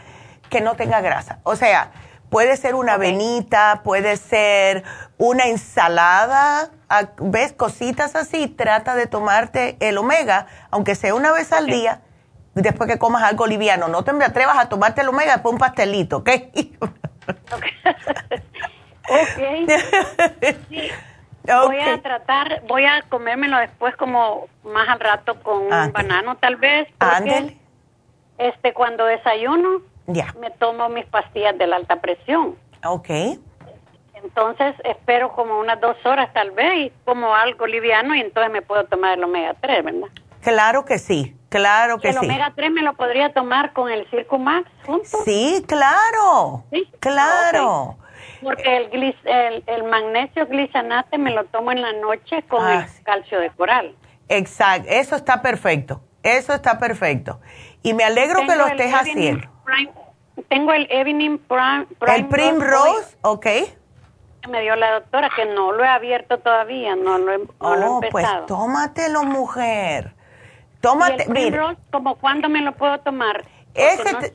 que 0.53 0.61
no 0.61 0.77
tenga 0.77 1.01
grasa. 1.01 1.41
O 1.43 1.57
sea, 1.57 1.91
puede 2.31 2.57
ser 2.57 2.77
una 2.77 2.95
avenita, 2.95 3.81
puede 3.83 4.17
ser 4.17 4.85
una 5.19 5.47
ensalada, 5.47 6.71
ves 7.19 7.53
cositas 7.53 8.15
así, 8.15 8.47
trata 8.47 8.95
de 8.95 9.07
tomarte 9.07 9.77
el 9.81 9.99
omega, 9.99 10.47
aunque 10.71 10.95
sea 10.95 11.15
una 11.15 11.33
vez 11.33 11.53
al 11.53 11.67
día, 11.67 12.03
después 12.55 12.89
que 12.89 12.99
comas 12.99 13.25
algo 13.25 13.47
liviano. 13.47 13.89
No 13.89 14.05
te 14.05 14.13
atrevas 14.23 14.59
a 14.59 14.69
tomarte 14.69 15.01
el 15.01 15.09
omega 15.09 15.33
después 15.33 15.55
un 15.55 15.59
pastelito, 15.59 16.19
¿ok? 16.19 16.31
Voy 21.45 21.81
a 21.81 22.01
tratar, 22.01 22.63
voy 22.69 22.85
a 22.85 23.03
comérmelo 23.09 23.59
después 23.59 23.97
como 23.97 24.47
más 24.63 24.89
al 24.89 25.01
rato 25.01 25.43
con 25.43 25.63
un 25.63 25.93
banano 25.93 26.37
tal 26.37 26.55
vez. 26.57 26.89
Porque, 26.99 27.57
este, 28.39 28.73
cuando 28.73 29.05
desayuno, 29.07 29.83
me 30.07 30.51
tomo 30.59 30.89
mis 30.89 31.07
pastillas 31.07 31.57
de 31.59 31.67
la 31.67 31.77
alta 31.77 32.01
presión. 32.01 32.57
Ok. 32.85 33.11
Entonces 34.15 34.75
espero 34.85 35.33
como 35.33 35.59
unas 35.59 35.81
dos 35.81 35.97
horas 36.05 36.33
tal 36.33 36.53
vez 36.53 36.87
y 36.87 36.93
como 37.05 37.35
algo 37.35 37.67
liviano 37.67 38.15
y 38.15 38.21
entonces 38.21 38.53
me 38.53 38.63
puedo 38.63 38.85
tomar 38.85 39.19
el 39.19 39.25
omega 39.25 39.55
3, 39.61 39.85
¿verdad? 39.85 40.09
Claro 40.43 40.85
que 40.85 40.99
sí, 40.99 41.37
claro 41.49 41.99
que 41.99 42.13
sí. 42.13 42.19
¿El 42.19 42.25
omega 42.25 42.53
3 42.55 42.71
me 42.71 42.83
lo 42.83 42.95
podría 42.95 43.33
tomar 43.33 43.73
con 43.73 43.91
el 43.91 44.09
Circumax 44.11 44.69
junto? 44.87 45.19
Sí, 45.25 45.65
claro. 45.67 46.65
Sí, 46.71 46.89
claro. 47.01 47.97
Porque 48.43 48.77
el, 48.77 49.15
el, 49.25 49.65
el, 49.67 49.85
magnesio 49.85 50.47
glicinate 50.47 51.17
me 51.19 51.31
lo 51.31 51.45
tomo 51.45 51.71
en 51.71 51.81
la 51.81 51.93
noche 51.93 52.43
con 52.49 52.65
el 52.69 52.79
ah, 52.79 52.89
calcio 53.05 53.39
de 53.39 53.51
coral. 53.51 53.95
Exacto, 54.29 54.89
eso 54.91 55.15
está 55.15 55.43
perfecto, 55.43 56.03
eso 56.25 56.53
está 56.53 56.79
perfecto. 56.79 57.41
Y 57.83 57.95
me 57.95 58.03
alegro 58.03 58.41
que 58.47 58.57
lo 58.57 58.67
estés 58.67 58.93
haciendo. 58.93 59.52
Tengo 60.49 60.73
el 60.73 60.87
Evening 60.91 61.39
Prime, 61.39 61.87
El 62.07 62.29
Primrose, 62.29 63.17
ok. 63.23 63.47
Me 64.49 64.61
dio 64.61 64.75
la 64.75 64.95
doctora 64.95 65.31
que 65.35 65.45
no 65.47 65.73
lo 65.73 65.85
he 65.85 65.89
abierto 65.89 66.39
todavía, 66.39 66.97
no 66.97 67.19
lo 67.19 67.33
he, 67.33 67.39
no 67.39 67.47
oh, 67.61 68.01
pues 68.11 68.27
tómatelo, 68.47 69.23
mujer. 69.23 70.15
Tómate, 70.81 71.27
¿Y 71.33 71.47
el 71.47 71.79
¿como 71.93 72.17
cuándo 72.17 72.49
me 72.49 72.61
lo 72.61 72.73
puedo 72.73 72.99
tomar? 73.01 73.45
Ese, 73.75 74.33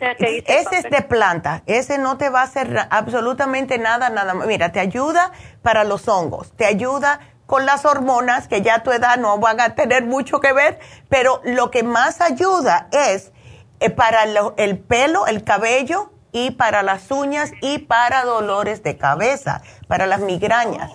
ese 0.48 0.78
es 0.78 0.90
de 0.90 1.02
planta, 1.02 1.62
ese 1.68 1.98
no 1.98 2.18
te 2.18 2.30
va 2.30 2.40
a 2.42 2.44
hacer 2.44 2.88
absolutamente 2.90 3.78
nada, 3.78 4.10
nada 4.10 4.34
Mira, 4.34 4.72
te 4.72 4.80
ayuda 4.80 5.32
para 5.62 5.84
los 5.84 6.08
hongos, 6.08 6.54
te 6.54 6.66
ayuda 6.66 7.20
con 7.46 7.66
las 7.66 7.86
hormonas, 7.86 8.48
que 8.48 8.62
ya 8.62 8.76
a 8.76 8.84
tu 8.84 8.92
edad 8.92 9.18
no 9.18 9.38
van 9.40 9.60
a 9.62 9.76
tener 9.76 10.06
mucho 10.06 10.40
que 10.40 10.54
ver, 10.54 10.80
pero 11.10 11.42
lo 11.44 11.70
que 11.70 11.84
más 11.84 12.22
ayuda 12.22 12.88
es 12.92 13.32
eh, 13.80 13.90
para 13.90 14.24
el 14.58 14.80
pelo, 14.80 15.28
el 15.28 15.44
cabello 15.44 16.12
y 16.32 16.52
para 16.52 16.84
las 16.84 17.10
uñas 17.12 17.52
y 17.62 17.80
para 17.80 18.24
dolores 18.24 18.84
de 18.84 18.98
cabeza, 18.98 19.62
para 19.88 20.06
las 20.06 20.20
migrañas. 20.22 20.92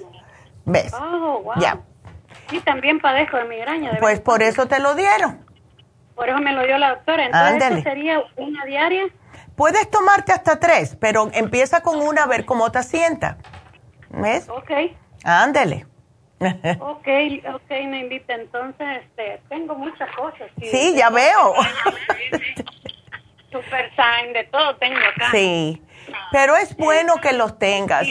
¿Ves? 0.64 0.92
Oh, 0.94 1.40
wow. 1.42 1.54
Ya. 1.58 1.80
Sí, 2.48 2.60
también 2.60 3.00
padezco 3.00 3.36
de 3.38 3.44
migraña. 3.44 3.96
pues 4.00 4.20
por 4.20 4.42
eso 4.42 4.66
te 4.66 4.78
lo 4.78 4.94
dieron. 4.94 5.44
Por 6.14 6.28
eso 6.28 6.38
me 6.38 6.52
lo 6.52 6.62
dio 6.64 6.78
la 6.78 6.90
doctora. 6.90 7.26
Entonces, 7.26 7.82
sería 7.82 8.22
una 8.36 8.64
diaria? 8.64 9.04
Puedes 9.56 9.90
tomarte 9.90 10.32
hasta 10.32 10.60
tres, 10.60 10.96
pero 11.00 11.30
empieza 11.32 11.82
con 11.82 12.00
una 12.00 12.24
a 12.24 12.26
ver 12.26 12.44
cómo 12.44 12.70
te 12.70 12.82
sienta. 12.82 13.38
¿Ves? 14.10 14.48
Ok. 14.48 14.70
Ándale. 15.24 15.86
Ok, 16.80 17.08
ok, 17.54 17.70
me 17.88 18.00
invita. 18.00 18.34
Entonces, 18.34 19.02
este, 19.02 19.40
tengo 19.48 19.74
muchas 19.74 20.10
cosas. 20.16 20.48
Sí, 20.60 20.94
ya 20.96 21.10
veo. 21.10 21.54
Super 23.50 23.90
sign, 23.94 24.32
de 24.32 24.44
todo 24.44 24.76
tengo 24.76 24.96
acá. 24.96 25.30
Sí, 25.30 25.82
pero 26.30 26.56
es 26.56 26.76
bueno 26.76 27.16
que 27.20 27.32
los 27.32 27.58
tengas. 27.58 28.06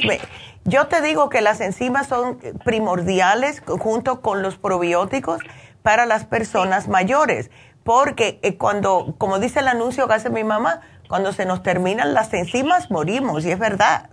Yo 0.64 0.88
te 0.88 1.02
digo 1.02 1.30
que 1.30 1.42
las 1.42 1.60
enzimas 1.62 2.08
son 2.08 2.40
primordiales 2.64 3.64
junto 3.66 4.22
con 4.22 4.44
los 4.44 4.58
probióticos 4.58 5.42
para 5.82 6.06
las 6.06 6.26
personas 6.26 6.88
mayores 6.88 7.50
porque 7.84 8.40
eh, 8.44 8.58
cuando, 8.58 9.16
como 9.18 9.40
dice 9.40 9.60
el 9.60 9.68
anuncio 9.68 10.08
que 10.08 10.14
hace 10.14 10.30
mi 10.30 10.44
mamá, 10.44 10.82
cuando 11.08 11.34
se 11.34 11.46
nos 11.46 11.64
terminan 11.64 12.14
las 12.14 12.34
enzimas 12.34 12.92
morimos, 12.92 13.46
y 13.46 13.52
es 13.52 13.60
verdad. 13.60 14.10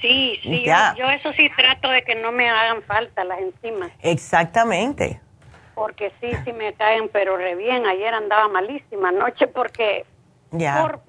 Sí, 0.00 0.38
sí, 0.42 0.64
yo, 0.96 1.10
eso 1.10 1.32
sí 1.32 1.50
trato 1.56 1.88
de 1.90 2.02
que 2.02 2.14
no 2.14 2.32
me 2.32 2.48
hagan 2.48 2.82
falta 2.82 3.24
las 3.24 3.38
enzimas. 3.38 3.90
Exactamente. 4.02 5.20
Porque 5.74 6.12
sí, 6.20 6.30
sí 6.44 6.52
me 6.52 6.72
caen, 6.74 7.08
pero 7.12 7.36
re 7.36 7.54
bien. 7.54 7.86
Ayer 7.86 8.14
andaba 8.14 8.48
malísima 8.48 9.08
anoche 9.10 9.46
porque... 9.46 10.04
Ya. 10.52 10.80
Por 10.82 11.00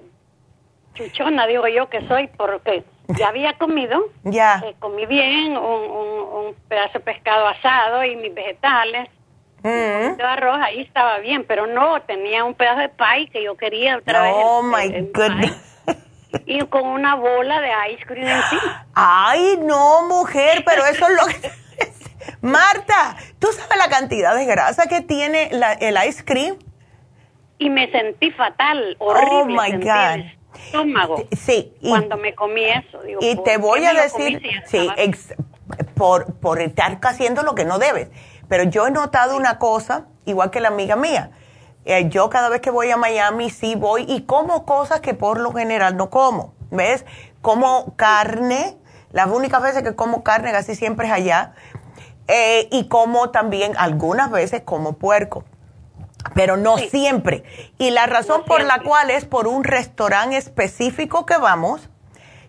chuchona, 0.95 1.47
digo 1.47 1.67
yo 1.67 1.89
que 1.89 2.05
soy, 2.07 2.27
porque 2.27 2.83
ya 3.07 3.29
había 3.29 3.53
comido. 3.57 4.03
Ya. 4.23 4.61
Eh, 4.65 4.75
comí 4.79 5.05
bien, 5.05 5.55
un, 5.55 5.91
un 5.91 6.55
pedazo 6.67 6.93
de 6.93 6.99
pescado 7.01 7.47
asado 7.47 8.03
y 8.03 8.15
mis 8.15 8.33
vegetales 8.33 9.09
Mm. 9.63 10.21
arroz 10.21 10.59
ahí 10.61 10.81
estaba 10.81 11.17
bien, 11.17 11.43
pero 11.43 11.67
no, 11.67 12.01
tenía 12.03 12.43
un 12.43 12.53
pedazo 12.53 12.79
de 12.81 12.89
pie 12.89 13.27
que 13.31 13.43
yo 13.43 13.57
quería 13.57 13.97
otra 13.97 14.21
vez. 14.21 14.33
Oh 14.35 14.61
my 14.61 14.87
goodness. 15.13 15.76
Y 16.45 16.59
con 16.65 16.85
una 16.85 17.15
bola 17.15 17.61
de 17.61 17.69
ice 17.93 18.05
cream 18.05 18.27
encima. 18.27 18.87
Ay, 18.93 19.57
no, 19.61 20.07
mujer, 20.07 20.63
pero 20.65 20.85
eso 20.85 21.07
es 21.07 21.15
lo 21.15 21.25
que. 21.27 21.51
Marta, 22.41 23.15
¿tú 23.39 23.47
sabes 23.51 23.77
la 23.77 23.89
cantidad 23.89 24.35
de 24.35 24.45
grasa 24.45 24.87
que 24.87 25.01
tiene 25.01 25.49
el 25.79 25.97
ice 26.07 26.23
cream? 26.25 26.57
Y 27.59 27.69
me 27.69 27.89
sentí 27.91 28.31
fatal, 28.31 28.95
horrible. 28.99 29.37
Oh 29.39 29.45
my 29.45 29.71
God. 29.83 30.25
estómago. 30.53 31.23
Sí. 31.37 31.73
cuando 31.81 32.17
me 32.17 32.35
comí 32.35 32.65
eso. 32.65 32.99
y 33.19 33.35
te 33.43 33.57
voy 33.57 33.85
a 33.85 33.93
decir, 33.93 34.41
sí, 34.65 34.89
por, 35.95 36.35
por 36.39 36.61
estar 36.61 36.99
haciendo 37.01 37.43
lo 37.43 37.55
que 37.55 37.65
no 37.65 37.79
debes. 37.79 38.09
Pero 38.47 38.63
yo 38.63 38.87
he 38.87 38.91
notado 38.91 39.35
una 39.35 39.59
cosa, 39.59 40.07
igual 40.25 40.51
que 40.51 40.59
la 40.59 40.69
amiga 40.69 40.95
mía. 40.95 41.31
Eh, 41.89 42.09
yo 42.09 42.30
cada 42.30 42.49
vez 42.49 42.59
que 42.59 42.69
voy 42.69 42.91
a 42.91 42.97
Miami 42.97 43.49
sí 43.49 43.76
voy 43.76 44.03
y 44.09 44.23
como 44.23 44.65
cosas 44.65 44.99
que 44.99 45.14
por 45.14 45.39
lo 45.39 45.53
general 45.53 45.95
no 45.95 46.09
como. 46.09 46.53
¿Ves? 46.69 47.05
Como 47.41 47.95
carne. 47.95 48.77
Las 49.14 49.27
únicas 49.27 49.61
veces 49.61 49.84
que 49.84 49.95
como 49.95 50.22
carne 50.22 50.51
casi 50.51 50.76
siempre 50.76 51.07
es 51.07 51.14
allá. 51.14 51.53
Eh, 52.27 52.68
y 52.73 52.89
como 52.89 53.30
también 53.30 53.72
algunas 53.77 54.30
veces 54.31 54.64
como 54.65 54.97
puerco. 54.97 55.45
Pero 56.35 56.57
no 56.57 56.77
siempre. 56.77 57.45
Y 57.77 57.91
la 57.91 58.05
razón 58.05 58.43
por 58.43 58.65
la 58.65 58.81
cual 58.84 59.09
es 59.09 59.23
por 59.23 59.47
un 59.47 59.64
restaurante 59.64 60.35
específico 60.35 61.26
que 61.26 61.38
vamos, 61.38 61.89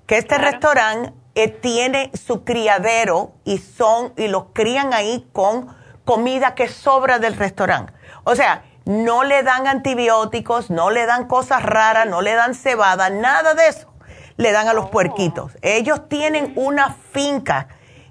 que 0.08 0.18
este 0.18 0.36
restaurante 0.36 1.12
eh, 1.36 1.46
tiene 1.46 2.10
su 2.12 2.42
criadero 2.42 3.34
y 3.44 3.58
son 3.58 4.14
y 4.16 4.26
los 4.26 4.46
crían 4.52 4.92
ahí 4.94 5.28
con 5.32 5.68
comida 6.04 6.56
que 6.56 6.66
sobra 6.66 7.20
del 7.20 7.36
restaurante. 7.36 7.92
O 8.24 8.34
sea, 8.34 8.64
no 8.88 9.22
le 9.22 9.42
dan 9.42 9.66
antibióticos, 9.66 10.70
no 10.70 10.88
le 10.88 11.04
dan 11.04 11.26
cosas 11.26 11.62
raras, 11.62 12.06
no 12.06 12.22
le 12.22 12.32
dan 12.32 12.54
cebada, 12.54 13.10
nada 13.10 13.52
de 13.52 13.68
eso 13.68 13.92
le 14.38 14.50
dan 14.50 14.66
a 14.66 14.72
los 14.72 14.86
oh. 14.86 14.90
puerquitos. 14.90 15.52
Ellos 15.60 16.08
tienen 16.08 16.54
una 16.56 16.96
finca 17.12 17.68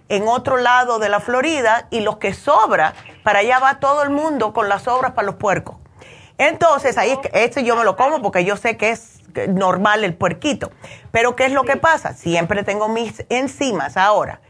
en 0.08 0.28
otro 0.28 0.58
lado 0.58 1.00
de 1.00 1.10
la 1.10 1.20
Florida 1.20 1.88
y 1.90 2.02
los 2.02 2.18
que 2.18 2.36
sobra, 2.36 2.94
para 3.24 3.40
allá 3.40 3.58
va 3.58 3.80
todo 3.80 4.04
el 4.04 4.12
mundo 4.12 4.54
con 4.54 4.70
las 4.70 4.84
sobras 4.84 5.14
para 5.14 5.26
los 5.26 5.36
puercos. 5.36 5.78
Entonces, 6.38 7.00
ahí 7.00 7.18
este 7.34 7.64
yo 7.64 7.76
me 7.76 7.84
lo 7.84 7.96
como 7.96 8.22
porque 8.22 8.46
yo 8.46 8.56
sé 8.56 8.78
que 8.78 8.92
es 8.92 9.22
normal 9.50 10.04
el 10.04 10.14
puerquito. 10.14 10.70
Pero 11.12 11.36
¿qué 11.36 11.46
es 11.46 11.54
lo 11.54 11.64
que 11.64 11.78
pasa? 11.78 12.14
Siempre 12.14 12.64
tengo 12.64 12.88
mis 12.88 13.26
enzimas 13.30 13.98
ahora 13.98 14.42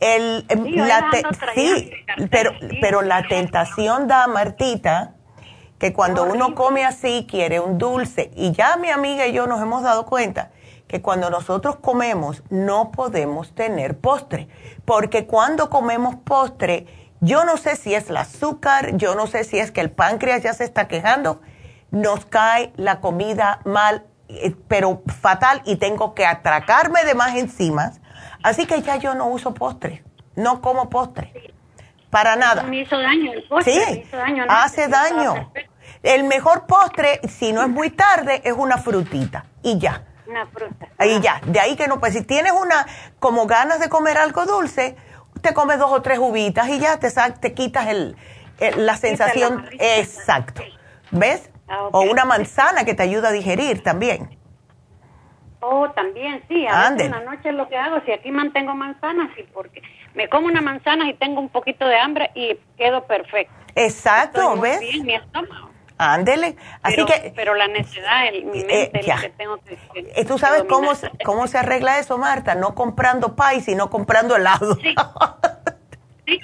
el, 0.00 0.46
sí, 0.48 0.76
la 0.76 1.10
sí 1.54 1.90
pero, 2.30 2.52
pero 2.80 3.02
la 3.02 3.26
tentación 3.26 4.06
da, 4.06 4.26
Martita, 4.26 5.14
que 5.78 5.92
cuando 5.92 6.24
uno 6.24 6.54
come 6.54 6.84
así 6.84 7.26
quiere 7.28 7.60
un 7.60 7.78
dulce. 7.78 8.30
Y 8.34 8.52
ya 8.52 8.76
mi 8.76 8.90
amiga 8.90 9.26
y 9.26 9.32
yo 9.32 9.46
nos 9.46 9.60
hemos 9.60 9.82
dado 9.82 10.06
cuenta 10.06 10.50
que 10.86 11.02
cuando 11.02 11.30
nosotros 11.30 11.76
comemos 11.76 12.42
no 12.50 12.90
podemos 12.90 13.54
tener 13.54 13.98
postre. 13.98 14.48
Porque 14.84 15.26
cuando 15.26 15.70
comemos 15.70 16.16
postre, 16.16 16.86
yo 17.20 17.44
no 17.44 17.56
sé 17.56 17.76
si 17.76 17.94
es 17.94 18.10
el 18.10 18.16
azúcar, 18.16 18.96
yo 18.96 19.14
no 19.14 19.26
sé 19.26 19.44
si 19.44 19.58
es 19.58 19.70
que 19.70 19.80
el 19.80 19.90
páncreas 19.90 20.42
ya 20.42 20.52
se 20.54 20.64
está 20.64 20.88
quejando, 20.88 21.40
nos 21.90 22.26
cae 22.26 22.72
la 22.76 23.00
comida 23.00 23.60
mal, 23.64 24.04
eh, 24.28 24.54
pero 24.68 25.02
fatal, 25.20 25.62
y 25.64 25.76
tengo 25.76 26.14
que 26.14 26.26
atracarme 26.26 27.04
de 27.04 27.14
más 27.14 27.36
enzimas 27.36 28.00
Así 28.42 28.66
que 28.66 28.80
ya 28.82 28.96
yo 28.96 29.14
no 29.14 29.26
uso 29.26 29.52
postre, 29.54 30.04
no 30.36 30.60
como 30.60 30.88
postre, 30.88 31.52
para 32.10 32.36
nada. 32.36 32.62
Me 32.62 32.80
hizo 32.80 32.98
daño 32.98 33.32
el 33.32 33.42
postre, 33.44 34.04
sí, 34.04 34.04
hace 34.48 34.88
daño. 34.88 35.52
El 36.02 36.24
mejor 36.24 36.66
postre, 36.66 37.20
si 37.28 37.52
no 37.52 37.62
es 37.62 37.68
muy 37.68 37.90
tarde, 37.90 38.40
es 38.44 38.52
una 38.52 38.78
frutita 38.78 39.44
y 39.62 39.78
ya. 39.78 40.04
Una 40.26 40.46
fruta. 40.46 40.88
Y 41.04 41.20
ya, 41.20 41.40
de 41.46 41.58
ahí 41.58 41.76
que 41.76 41.88
no, 41.88 42.00
pues 42.00 42.12
si 42.12 42.22
tienes 42.22 42.52
una, 42.52 42.86
como 43.18 43.46
ganas 43.46 43.80
de 43.80 43.88
comer 43.88 44.18
algo 44.18 44.44
dulce, 44.46 44.96
te 45.40 45.54
comes 45.54 45.78
dos 45.78 45.90
o 45.90 46.02
tres 46.02 46.18
uvitas 46.18 46.68
y 46.68 46.78
ya 46.78 46.98
te, 46.98 47.08
te 47.40 47.54
quitas 47.54 47.88
el, 47.88 48.16
la 48.76 48.96
sensación, 48.96 49.68
exacto, 49.78 50.62
¿ves? 51.10 51.50
Ah, 51.68 51.88
o 51.92 52.00
una 52.02 52.24
manzana 52.24 52.84
que 52.84 52.94
te 52.94 53.02
ayuda 53.02 53.28
a 53.28 53.32
digerir 53.32 53.82
también. 53.82 54.38
Oh, 55.60 55.90
también, 55.90 56.42
sí. 56.48 56.66
A 56.66 56.90
veces 56.90 57.06
en 57.06 57.10
la 57.10 57.20
noche 57.20 57.48
es 57.48 57.54
lo 57.54 57.68
que 57.68 57.76
hago. 57.76 58.00
Si 58.06 58.12
aquí 58.12 58.30
mantengo 58.30 58.74
manzanas, 58.74 59.30
sí, 59.36 59.44
porque 59.52 59.82
me 60.14 60.28
como 60.28 60.46
una 60.46 60.60
manzana 60.60 61.08
y 61.10 61.14
tengo 61.14 61.40
un 61.40 61.48
poquito 61.48 61.86
de 61.86 61.98
hambre 61.98 62.30
y 62.34 62.58
quedo 62.76 63.04
perfecto. 63.06 63.52
Exacto, 63.74 64.56
¿ves? 64.56 64.80
Bien, 64.80 65.04
mi 65.04 65.14
estómago. 65.14 65.67
Ándele. 65.98 66.56
Así 66.82 67.04
que. 67.04 67.32
Pero 67.34 67.54
la 67.54 67.66
necesidad, 67.66 68.28
el, 68.28 68.44
mi 68.44 68.60
eh, 68.60 68.90
mente, 68.92 69.00
que 69.00 69.28
tengo 69.30 69.58
que. 69.58 69.78
Eh, 69.94 70.24
¿Tú 70.24 70.38
sabes 70.38 70.64
cómo, 70.68 70.92
cómo 71.24 71.46
se 71.48 71.58
arregla 71.58 71.98
eso, 71.98 72.18
Marta? 72.18 72.54
No 72.54 72.74
comprando 72.74 73.34
pie, 73.34 73.60
sino 73.60 73.90
comprando 73.90 74.36
helado. 74.36 74.76
Sí. 74.76 74.94
sí. 76.26 76.40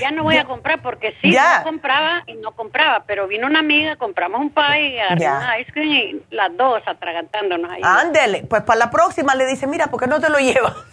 Ya 0.00 0.10
no 0.10 0.24
voy 0.24 0.36
a 0.36 0.44
comprar 0.44 0.82
porque 0.82 1.14
sí, 1.22 1.30
ya. 1.30 1.58
no 1.58 1.64
compraba 1.64 2.24
y 2.26 2.34
no 2.34 2.52
compraba, 2.52 3.04
pero 3.06 3.28
vino 3.28 3.46
una 3.46 3.60
amiga, 3.60 3.96
compramos 3.96 4.40
un 4.40 4.50
pie, 4.50 5.00
una 5.10 5.60
ice 5.60 5.72
cream 5.72 5.90
y 5.90 6.34
las 6.34 6.54
dos 6.56 6.82
atragantándonos 6.86 7.70
ahí. 7.70 7.80
Ándele, 7.84 8.44
pues 8.48 8.62
para 8.62 8.78
la 8.78 8.90
próxima 8.90 9.34
le 9.34 9.46
dice, 9.46 9.66
mira, 9.66 9.86
¿por 9.86 10.00
qué 10.00 10.06
no 10.06 10.20
te 10.20 10.28
lo 10.28 10.38
llevas? 10.38 10.74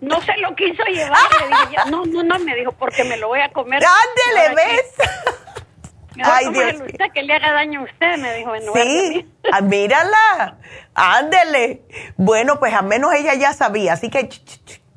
No 0.00 0.20
se 0.22 0.36
lo 0.38 0.54
quiso 0.56 0.82
llevar, 0.88 1.20
no, 1.88 2.04
no, 2.04 2.22
no, 2.24 2.38
me 2.40 2.56
dijo, 2.56 2.72
porque 2.72 3.04
me 3.04 3.16
lo 3.18 3.28
voy 3.28 3.40
a 3.40 3.50
comer. 3.50 3.82
Ándele, 3.84 4.54
¿ves? 4.56 4.94
Ay, 6.22 6.48
Dios 6.52 6.80
mío. 6.80 6.94
que 7.14 7.22
le 7.22 7.34
haga 7.34 7.52
daño 7.52 7.80
a 7.80 7.84
usted, 7.84 8.16
me 8.18 8.34
dijo. 8.34 8.54
En 8.54 8.62
sí, 8.72 9.30
ah, 9.52 9.60
mírala, 9.60 10.58
ándele. 10.94 11.82
Bueno, 12.16 12.58
pues 12.58 12.74
al 12.74 12.84
menos 12.86 13.12
ella 13.14 13.34
ya 13.34 13.52
sabía, 13.52 13.94
así 13.94 14.10
que 14.10 14.28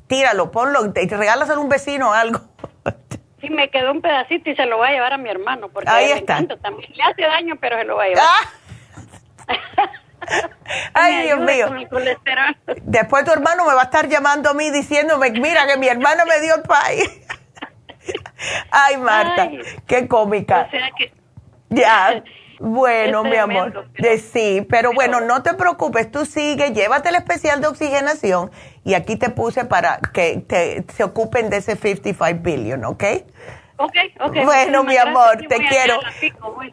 tíralo, 0.07 0.51
ponlo, 0.51 0.91
te 0.93 1.07
regalas 1.07 1.49
a 1.49 1.59
un 1.59 1.69
vecino 1.69 2.09
o 2.09 2.13
algo. 2.13 2.39
Sí, 3.41 3.51
me 3.51 3.69
quedó 3.69 3.91
un 3.91 4.01
pedacito 4.01 4.49
y 4.49 4.55
se 4.55 4.65
lo 4.65 4.77
voy 4.77 4.87
a 4.87 4.91
llevar 4.93 5.13
a 5.13 5.17
mi 5.19 5.29
hermano, 5.29 5.69
porque 5.69 5.87
Ahí 5.87 6.09
está. 6.09 6.41
también 6.63 6.91
le 6.95 7.03
hace 7.03 7.21
daño, 7.21 7.55
pero 7.61 7.77
se 7.77 7.83
lo 7.83 7.95
va 7.95 8.05
a 8.05 8.07
llevar. 8.07 8.23
Ah. 9.47 9.85
Ay, 10.95 11.23
Dios 11.23 11.39
mío. 11.39 11.67
Después 12.83 13.23
tu 13.25 13.31
hermano 13.31 13.65
me 13.65 13.73
va 13.75 13.81
a 13.81 13.85
estar 13.85 14.07
llamando 14.07 14.49
a 14.49 14.53
mí 14.55 14.71
diciéndome, 14.71 15.29
mira 15.31 15.67
que 15.67 15.77
mi 15.77 15.87
hermano 15.87 16.23
me 16.25 16.39
dio 16.39 16.55
el 16.55 16.63
país. 16.63 17.07
Ay, 18.71 18.97
Marta, 18.97 19.49
qué 19.87 20.07
cómica. 20.07 20.69
Ya. 21.69 22.23
Bueno, 22.59 23.25
mi 23.25 23.35
amor, 23.35 23.89
de 23.97 24.17
sí, 24.17 24.65
pero 24.69 24.93
bueno, 24.93 25.19
no 25.19 25.43
te 25.43 25.55
preocupes, 25.55 26.09
tú 26.09 26.25
sigue, 26.25 26.71
llévate 26.71 27.09
el 27.09 27.15
especial 27.15 27.59
de 27.59 27.67
oxigenación 27.67 28.49
y 28.85 28.93
aquí 28.93 29.17
te 29.17 29.29
puse 29.29 29.65
para 29.65 29.99
que 30.13 30.37
te, 30.47 30.85
se 30.93 31.03
ocupen 31.03 31.49
de 31.49 31.57
ese 31.57 31.75
55 31.75 32.41
billion, 32.41 32.85
¿ok? 32.85 33.03
Ok, 33.77 33.93
ok. 34.21 34.45
Bueno, 34.45 34.83
mi 34.85 34.95
amor, 34.95 35.45
te 35.49 35.57
quiero. 35.57 35.99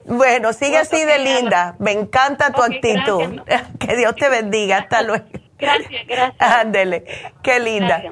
bueno, 0.06 0.52
sigue 0.52 0.78
así 0.78 1.04
de 1.04 1.18
linda. 1.18 1.74
Me 1.80 1.90
encanta 1.90 2.52
tu 2.52 2.62
actitud. 2.62 3.42
que 3.80 3.96
Dios 3.96 4.14
te 4.14 4.28
bendiga. 4.28 4.78
Hasta 4.78 5.02
luego. 5.02 5.24
Gracias, 5.58 6.06
gracias. 6.06 6.36
Ándele, 6.38 7.04
qué 7.42 7.58
linda. 7.58 8.04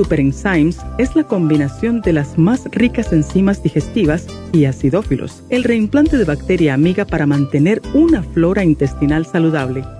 Super 0.00 0.18
Enzymes 0.18 0.78
es 0.96 1.14
la 1.14 1.24
combinación 1.24 2.00
de 2.00 2.14
las 2.14 2.38
más 2.38 2.64
ricas 2.70 3.12
enzimas 3.12 3.62
digestivas 3.62 4.26
y 4.50 4.64
acidófilos, 4.64 5.42
el 5.50 5.62
reimplante 5.62 6.16
de 6.16 6.24
bacteria 6.24 6.72
amiga 6.72 7.04
para 7.04 7.26
mantener 7.26 7.82
una 7.92 8.22
flora 8.22 8.64
intestinal 8.64 9.26
saludable. 9.26 9.84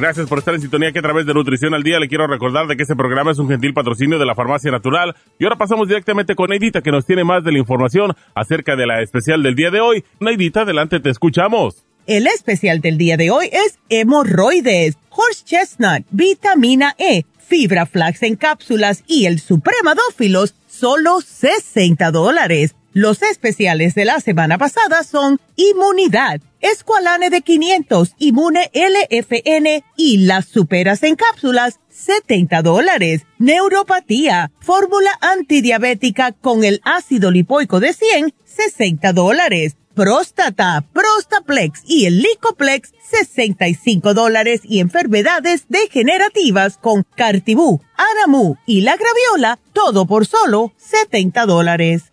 Gracias 0.00 0.28
por 0.28 0.38
estar 0.38 0.54
en 0.54 0.60
sintonía 0.60 0.92
que 0.92 1.00
a 1.00 1.02
través 1.02 1.26
de 1.26 1.34
Nutrición 1.34 1.74
al 1.74 1.82
Día 1.82 1.98
le 1.98 2.06
quiero 2.06 2.28
recordar 2.28 2.68
de 2.68 2.76
que 2.76 2.82
este 2.82 2.94
programa 2.94 3.32
es 3.32 3.40
un 3.40 3.48
gentil 3.48 3.74
patrocinio 3.74 4.16
de 4.16 4.26
la 4.26 4.36
Farmacia 4.36 4.70
Natural. 4.70 5.16
Y 5.40 5.44
ahora 5.44 5.56
pasamos 5.56 5.88
directamente 5.88 6.36
con 6.36 6.50
Neidita 6.50 6.82
que 6.82 6.92
nos 6.92 7.04
tiene 7.04 7.24
más 7.24 7.42
de 7.42 7.50
la 7.50 7.58
información 7.58 8.14
acerca 8.32 8.76
de 8.76 8.86
la 8.86 9.02
especial 9.02 9.42
del 9.42 9.56
día 9.56 9.72
de 9.72 9.80
hoy. 9.80 10.04
Neidita, 10.20 10.60
adelante, 10.60 11.00
te 11.00 11.10
escuchamos. 11.10 11.82
El 12.06 12.28
especial 12.28 12.80
del 12.80 12.96
día 12.96 13.16
de 13.16 13.32
hoy 13.32 13.50
es 13.50 13.80
hemorroides, 13.88 14.96
horse 15.10 15.44
chestnut, 15.44 16.06
vitamina 16.12 16.94
E, 16.96 17.24
fibra 17.44 17.84
flax 17.84 18.22
en 18.22 18.36
cápsulas 18.36 19.02
y 19.08 19.26
el 19.26 19.40
supremadófilos, 19.40 20.54
solo 20.68 21.20
60 21.22 22.12
dólares. 22.12 22.76
Los 22.92 23.22
especiales 23.22 23.96
de 23.96 24.04
la 24.04 24.20
semana 24.20 24.58
pasada 24.58 25.02
son 25.02 25.40
Inmunidad, 25.56 26.40
Esqualane 26.60 27.30
de 27.30 27.42
500, 27.42 28.14
Inmune 28.18 28.70
LFN 28.74 29.84
y 29.96 30.18
las 30.18 30.46
superas 30.46 31.02
en 31.04 31.14
cápsulas, 31.14 31.78
70 31.88 32.62
dólares. 32.62 33.26
Neuropatía, 33.38 34.50
fórmula 34.60 35.10
antidiabética 35.20 36.32
con 36.32 36.64
el 36.64 36.80
ácido 36.84 37.30
lipoico 37.30 37.78
de 37.80 37.92
100, 37.92 38.34
60 38.44 39.12
dólares. 39.12 39.76
Próstata, 39.94 40.84
Prostaplex 40.92 41.82
y 41.84 42.06
el 42.06 42.22
Licoplex, 42.22 42.92
65 43.10 44.14
dólares. 44.14 44.60
Y 44.64 44.80
enfermedades 44.80 45.66
degenerativas 45.68 46.78
con 46.78 47.04
Cartibú, 47.16 47.80
Aramu 47.96 48.56
y 48.66 48.82
la 48.82 48.96
Graviola, 48.96 49.58
todo 49.72 50.06
por 50.06 50.26
solo 50.26 50.72
70 50.76 51.46
dólares. 51.46 52.12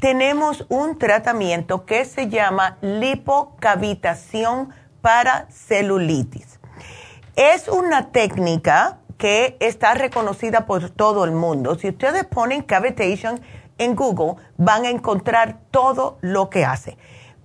Tenemos 0.00 0.64
un 0.68 0.96
tratamiento 0.96 1.84
que 1.84 2.04
se 2.04 2.28
llama 2.28 2.78
lipocavitación 2.82 4.70
para 5.00 5.48
celulitis. 5.50 6.60
Es 7.34 7.66
una 7.66 8.12
técnica 8.12 8.98
que 9.18 9.56
está 9.60 9.94
reconocida 9.94 10.66
por 10.66 10.90
todo 10.90 11.24
el 11.24 11.32
mundo. 11.32 11.76
Si 11.76 11.88
ustedes 11.88 12.24
ponen 12.24 12.62
cavitation 12.62 13.40
en 13.78 13.94
Google, 13.94 14.42
van 14.56 14.84
a 14.84 14.90
encontrar 14.90 15.60
todo 15.70 16.18
lo 16.20 16.50
que 16.50 16.64
hace 16.64 16.98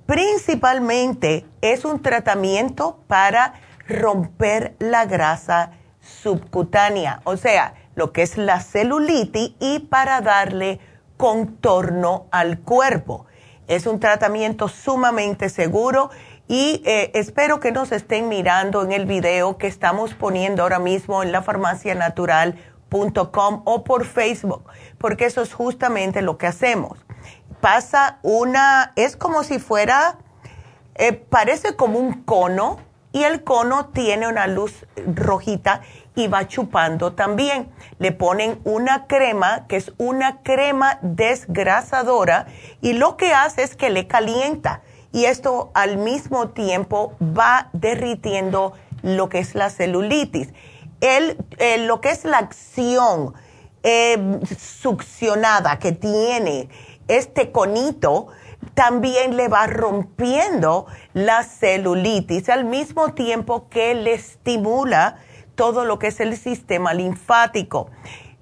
principalmente 0.08 1.46
es 1.62 1.86
un 1.86 2.02
tratamiento 2.02 3.04
para 3.08 3.54
romper 3.88 4.76
la 4.80 5.06
grasa 5.06 5.70
subcutánea, 6.02 7.22
o 7.26 7.38
sea, 7.38 7.76
lo 7.94 8.12
que 8.12 8.24
es 8.24 8.38
la 8.38 8.60
celulitis 8.62 9.52
y 9.60 9.78
para 9.80 10.22
darle 10.22 10.80
contorno 11.18 12.26
al 12.32 12.60
cuerpo. 12.60 13.28
Es 13.68 13.86
un 13.86 14.00
tratamiento 14.00 14.70
sumamente 14.70 15.50
seguro 15.50 16.10
y 16.48 16.82
eh, 16.86 17.12
espero 17.14 17.60
que 17.60 17.74
nos 17.74 17.92
estén 17.92 18.30
mirando 18.30 18.82
en 18.84 18.94
el 18.94 19.06
video 19.06 19.58
que 19.58 19.68
estamos 19.68 20.14
poniendo 20.14 20.64
ahora 20.64 20.80
mismo 20.80 21.22
en 21.22 21.34
la 21.34 21.42
farmacianatural.com 21.42 23.62
o 23.66 23.84
por 23.84 24.06
Facebook, 24.06 24.64
porque 24.98 25.26
eso 25.26 25.42
es 25.42 25.54
justamente 25.54 26.22
lo 26.22 26.38
que 26.38 26.48
hacemos 26.48 26.98
pasa 27.62 28.20
una, 28.22 28.94
es 28.96 29.16
como 29.16 29.44
si 29.44 29.60
fuera, 29.60 30.18
eh, 30.96 31.14
parece 31.14 31.76
como 31.76 32.00
un 32.00 32.24
cono 32.24 32.80
y 33.12 33.24
el 33.24 33.44
cono 33.44 33.88
tiene 33.88 34.28
una 34.28 34.48
luz 34.48 34.86
rojita 35.16 35.82
y 36.16 36.28
va 36.28 36.48
chupando 36.48 37.14
también. 37.14 37.70
Le 38.00 38.12
ponen 38.12 38.60
una 38.64 39.08
crema 39.08 39.66
que 39.68 39.78
es 39.78 39.94
una 39.98 40.42
crema 40.44 41.00
desgrasadora 41.02 42.48
y 42.82 42.94
lo 42.94 43.18
que 43.18 43.34
hace 43.34 43.64
es 43.64 43.76
que 43.76 43.90
le 43.90 44.08
calienta 44.08 44.82
y 45.12 45.26
esto 45.26 45.72
al 45.74 45.98
mismo 45.98 46.50
tiempo 46.50 47.16
va 47.22 47.70
derritiendo 47.74 48.74
lo 49.02 49.30
que 49.30 49.40
es 49.40 49.56
la 49.56 49.70
celulitis. 49.70 50.54
El, 51.00 51.38
lo 51.88 52.02
que 52.02 52.10
es 52.10 52.26
la 52.26 52.40
acción 52.40 53.36
eh, 53.90 54.40
succionada 54.60 55.80
que 55.80 55.94
tiene 55.94 56.68
este 57.08 57.54
conito 57.54 58.28
también 58.74 59.38
le 59.38 59.48
va 59.48 59.66
rompiendo 59.66 60.88
la 61.14 61.44
celulitis 61.44 62.50
al 62.50 62.66
mismo 62.66 63.14
tiempo 63.14 63.70
que 63.70 63.96
le 63.96 64.14
estimula 64.14 65.20
todo 65.56 65.86
lo 65.86 66.00
que 66.00 66.08
es 66.08 66.20
el 66.20 66.36
sistema 66.36 66.94
linfático. 66.94 67.90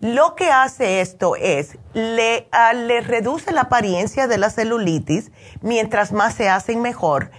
Lo 0.02 0.34
que 0.34 0.50
hace 0.50 1.00
esto 1.02 1.36
es, 1.36 1.78
le, 1.94 2.48
le 2.74 3.02
reduce 3.02 3.52
la 3.52 3.62
apariencia 3.62 4.26
de 4.28 4.40
la 4.40 4.50
celulitis, 4.50 5.32
mientras 5.62 6.12
más 6.12 6.34
se 6.34 6.50
hacen 6.50 6.82
mejor, 6.82 7.30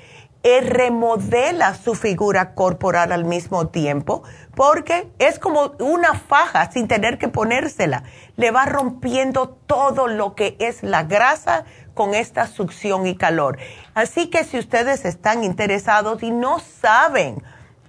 remodela 0.42 1.74
su 1.74 1.94
figura 1.94 2.54
corporal 2.54 3.12
al 3.12 3.24
mismo 3.24 3.68
tiempo, 3.68 4.22
porque 4.54 5.10
es 5.18 5.38
como 5.38 5.74
una 5.80 6.14
faja 6.14 6.70
sin 6.70 6.88
tener 6.88 7.18
que 7.18 7.28
ponérsela. 7.28 8.04
Le 8.36 8.50
va 8.50 8.64
rompiendo 8.64 9.48
todo 9.48 10.06
lo 10.06 10.34
que 10.34 10.56
es 10.60 10.82
la 10.82 11.02
grasa 11.02 11.64
con 11.94 12.14
esta 12.14 12.46
succión 12.46 13.06
y 13.06 13.16
calor. 13.16 13.58
Así 13.94 14.28
que 14.28 14.44
si 14.44 14.58
ustedes 14.58 15.04
están 15.04 15.42
interesados 15.42 16.22
y 16.22 16.30
no 16.30 16.60
saben 16.60 17.42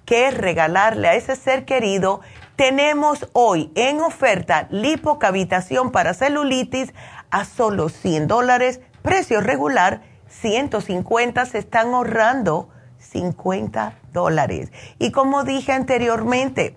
qué 0.04 0.30
regalarle 0.30 1.08
a 1.08 1.14
ese 1.14 1.36
ser 1.36 1.64
querido, 1.64 2.22
tenemos 2.56 3.28
hoy 3.34 3.70
en 3.76 4.00
oferta 4.00 4.66
lipocavitación 4.70 5.92
para 5.92 6.12
celulitis 6.12 6.92
a 7.30 7.44
solo 7.44 7.88
100 7.88 8.26
dólares, 8.26 8.80
precio 9.02 9.40
regular 9.40 10.02
150 10.28 11.44
se 11.46 11.58
están 11.58 11.94
ahorrando 11.94 12.68
50 12.98 13.98
dólares. 14.12 14.70
Y 14.98 15.12
como 15.12 15.44
dije 15.44 15.72
anteriormente, 15.72 16.76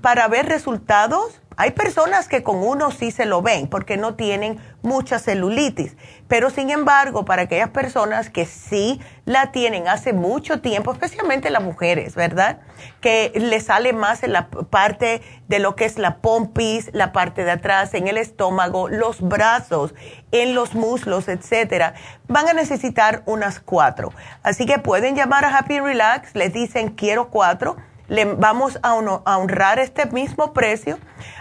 para 0.00 0.28
ver 0.28 0.46
resultados, 0.46 1.41
hay 1.56 1.72
personas 1.72 2.28
que 2.28 2.42
con 2.42 2.56
uno 2.56 2.90
sí 2.90 3.10
se 3.10 3.26
lo 3.26 3.42
ven 3.42 3.68
porque 3.68 3.96
no 3.96 4.14
tienen 4.14 4.58
mucha 4.82 5.18
celulitis, 5.18 5.96
pero 6.28 6.50
sin 6.50 6.70
embargo, 6.70 7.24
para 7.24 7.42
aquellas 7.42 7.70
personas 7.70 8.30
que 8.30 8.46
sí 8.46 9.00
la 9.24 9.52
tienen 9.52 9.86
hace 9.86 10.12
mucho 10.12 10.60
tiempo, 10.60 10.92
especialmente 10.92 11.50
las 11.50 11.62
mujeres, 11.62 12.14
¿verdad? 12.14 12.60
Que 13.00 13.32
le 13.34 13.60
sale 13.60 13.92
más 13.92 14.22
en 14.22 14.32
la 14.32 14.48
parte 14.48 15.22
de 15.48 15.58
lo 15.58 15.76
que 15.76 15.84
es 15.84 15.98
la 15.98 16.16
pompis, 16.18 16.90
la 16.92 17.12
parte 17.12 17.44
de 17.44 17.52
atrás, 17.52 17.94
en 17.94 18.08
el 18.08 18.16
estómago, 18.16 18.88
los 18.88 19.20
brazos, 19.20 19.94
en 20.32 20.54
los 20.54 20.74
muslos, 20.74 21.28
etcétera, 21.28 21.94
van 22.26 22.48
a 22.48 22.54
necesitar 22.54 23.22
unas 23.26 23.60
cuatro. 23.60 24.12
Así 24.42 24.66
que 24.66 24.78
pueden 24.78 25.14
llamar 25.14 25.44
a 25.44 25.56
Happy 25.56 25.78
Relax, 25.78 26.34
les 26.34 26.52
dicen 26.52 26.90
quiero 26.90 27.28
cuatro 27.28 27.76
le 28.12 28.24
vamos 28.26 28.78
a, 28.82 28.94
honrar 28.94 29.78
este 29.78 30.04
mismo 30.06 30.52
precio. 30.52 30.98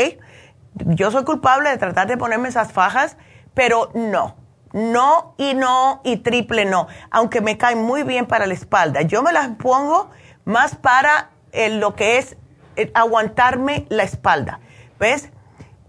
Yo 0.75 1.13
soy 1.13 1.23
culpable 1.23 1.71
de 1.71 1.77
tratar 1.77 2.09
de 2.09 2.17
ponerme 2.17 2.49
esas 2.49 2.73
fajas, 2.73 3.17
pero 3.55 3.93
no 3.95 4.38
no 4.73 5.35
y 5.39 5.55
no 5.55 6.01
y 6.05 6.19
triple 6.19 6.65
no, 6.65 6.89
aunque 7.11 7.41
me 7.41 7.59
caen 7.59 7.83
muy 7.83 8.03
bien 8.03 8.27
para 8.27 8.47
la 8.47 8.55
espalda. 8.55 9.03
Yo 9.03 9.23
me 9.23 9.33
las 9.33 9.49
pongo 9.57 10.11
más 10.45 10.77
para 10.77 11.31
eh, 11.53 11.71
lo 11.71 11.95
que 11.95 12.19
es 12.19 12.37
eh, 12.77 12.91
aguantarme 12.95 13.87
la 13.89 14.03
espalda, 14.03 14.61
¿ves? 14.99 15.31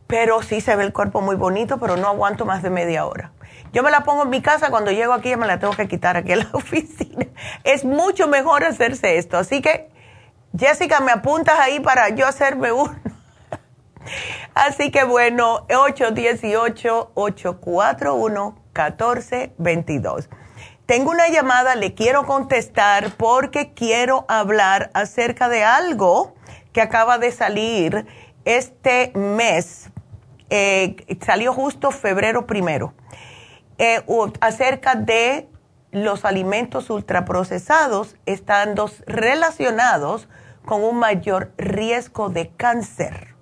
Pero 0.08 0.42
sí 0.42 0.62
se 0.62 0.76
ve 0.76 0.84
el 0.84 0.94
cuerpo 0.94 1.22
muy 1.22 1.36
bonito, 1.36 1.78
pero 1.80 1.98
no 1.98 2.08
aguanto 2.08 2.46
más 2.46 2.64
de 2.64 2.70
media 2.70 3.06
hora. 3.06 3.32
Yo 3.72 3.84
me 3.84 3.92
la 3.92 4.04
pongo 4.04 4.24
en 4.24 4.30
mi 4.30 4.42
casa, 4.42 4.72
cuando 4.72 4.92
llego 4.92 5.14
aquí 5.14 5.36
me 5.36 5.46
la 5.46 5.60
tengo 5.60 5.74
que 5.74 5.88
quitar 5.88 6.18
aquí 6.18 6.32
en 6.32 6.40
la 6.40 6.50
oficina. 6.54 7.28
Es 7.64 7.86
mucho 7.86 8.28
mejor 8.28 8.64
hacerse 8.64 9.18
esto. 9.18 9.38
Así 9.38 9.62
que, 9.62 9.90
Jessica, 10.58 11.00
me 11.02 11.12
apuntas 11.12 11.60
ahí 11.60 11.80
para 11.80 12.10
yo 12.10 12.26
hacerme 12.26 12.72
uno. 12.74 12.96
Así 14.56 14.92
que 14.92 15.04
bueno, 15.04 15.66
818-841-1422. 18.88 20.30
Tengo 20.86 21.12
una 21.12 21.30
llamada, 21.30 21.76
le 21.76 21.94
quiero 21.94 22.26
contestar 22.26 23.12
porque 23.16 23.74
quiero 23.74 24.26
hablar 24.28 24.90
acerca 24.94 25.48
de 25.48 25.64
algo 25.64 26.34
que 26.74 26.82
acaba 26.82 27.20
de 27.20 27.32
salir 27.32 28.08
este 28.44 29.12
mes. 29.14 29.92
Eh, 30.50 30.96
salió 31.24 31.54
justo 31.54 31.92
febrero 31.92 32.48
primero. 32.48 32.96
Eh, 33.78 34.04
acerca 34.42 34.96
de 34.96 35.48
los 35.92 36.26
alimentos 36.26 36.90
ultraprocesados 36.90 38.16
estando 38.26 38.90
relacionados 39.06 40.28
con 40.66 40.84
un 40.84 40.98
mayor 40.98 41.52
riesgo 41.58 42.30
de 42.30 42.50
cáncer. 42.50 43.36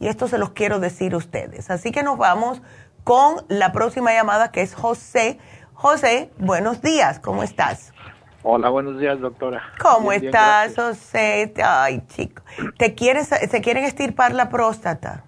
Y 0.00 0.08
esto 0.08 0.28
se 0.28 0.38
los 0.38 0.50
quiero 0.50 0.80
decir 0.80 1.14
a 1.14 1.16
ustedes. 1.16 1.70
Así 1.70 1.90
que 1.90 2.02
nos 2.02 2.18
vamos 2.18 2.62
con 3.08 3.36
la 3.48 3.72
próxima 3.72 4.12
llamada 4.12 4.52
que 4.52 4.60
es 4.60 4.74
José. 4.74 5.38
José, 5.72 6.30
buenos 6.36 6.82
días, 6.82 7.18
¿cómo 7.18 7.42
estás? 7.42 7.94
Hola, 8.42 8.68
buenos 8.68 9.00
días, 9.00 9.18
doctora. 9.18 9.62
¿Cómo 9.80 10.12
estás, 10.12 10.76
José? 10.76 11.54
Ay, 11.64 12.02
chico. 12.08 12.42
¿Te 12.76 12.94
quieres, 12.94 13.28
¿Se 13.28 13.62
quieren 13.62 13.84
estirpar 13.84 14.34
la 14.34 14.50
próstata? 14.50 15.24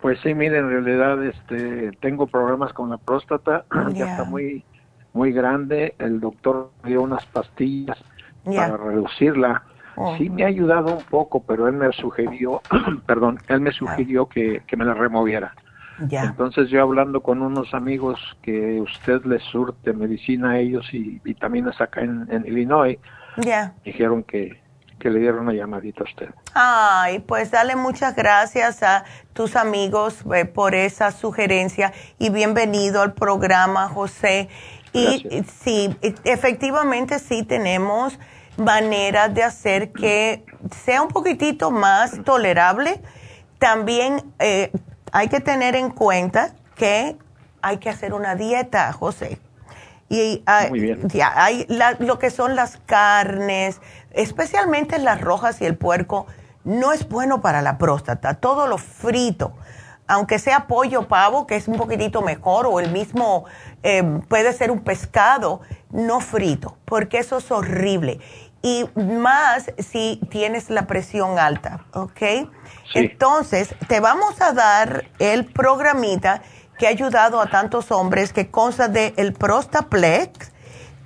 Pues 0.00 0.18
sí, 0.24 0.34
mire, 0.34 0.58
en 0.58 0.68
realidad 0.68 1.22
este, 1.22 1.92
tengo 2.00 2.26
problemas 2.26 2.72
con 2.72 2.90
la 2.90 2.96
próstata, 2.96 3.64
ya 3.92 4.10
está 4.10 4.24
muy, 4.24 4.64
muy 5.12 5.30
grande. 5.30 5.94
El 6.00 6.18
doctor 6.18 6.72
me 6.82 6.90
dio 6.90 7.02
unas 7.02 7.24
pastillas 7.26 7.98
para 8.44 8.76
reducirla. 8.76 9.62
Oh. 9.94 10.16
Sí 10.16 10.28
me 10.28 10.42
ha 10.42 10.48
ayudado 10.48 10.96
un 10.96 11.04
poco, 11.04 11.40
pero 11.40 11.68
él 11.68 11.74
me 11.74 11.92
sugirió, 11.92 12.62
perdón, 13.06 13.38
él 13.46 13.60
me 13.60 13.70
sugirió 13.70 14.26
que, 14.26 14.64
que 14.66 14.76
me 14.76 14.84
la 14.84 14.94
removiera. 14.94 15.54
Entonces 15.98 16.70
yo 16.70 16.82
hablando 16.82 17.22
con 17.22 17.42
unos 17.42 17.74
amigos 17.74 18.18
que 18.42 18.80
usted 18.80 19.24
les 19.24 19.42
surte 19.44 19.92
medicina 19.92 20.52
a 20.52 20.58
ellos 20.58 20.86
y 20.92 21.20
vitaminas 21.24 21.80
acá 21.80 22.02
en, 22.02 22.44
Illinois, 22.46 22.98
dijeron 23.84 24.22
que, 24.22 24.60
que 24.98 25.10
le 25.10 25.20
dieron 25.20 25.40
una 25.40 25.52
llamadita 25.52 26.02
a 26.02 26.04
usted. 26.04 26.28
Ay, 26.54 27.20
pues 27.20 27.50
dale 27.50 27.76
muchas 27.76 28.14
gracias 28.14 28.82
a 28.82 29.04
tus 29.32 29.56
amigos 29.56 30.24
eh, 30.34 30.44
por 30.44 30.74
esa 30.74 31.10
sugerencia 31.10 31.92
y 32.18 32.30
bienvenido 32.30 33.02
al 33.02 33.14
programa, 33.14 33.88
José. 33.88 34.48
Y 34.92 35.44
sí, 35.60 35.96
efectivamente 36.24 37.18
sí 37.18 37.42
tenemos 37.42 38.18
maneras 38.56 39.32
de 39.34 39.42
hacer 39.44 39.92
que 39.92 40.44
sea 40.70 41.02
un 41.02 41.08
poquitito 41.08 41.70
más 41.70 42.22
tolerable. 42.24 43.00
También 43.58 44.22
eh, 44.38 44.70
hay 45.12 45.28
que 45.28 45.40
tener 45.40 45.74
en 45.76 45.90
cuenta 45.90 46.52
que 46.74 47.16
hay 47.62 47.78
que 47.78 47.90
hacer 47.90 48.14
una 48.14 48.34
dieta, 48.34 48.92
José. 48.92 49.38
Y 50.08 50.42
hay, 50.46 50.98
Ya, 51.08 51.32
hay 51.36 51.66
lo 51.98 52.18
que 52.18 52.30
son 52.30 52.56
las 52.56 52.78
carnes, 52.86 53.80
especialmente 54.12 54.98
las 54.98 55.20
rojas 55.20 55.60
y 55.60 55.66
el 55.66 55.76
puerco, 55.76 56.26
no 56.64 56.92
es 56.92 57.08
bueno 57.08 57.40
para 57.40 57.62
la 57.62 57.78
próstata. 57.78 58.34
Todo 58.34 58.66
lo 58.66 58.78
frito, 58.78 59.52
aunque 60.06 60.38
sea 60.38 60.66
pollo, 60.66 61.08
pavo, 61.08 61.46
que 61.46 61.56
es 61.56 61.68
un 61.68 61.76
poquitito 61.76 62.22
mejor, 62.22 62.66
o 62.66 62.80
el 62.80 62.90
mismo, 62.90 63.44
eh, 63.82 64.02
puede 64.28 64.52
ser 64.54 64.70
un 64.70 64.80
pescado, 64.80 65.60
no 65.90 66.20
frito, 66.20 66.76
porque 66.86 67.18
eso 67.18 67.38
es 67.38 67.50
horrible. 67.50 68.20
Y 68.62 68.86
más 68.96 69.70
si 69.78 70.20
tienes 70.30 70.68
la 70.68 70.86
presión 70.86 71.38
alta, 71.38 71.84
¿ok? 71.92 72.50
Entonces, 72.94 73.74
te 73.86 74.00
vamos 74.00 74.40
a 74.40 74.52
dar 74.52 75.04
el 75.18 75.44
programita 75.46 76.42
que 76.78 76.86
ha 76.86 76.90
ayudado 76.90 77.40
a 77.40 77.50
tantos 77.50 77.90
hombres 77.90 78.32
que 78.32 78.50
consta 78.50 78.88
de 78.88 79.14
el 79.16 79.32
Prostaplex. 79.32 80.52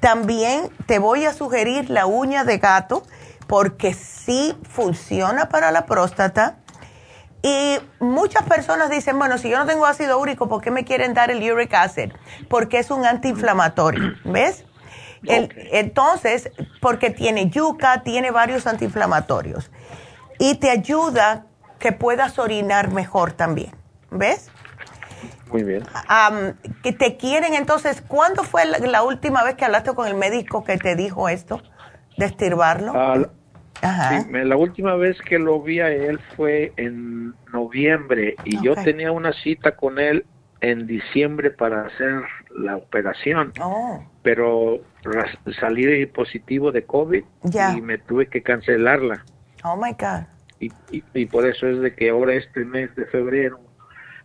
También 0.00 0.70
te 0.86 0.98
voy 0.98 1.24
a 1.24 1.32
sugerir 1.32 1.90
la 1.90 2.06
uña 2.06 2.44
de 2.44 2.58
gato 2.58 3.02
porque 3.46 3.94
sí 3.94 4.56
funciona 4.68 5.48
para 5.48 5.70
la 5.70 5.86
próstata. 5.86 6.56
Y 7.42 7.78
muchas 7.98 8.44
personas 8.44 8.88
dicen, 8.88 9.18
bueno, 9.18 9.36
si 9.36 9.50
yo 9.50 9.58
no 9.58 9.66
tengo 9.66 9.84
ácido 9.84 10.18
úrico, 10.18 10.48
¿por 10.48 10.62
qué 10.62 10.70
me 10.70 10.84
quieren 10.84 11.12
dar 11.12 11.30
el 11.30 11.42
uric 11.52 11.74
acid? 11.74 12.12
Porque 12.48 12.78
es 12.78 12.90
un 12.90 13.04
antiinflamatorio, 13.04 14.14
¿ves? 14.24 14.64
Entonces, 15.24 16.50
porque 16.80 17.10
tiene 17.10 17.48
yuca, 17.48 18.02
tiene 18.02 18.30
varios 18.30 18.66
antiinflamatorios. 18.66 19.70
Y 20.38 20.56
te 20.56 20.70
ayuda 20.70 21.46
que 21.78 21.92
puedas 21.92 22.38
orinar 22.38 22.92
mejor 22.92 23.32
también. 23.32 23.72
¿Ves? 24.10 24.50
Muy 25.50 25.64
bien. 25.64 25.84
que 26.82 26.92
te 26.92 27.16
quieren, 27.16 27.54
entonces, 27.54 28.02
¿cuándo 28.06 28.42
fue 28.42 28.64
la, 28.64 29.02
última 29.02 29.44
vez 29.44 29.54
que 29.54 29.64
hablaste 29.64 29.92
con 29.94 30.08
el 30.08 30.14
médico 30.14 30.64
que 30.64 30.78
te 30.78 30.96
dijo 30.96 31.28
esto, 31.28 31.62
de 32.16 32.24
estirbarlo? 32.24 32.92
Ah, 32.94 33.18
Ajá. 33.82 34.24
la 34.30 34.56
última 34.56 34.94
vez 34.94 35.20
que 35.20 35.38
lo 35.38 35.60
vi 35.60 35.80
a 35.80 35.90
él 35.90 36.20
fue 36.36 36.72
en 36.76 37.34
noviembre 37.52 38.36
y 38.44 38.62
yo 38.62 38.74
tenía 38.76 39.10
una 39.10 39.32
cita 39.32 39.72
con 39.76 39.98
él 39.98 40.24
en 40.62 40.86
diciembre 40.86 41.50
para 41.50 41.86
hacer 41.86 42.22
la 42.56 42.76
operación. 42.76 43.52
Oh. 43.60 44.02
Pero 44.22 44.80
salí 45.60 46.06
positivo 46.06 46.72
de 46.72 46.84
COVID 46.84 47.24
y 47.76 47.80
me 47.82 47.98
tuve 47.98 48.28
que 48.28 48.42
cancelarla. 48.42 49.24
Oh 49.64 49.76
my 49.76 49.92
God 49.92 50.24
y, 51.12 51.26
por 51.26 51.46
eso 51.46 51.66
es 51.66 51.80
de 51.80 51.94
que 51.94 52.10
ahora 52.10 52.34
este 52.34 52.64
mes 52.64 52.94
de 52.94 53.06
febrero, 53.06 53.60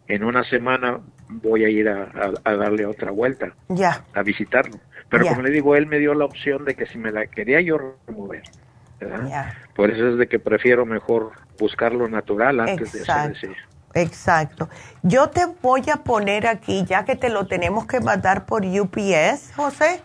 en 0.07 0.23
una 0.23 0.43
semana, 0.43 0.99
voy 1.29 1.65
a 1.65 1.69
ir 1.69 1.89
a, 1.89 2.31
darle 2.43 2.85
otra 2.85 3.11
vuelta, 3.11 3.53
ya. 3.67 4.05
a 4.13 4.23
visitarlo. 4.23 4.79
Pero 5.09 5.27
como 5.27 5.41
le 5.41 5.51
digo, 5.51 5.75
él 5.75 5.87
me 5.87 5.99
dio 5.99 6.13
la 6.13 6.25
opción 6.25 6.65
de 6.65 6.75
que 6.75 6.85
si 6.85 6.97
me 6.97 7.11
la 7.11 7.27
quería 7.27 7.61
yo 7.61 7.77
remover. 8.07 8.43
Por 9.75 9.91
eso 9.91 10.09
es 10.09 10.17
de 10.17 10.27
que 10.27 10.39
prefiero 10.39 10.85
mejor 10.85 11.31
buscarlo 11.59 12.07
natural 12.07 12.59
antes 12.59 12.91
de 12.93 13.01
hacer 13.01 13.31
ese. 13.31 13.51
Exacto. 13.97 14.69
Yo 15.03 15.29
te 15.29 15.45
voy 15.61 15.83
a 15.91 15.97
poner 15.97 16.47
aquí, 16.47 16.85
ya 16.85 17.05
que 17.05 17.15
te 17.15 17.29
lo 17.29 17.47
tenemos 17.47 17.85
que 17.85 17.99
mandar 17.99 18.45
por 18.45 18.63
UPS, 18.65 19.53
José, 19.55 20.01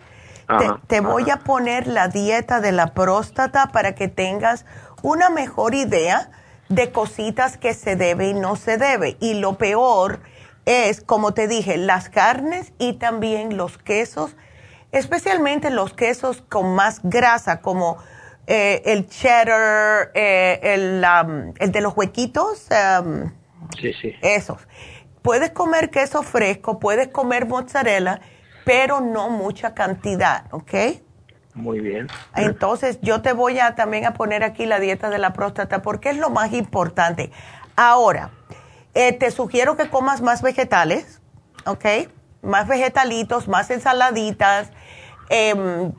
te, 0.87 1.01
voy 1.01 1.31
a 1.31 1.39
poner 1.39 1.87
la 1.87 2.09
dieta 2.09 2.61
de 2.61 2.73
la 2.73 2.95
próstata 2.95 3.69
para 3.69 3.95
que 3.95 4.09
tengas 4.09 4.67
una 5.03 5.31
mejor 5.31 5.75
idea 5.75 6.31
de 6.69 6.93
cositas 6.93 7.57
que 7.57 7.75
se 7.75 7.97
debe 7.97 8.29
y 8.29 8.35
no 8.35 8.57
se 8.57 8.77
debe. 8.77 9.17
Y 9.21 9.35
lo 9.35 9.57
peor 9.57 10.21
es, 10.65 11.01
como 11.01 11.33
te 11.33 11.49
dije, 11.49 11.77
las 11.77 12.09
carnes 12.09 12.73
y 12.79 12.95
también 12.95 13.57
los 13.57 13.79
quesos, 13.79 14.37
especialmente 14.91 15.71
los 15.71 15.95
quesos 15.95 16.43
con 16.49 16.75
más 16.75 17.01
grasa, 17.03 17.61
como 17.61 17.99
eh, 18.47 18.83
el 18.87 19.09
cheddar, 19.09 20.11
eh, 20.15 20.61
el, 20.63 21.05
el, 21.59 21.73
de 21.73 21.81
los 21.81 21.97
huequitos. 21.97 22.69
Sí, 23.81 23.93
sí. 24.01 24.15
Esos. 24.23 24.67
Puedes 25.23 25.51
comer 25.51 25.91
queso 25.91 26.23
fresco, 26.23 26.79
puedes 26.79 27.09
comer 27.09 27.47
mozzarella, 27.47 28.21
pero 28.65 29.01
no 29.01 29.31
mucha 29.31 29.75
cantidad, 29.75 30.47
¿ok? 30.53 30.75
Muy 31.55 31.81
bien. 31.81 32.09
Entonces, 32.35 32.99
yo 33.03 33.23
te 33.23 33.33
voy 33.33 33.59
a 33.59 33.75
también 33.75 34.07
a 34.07 34.15
poner 34.15 34.43
aquí 34.43 34.67
la 34.67 34.81
dieta 34.81 35.11
de 35.11 35.19
la 35.19 35.33
próstata 35.33 35.83
porque 35.83 36.11
es 36.11 36.17
lo 36.17 36.31
más 36.31 36.53
importante. 36.53 37.31
Ahora, 37.77 38.31
eh, 38.95 39.13
te 39.13 39.31
sugiero 39.31 39.77
que 39.77 39.89
comas 39.91 40.23
más 40.23 40.43
vegetales, 40.43 41.21
¿ok? 41.67 41.85
Más 42.43 42.67
vegetalitos, 42.67 43.49
más 43.49 43.71
ensaladitas. 43.71 44.71
Em, 45.29 45.93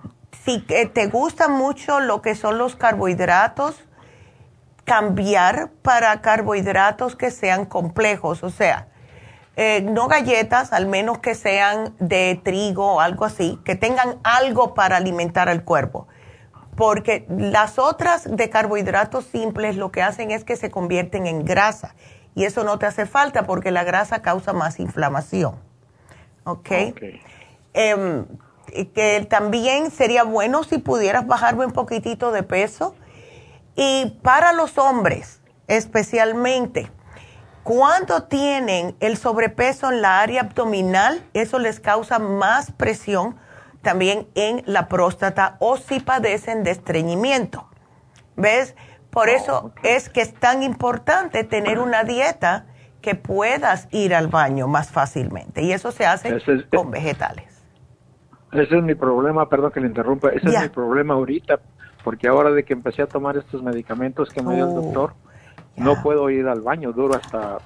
si 0.43 0.59
te 0.59 1.07
gusta 1.07 1.47
mucho 1.47 1.99
lo 1.99 2.21
que 2.21 2.35
son 2.35 2.57
los 2.57 2.75
carbohidratos, 2.75 3.85
cambiar 4.85 5.69
para 5.81 6.21
carbohidratos 6.21 7.15
que 7.15 7.31
sean 7.31 7.65
complejos, 7.65 8.43
o 8.43 8.49
sea, 8.49 8.87
eh, 9.55 9.81
no 9.81 10.07
galletas, 10.07 10.73
al 10.73 10.87
menos 10.87 11.19
que 11.19 11.35
sean 11.35 11.95
de 11.99 12.39
trigo 12.43 12.95
o 12.95 12.99
algo 12.99 13.25
así, 13.25 13.59
que 13.63 13.75
tengan 13.75 14.19
algo 14.23 14.73
para 14.73 14.97
alimentar 14.97 15.47
al 15.47 15.63
cuerpo. 15.63 16.07
Porque 16.75 17.25
las 17.29 17.77
otras 17.77 18.35
de 18.35 18.49
carbohidratos 18.49 19.25
simples 19.25 19.75
lo 19.75 19.91
que 19.91 20.01
hacen 20.01 20.31
es 20.31 20.43
que 20.43 20.55
se 20.55 20.71
convierten 20.71 21.27
en 21.27 21.45
grasa. 21.45 21.93
Y 22.33 22.45
eso 22.45 22.63
no 22.63 22.79
te 22.79 22.87
hace 22.87 23.05
falta 23.05 23.43
porque 23.45 23.69
la 23.69 23.83
grasa 23.83 24.23
causa 24.23 24.53
más 24.53 24.79
inflamación. 24.79 25.55
¿Ok? 26.45 26.71
Em, 27.73 28.25
que 28.93 29.27
también 29.29 29.91
sería 29.91 30.23
bueno 30.23 30.63
si 30.63 30.79
pudieras 30.79 31.27
bajarme 31.27 31.67
un 31.67 31.73
poquitito 31.73 32.31
de 32.31 32.41
peso. 32.41 32.95
Y 33.75 34.19
para 34.21 34.53
los 34.53 34.77
hombres, 34.77 35.41
especialmente, 35.67 36.91
cuando 37.63 38.23
tienen 38.23 38.95
el 38.99 39.17
sobrepeso 39.17 39.91
en 39.91 40.01
la 40.01 40.19
área 40.19 40.41
abdominal, 40.41 41.23
eso 41.33 41.59
les 41.59 41.79
causa 41.79 42.19
más 42.19 42.71
presión 42.71 43.37
también 43.81 44.27
en 44.35 44.63
la 44.65 44.87
próstata 44.87 45.55
o 45.59 45.77
si 45.77 45.99
padecen 45.99 46.63
de 46.63 46.71
estreñimiento. 46.71 47.67
¿Ves? 48.35 48.75
Por 49.09 49.29
eso 49.29 49.73
es 49.83 50.09
que 50.09 50.21
es 50.21 50.33
tan 50.33 50.63
importante 50.63 51.43
tener 51.43 51.79
una 51.79 52.03
dieta 52.03 52.65
que 53.01 53.15
puedas 53.15 53.87
ir 53.91 54.15
al 54.15 54.27
baño 54.27 54.67
más 54.67 54.89
fácilmente. 54.89 55.61
Y 55.61 55.71
eso 55.71 55.91
se 55.91 56.05
hace 56.05 56.35
con 56.73 56.89
vegetales. 56.89 57.63
Ese 58.51 58.77
es 58.77 58.83
mi 58.83 58.95
problema, 58.95 59.47
perdón 59.49 59.71
que 59.71 59.79
le 59.79 59.87
interrumpa, 59.87 60.29
ese 60.29 60.47
es 60.47 60.61
mi 60.61 60.69
problema 60.69 61.15
ahorita, 61.15 61.59
porque 62.03 62.27
ahora 62.27 62.51
de 62.51 62.63
que 62.63 62.73
empecé 62.73 63.01
a 63.01 63.07
tomar 63.07 63.37
estos 63.37 63.63
medicamentos 63.63 64.29
que 64.29 64.41
me 64.41 64.55
dio 64.55 64.65
el 64.65 64.77
oh. 64.77 64.81
doctor, 64.81 65.13
no 65.75 66.01
puedo 66.01 66.29
ir 66.29 66.47
al 66.47 66.61
baño, 66.61 66.91
duro 66.91 67.15
hasta 67.15 67.57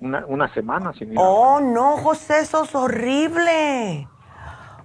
una, 0.00 0.24
una 0.26 0.52
semana 0.52 0.92
sin 0.92 1.12
ir. 1.12 1.18
Oh, 1.18 1.60
no, 1.60 1.96
José, 1.98 2.40
eso 2.40 2.64
es 2.64 2.74
horrible. 2.74 4.08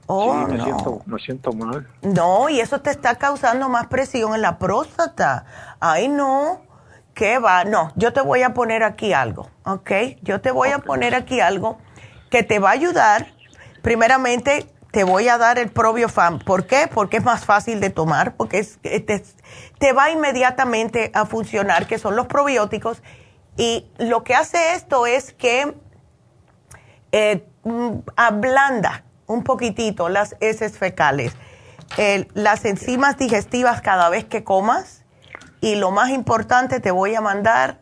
Oh, 0.07 0.45
sí, 0.45 0.53
me, 0.53 0.63
siento, 0.63 1.01
me 1.05 1.19
siento 1.19 1.53
mal. 1.53 1.87
No, 2.01 2.49
y 2.49 2.59
eso 2.59 2.81
te 2.81 2.89
está 2.89 3.15
causando 3.15 3.69
más 3.69 3.87
presión 3.87 4.33
en 4.35 4.41
la 4.41 4.57
próstata. 4.57 5.45
Ay, 5.79 6.09
no. 6.09 6.61
¿Qué 7.13 7.39
va? 7.39 7.65
No, 7.65 7.91
yo 7.95 8.13
te 8.13 8.21
voy 8.21 8.41
a 8.41 8.53
poner 8.53 8.83
aquí 8.83 9.13
algo, 9.13 9.49
¿ok? 9.65 9.91
Yo 10.21 10.41
te 10.41 10.51
voy 10.51 10.69
a 10.69 10.79
poner 10.79 11.13
aquí 11.13 11.41
algo 11.41 11.77
que 12.29 12.43
te 12.43 12.59
va 12.59 12.69
a 12.69 12.73
ayudar. 12.73 13.27
Primeramente, 13.81 14.65
te 14.91 15.05
voy 15.05 15.29
a 15.29 15.37
dar 15.37 15.57
el 15.57 15.71
probiofam. 15.71 16.39
¿Por 16.39 16.67
qué? 16.67 16.89
Porque 16.93 17.17
es 17.17 17.23
más 17.23 17.45
fácil 17.45 17.79
de 17.79 17.89
tomar, 17.89 18.35
porque 18.35 18.59
es, 18.59 18.77
te, 18.81 18.99
te, 18.99 19.93
va 19.93 20.11
inmediatamente 20.11 21.11
a 21.13 21.25
funcionar, 21.25 21.87
que 21.87 21.97
son 21.97 22.15
los 22.15 22.27
probióticos. 22.27 23.01
Y 23.57 23.87
lo 23.97 24.23
que 24.23 24.35
hace 24.35 24.73
esto 24.73 25.05
es 25.05 25.33
que 25.33 25.75
eh, 27.11 27.47
mm, 27.63 27.99
ablanda 28.15 29.05
un 29.27 29.43
poquitito 29.43 30.09
las 30.09 30.35
heces 30.41 30.77
fecales, 30.77 31.33
las 32.33 32.65
enzimas 32.65 33.17
digestivas 33.17 33.81
cada 33.81 34.09
vez 34.09 34.25
que 34.25 34.43
comas. 34.43 35.03
Y 35.61 35.75
lo 35.75 35.91
más 35.91 36.09
importante, 36.09 36.79
te 36.79 36.91
voy 36.91 37.15
a 37.15 37.21
mandar 37.21 37.79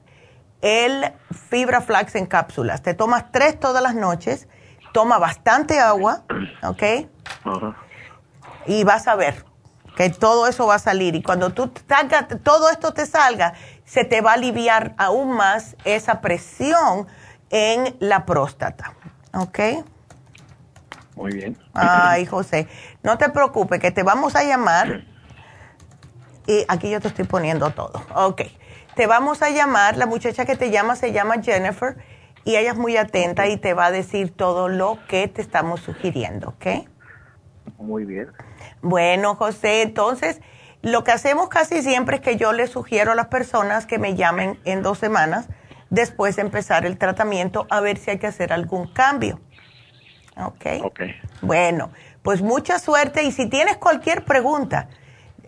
el 0.61 1.13
fibra 1.49 1.81
flax 1.81 2.15
en 2.15 2.25
cápsulas. 2.25 2.81
Te 2.81 2.93
tomas 2.93 3.31
tres 3.31 3.59
todas 3.59 3.81
las 3.81 3.95
noches 3.95 4.47
toma 4.91 5.17
bastante 5.17 5.79
agua, 5.79 6.23
¿ok? 6.63 6.83
Y 8.65 8.83
vas 8.83 9.07
a 9.07 9.15
ver 9.15 9.45
que 9.95 10.09
todo 10.09 10.47
eso 10.47 10.67
va 10.67 10.75
a 10.75 10.79
salir. 10.79 11.15
Y 11.15 11.21
cuando 11.21 11.51
tú 11.51 11.71
todo 12.43 12.69
esto 12.69 12.93
te 12.93 13.05
salga, 13.05 13.53
se 13.85 14.05
te 14.05 14.21
va 14.21 14.31
a 14.31 14.33
aliviar 14.35 14.93
aún 14.97 15.31
más 15.35 15.75
esa 15.83 16.21
presión 16.21 17.07
en 17.49 17.95
la 17.99 18.25
próstata, 18.25 18.93
¿ok? 19.33 19.59
Muy 21.15 21.33
bien. 21.33 21.57
Ay, 21.73 22.25
José, 22.25 22.67
no 23.03 23.17
te 23.17 23.29
preocupes, 23.29 23.79
que 23.79 23.91
te 23.91 24.03
vamos 24.03 24.35
a 24.35 24.43
llamar. 24.43 25.03
Y 26.47 26.65
aquí 26.67 26.89
yo 26.89 27.01
te 27.01 27.09
estoy 27.09 27.25
poniendo 27.25 27.69
todo. 27.71 28.01
Ok. 28.15 28.43
Te 28.95 29.05
vamos 29.05 29.41
a 29.41 29.49
llamar, 29.49 29.97
la 29.97 30.05
muchacha 30.05 30.45
que 30.45 30.55
te 30.55 30.71
llama 30.71 30.95
se 30.95 31.11
llama 31.11 31.41
Jennifer 31.41 31.97
y 32.49 32.55
ella 32.55 32.71
es 32.71 32.77
muy 32.77 32.97
atenta 32.97 33.45
y 33.45 33.57
te 33.57 33.75
va 33.75 33.85
a 33.85 33.91
decir 33.91 34.35
todo 34.35 34.69
lo 34.69 34.97
que 35.07 35.27
te 35.27 35.39
estamos 35.39 35.81
sugiriendo, 35.81 36.49
¿ok? 36.49 36.87
Muy 37.77 38.05
bien. 38.05 38.31
Bueno, 38.81 39.35
José, 39.35 39.83
entonces 39.83 40.41
lo 40.81 41.03
que 41.03 41.11
hacemos 41.11 41.47
casi 41.47 41.83
siempre 41.83 42.15
es 42.15 42.23
que 42.23 42.37
yo 42.37 42.51
le 42.51 42.65
sugiero 42.65 43.11
a 43.11 43.15
las 43.15 43.27
personas 43.27 43.85
que 43.85 43.99
me 43.99 44.15
llamen 44.15 44.59
en 44.65 44.81
dos 44.81 44.97
semanas 44.97 45.47
después 45.91 46.37
de 46.37 46.41
empezar 46.41 46.87
el 46.87 46.97
tratamiento 46.97 47.67
a 47.69 47.81
ver 47.81 47.99
si 47.99 48.09
hay 48.09 48.17
que 48.17 48.25
hacer 48.25 48.51
algún 48.51 48.91
cambio. 48.93 49.39
¿Ok? 50.35 50.65
Ok. 50.85 51.01
Bueno, 51.43 51.91
pues 52.23 52.41
mucha 52.41 52.79
suerte 52.79 53.21
y 53.21 53.31
si 53.31 53.47
tienes 53.47 53.77
cualquier 53.77 54.25
pregunta 54.25 54.89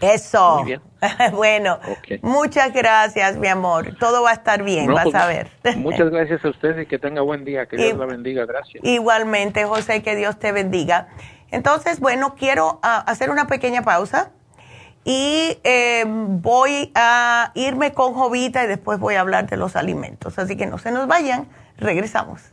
Eso. 0.00 0.64
bueno, 1.32 1.78
muchas 2.22 2.72
gracias, 2.72 3.36
mi 3.36 3.48
amor. 3.48 3.96
Todo 3.98 4.22
va 4.22 4.30
a 4.30 4.34
estar 4.34 4.62
bien, 4.62 4.92
vas 4.92 5.04
pues, 5.04 5.14
a 5.14 5.26
ver. 5.26 5.50
muchas 5.76 6.10
gracias 6.10 6.44
a 6.44 6.48
usted 6.48 6.78
y 6.78 6.86
que 6.86 6.98
tenga 6.98 7.20
buen 7.22 7.44
día. 7.44 7.66
Que 7.66 7.76
Dios 7.76 7.98
la 7.98 8.06
bendiga. 8.06 8.44
Gracias. 8.46 8.84
Igualmente, 8.84 9.64
José, 9.64 10.02
que 10.02 10.16
Dios 10.16 10.38
te 10.38 10.52
bendiga. 10.52 11.08
Entonces, 11.50 12.00
bueno, 12.00 12.34
quiero 12.36 12.78
ah, 12.82 13.04
hacer 13.06 13.30
una 13.30 13.46
pequeña 13.46 13.82
pausa 13.82 14.32
y 15.04 15.58
eh, 15.64 16.04
voy 16.06 16.92
a 16.94 17.52
irme 17.54 17.92
con 17.92 18.12
Jovita 18.12 18.64
y 18.64 18.66
después 18.66 18.98
voy 18.98 19.14
a 19.14 19.20
hablar 19.20 19.48
de 19.48 19.56
los 19.56 19.76
alimentos. 19.76 20.38
Así 20.38 20.56
que 20.56 20.66
no 20.66 20.78
se 20.78 20.90
nos 20.90 21.06
vayan. 21.06 21.48
Regresamos. 21.78 22.52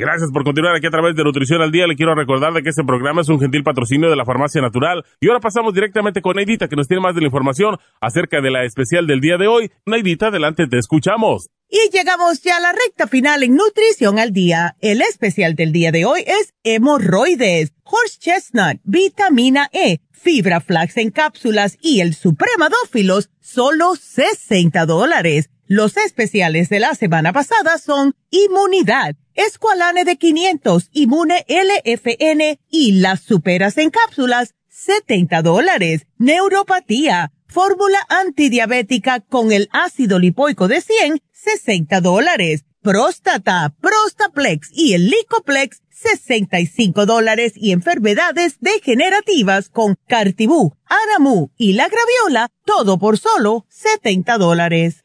Gracias 0.00 0.30
por 0.30 0.44
continuar 0.44 0.76
aquí 0.76 0.86
a 0.86 0.90
través 0.90 1.16
de 1.16 1.24
Nutrición 1.24 1.60
al 1.60 1.72
Día. 1.72 1.88
Le 1.88 1.96
quiero 1.96 2.14
recordar 2.14 2.52
de 2.52 2.62
que 2.62 2.68
este 2.70 2.84
programa 2.84 3.22
es 3.22 3.28
un 3.28 3.40
gentil 3.40 3.64
patrocinio 3.64 4.08
de 4.08 4.14
la 4.14 4.24
Farmacia 4.24 4.62
Natural. 4.62 5.04
Y 5.20 5.26
ahora 5.26 5.40
pasamos 5.40 5.74
directamente 5.74 6.22
con 6.22 6.36
Neidita, 6.36 6.68
que 6.68 6.76
nos 6.76 6.86
tiene 6.86 7.02
más 7.02 7.16
de 7.16 7.20
la 7.20 7.26
información 7.26 7.78
acerca 8.00 8.40
de 8.40 8.52
la 8.52 8.62
especial 8.62 9.08
del 9.08 9.20
día 9.20 9.38
de 9.38 9.48
hoy. 9.48 9.72
Neidita, 9.86 10.28
adelante, 10.28 10.68
te 10.68 10.78
escuchamos. 10.78 11.50
Y 11.68 11.90
llegamos 11.92 12.40
ya 12.42 12.58
a 12.58 12.60
la 12.60 12.72
recta 12.72 13.08
final 13.08 13.42
en 13.42 13.56
Nutrición 13.56 14.20
al 14.20 14.32
Día. 14.32 14.76
El 14.80 15.02
especial 15.02 15.56
del 15.56 15.72
día 15.72 15.90
de 15.90 16.04
hoy 16.04 16.20
es 16.24 16.54
hemorroides, 16.62 17.72
horse 17.82 18.20
chestnut, 18.20 18.80
vitamina 18.84 19.68
E, 19.72 19.98
fibra 20.12 20.60
flax 20.60 20.96
en 20.98 21.10
cápsulas 21.10 21.76
y 21.82 22.02
el 22.02 22.14
supremadófilos, 22.14 23.30
solo 23.40 23.96
60 23.96 24.86
dólares. 24.86 25.50
Los 25.70 25.98
especiales 25.98 26.70
de 26.70 26.80
la 26.80 26.94
semana 26.94 27.34
pasada 27.34 27.76
son 27.76 28.16
inmunidad 28.30 29.16
Esqualane 29.34 30.06
de 30.06 30.16
500, 30.16 30.88
Inmune 30.92 31.44
LFN 31.46 32.58
y 32.70 32.92
las 32.92 33.20
superas 33.20 33.76
en 33.76 33.90
cápsulas, 33.90 34.54
70 34.70 35.42
dólares. 35.42 36.06
Neuropatía, 36.16 37.32
fórmula 37.46 37.98
antidiabética 38.08 39.20
con 39.20 39.52
el 39.52 39.68
ácido 39.70 40.18
lipoico 40.18 40.68
de 40.68 40.80
100, 40.80 41.20
60 41.32 42.00
dólares. 42.00 42.64
Próstata, 42.80 43.74
Prostaplex 43.78 44.70
y 44.72 44.94
el 44.94 45.10
Licoplex, 45.10 45.82
65 45.90 47.04
dólares. 47.04 47.52
Y 47.54 47.72
enfermedades 47.72 48.56
degenerativas 48.60 49.68
con 49.68 49.96
Cartibú, 50.08 50.72
Aramu 50.86 51.50
y 51.58 51.74
la 51.74 51.88
Graviola, 51.88 52.48
todo 52.64 52.98
por 52.98 53.18
solo 53.18 53.66
70 53.68 54.38
dólares. 54.38 55.04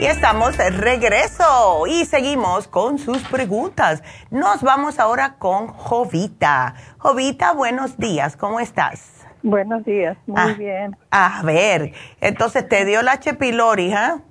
Y 0.00 0.06
estamos 0.06 0.56
de 0.56 0.70
regreso 0.70 1.86
y 1.86 2.06
seguimos 2.06 2.66
con 2.66 2.96
sus 2.96 3.22
preguntas. 3.28 4.02
Nos 4.30 4.62
vamos 4.62 4.98
ahora 4.98 5.34
con 5.38 5.66
Jovita. 5.66 6.74
Jovita, 6.96 7.52
buenos 7.52 7.98
días, 7.98 8.34
¿cómo 8.34 8.60
estás? 8.60 9.26
Buenos 9.42 9.84
días, 9.84 10.16
muy 10.26 10.40
ah, 10.40 10.54
bien. 10.56 10.96
A 11.10 11.42
ver, 11.44 11.92
entonces 12.22 12.66
te 12.66 12.86
dio 12.86 13.02
la 13.02 13.12
H. 13.12 13.34
pylori, 13.34 13.92
¿ah? 13.92 14.22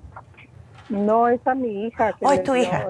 No, 0.88 1.28
es 1.28 1.46
a 1.46 1.54
mi 1.54 1.86
hija. 1.86 2.14
Que 2.14 2.26
oh, 2.26 2.32
es 2.32 2.42
tu 2.42 2.56
hija. 2.56 2.88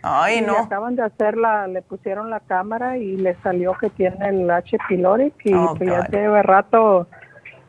Ay, 0.00 0.40
no. 0.40 0.56
acaban 0.56 0.96
de 0.96 1.02
hacerla, 1.02 1.66
le 1.66 1.82
pusieron 1.82 2.30
la 2.30 2.40
cámara 2.40 2.96
y 2.96 3.18
le 3.18 3.34
salió 3.42 3.74
que 3.74 3.90
tiene 3.90 4.26
el 4.26 4.50
H. 4.50 4.78
pylori 4.88 5.34
y 5.44 5.52
oh, 5.52 5.74
pues 5.76 5.90
ya 5.90 6.08
lleva 6.08 6.40
rato 6.40 7.08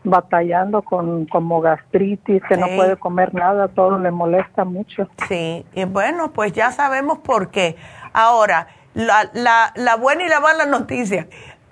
batallando 0.04 0.82
con 0.82 1.26
como 1.26 1.62
gastritis, 1.62 2.42
que 2.48 2.58
no 2.58 2.68
puede 2.76 2.98
comer 2.98 3.34
nada, 3.34 3.68
todo 3.68 4.00
le 4.00 4.12
molesta 4.12 4.66
mucho. 4.66 5.08
Sí, 5.28 5.66
y 5.74 5.86
bueno, 5.86 6.32
pues 6.32 6.54
ya 6.54 6.72
sabemos 6.72 7.20
por 7.20 7.50
qué. 7.50 7.76
Ahora, 8.14 8.68
la, 8.94 9.30
la, 9.34 9.72
la 9.76 9.96
buena 9.96 10.24
y 10.24 10.30
la 10.30 10.40
mala 10.40 10.66
noticia. 10.66 11.28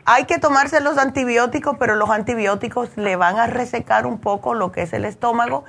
Hay 0.05 0.25
que 0.25 0.39
tomarse 0.39 0.81
los 0.81 0.97
antibióticos, 0.97 1.77
pero 1.77 1.95
los 1.95 2.09
antibióticos 2.09 2.97
le 2.97 3.15
van 3.15 3.37
a 3.37 3.47
resecar 3.47 4.05
un 4.07 4.19
poco 4.19 4.53
lo 4.53 4.71
que 4.71 4.83
es 4.83 4.93
el 4.93 5.05
estómago, 5.05 5.65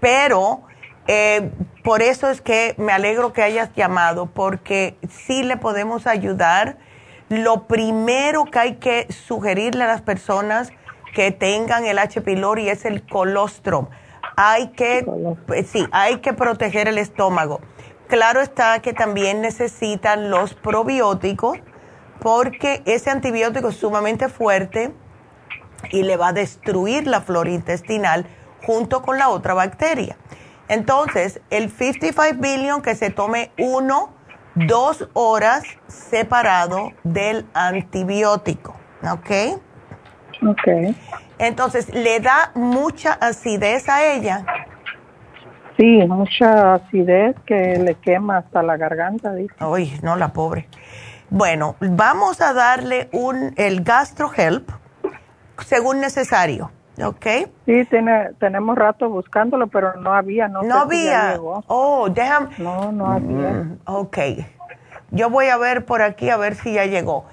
pero 0.00 0.62
eh, 1.06 1.50
por 1.82 2.02
eso 2.02 2.30
es 2.30 2.40
que 2.40 2.74
me 2.78 2.92
alegro 2.92 3.32
que 3.32 3.42
hayas 3.42 3.72
llamado, 3.74 4.26
porque 4.26 4.96
sí 5.08 5.42
le 5.42 5.56
podemos 5.56 6.06
ayudar. 6.06 6.76
Lo 7.28 7.66
primero 7.66 8.44
que 8.46 8.58
hay 8.58 8.74
que 8.76 9.06
sugerirle 9.12 9.84
a 9.84 9.88
las 9.88 10.02
personas 10.02 10.72
que 11.14 11.30
tengan 11.30 11.86
el 11.86 11.98
H. 11.98 12.20
pylori 12.20 12.68
es 12.68 12.84
el 12.84 13.06
colostrum. 13.06 13.88
Hay 14.36 14.68
que, 14.72 15.06
pues 15.46 15.68
sí, 15.68 15.86
hay 15.92 16.18
que 16.18 16.32
proteger 16.32 16.88
el 16.88 16.98
estómago. 16.98 17.60
Claro 18.08 18.40
está 18.40 18.80
que 18.82 18.92
también 18.92 19.40
necesitan 19.40 20.30
los 20.30 20.54
probióticos 20.54 21.58
porque 22.20 22.82
ese 22.84 23.10
antibiótico 23.10 23.68
es 23.68 23.76
sumamente 23.76 24.28
fuerte 24.28 24.92
y 25.90 26.02
le 26.02 26.16
va 26.16 26.28
a 26.28 26.32
destruir 26.32 27.06
la 27.06 27.20
flora 27.20 27.50
intestinal 27.50 28.26
junto 28.64 29.02
con 29.02 29.18
la 29.18 29.28
otra 29.28 29.54
bacteria. 29.54 30.16
Entonces, 30.68 31.40
el 31.50 31.70
55 31.70 32.40
billion 32.40 32.82
que 32.82 32.94
se 32.94 33.10
tome 33.10 33.52
uno, 33.58 34.12
dos 34.54 35.08
horas 35.12 35.64
separado 35.86 36.92
del 37.02 37.46
antibiótico, 37.52 38.74
¿ok? 39.02 39.60
Ok. 40.46 40.94
Entonces, 41.38 41.92
¿le 41.94 42.20
da 42.20 42.52
mucha 42.54 43.12
acidez 43.12 43.88
a 43.88 44.14
ella? 44.14 44.44
Sí, 45.76 46.04
mucha 46.06 46.74
acidez 46.74 47.34
que 47.46 47.78
le 47.78 47.96
quema 47.96 48.38
hasta 48.38 48.62
la 48.62 48.76
garganta, 48.76 49.34
dice. 49.34 49.54
Uy, 49.64 49.98
no, 50.02 50.16
la 50.16 50.32
pobre. 50.32 50.68
Bueno, 51.30 51.76
vamos 51.80 52.40
a 52.40 52.52
darle 52.52 53.08
un, 53.12 53.54
el 53.56 53.82
GastroHelp 53.82 54.70
según 55.64 56.00
necesario. 56.00 56.70
¿Ok? 57.02 57.26
Sí, 57.66 57.84
tiene, 57.90 58.30
tenemos 58.38 58.78
rato 58.78 59.08
buscándolo, 59.08 59.66
pero 59.66 59.94
no 59.94 60.12
había. 60.12 60.46
No, 60.46 60.62
no 60.62 60.76
había. 60.76 61.36
Oh, 61.66 62.08
déjame. 62.08 62.50
No, 62.58 62.92
no 62.92 63.06
había. 63.10 63.50
Mm, 63.50 63.78
ok. 63.84 64.18
Yo 65.10 65.28
voy 65.28 65.46
a 65.46 65.56
ver 65.56 65.84
por 65.84 66.02
aquí 66.02 66.30
a 66.30 66.36
ver 66.36 66.54
si 66.54 66.74
ya 66.74 66.86
llegó. 66.86 67.24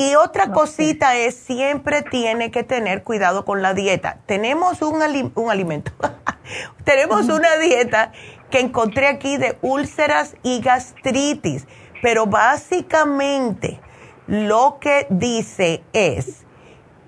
Y 0.00 0.14
otra 0.14 0.50
cosita 0.50 1.14
es, 1.14 1.34
siempre 1.34 2.00
tiene 2.00 2.50
que 2.50 2.62
tener 2.62 3.02
cuidado 3.02 3.44
con 3.44 3.60
la 3.60 3.74
dieta. 3.74 4.16
Tenemos 4.24 4.80
un, 4.80 5.02
un 5.34 5.50
alimento, 5.50 5.92
tenemos 6.84 7.28
una 7.28 7.58
dieta 7.58 8.10
que 8.50 8.60
encontré 8.60 9.08
aquí 9.08 9.36
de 9.36 9.58
úlceras 9.60 10.36
y 10.42 10.62
gastritis, 10.62 11.66
pero 12.00 12.24
básicamente 12.24 13.78
lo 14.26 14.78
que 14.80 15.06
dice 15.10 15.82
es 15.92 16.46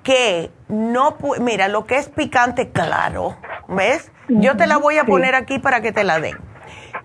que 0.03 0.51
no, 0.69 1.17
mira, 1.41 1.69
lo 1.69 1.87
que 1.87 1.97
es 1.97 2.11
picante, 2.11 2.73
claro, 2.73 3.39
¿ves? 3.69 4.13
Yo 4.29 4.59
te 4.59 4.67
la 4.67 4.77
voy 4.77 4.99
a 4.99 5.05
poner 5.05 5.35
aquí 5.35 5.59
para 5.59 5.81
que 5.81 5.93
te 5.93 6.05
la 6.05 6.21
den. 6.21 6.37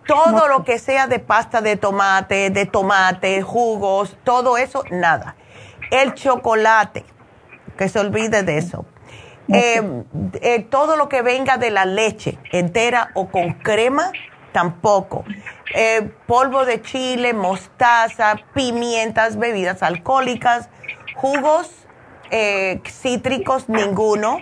Todo 0.05 0.49
lo 0.49 0.65
que 0.65 0.79
sea 0.79 1.07
de 1.07 1.19
pasta 1.19 1.61
de 1.61 1.77
tomate, 1.77 2.49
de 2.49 2.65
tomate, 2.65 3.41
jugos, 3.41 4.17
todo 4.25 4.57
eso, 4.57 4.83
nada. 4.91 5.36
El 5.91 6.13
chocolate, 6.13 7.05
que 7.77 7.89
se 7.89 7.99
olvide 7.99 8.43
de 8.43 8.57
eso. 8.57 8.85
Eh, 9.49 10.03
eh, 10.41 10.63
todo 10.63 10.97
lo 10.97 11.07
que 11.07 11.21
venga 11.21 11.57
de 11.57 11.71
la 11.71 11.85
leche 11.85 12.37
entera 12.51 13.11
o 13.13 13.29
con 13.29 13.53
crema, 13.53 14.11
tampoco. 14.51 15.23
Eh, 15.73 16.09
polvo 16.25 16.65
de 16.65 16.81
chile, 16.81 17.33
mostaza, 17.33 18.35
pimientas, 18.53 19.37
bebidas 19.37 19.83
alcohólicas, 19.83 20.69
jugos 21.15 21.71
cítricos, 22.83 23.69
ninguno. 23.69 24.39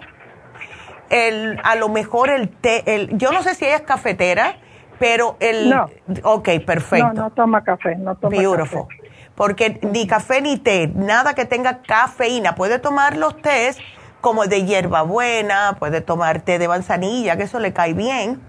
El, 1.11 1.61
a 1.63 1.75
lo 1.75 1.87
mejor 1.87 2.31
el 2.31 2.49
té, 2.49 2.95
el, 2.95 3.15
yo 3.15 3.31
no 3.31 3.43
sé 3.43 3.53
si 3.53 3.65
ella 3.65 3.75
es 3.75 3.81
cafetera, 3.83 4.55
pero 4.97 5.37
el... 5.39 5.69
No. 5.69 5.87
Ok, 6.23 6.49
perfecto. 6.65 7.13
No, 7.13 7.13
no 7.13 7.29
toma 7.29 7.63
café, 7.63 7.95
no 7.95 8.15
toma 8.15 8.35
Beautiful. 8.35 8.87
Porque 9.35 9.79
ni 9.81 10.07
café 10.07 10.41
ni 10.41 10.57
té, 10.57 10.91
nada 10.95 11.33
que 11.33 11.45
tenga 11.45 11.81
cafeína. 11.81 12.55
Puede 12.55 12.79
tomar 12.79 13.17
los 13.17 13.41
tés 13.41 13.77
como 14.21 14.45
de 14.45 14.65
hierbabuena, 14.65 15.75
puede 15.77 16.01
tomar 16.01 16.41
té 16.41 16.57
de 16.57 16.67
manzanilla, 16.67 17.37
que 17.37 17.43
eso 17.43 17.59
le 17.59 17.73
cae 17.73 17.93
bien. 17.93 18.41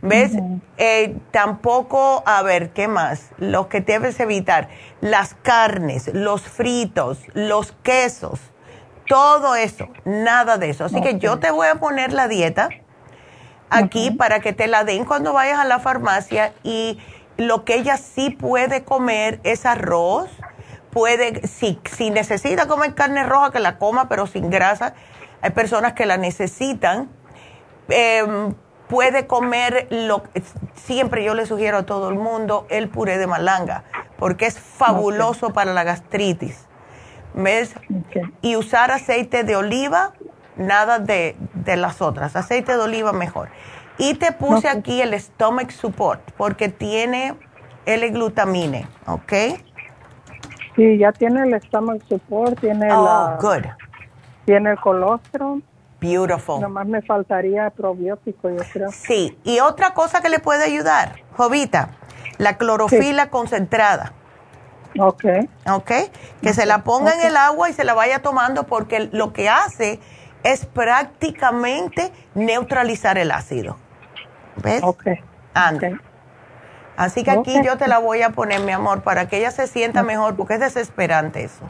¿Ves? 0.00 0.32
Eh, 0.76 1.16
tampoco, 1.32 2.22
a 2.24 2.42
ver, 2.42 2.70
¿qué 2.70 2.86
más? 2.86 3.30
Lo 3.36 3.68
que 3.68 3.80
debes 3.80 4.20
evitar, 4.20 4.68
las 5.00 5.34
carnes, 5.34 6.08
los 6.14 6.42
fritos, 6.42 7.18
los 7.34 7.72
quesos 7.82 8.40
todo 9.08 9.56
eso, 9.56 9.88
nada 10.04 10.58
de 10.58 10.70
eso. 10.70 10.84
Así 10.84 11.00
que 11.00 11.18
yo 11.18 11.38
te 11.38 11.50
voy 11.50 11.66
a 11.66 11.76
poner 11.76 12.12
la 12.12 12.28
dieta 12.28 12.68
aquí 13.70 14.10
para 14.10 14.40
que 14.40 14.52
te 14.52 14.68
la 14.68 14.84
den 14.84 15.04
cuando 15.04 15.32
vayas 15.32 15.58
a 15.58 15.64
la 15.64 15.80
farmacia 15.80 16.52
y 16.62 17.00
lo 17.38 17.64
que 17.64 17.76
ella 17.76 17.96
sí 17.96 18.28
puede 18.30 18.84
comer 18.84 19.40
es 19.44 19.64
arroz. 19.64 20.28
Puede, 20.90 21.46
si, 21.46 21.80
si 21.96 22.10
necesita 22.10 22.66
comer 22.66 22.94
carne 22.94 23.22
roja, 23.22 23.50
que 23.50 23.60
la 23.60 23.78
coma, 23.78 24.08
pero 24.08 24.26
sin 24.26 24.50
grasa. 24.50 24.94
Hay 25.40 25.50
personas 25.50 25.94
que 25.94 26.04
la 26.04 26.18
necesitan. 26.18 27.08
Em, 27.88 28.54
puede 28.88 29.26
comer 29.26 29.86
lo 29.90 30.24
siempre 30.74 31.22
yo 31.24 31.34
le 31.34 31.46
sugiero 31.46 31.78
a 31.78 31.82
todo 31.84 32.08
el 32.08 32.16
mundo 32.16 32.66
el 32.70 32.88
puré 32.88 33.18
de 33.18 33.26
malanga 33.26 33.84
porque 34.18 34.46
es 34.46 34.58
fabuloso 34.58 35.50
para 35.50 35.72
la 35.72 35.84
gastritis 35.84 36.68
¿Ves? 37.34 37.74
Y 38.42 38.56
usar 38.56 38.90
aceite 38.90 39.44
de 39.44 39.54
oliva, 39.54 40.12
nada 40.56 40.98
de, 40.98 41.36
las 41.76 42.02
otras. 42.02 42.34
Aceite 42.34 42.72
de 42.72 42.80
oliva 42.80 43.12
mejor. 43.12 43.48
Y 43.98 44.14
te 44.14 44.32
puse 44.32 44.68
aquí 44.68 45.02
el 45.02 45.18
stomach 45.20 45.70
support 45.70 46.20
porque 46.36 46.68
tiene 46.68 47.34
L-glutamine, 47.84 48.86
¿ok? 49.06 49.32
Sí, 50.76 50.98
ya 50.98 51.10
tiene 51.10 51.42
el 51.42 51.60
stomach 51.62 52.00
support, 52.08 52.60
tiene 52.60 52.92
oh, 52.92 53.36
good. 53.40 53.64
tiene 54.44 54.70
el 54.70 54.78
colostrum. 54.78 55.62
Beautiful. 56.00 56.60
Nomás 56.60 56.86
me 56.86 57.02
faltaría 57.02 57.68
probiótico, 57.70 58.48
yo 58.48 58.62
creo. 58.72 58.92
Sí, 58.92 59.36
y 59.42 59.58
otra 59.58 59.94
cosa 59.94 60.20
que 60.20 60.28
le 60.28 60.38
puede 60.38 60.62
ayudar, 60.62 61.16
Jovita, 61.36 61.96
la 62.38 62.56
clorofila 62.56 63.30
concentrada. 63.30 64.12
Ok. 64.96 65.24
Ok. 65.68 65.90
Que 66.40 66.54
se 66.54 66.66
la 66.66 66.84
ponga 66.84 67.14
en 67.14 67.26
el 67.26 67.36
agua 67.36 67.68
y 67.68 67.72
se 67.72 67.84
la 67.84 67.94
vaya 67.94 68.22
tomando 68.22 68.64
porque 68.64 69.08
lo 69.10 69.32
que 69.32 69.48
hace 69.48 69.98
es 70.44 70.66
prácticamente 70.66 72.12
neutralizar 72.34 73.18
el 73.18 73.32
ácido. 73.32 73.76
¿Ves? 74.62 74.82
Ok. 74.82 75.04
Anda. 75.54 76.00
Así 76.96 77.22
que 77.22 77.30
aquí 77.30 77.54
yo 77.64 77.76
te 77.76 77.86
la 77.86 77.98
voy 77.98 78.22
a 78.22 78.30
poner, 78.30 78.60
mi 78.62 78.72
amor, 78.72 79.02
para 79.02 79.28
que 79.28 79.38
ella 79.38 79.52
se 79.52 79.68
sienta 79.68 80.02
mejor, 80.02 80.36
porque 80.36 80.54
es 80.54 80.60
desesperante 80.60 81.44
eso. 81.44 81.68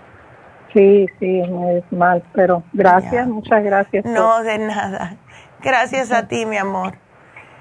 Sí, 0.72 1.06
sí, 1.18 1.40
es 1.40 1.92
mal, 1.92 2.22
pero 2.34 2.62
gracias, 2.72 3.26
muchas 3.26 3.62
gracias. 3.62 4.04
No, 4.04 4.42
de 4.42 4.58
nada. 4.58 5.16
Gracias 5.62 6.12
a 6.12 6.28
ti, 6.28 6.46
mi 6.46 6.56
amor. 6.56 6.94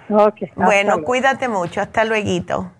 Ok. 0.10 0.44
Bueno, 0.56 1.04
cuídate 1.04 1.48
mucho. 1.48 1.82
Hasta 1.82 2.06
luego. 2.06 2.72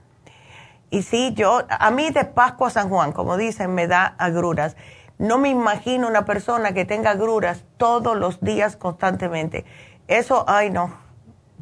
Y 0.90 1.02
sí, 1.02 1.34
yo, 1.34 1.64
a 1.70 1.92
mí 1.92 2.10
de 2.12 2.24
Pascua 2.24 2.68
a 2.68 2.72
San 2.72 2.90
Juan, 2.90 3.12
como 3.12 3.36
dicen, 3.36 3.74
me 3.74 3.88
da 3.88 4.06
agruras. 4.18 4.78
No 5.18 5.38
me 5.38 5.50
imagino 5.50 6.08
una 6.08 6.26
persona 6.26 6.74
que 6.74 6.86
tenga 6.86 7.12
agruras 7.12 7.66
todos 7.78 8.16
los 8.16 8.40
días 8.42 8.78
constantemente. 8.78 9.66
Eso, 10.08 10.46
ay 10.48 10.70
no. 10.70 11.07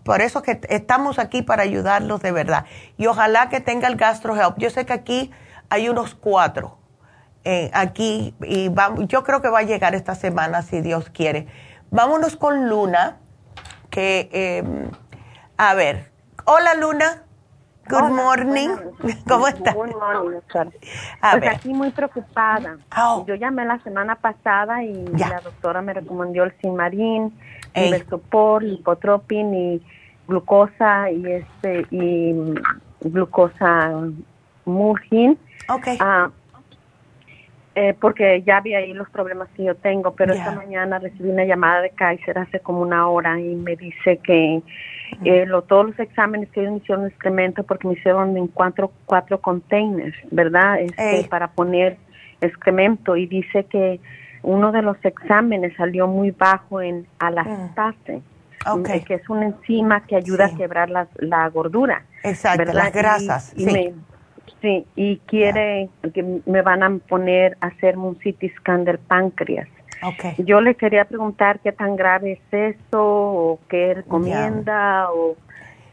Por 0.06 0.22
eso 0.22 0.44
que 0.44 0.61
estamos 0.69 1.18
aquí 1.18 1.41
para 1.41 1.64
ayudarlos 1.64 2.22
de 2.22 2.32
verdad. 2.32 2.65
Y 2.95 3.07
ojalá 3.07 3.49
que 3.49 3.60
tenga 3.60 3.88
el 3.88 3.95
GastroHelp. 3.95 4.60
Yo 4.60 4.69
sé 4.69 4.86
que 4.86 4.94
aquí 4.94 5.32
hay 5.72 5.90
unos 5.90 6.14
cuatro. 6.14 6.77
Eh, 7.44 7.72
aquí, 7.73 8.36
y 8.44 8.69
yo 9.07 9.23
creo 9.23 9.41
que 9.41 9.49
va 9.49 9.60
a 9.60 9.64
llegar 9.64 9.95
esta 9.95 10.14
semana, 10.14 10.61
si 10.61 10.82
Dios 10.82 11.10
quiere. 11.10 11.48
Vámonos 11.90 12.36
con 12.36 12.69
Luna, 12.69 13.18
que, 13.90 14.30
em, 14.32 14.91
a 15.57 15.73
ver, 15.73 16.11
hola 16.45 16.76
Luna. 16.76 17.23
Good 17.88 18.11
morning. 18.11 18.69
¿Cómo 19.27 19.48
estás? 19.48 19.73
Good 19.73 19.95
morning, 19.95 20.34
doctor. 20.34 20.72
pues 21.19 21.49
aquí 21.49 21.73
muy 21.73 21.90
preocupada. 21.90 22.77
Oh. 22.95 23.26
Yo 23.27 23.34
llamé 23.36 23.65
la 23.65 23.80
semana 23.80 24.15
pasada 24.15 24.84
y 24.84 25.07
la 25.07 25.40
doctora 25.41 25.82
me 25.82 25.94
recomendó 25.94 26.44
el 26.44 26.53
Sinmarín, 26.61 27.36
Lipotropin 28.62 29.54
y 29.54 29.82
glucosa 30.28 31.12
y 31.12 31.26
este 31.26 31.86
y 31.92 32.34
glucosa 33.02 33.92
Murgin. 34.66 35.38
Okay. 35.68 35.98
Ah, 36.00 36.30
eh, 37.78 37.94
porque 38.00 38.42
ya 38.44 38.62
vi 38.62 38.74
ahí 38.74 38.94
los 38.94 39.10
problemas 39.10 39.50
que 39.50 39.66
yo 39.66 39.76
tengo, 39.76 40.16
pero 40.16 40.34
esta 40.34 40.52
mañana 40.52 40.98
recibí 40.98 41.30
una 41.30 41.44
llamada 41.44 41.82
de 41.82 41.90
Kaiser 41.90 42.38
hace 42.38 42.62
como 42.62 42.80
una 42.80 43.10
hora 43.10 43.38
y 43.38 43.54
me 43.54 43.76
dice 43.76 44.18
que 44.24 44.62
eh, 45.26 45.46
lo, 45.46 45.62
todos 45.64 45.88
los 45.88 46.00
exámenes 46.00 46.50
que 46.52 46.62
me 46.62 46.78
hicieron 46.78 47.06
excremento 47.06 47.64
porque 47.64 47.90
me 47.90 47.96
hicieron 47.96 48.38
en 48.38 48.48
cuatro, 48.48 48.94
cuatro 49.06 49.42
containers, 49.42 50.16
¿verdad? 50.32 50.80
Este, 50.80 51.28
para 51.30 51.50
poner 51.50 51.98
excremento 52.40 53.18
y 53.18 53.26
dice 53.26 53.66
que 53.66 54.00
uno 54.46 54.72
de 54.72 54.82
los 54.82 54.98
exámenes 55.04 55.76
salió 55.76 56.08
muy 56.08 56.32
bajo 56.32 56.82
en 56.82 57.08
alastase. 57.20 58.22
Okay. 58.68 59.02
que 59.02 59.14
es 59.14 59.30
una 59.30 59.46
enzima 59.46 60.08
que 60.08 60.16
ayuda 60.16 60.46
a 60.46 60.56
quebrar 60.56 60.90
la, 60.90 61.08
la 61.18 61.48
gordura. 61.50 62.04
Exacto, 62.24 62.74
las 62.74 62.92
grasas. 62.92 63.54
sí. 63.56 63.94
Sí, 64.62 64.88
y 64.96 65.18
quiere 65.28 65.90
que 66.14 66.42
me 66.46 66.64
van 66.64 66.82
a 66.82 66.98
poner 67.08 67.56
a 67.62 67.68
hacer 67.68 67.98
un 67.98 68.16
CT 68.16 68.58
scan 68.58 68.84
del 68.84 68.98
páncreas. 68.98 69.68
Okay. 70.02 70.34
Yo 70.40 70.62
le 70.62 70.76
quería 70.76 71.06
preguntar 71.06 71.60
qué 71.60 71.72
tan 71.72 71.96
grave 71.96 72.34
es 72.34 72.76
eso 72.78 73.04
o 73.04 73.60
qué 73.70 73.94
recomienda 73.94 75.12
o 75.12 75.36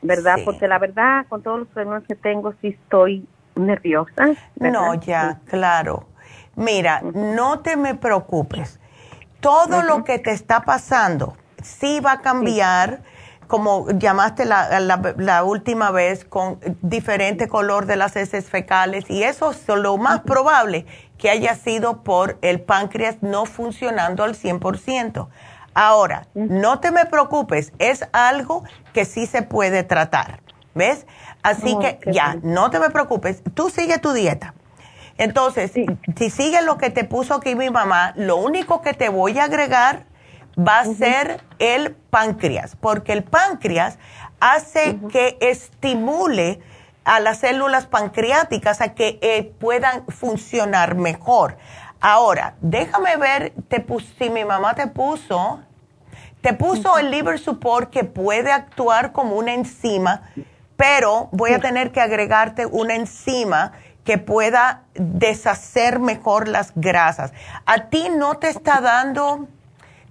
verdad, 0.00 0.38
porque 0.44 0.68
la 0.68 0.78
verdad 0.78 1.26
con 1.28 1.42
todos 1.42 1.60
los 1.60 1.68
problemas 1.68 2.04
que 2.04 2.14
tengo 2.14 2.54
sí 2.60 2.68
estoy 2.68 3.26
nerviosa. 3.56 4.30
No, 4.56 4.94
ya, 4.94 5.40
claro. 5.46 6.06
Mira, 6.56 7.02
no 7.02 7.60
te 7.60 7.76
me 7.76 7.94
preocupes. 7.94 8.78
Todo 9.40 9.82
lo 9.82 10.04
que 10.04 10.18
te 10.18 10.30
está 10.30 10.62
pasando 10.62 11.36
sí 11.62 12.00
va 12.00 12.12
a 12.12 12.20
cambiar 12.20 13.02
como 13.52 13.86
llamaste 13.90 14.46
la, 14.46 14.80
la, 14.80 15.44
última 15.44 15.90
vez, 15.90 16.24
con 16.24 16.58
diferente 16.80 17.48
color 17.48 17.84
de 17.84 17.96
las 17.96 18.16
heces 18.16 18.48
fecales 18.48 19.04
y 19.10 19.24
eso 19.24 19.50
es 19.50 19.68
lo 19.68 19.98
más 19.98 20.20
probable 20.20 20.86
que 21.18 21.28
haya 21.28 21.54
sido 21.54 22.02
por 22.02 22.38
el 22.40 22.62
páncreas 22.62 23.16
no 23.20 23.44
funcionando 23.44 24.24
al 24.24 24.36
100%. 24.36 25.28
Ahora, 25.74 26.28
no 26.32 26.80
te 26.80 26.92
me 26.92 27.04
preocupes, 27.04 27.74
es 27.78 28.06
algo 28.12 28.64
que 28.94 29.04
sí 29.04 29.26
se 29.26 29.42
puede 29.42 29.82
tratar, 29.82 30.40
¿ves? 30.74 31.06
Así 31.42 31.76
que 31.78 31.98
ya, 32.10 32.38
no 32.42 32.70
te 32.70 32.78
me 32.78 32.88
preocupes, 32.88 33.42
tú 33.52 33.68
sigue 33.68 33.98
tu 33.98 34.14
dieta. 34.14 34.54
Entonces, 35.18 35.72
si 35.72 36.30
sigues 36.30 36.64
lo 36.64 36.78
que 36.78 36.90
te 36.90 37.04
puso 37.04 37.34
aquí 37.34 37.54
mi 37.54 37.70
mamá, 37.70 38.12
lo 38.16 38.36
único 38.36 38.82
que 38.82 38.94
te 38.94 39.08
voy 39.08 39.38
a 39.38 39.44
agregar 39.44 40.04
va 40.58 40.80
a 40.80 40.84
ser 40.84 41.42
el 41.58 41.94
páncreas, 42.10 42.76
porque 42.76 43.12
el 43.12 43.22
páncreas 43.22 43.98
hace 44.40 44.98
que 45.10 45.38
estimule 45.40 46.60
a 47.04 47.20
las 47.20 47.38
células 47.38 47.86
pancreáticas 47.86 48.80
a 48.80 48.94
que 48.94 49.18
eh, 49.22 49.52
puedan 49.58 50.06
funcionar 50.06 50.94
mejor. 50.94 51.56
Ahora, 52.00 52.54
déjame 52.60 53.16
ver 53.16 53.52
te 53.68 53.84
si 54.18 54.30
mi 54.30 54.44
mamá 54.44 54.74
te 54.74 54.88
puso, 54.88 55.60
te 56.40 56.52
puso 56.52 56.98
el 56.98 57.10
liver 57.10 57.38
support 57.38 57.90
que 57.90 58.04
puede 58.04 58.50
actuar 58.50 59.12
como 59.12 59.36
una 59.36 59.54
enzima, 59.54 60.22
pero 60.76 61.28
voy 61.30 61.52
a 61.52 61.60
tener 61.60 61.92
que 61.92 62.00
agregarte 62.00 62.66
una 62.66 62.96
enzima 62.96 63.72
que 64.04 64.18
pueda 64.18 64.82
deshacer 64.94 66.00
mejor 66.00 66.48
las 66.48 66.72
grasas. 66.74 67.32
¿A 67.66 67.88
ti 67.88 68.08
no 68.16 68.34
te 68.34 68.48
está 68.48 68.80
dando 68.80 69.46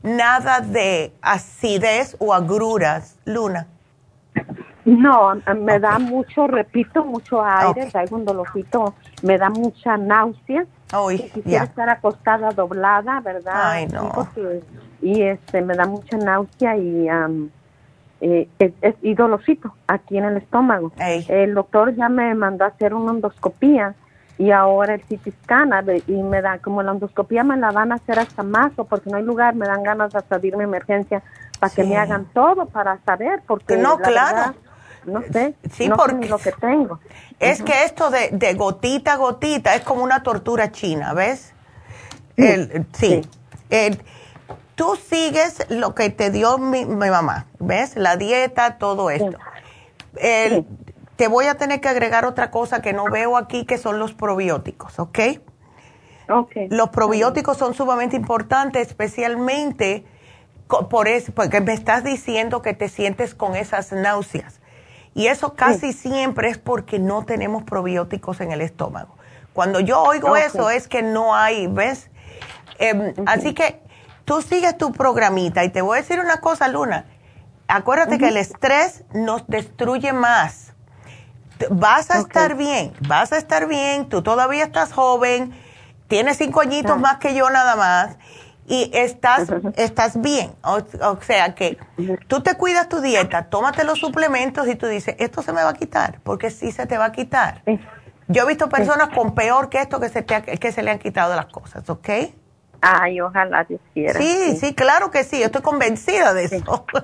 nada 0.03 0.61
de 0.61 1.13
acidez 1.21 2.15
o 2.19 2.33
agruras, 2.33 3.17
Luna? 3.25 3.67
No, 4.85 5.33
me 5.55 5.79
da 5.79 5.99
mucho, 5.99 6.47
repito, 6.47 7.05
mucho 7.05 7.43
aire, 7.43 7.85
traigo 7.91 8.15
un 8.15 8.25
dolorcito, 8.25 8.95
me 9.21 9.37
da 9.37 9.49
mucha 9.49 9.95
náusea. 9.95 10.65
Oh, 10.93 11.09
quisiera 11.09 11.65
estar 11.65 11.89
acostada 11.89 12.49
doblada, 12.49 13.19
¿verdad? 13.21 13.53
Ay, 13.55 13.87
no. 13.87 14.27
y 15.01 15.21
este, 15.21 15.61
me 15.61 15.75
da 15.75 15.85
mucha 15.85 16.17
náusea 16.17 16.77
y, 16.77 17.07
eh, 18.21 18.47
es, 18.59 18.95
dolorcito 19.17 19.73
aquí 19.87 20.17
en 20.17 20.25
el 20.25 20.37
estómago. 20.37 20.91
El 20.97 21.55
doctor 21.55 21.95
ya 21.95 22.07
me 22.07 22.33
mandó 22.35 22.65
a 22.65 22.67
hacer 22.67 22.93
una 22.93 23.11
endoscopía 23.11 23.95
y 24.37 24.51
ahora 24.51 24.93
el 24.93 25.01
CT 25.01 26.07
y 26.07 26.23
me 26.23 26.41
da 26.41 26.59
como 26.59 26.83
la 26.83 26.91
endoscopía 26.91 27.43
me 27.43 27.57
la 27.57 27.71
van 27.71 27.91
a 27.91 27.95
hacer 27.95 28.19
hasta 28.19 28.43
marzo 28.43 28.85
porque 28.85 29.09
no 29.09 29.17
hay 29.17 29.23
lugar, 29.23 29.55
me 29.55 29.65
dan 29.65 29.83
ganas 29.83 30.13
de 30.13 30.21
salirme 30.21 30.63
emergencia 30.63 31.23
para 31.59 31.73
que 31.73 31.83
me 31.83 31.97
hagan 31.97 32.25
todo 32.33 32.67
para 32.67 32.99
saber 33.05 33.41
porque 33.47 33.77
no, 33.77 33.97
claro. 33.97 34.55
no 35.05 35.21
sé, 35.23 35.55
sí, 35.71 35.89
no 35.89 35.97
porque 35.97 36.27
lo 36.27 36.37
que 36.37 36.51
tengo. 36.53 36.99
Es 37.39 37.61
que 37.61 37.83
esto 37.83 38.09
de, 38.09 38.29
de, 38.31 38.53
gotita 38.53 39.13
a 39.13 39.17
gotita 39.17 39.75
es 39.75 39.81
como 39.81 40.03
una 40.03 40.23
tortura 40.23 40.71
china, 40.71 41.13
¿ves? 41.13 41.53
El, 42.37 42.85
sí. 42.93 43.21
Tú 44.81 44.95
sigues 44.95 45.63
lo 45.69 45.93
que 45.93 46.09
te 46.09 46.31
dio 46.31 46.57
mi, 46.57 46.85
mi, 46.85 47.11
mamá, 47.11 47.45
¿ves? 47.59 47.95
La 47.95 48.17
dieta, 48.17 48.79
todo 48.79 49.11
esto. 49.11 49.37
El, 50.15 50.65
te 51.17 51.27
voy 51.27 51.45
a 51.45 51.53
tener 51.53 51.81
que 51.81 51.87
agregar 51.87 52.25
otra 52.25 52.49
cosa 52.49 52.81
que 52.81 52.91
no 52.91 53.05
veo 53.05 53.37
aquí, 53.37 53.63
que 53.63 53.77
son 53.77 53.99
los 53.99 54.15
probióticos, 54.15 54.97
¿ok? 54.97 55.19
Ok. 56.29 56.51
Los 56.71 56.89
probióticos 56.89 57.57
son 57.57 57.75
sumamente 57.75 58.15
importantes, 58.15 58.87
especialmente 58.87 60.03
por 60.89 61.07
eso, 61.07 61.31
porque 61.31 61.61
me 61.61 61.73
estás 61.73 62.03
diciendo 62.03 62.63
que 62.63 62.73
te 62.73 62.89
sientes 62.89 63.35
con 63.35 63.55
esas 63.55 63.91
náuseas. 63.91 64.61
Y 65.13 65.27
eso 65.27 65.53
casi 65.53 65.93
siempre 65.93 66.49
es 66.49 66.57
porque 66.57 66.97
no 66.97 67.23
tenemos 67.23 67.61
probióticos 67.61 68.41
en 68.41 68.51
el 68.51 68.61
estómago. 68.61 69.15
Cuando 69.53 69.79
yo 69.79 70.01
oigo 70.01 70.35
eso 70.37 70.71
es 70.71 70.87
que 70.87 71.03
no 71.03 71.35
hay, 71.35 71.67
¿ves? 71.67 72.09
Em, 72.79 73.13
así 73.27 73.53
que 73.53 73.80
tú 74.31 74.41
sigues 74.41 74.77
tu 74.77 74.93
programita 74.93 75.65
y 75.65 75.69
te 75.69 75.81
voy 75.81 75.97
a 75.97 76.01
decir 76.01 76.21
una 76.21 76.37
cosa, 76.37 76.69
Luna. 76.69 77.03
Acuérdate 77.67 78.17
que 78.17 78.29
el 78.29 78.37
estrés 78.37 79.03
nos 79.13 79.45
destruye 79.47 80.13
más 80.13 80.71
vas 81.69 82.09
a 82.09 82.19
estar 82.19 82.55
bien, 82.55 82.93
vas 83.09 83.33
a 83.33 83.37
estar 83.37 83.67
bien, 83.67 84.07
tú 84.07 84.21
todavía 84.21 84.63
estás 84.63 84.93
joven, 84.93 85.51
tienes 86.07 86.37
cinco 86.37 86.61
añitos 86.61 86.97
más 86.97 87.17
que 87.17 87.35
yo 87.35 87.49
nada 87.49 87.75
más 87.75 88.17
y 88.67 88.89
estás, 88.93 89.49
estás 89.75 90.21
bien. 90.21 90.53
O, 90.63 90.79
sea 91.19 91.53
que 91.53 91.77
tú 92.27 92.39
te 92.39 92.55
cuidas 92.55 92.87
tu 92.87 93.01
dieta, 93.01 93.49
tómate 93.49 93.83
los 93.83 93.99
suplementos 93.99 94.65
y 94.69 94.75
tú 94.75 94.87
dices, 94.87 95.15
esto 95.19 95.41
se 95.41 95.51
me 95.51 95.61
va 95.61 95.71
a 95.71 95.73
quitar, 95.73 96.21
porque 96.23 96.51
sí 96.51 96.71
se 96.71 96.85
te 96.85 96.97
va 96.97 97.05
a 97.05 97.11
quitar. 97.11 97.63
Yo 98.29 98.43
he 98.43 98.47
visto 98.47 98.69
personas 98.69 99.09
con 99.09 99.35
peor 99.35 99.67
que 99.67 99.81
esto 99.81 99.99
que 99.99 100.07
se, 100.07 100.23
que 100.23 100.71
se 100.71 100.83
le 100.83 100.89
han 100.89 100.99
quitado 100.99 101.35
las 101.35 101.47
cosas, 101.47 101.89
¿ok? 101.89 102.09
Ay, 102.81 103.21
ojalá 103.21 103.63
Dios 103.63 103.79
quiera. 103.93 104.19
Sí, 104.19 104.57
sí, 104.57 104.73
claro 104.73 105.11
que 105.11 105.23
sí, 105.23 105.41
estoy 105.43 105.61
convencida 105.61 106.33
de 106.33 106.45
eso. 106.45 106.85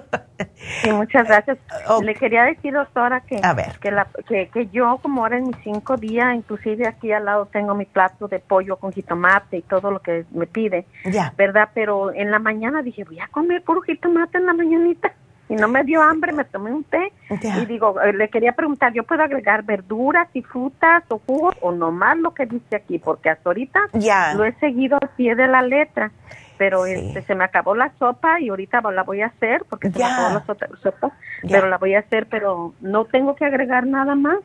Sí, 0.84 0.92
muchas 0.92 1.28
gracias. 1.28 1.58
Le 2.04 2.14
quería 2.14 2.44
decir, 2.44 2.72
doctora, 2.74 3.22
que, 3.22 3.40
A 3.42 3.54
ver. 3.54 3.80
Que, 3.80 3.90
la, 3.90 4.08
que, 4.28 4.50
que, 4.50 4.68
yo, 4.68 5.00
como 5.02 5.24
ahora 5.24 5.38
en 5.38 5.48
mis 5.48 5.56
cinco 5.64 5.98
días, 5.98 6.36
inclusive 6.36 6.88
aquí 6.88 7.12
al 7.12 7.26
lado 7.26 7.48
tengo 7.48 7.74
mi 7.74 7.86
plato 7.86 8.28
de 8.28 8.40
pollo 8.40 8.76
con 8.78 8.92
jitomate 8.92 9.58
y 9.58 9.62
todo 9.64 9.90
lo 9.90 10.00
que 10.00 10.26
me 10.32 10.46
pide, 10.46 10.86
ya. 11.06 11.34
¿verdad? 11.38 11.70
Pero 11.74 12.14
en 12.14 12.30
la 12.30 12.38
mañana 12.38 12.84
dije, 12.84 13.04
voy 13.04 13.20
a 13.20 13.28
comer 13.30 13.64
puro 13.64 13.82
jitomate 13.82 14.38
en 14.38 14.46
la 14.46 14.54
mañanita 14.54 15.14
y 15.50 15.56
no 15.56 15.68
me 15.68 15.84
dio 15.84 16.02
hambre, 16.02 16.34
me 16.34 16.44
tomé 16.44 16.72
un 16.72 16.84
té 16.84 17.14
y 17.30 17.66
digo, 17.66 18.00
eh, 18.02 18.14
le 18.14 18.30
quería 18.30 18.54
preguntar, 18.54 18.94
¿yo 18.94 19.04
puedo 19.04 19.24
agregar 19.24 19.64
verduras 19.64 20.28
y 20.34 20.42
frutas 20.42 21.04
o 21.10 21.22
jugos 21.26 21.56
o 21.62 21.72
nomás 21.72 22.18
lo 22.18 22.34
que 22.34 22.46
dice 22.46 22.76
aquí? 22.76 23.00
Porque 23.00 23.30
hasta 23.30 23.50
ahorita 23.50 23.80
ya. 23.94 24.34
lo 24.34 24.46
he 24.46 24.54
seguido 24.60 24.98
al 25.02 25.10
pie 25.10 25.36
de 25.36 25.48
la 25.48 25.62
letra, 25.62 26.12
pero 26.58 26.86
este, 26.86 27.22
se 27.22 27.36
me 27.36 27.44
acabó 27.44 27.76
la 27.76 27.92
sopa 27.98 28.40
y 28.40 28.50
ahorita 28.50 28.82
la 28.92 29.04
voy 29.04 29.22
a 29.22 29.28
hacer 29.28 29.64
porque 29.70 29.92
se 29.92 30.00
me 30.00 30.06
acabó 30.06 30.34
la 30.34 30.46
sopa, 30.82 31.12
pero 31.48 31.68
la 31.68 31.78
voy 31.78 31.96
a 31.96 32.00
hacer, 32.00 32.28
pero 32.28 32.74
no 32.82 33.06
tengo 33.06 33.36
que 33.36 33.46
agregar 33.46 33.86
nada 33.86 34.16
más. 34.16 34.40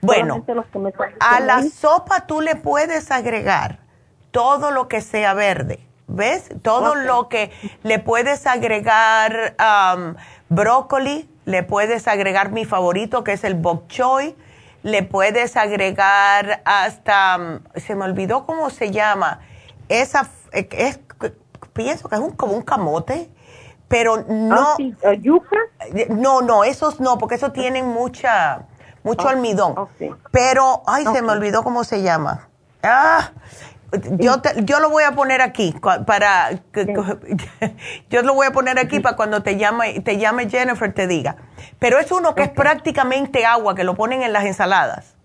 Bueno, 0.00 0.44
a 1.20 1.40
la 1.40 1.62
sopa 1.62 2.26
tú 2.26 2.40
le 2.40 2.56
puedes 2.56 3.10
agregar 3.10 3.80
todo 4.30 4.70
lo 4.70 4.88
que 4.88 5.00
sea 5.00 5.34
verde. 5.34 5.80
¿Ves? 6.08 6.50
Todo 6.62 6.94
lo 6.94 7.28
que 7.28 7.50
le 7.82 7.98
puedes 7.98 8.46
agregar 8.46 9.56
brócoli, 10.48 11.28
le 11.44 11.62
puedes 11.62 12.08
agregar 12.08 12.50
mi 12.50 12.64
favorito 12.64 13.24
que 13.24 13.32
es 13.32 13.44
el 13.44 13.54
bok 13.54 13.86
choy, 13.88 14.36
le 14.82 15.02
puedes 15.02 15.56
agregar 15.56 16.62
hasta, 16.64 17.38
mm, 17.38 17.60
se 17.76 17.94
me 17.94 18.04
olvidó 18.04 18.46
cómo 18.46 18.70
se 18.70 18.90
llama, 18.90 19.40
esa, 19.88 20.28
eh, 20.52 20.68
es, 20.72 21.00
pienso 21.72 22.08
que 22.08 22.16
es 22.16 22.20
un, 22.20 22.32
como 22.32 22.52
un 22.54 22.62
camote, 22.62 23.30
pero 23.88 24.24
no. 24.28 24.76
Ah, 25.04 25.14
¿Yuca? 25.14 25.56
Eh, 25.94 26.08
no, 26.10 26.42
no, 26.42 26.64
esos 26.64 27.00
no, 27.00 27.18
porque 27.18 27.36
esos 27.36 27.52
tienen 27.52 27.86
mucha, 27.86 28.66
mucho 29.04 29.28
almidón. 29.28 29.74
Pero, 30.32 30.82
ay, 30.86 31.04
se 31.12 31.22
me 31.22 31.32
olvidó 31.32 31.62
cómo 31.62 31.84
se 31.84 32.02
llama. 32.02 32.48
Ah, 32.82 33.30
yo, 34.18 34.42
yo 34.64 34.80
lo 34.80 34.90
voy 34.90 35.04
a 35.04 35.12
poner 35.12 35.40
aquí 35.40 35.74
para 36.06 36.50
yo 38.10 38.22
lo 38.22 38.34
voy 38.34 38.46
a 38.46 38.50
poner 38.50 38.78
aquí 38.78 39.00
para 39.00 39.16
cuando 39.16 39.42
te 39.42 39.56
llame 39.56 40.00
te 40.00 40.18
llame 40.18 40.48
Jennifer 40.48 40.92
te 40.92 41.06
diga. 41.06 41.36
Pero 41.78 41.98
es 41.98 42.10
uno 42.10 42.34
que 42.34 42.42
es 42.42 42.50
prácticamente 42.50 43.44
agua 43.44 43.74
que 43.74 43.84
lo 43.84 43.94
ponen 43.94 44.22
en 44.22 44.32
las 44.32 44.44
ensaladas. 44.44 45.16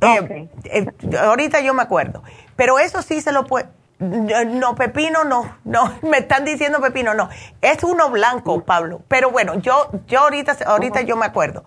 Eh, 0.00 0.48
eh, 0.64 0.86
ahorita 1.18 1.60
yo 1.60 1.74
me 1.74 1.82
acuerdo. 1.82 2.22
Pero 2.56 2.78
eso 2.78 3.02
sí 3.02 3.20
se 3.20 3.32
lo 3.32 3.46
puede 3.46 3.68
no, 4.00 4.74
pepino 4.74 5.24
no, 5.24 5.56
no, 5.64 5.98
me 6.02 6.18
están 6.18 6.44
diciendo 6.44 6.80
pepino 6.80 7.14
no, 7.14 7.28
es 7.60 7.84
uno 7.84 8.10
blanco, 8.10 8.64
Pablo, 8.64 9.02
pero 9.08 9.30
bueno, 9.30 9.56
yo, 9.56 9.90
yo 10.06 10.20
ahorita, 10.20 10.56
ahorita 10.66 11.02
yo 11.02 11.16
me 11.16 11.26
acuerdo, 11.26 11.64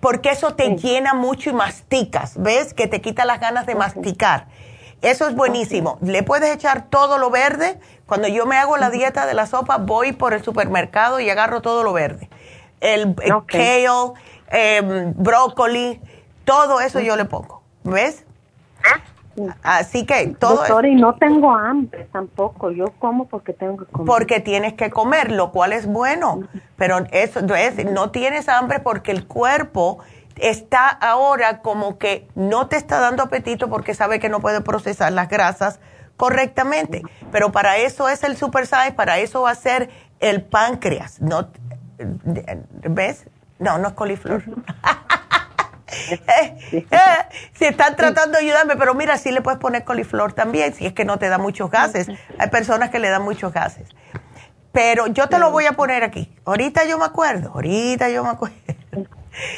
porque 0.00 0.30
eso 0.30 0.54
te 0.54 0.76
llena 0.76 1.14
mucho 1.14 1.50
y 1.50 1.52
masticas, 1.52 2.40
¿ves? 2.40 2.74
Que 2.74 2.86
te 2.86 3.00
quita 3.00 3.24
las 3.24 3.38
ganas 3.38 3.66
de 3.66 3.76
masticar. 3.76 4.48
Eso 5.02 5.26
es 5.26 5.34
buenísimo. 5.34 5.98
Le 6.00 6.22
puedes 6.22 6.54
echar 6.54 6.86
todo 6.88 7.18
lo 7.18 7.30
verde. 7.30 7.78
Cuando 8.06 8.28
yo 8.28 8.46
me 8.46 8.56
hago 8.56 8.76
la 8.76 8.88
dieta 8.88 9.26
de 9.26 9.34
la 9.34 9.46
sopa, 9.46 9.78
voy 9.78 10.12
por 10.12 10.32
el 10.32 10.42
supermercado 10.44 11.18
y 11.18 11.28
agarro 11.28 11.60
todo 11.60 11.82
lo 11.82 11.92
verde. 11.92 12.30
El, 12.80 13.14
kale, 13.46 13.86
em, 14.48 15.12
brócoli, 15.16 16.00
todo 16.44 16.80
eso 16.80 17.00
yo 17.00 17.16
le 17.16 17.24
pongo. 17.24 17.62
¿Ves? 17.82 18.24
Así 19.62 20.04
que 20.04 20.28
todo. 20.38 20.56
Doctora, 20.56 20.88
y 20.88 20.94
no 20.94 21.14
tengo 21.14 21.52
hambre 21.52 22.06
tampoco. 22.12 22.70
Yo 22.70 22.86
como 22.98 23.26
porque 23.26 23.52
tengo 23.52 23.78
que 23.78 23.86
comer. 23.86 24.06
Porque 24.06 24.40
tienes 24.40 24.74
que 24.74 24.90
comer, 24.90 25.32
lo 25.32 25.52
cual 25.52 25.72
es 25.72 25.86
bueno. 25.86 26.42
Pero 26.76 26.98
eso 27.10 27.40
es, 27.54 27.84
no 27.86 28.10
tienes 28.10 28.48
hambre 28.48 28.80
porque 28.80 29.10
el 29.10 29.26
cuerpo 29.26 29.98
está 30.36 30.88
ahora 30.88 31.60
como 31.60 31.98
que 31.98 32.28
no 32.34 32.68
te 32.68 32.76
está 32.76 32.98
dando 32.98 33.22
apetito 33.22 33.68
porque 33.68 33.94
sabe 33.94 34.18
que 34.20 34.28
no 34.28 34.40
puede 34.40 34.60
procesar 34.60 35.12
las 35.12 35.28
grasas 35.28 35.80
correctamente. 36.16 37.02
Pero 37.30 37.52
para 37.52 37.78
eso 37.78 38.08
es 38.08 38.22
el 38.22 38.36
super 38.36 38.66
size, 38.66 38.92
para 38.92 39.18
eso 39.18 39.42
va 39.42 39.50
a 39.50 39.54
ser 39.54 39.90
el 40.20 40.42
páncreas. 40.42 41.20
No, 41.20 41.50
¿Ves? 41.98 43.26
No, 43.58 43.78
no 43.78 43.88
es 43.88 43.94
coliflor. 43.94 44.42
si 47.52 47.64
están 47.64 47.96
tratando 47.96 48.38
de 48.38 48.44
ayudarme, 48.44 48.76
pero 48.76 48.94
mira, 48.94 49.18
sí 49.18 49.30
le 49.30 49.42
puedes 49.42 49.60
poner 49.60 49.84
coliflor 49.84 50.32
también, 50.32 50.74
si 50.74 50.86
es 50.86 50.92
que 50.92 51.04
no 51.04 51.18
te 51.18 51.28
da 51.28 51.38
muchos 51.38 51.70
gases. 51.70 52.08
Hay 52.38 52.50
personas 52.50 52.90
que 52.90 52.98
le 52.98 53.08
dan 53.08 53.22
muchos 53.22 53.52
gases. 53.52 53.88
Pero 54.72 55.06
yo 55.06 55.28
te 55.28 55.38
lo 55.38 55.50
voy 55.50 55.66
a 55.66 55.72
poner 55.72 56.02
aquí. 56.02 56.34
Ahorita 56.44 56.84
yo 56.86 56.98
me 56.98 57.04
acuerdo, 57.04 57.50
ahorita 57.54 58.08
yo 58.08 58.24
me 58.24 58.30
acuerdo. 58.30 58.56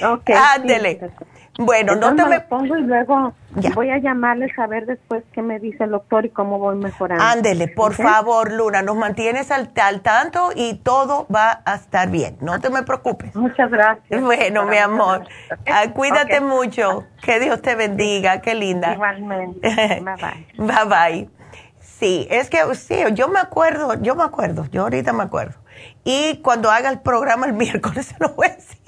Ok. 0.05 0.31
Ándele. 0.31 1.01
bueno, 1.59 1.95
no 1.95 2.15
te 2.15 2.25
me 2.27 2.41
pongo 2.41 2.77
y 2.77 2.83
luego 2.83 3.35
voy 3.75 3.91
a 3.91 3.99
llamarles 3.99 4.57
a 4.59 4.67
ver 4.67 4.87
después 4.87 5.23
qué 5.33 5.43
me 5.43 5.59
dice 5.59 5.85
el 5.85 5.91
doctor 5.91 6.25
y 6.25 6.31
cómo 6.31 6.59
voy 6.59 6.77
mejorando. 6.77 7.23
Ándele, 7.23 7.69
por 7.69 7.95
favor, 7.95 8.53
Luna, 8.53 8.83
nos 8.83 8.97
mantienes 8.97 9.51
al, 9.51 9.71
tanto 10.03 10.51
y 10.55 10.75
todo 10.75 11.27
va 11.35 11.63
a 11.65 11.75
estar 11.77 12.11
bien. 12.11 12.37
No 12.41 12.61
te 12.61 12.71
me 12.71 12.83
preocupes. 12.83 13.35
Muchas 13.35 13.71
gracias. 13.71 14.21
Bueno, 14.21 14.65
mi 14.65 14.79
amor, 14.79 15.25
ah, 15.67 15.85
cuídate 15.93 16.41
mucho. 16.41 17.05
Que 17.23 17.41
Dios 17.41 17.63
te 17.63 17.75
bendiga, 17.75 18.41
qué 18.41 18.55
linda. 18.55 18.95
Igualmente. 18.95 19.69
bye 20.03 20.17
bye. 20.17 20.67
bye 20.67 20.85
bye. 20.87 21.31
Sí, 22.05 22.27
es 22.31 22.51
que 22.51 22.59
sí, 22.75 22.97
yo 23.15 23.29
me 23.29 23.39
acuerdo, 23.39 23.95
yo 24.03 24.17
me 24.17 24.25
acuerdo, 24.25 24.67
yo 24.71 24.83
ahorita 24.83 25.13
me 25.13 25.23
acuerdo. 25.23 25.55
Y 26.05 26.39
cuando 26.43 26.71
haga 26.71 26.91
el 26.91 27.01
programa 27.01 27.47
el 27.47 27.53
miércoles 27.55 28.07
se 28.07 28.17
lo 28.19 28.35
voy 28.35 28.49
a 28.49 28.55
decir. 28.55 28.84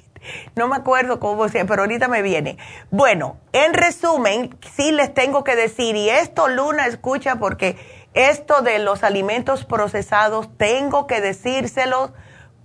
No 0.54 0.68
me 0.68 0.76
acuerdo 0.76 1.20
cómo 1.20 1.48
sea, 1.48 1.64
pero 1.64 1.82
ahorita 1.82 2.08
me 2.08 2.22
viene. 2.22 2.58
Bueno, 2.90 3.38
en 3.52 3.74
resumen, 3.74 4.56
sí 4.74 4.92
les 4.92 5.12
tengo 5.12 5.44
que 5.44 5.56
decir, 5.56 5.96
y 5.96 6.08
esto 6.08 6.48
Luna 6.48 6.86
escucha 6.86 7.36
porque 7.36 7.76
esto 8.14 8.62
de 8.62 8.78
los 8.78 9.04
alimentos 9.04 9.64
procesados 9.64 10.48
tengo 10.56 11.06
que 11.06 11.20
decírselo 11.20 12.14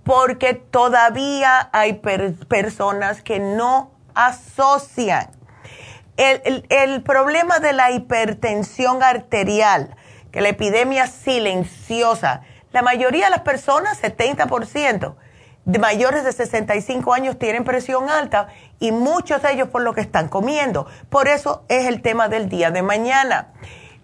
porque 0.02 0.54
todavía 0.54 1.68
hay 1.72 2.00
personas 2.48 3.22
que 3.22 3.38
no 3.38 3.92
asocian. 4.14 5.30
El, 6.16 6.66
el 6.68 7.02
problema 7.02 7.58
de 7.58 7.72
la 7.72 7.90
hipertensión 7.90 9.02
arterial, 9.02 9.96
que 10.30 10.40
la 10.40 10.48
epidemia 10.48 11.06
silenciosa, 11.06 12.42
la 12.72 12.82
mayoría 12.82 13.26
de 13.26 13.30
las 13.30 13.40
personas, 13.40 14.02
70%, 14.02 15.14
de 15.64 15.78
mayores 15.78 16.24
de 16.24 16.32
65 16.32 17.14
años 17.14 17.38
tienen 17.38 17.64
presión 17.64 18.10
alta 18.10 18.48
y 18.80 18.92
muchos 18.92 19.42
de 19.42 19.52
ellos 19.52 19.68
por 19.68 19.82
lo 19.82 19.94
que 19.94 20.00
están 20.00 20.28
comiendo. 20.28 20.86
Por 21.08 21.28
eso 21.28 21.64
es 21.68 21.86
el 21.86 22.02
tema 22.02 22.28
del 22.28 22.48
día 22.48 22.70
de 22.70 22.82
mañana. 22.82 23.52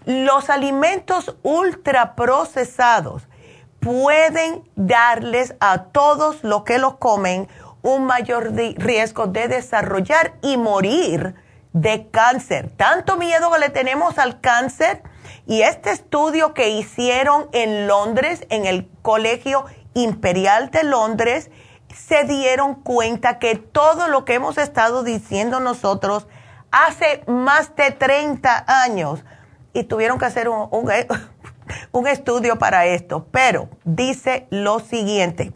Los 0.04 0.50
alimentos 0.50 1.36
ultraprocesados 1.42 3.28
pueden 3.80 4.68
darles 4.76 5.54
a 5.60 5.84
todos 5.84 6.42
los 6.44 6.64
que 6.64 6.78
los 6.78 6.96
comen 6.96 7.48
un 7.82 8.04
mayor 8.04 8.52
riesgo 8.52 9.26
de 9.26 9.48
desarrollar 9.48 10.34
y 10.42 10.56
morir 10.56 11.34
de 11.72 12.08
cáncer. 12.10 12.70
Tanto 12.76 13.16
miedo 13.16 13.50
que 13.52 13.58
le 13.58 13.70
tenemos 13.70 14.18
al 14.18 14.40
cáncer 14.40 15.02
y 15.46 15.62
este 15.62 15.90
estudio 15.90 16.54
que 16.54 16.70
hicieron 16.70 17.48
en 17.52 17.86
Londres, 17.86 18.46
en 18.50 18.66
el 18.66 18.88
Colegio 19.02 19.64
Imperial 19.94 20.70
de 20.70 20.84
Londres 20.84 21.50
se 21.94 22.24
dieron 22.24 22.74
cuenta 22.76 23.38
que 23.38 23.56
todo 23.56 24.08
lo 24.08 24.24
que 24.24 24.34
hemos 24.34 24.58
estado 24.58 25.02
diciendo 25.02 25.60
nosotros 25.60 26.26
hace 26.70 27.24
más 27.26 27.74
de 27.76 27.90
30 27.90 28.64
años 28.66 29.24
y 29.72 29.84
tuvieron 29.84 30.18
que 30.18 30.26
hacer 30.26 30.48
un, 30.48 30.68
un, 31.92 32.06
estudio 32.06 32.58
para 32.58 32.86
esto, 32.86 33.26
pero 33.30 33.68
dice 33.84 34.46
lo 34.50 34.80
siguiente, 34.80 35.52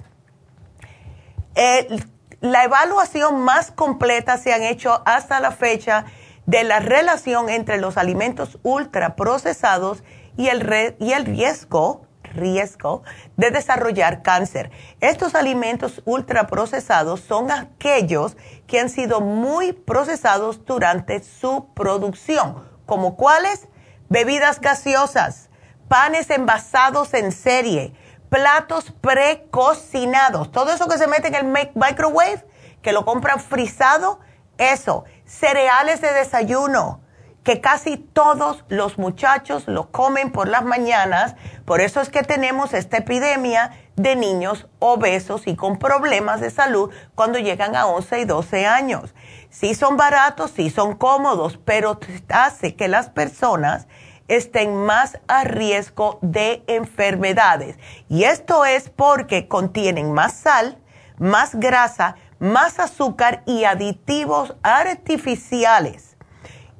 la 2.40 2.64
evaluación 2.64 3.40
más 3.42 3.70
completa 3.70 4.38
se 4.38 4.52
han 4.52 4.62
hecho 4.62 5.02
hasta 5.04 5.40
la 5.40 5.52
fecha 5.52 6.06
de 6.46 6.64
la 6.64 6.80
relación 6.80 7.48
entre 7.48 7.78
los 7.78 7.96
alimentos 7.96 8.58
ultraprocesados 8.62 10.02
y 10.36 10.48
el 10.48 10.60
riesgo 10.60 12.06
riesgo 12.32 13.02
de 13.36 13.50
desarrollar 13.50 14.22
cáncer. 14.22 14.70
Estos 15.00 15.34
alimentos 15.34 16.02
ultraprocesados 16.04 17.20
son 17.20 17.50
aquellos 17.50 18.36
que 18.66 18.80
han 18.80 18.88
sido 18.88 19.20
muy 19.20 19.72
procesados 19.72 20.64
durante 20.64 21.22
su 21.22 21.68
producción, 21.74 22.68
como 22.86 23.16
cuáles? 23.16 23.68
Bebidas 24.08 24.60
gaseosas, 24.60 25.50
panes 25.88 26.30
envasados 26.30 27.14
en 27.14 27.32
serie, 27.32 27.94
platos 28.28 28.92
precocinados, 29.00 30.50
todo 30.50 30.72
eso 30.72 30.88
que 30.88 30.96
se 30.96 31.06
mete 31.06 31.28
en 31.28 31.34
el 31.34 31.70
microwave, 31.74 32.44
que 32.80 32.92
lo 32.92 33.04
compran 33.04 33.40
frisado, 33.40 34.20
eso, 34.56 35.04
cereales 35.26 36.00
de 36.00 36.12
desayuno, 36.12 37.01
que 37.44 37.60
casi 37.60 37.96
todos 37.96 38.64
los 38.68 38.98
muchachos 38.98 39.64
lo 39.66 39.90
comen 39.90 40.30
por 40.30 40.48
las 40.48 40.64
mañanas, 40.64 41.34
por 41.64 41.80
eso 41.80 42.00
es 42.00 42.08
que 42.08 42.22
tenemos 42.22 42.72
esta 42.72 42.98
epidemia 42.98 43.72
de 43.96 44.14
niños 44.14 44.68
obesos 44.78 45.46
y 45.46 45.56
con 45.56 45.78
problemas 45.78 46.40
de 46.40 46.50
salud 46.50 46.90
cuando 47.14 47.38
llegan 47.38 47.74
a 47.74 47.86
11 47.86 48.20
y 48.20 48.24
12 48.24 48.66
años. 48.66 49.14
Sí 49.50 49.74
son 49.74 49.96
baratos, 49.96 50.52
sí 50.52 50.70
son 50.70 50.94
cómodos, 50.94 51.58
pero 51.64 51.98
hace 52.28 52.76
que 52.76 52.88
las 52.88 53.10
personas 53.10 53.88
estén 54.28 54.76
más 54.76 55.18
a 55.26 55.44
riesgo 55.44 56.18
de 56.22 56.62
enfermedades. 56.68 57.76
Y 58.08 58.24
esto 58.24 58.64
es 58.64 58.88
porque 58.88 59.48
contienen 59.48 60.12
más 60.12 60.34
sal, 60.34 60.78
más 61.18 61.56
grasa, 61.56 62.14
más 62.38 62.78
azúcar 62.78 63.42
y 63.46 63.64
aditivos 63.64 64.54
artificiales 64.62 66.11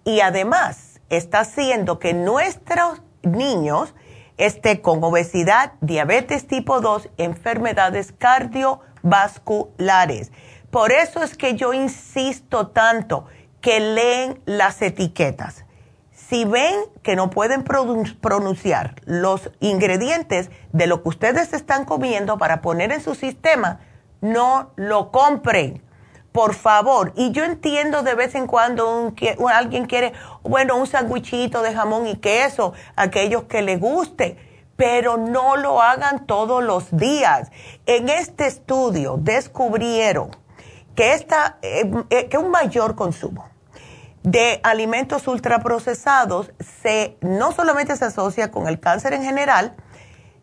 y 0.05 0.21
además 0.21 1.01
está 1.09 1.41
haciendo 1.41 1.99
que 1.99 2.15
nuestros 2.15 3.03
niños 3.23 3.93
estén 4.37 4.77
con 4.79 5.03
obesidad, 5.05 5.73
diabetes 5.81 6.47
tipo 6.47 6.81
2, 6.81 7.09
enfermedades 7.19 8.13
cardiovasculares. 8.13 10.31
Por 10.71 10.93
eso 10.93 11.23
es 11.23 11.37
que 11.37 11.55
yo 11.55 11.75
insisto 11.75 12.69
tanto 12.69 13.27
que 13.61 13.79
leen 13.79 14.41
las 14.47 14.81
etiquetas. 14.83 15.65
Si 16.11 16.45
ven 16.45 16.75
que 17.03 17.15
no 17.15 17.31
pueden 17.31 17.63
pronunciar 17.63 18.95
los 19.05 19.51
ingredientes 19.61 20.51
de 20.73 20.87
lo 20.87 21.03
que 21.03 21.11
ustedes 21.11 21.53
están 21.53 21.85
comiendo 21.85 22.39
para 22.39 22.63
poner 22.63 22.91
en 22.91 23.03
su 23.03 23.15
sistema, 23.15 23.81
no 24.23 24.71
lo 24.77 25.11
compren 25.11 25.83
por 26.33 26.55
favor. 26.55 27.13
Y 27.17 27.31
yo 27.31 27.45
entiendo 27.45 28.03
de 28.03 28.15
vez 28.15 28.35
en 28.35 28.47
cuando 28.47 29.13
alguien 29.53 29.87
quiere, 29.87 30.13
bueno, 30.43 30.77
un 30.77 30.87
sandwichito 30.87 31.63
de 31.63 31.75
jamón 31.75 32.07
y 32.07 32.17
queso, 32.17 32.73
aquellos 32.97 33.45
que 33.45 33.63
le 33.63 33.77
guste, 33.77 34.39
pero 34.77 35.17
no 35.17 35.57
lo 35.57 35.81
hagan 35.81 36.27
todos 36.27 36.65
los 36.65 36.97
días. 36.97 37.51
En 37.87 38.09
este 38.09 38.47
estudio 38.47 39.17
descubrieron 39.19 40.31
que, 40.97 41.13
esta, 41.13 41.59
eh, 41.63 41.91
eh, 42.11 42.29
que 42.29 42.39
un 42.39 42.51
mayor 42.51 42.95
consumo 42.95 43.49
de 44.23 44.61
alimentos 44.63 45.27
ultraprocesados 45.27 46.53
se, 46.83 47.17
no 47.21 47.53
solamente 47.53 47.97
se 47.97 48.05
asocia 48.05 48.51
con 48.51 48.69
el 48.69 48.79
cáncer 48.79 49.15
en 49.15 49.23
general, 49.23 49.75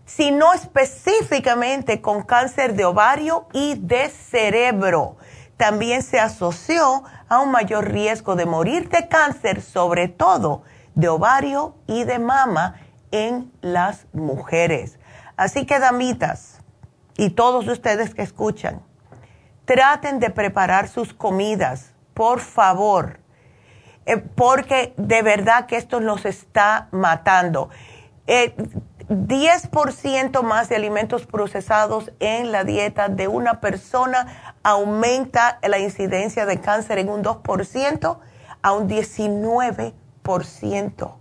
sino 0.05 0.53
específicamente 0.53 2.01
con 2.01 2.23
cáncer 2.23 2.73
de 2.73 2.85
ovario 2.85 3.47
y 3.53 3.75
de 3.75 4.09
cerebro. 4.09 5.17
También 5.59 6.03
se 6.03 6.21
asoció 6.21 7.03
a 7.27 7.41
un 7.41 7.51
mayor 7.51 7.91
riesgo 7.91 8.37
de 8.37 8.45
morir 8.45 8.87
de 8.87 9.09
cáncer, 9.09 9.61
sobre 9.61 10.07
todo 10.07 10.63
de 10.95 11.09
ovario 11.09 11.75
y 11.85 12.05
de 12.05 12.17
mama 12.17 12.75
en 13.11 13.51
las 13.59 14.07
mujeres. 14.13 14.99
Así 15.35 15.65
que, 15.65 15.77
damitas, 15.79 16.61
y 17.17 17.31
todos 17.31 17.67
ustedes 17.67 18.15
que 18.15 18.21
escuchan, 18.21 18.81
traten 19.65 20.21
de 20.21 20.29
preparar 20.29 20.87
sus 20.87 21.13
comidas, 21.13 21.93
por 22.13 22.39
favor, 22.39 23.19
eh, 24.05 24.15
porque 24.15 24.93
de 24.95 25.21
verdad 25.23 25.65
que 25.65 25.75
esto 25.75 25.99
nos 25.99 26.23
está 26.23 26.87
matando. 26.91 27.69
Eh, 28.27 28.55
10% 29.09 30.43
más 30.43 30.69
de 30.69 30.75
alimentos 30.75 31.25
procesados 31.25 32.11
en 32.19 32.51
la 32.51 32.63
dieta 32.63 33.09
de 33.09 33.27
una 33.27 33.59
persona 33.59 34.48
aumenta 34.63 35.59
la 35.67 35.79
incidencia 35.79 36.45
de 36.45 36.59
cáncer 36.59 36.99
en 36.99 37.09
un 37.09 37.23
2% 37.23 38.19
a 38.61 38.73
un 38.73 38.89
19%. 38.89 41.15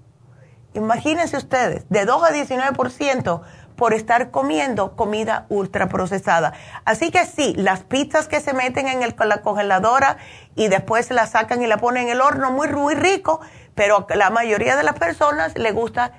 Imagínense 0.74 1.36
ustedes, 1.36 1.88
de 1.88 2.04
2 2.04 2.22
a 2.22 2.30
19% 2.30 3.42
por 3.78 3.94
estar 3.94 4.32
comiendo 4.32 4.96
comida 4.96 5.46
ultraprocesada. 5.48 6.52
Así 6.84 7.12
que 7.12 7.24
sí, 7.24 7.54
las 7.56 7.84
pizzas 7.84 8.26
que 8.26 8.40
se 8.40 8.52
meten 8.52 8.88
en 8.88 9.00
la 9.00 9.40
congeladora 9.40 10.18
y 10.56 10.66
después 10.66 11.08
la 11.12 11.28
sacan 11.28 11.62
y 11.62 11.68
la 11.68 11.78
ponen 11.78 12.04
en 12.04 12.08
el 12.10 12.20
horno, 12.20 12.50
muy, 12.50 12.68
muy 12.68 12.96
rico, 12.96 13.40
pero 13.76 14.04
la 14.14 14.30
mayoría 14.30 14.76
de 14.76 14.82
las 14.82 14.98
personas 14.98 15.56
le 15.56 15.70
gusta 15.70 16.12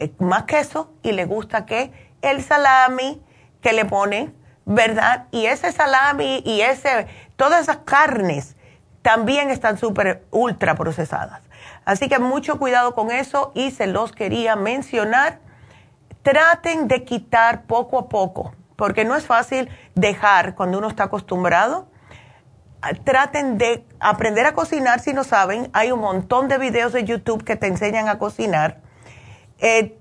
eh, 0.00 0.12
más 0.18 0.42
queso 0.42 0.92
y 1.04 1.12
le 1.12 1.24
gusta 1.24 1.66
que 1.66 1.92
el 2.20 2.42
salami 2.42 3.22
que 3.62 3.72
le 3.72 3.84
ponen, 3.84 4.34
¿verdad? 4.64 5.26
Y 5.30 5.46
ese 5.46 5.72
salami 5.72 6.42
y 6.44 6.60
ese, 6.62 7.06
todas 7.36 7.62
esas 7.62 7.78
carnes 7.78 8.56
también 9.02 9.50
están 9.50 9.78
súper 9.78 10.24
ultra 10.30 10.74
procesadas. 10.74 11.42
Así 11.84 12.08
que 12.08 12.18
mucho 12.18 12.58
cuidado 12.58 12.94
con 12.94 13.10
eso 13.10 13.52
y 13.54 13.70
se 13.70 13.86
los 13.86 14.12
quería 14.12 14.56
mencionar. 14.56 15.40
Traten 16.22 16.88
de 16.88 17.04
quitar 17.04 17.64
poco 17.64 17.98
a 17.98 18.08
poco, 18.08 18.54
porque 18.76 19.04
no 19.04 19.14
es 19.14 19.26
fácil 19.26 19.68
dejar 19.94 20.54
cuando 20.54 20.78
uno 20.78 20.88
está 20.88 21.04
acostumbrado. 21.04 21.86
Traten 23.04 23.58
de 23.58 23.86
aprender 24.00 24.46
a 24.46 24.54
cocinar 24.54 25.00
si 25.00 25.12
no 25.12 25.24
saben. 25.24 25.68
Hay 25.74 25.92
un 25.92 26.00
montón 26.00 26.48
de 26.48 26.56
videos 26.56 26.92
de 26.92 27.04
YouTube 27.04 27.44
que 27.44 27.56
te 27.56 27.66
enseñan 27.66 28.08
a 28.08 28.18
cocinar 28.18 28.84
eh, 29.58 29.96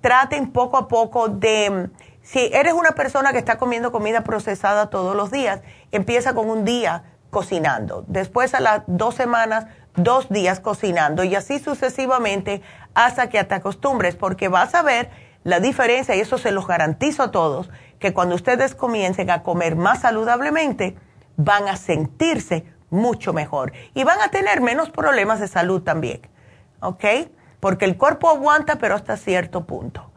traten 0.00 0.52
poco 0.52 0.76
a 0.76 0.88
poco 0.88 1.28
de, 1.28 1.90
si 2.22 2.50
eres 2.52 2.72
una 2.72 2.92
persona 2.92 3.32
que 3.32 3.38
está 3.38 3.58
comiendo 3.58 3.92
comida 3.92 4.22
procesada 4.22 4.90
todos 4.90 5.16
los 5.16 5.30
días, 5.30 5.60
empieza 5.90 6.34
con 6.34 6.48
un 6.48 6.64
día 6.64 7.04
cocinando, 7.30 8.04
después 8.08 8.54
a 8.54 8.60
las 8.60 8.82
dos 8.86 9.14
semanas, 9.14 9.66
dos 9.96 10.28
días 10.28 10.60
cocinando 10.60 11.24
y 11.24 11.34
así 11.34 11.58
sucesivamente 11.58 12.62
hasta 12.94 13.28
que 13.28 13.42
te 13.44 13.54
acostumbres, 13.54 14.16
porque 14.16 14.48
vas 14.48 14.74
a 14.74 14.82
ver 14.82 15.10
la 15.44 15.58
diferencia 15.58 16.14
y 16.14 16.20
eso 16.20 16.38
se 16.38 16.52
los 16.52 16.66
garantizo 16.66 17.24
a 17.24 17.30
todos, 17.30 17.70
que 17.98 18.12
cuando 18.12 18.34
ustedes 18.34 18.74
comiencen 18.74 19.30
a 19.30 19.42
comer 19.42 19.76
más 19.76 20.00
saludablemente, 20.02 20.96
van 21.36 21.68
a 21.68 21.76
sentirse 21.76 22.64
mucho 22.90 23.32
mejor 23.32 23.72
y 23.94 24.04
van 24.04 24.20
a 24.20 24.28
tener 24.28 24.60
menos 24.60 24.90
problemas 24.90 25.40
de 25.40 25.48
salud 25.48 25.82
también. 25.82 26.20
¿Ok? 26.80 27.04
porque 27.62 27.84
el 27.84 27.96
cuerpo 27.96 28.28
aguanta, 28.28 28.74
pero 28.80 28.96
hasta 28.96 29.16
cierto 29.16 29.64
punto. 29.66 30.10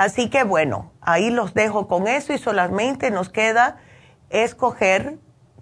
Así 0.00 0.30
que 0.30 0.44
bueno, 0.44 0.94
ahí 1.02 1.28
los 1.28 1.52
dejo 1.52 1.86
con 1.86 2.08
eso 2.08 2.32
y 2.32 2.38
solamente 2.38 3.10
nos 3.10 3.28
queda 3.28 3.76
escoger 4.30 5.18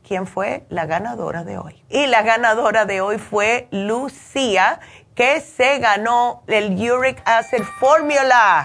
quién 0.06 0.28
fue 0.28 0.64
la 0.68 0.86
ganadora 0.86 1.42
de 1.42 1.58
hoy. 1.58 1.82
Y 1.88 2.06
la 2.06 2.22
ganadora 2.22 2.84
de 2.84 3.00
hoy 3.00 3.18
fue 3.18 3.66
Lucía, 3.72 4.78
que 5.16 5.40
se 5.40 5.80
ganó 5.80 6.44
el 6.46 6.70
Uric 6.78 7.20
Acid 7.24 7.64
Formula. 7.80 8.64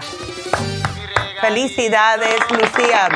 Felicidades, 1.40 2.38
Lucía. 2.52 3.08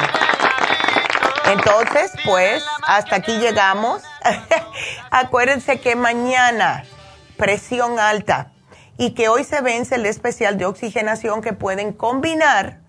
Entonces, 1.52 2.10
pues, 2.24 2.64
hasta 2.88 3.14
aquí 3.14 3.38
llegamos. 3.38 4.02
Acuérdense 5.12 5.78
que 5.78 5.94
mañana, 5.94 6.82
presión 7.36 8.00
alta 8.00 8.50
y 8.98 9.12
que 9.12 9.28
hoy 9.28 9.44
se 9.44 9.62
vence 9.62 9.94
el 9.94 10.04
especial 10.04 10.58
de 10.58 10.66
oxigenación 10.66 11.40
que 11.40 11.54
pueden 11.54 11.92
combinar 11.92 12.80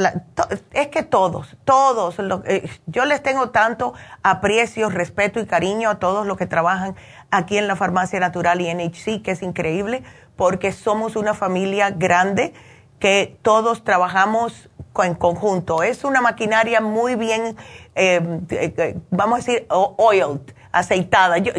es 0.73 0.87
que 0.87 1.03
todos, 1.03 1.55
todos, 1.65 2.15
eh, 2.45 2.67
yo 2.87 3.05
les 3.05 3.21
tengo 3.21 3.51
tanto 3.51 3.93
aprecio, 4.23 4.89
respeto 4.89 5.39
y 5.39 5.45
cariño 5.45 5.91
a 5.91 5.99
todos 5.99 6.25
los 6.25 6.35
que 6.35 6.47
trabajan 6.47 6.95
aquí 7.29 7.59
en 7.59 7.67
la 7.67 7.75
Farmacia 7.75 8.19
Natural 8.19 8.59
y 8.59 8.73
NHC, 8.73 9.21
que 9.21 9.29
es 9.29 9.43
increíble, 9.43 10.01
porque 10.35 10.71
somos 10.71 11.15
una 11.15 11.35
familia 11.35 11.91
grande 11.91 12.55
que 12.97 13.37
todos 13.43 13.83
trabajamos 13.83 14.71
en 15.03 15.13
conjunto. 15.13 15.83
Es 15.83 16.05
una 16.05 16.21
maquinaria 16.21 16.81
muy 16.81 17.13
bien, 17.13 17.55
eh, 17.93 18.39
eh, 18.49 18.97
vamos 19.11 19.35
a 19.35 19.37
decir, 19.45 19.67
oiled, 19.69 20.41
aceitada. 20.71 21.37
Yo, 21.37 21.53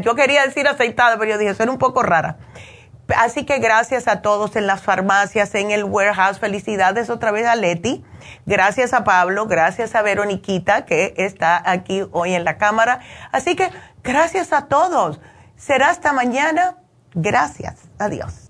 yo 0.00 0.14
quería 0.14 0.46
decir 0.46 0.66
aceitada, 0.66 1.18
pero 1.18 1.32
yo 1.32 1.36
dije, 1.36 1.54
suena 1.54 1.72
un 1.72 1.78
poco 1.78 2.02
rara 2.02 2.38
Así 3.16 3.44
que 3.44 3.58
gracias 3.58 4.08
a 4.08 4.22
todos 4.22 4.56
en 4.56 4.66
las 4.66 4.82
farmacias, 4.82 5.54
en 5.54 5.70
el 5.70 5.84
warehouse. 5.84 6.38
Felicidades 6.38 7.10
otra 7.10 7.30
vez 7.32 7.46
a 7.46 7.56
Leti. 7.56 8.04
Gracias 8.46 8.92
a 8.92 9.04
Pablo, 9.04 9.46
gracias 9.46 9.94
a 9.94 10.02
Veroniquita 10.02 10.84
que 10.84 11.14
está 11.16 11.62
aquí 11.64 12.06
hoy 12.12 12.34
en 12.34 12.44
la 12.44 12.58
cámara. 12.58 13.00
Así 13.32 13.56
que 13.56 13.70
gracias 14.02 14.52
a 14.52 14.66
todos. 14.66 15.20
Será 15.56 15.90
hasta 15.90 16.12
mañana. 16.12 16.76
Gracias. 17.14 17.76
Adiós. 17.98 18.49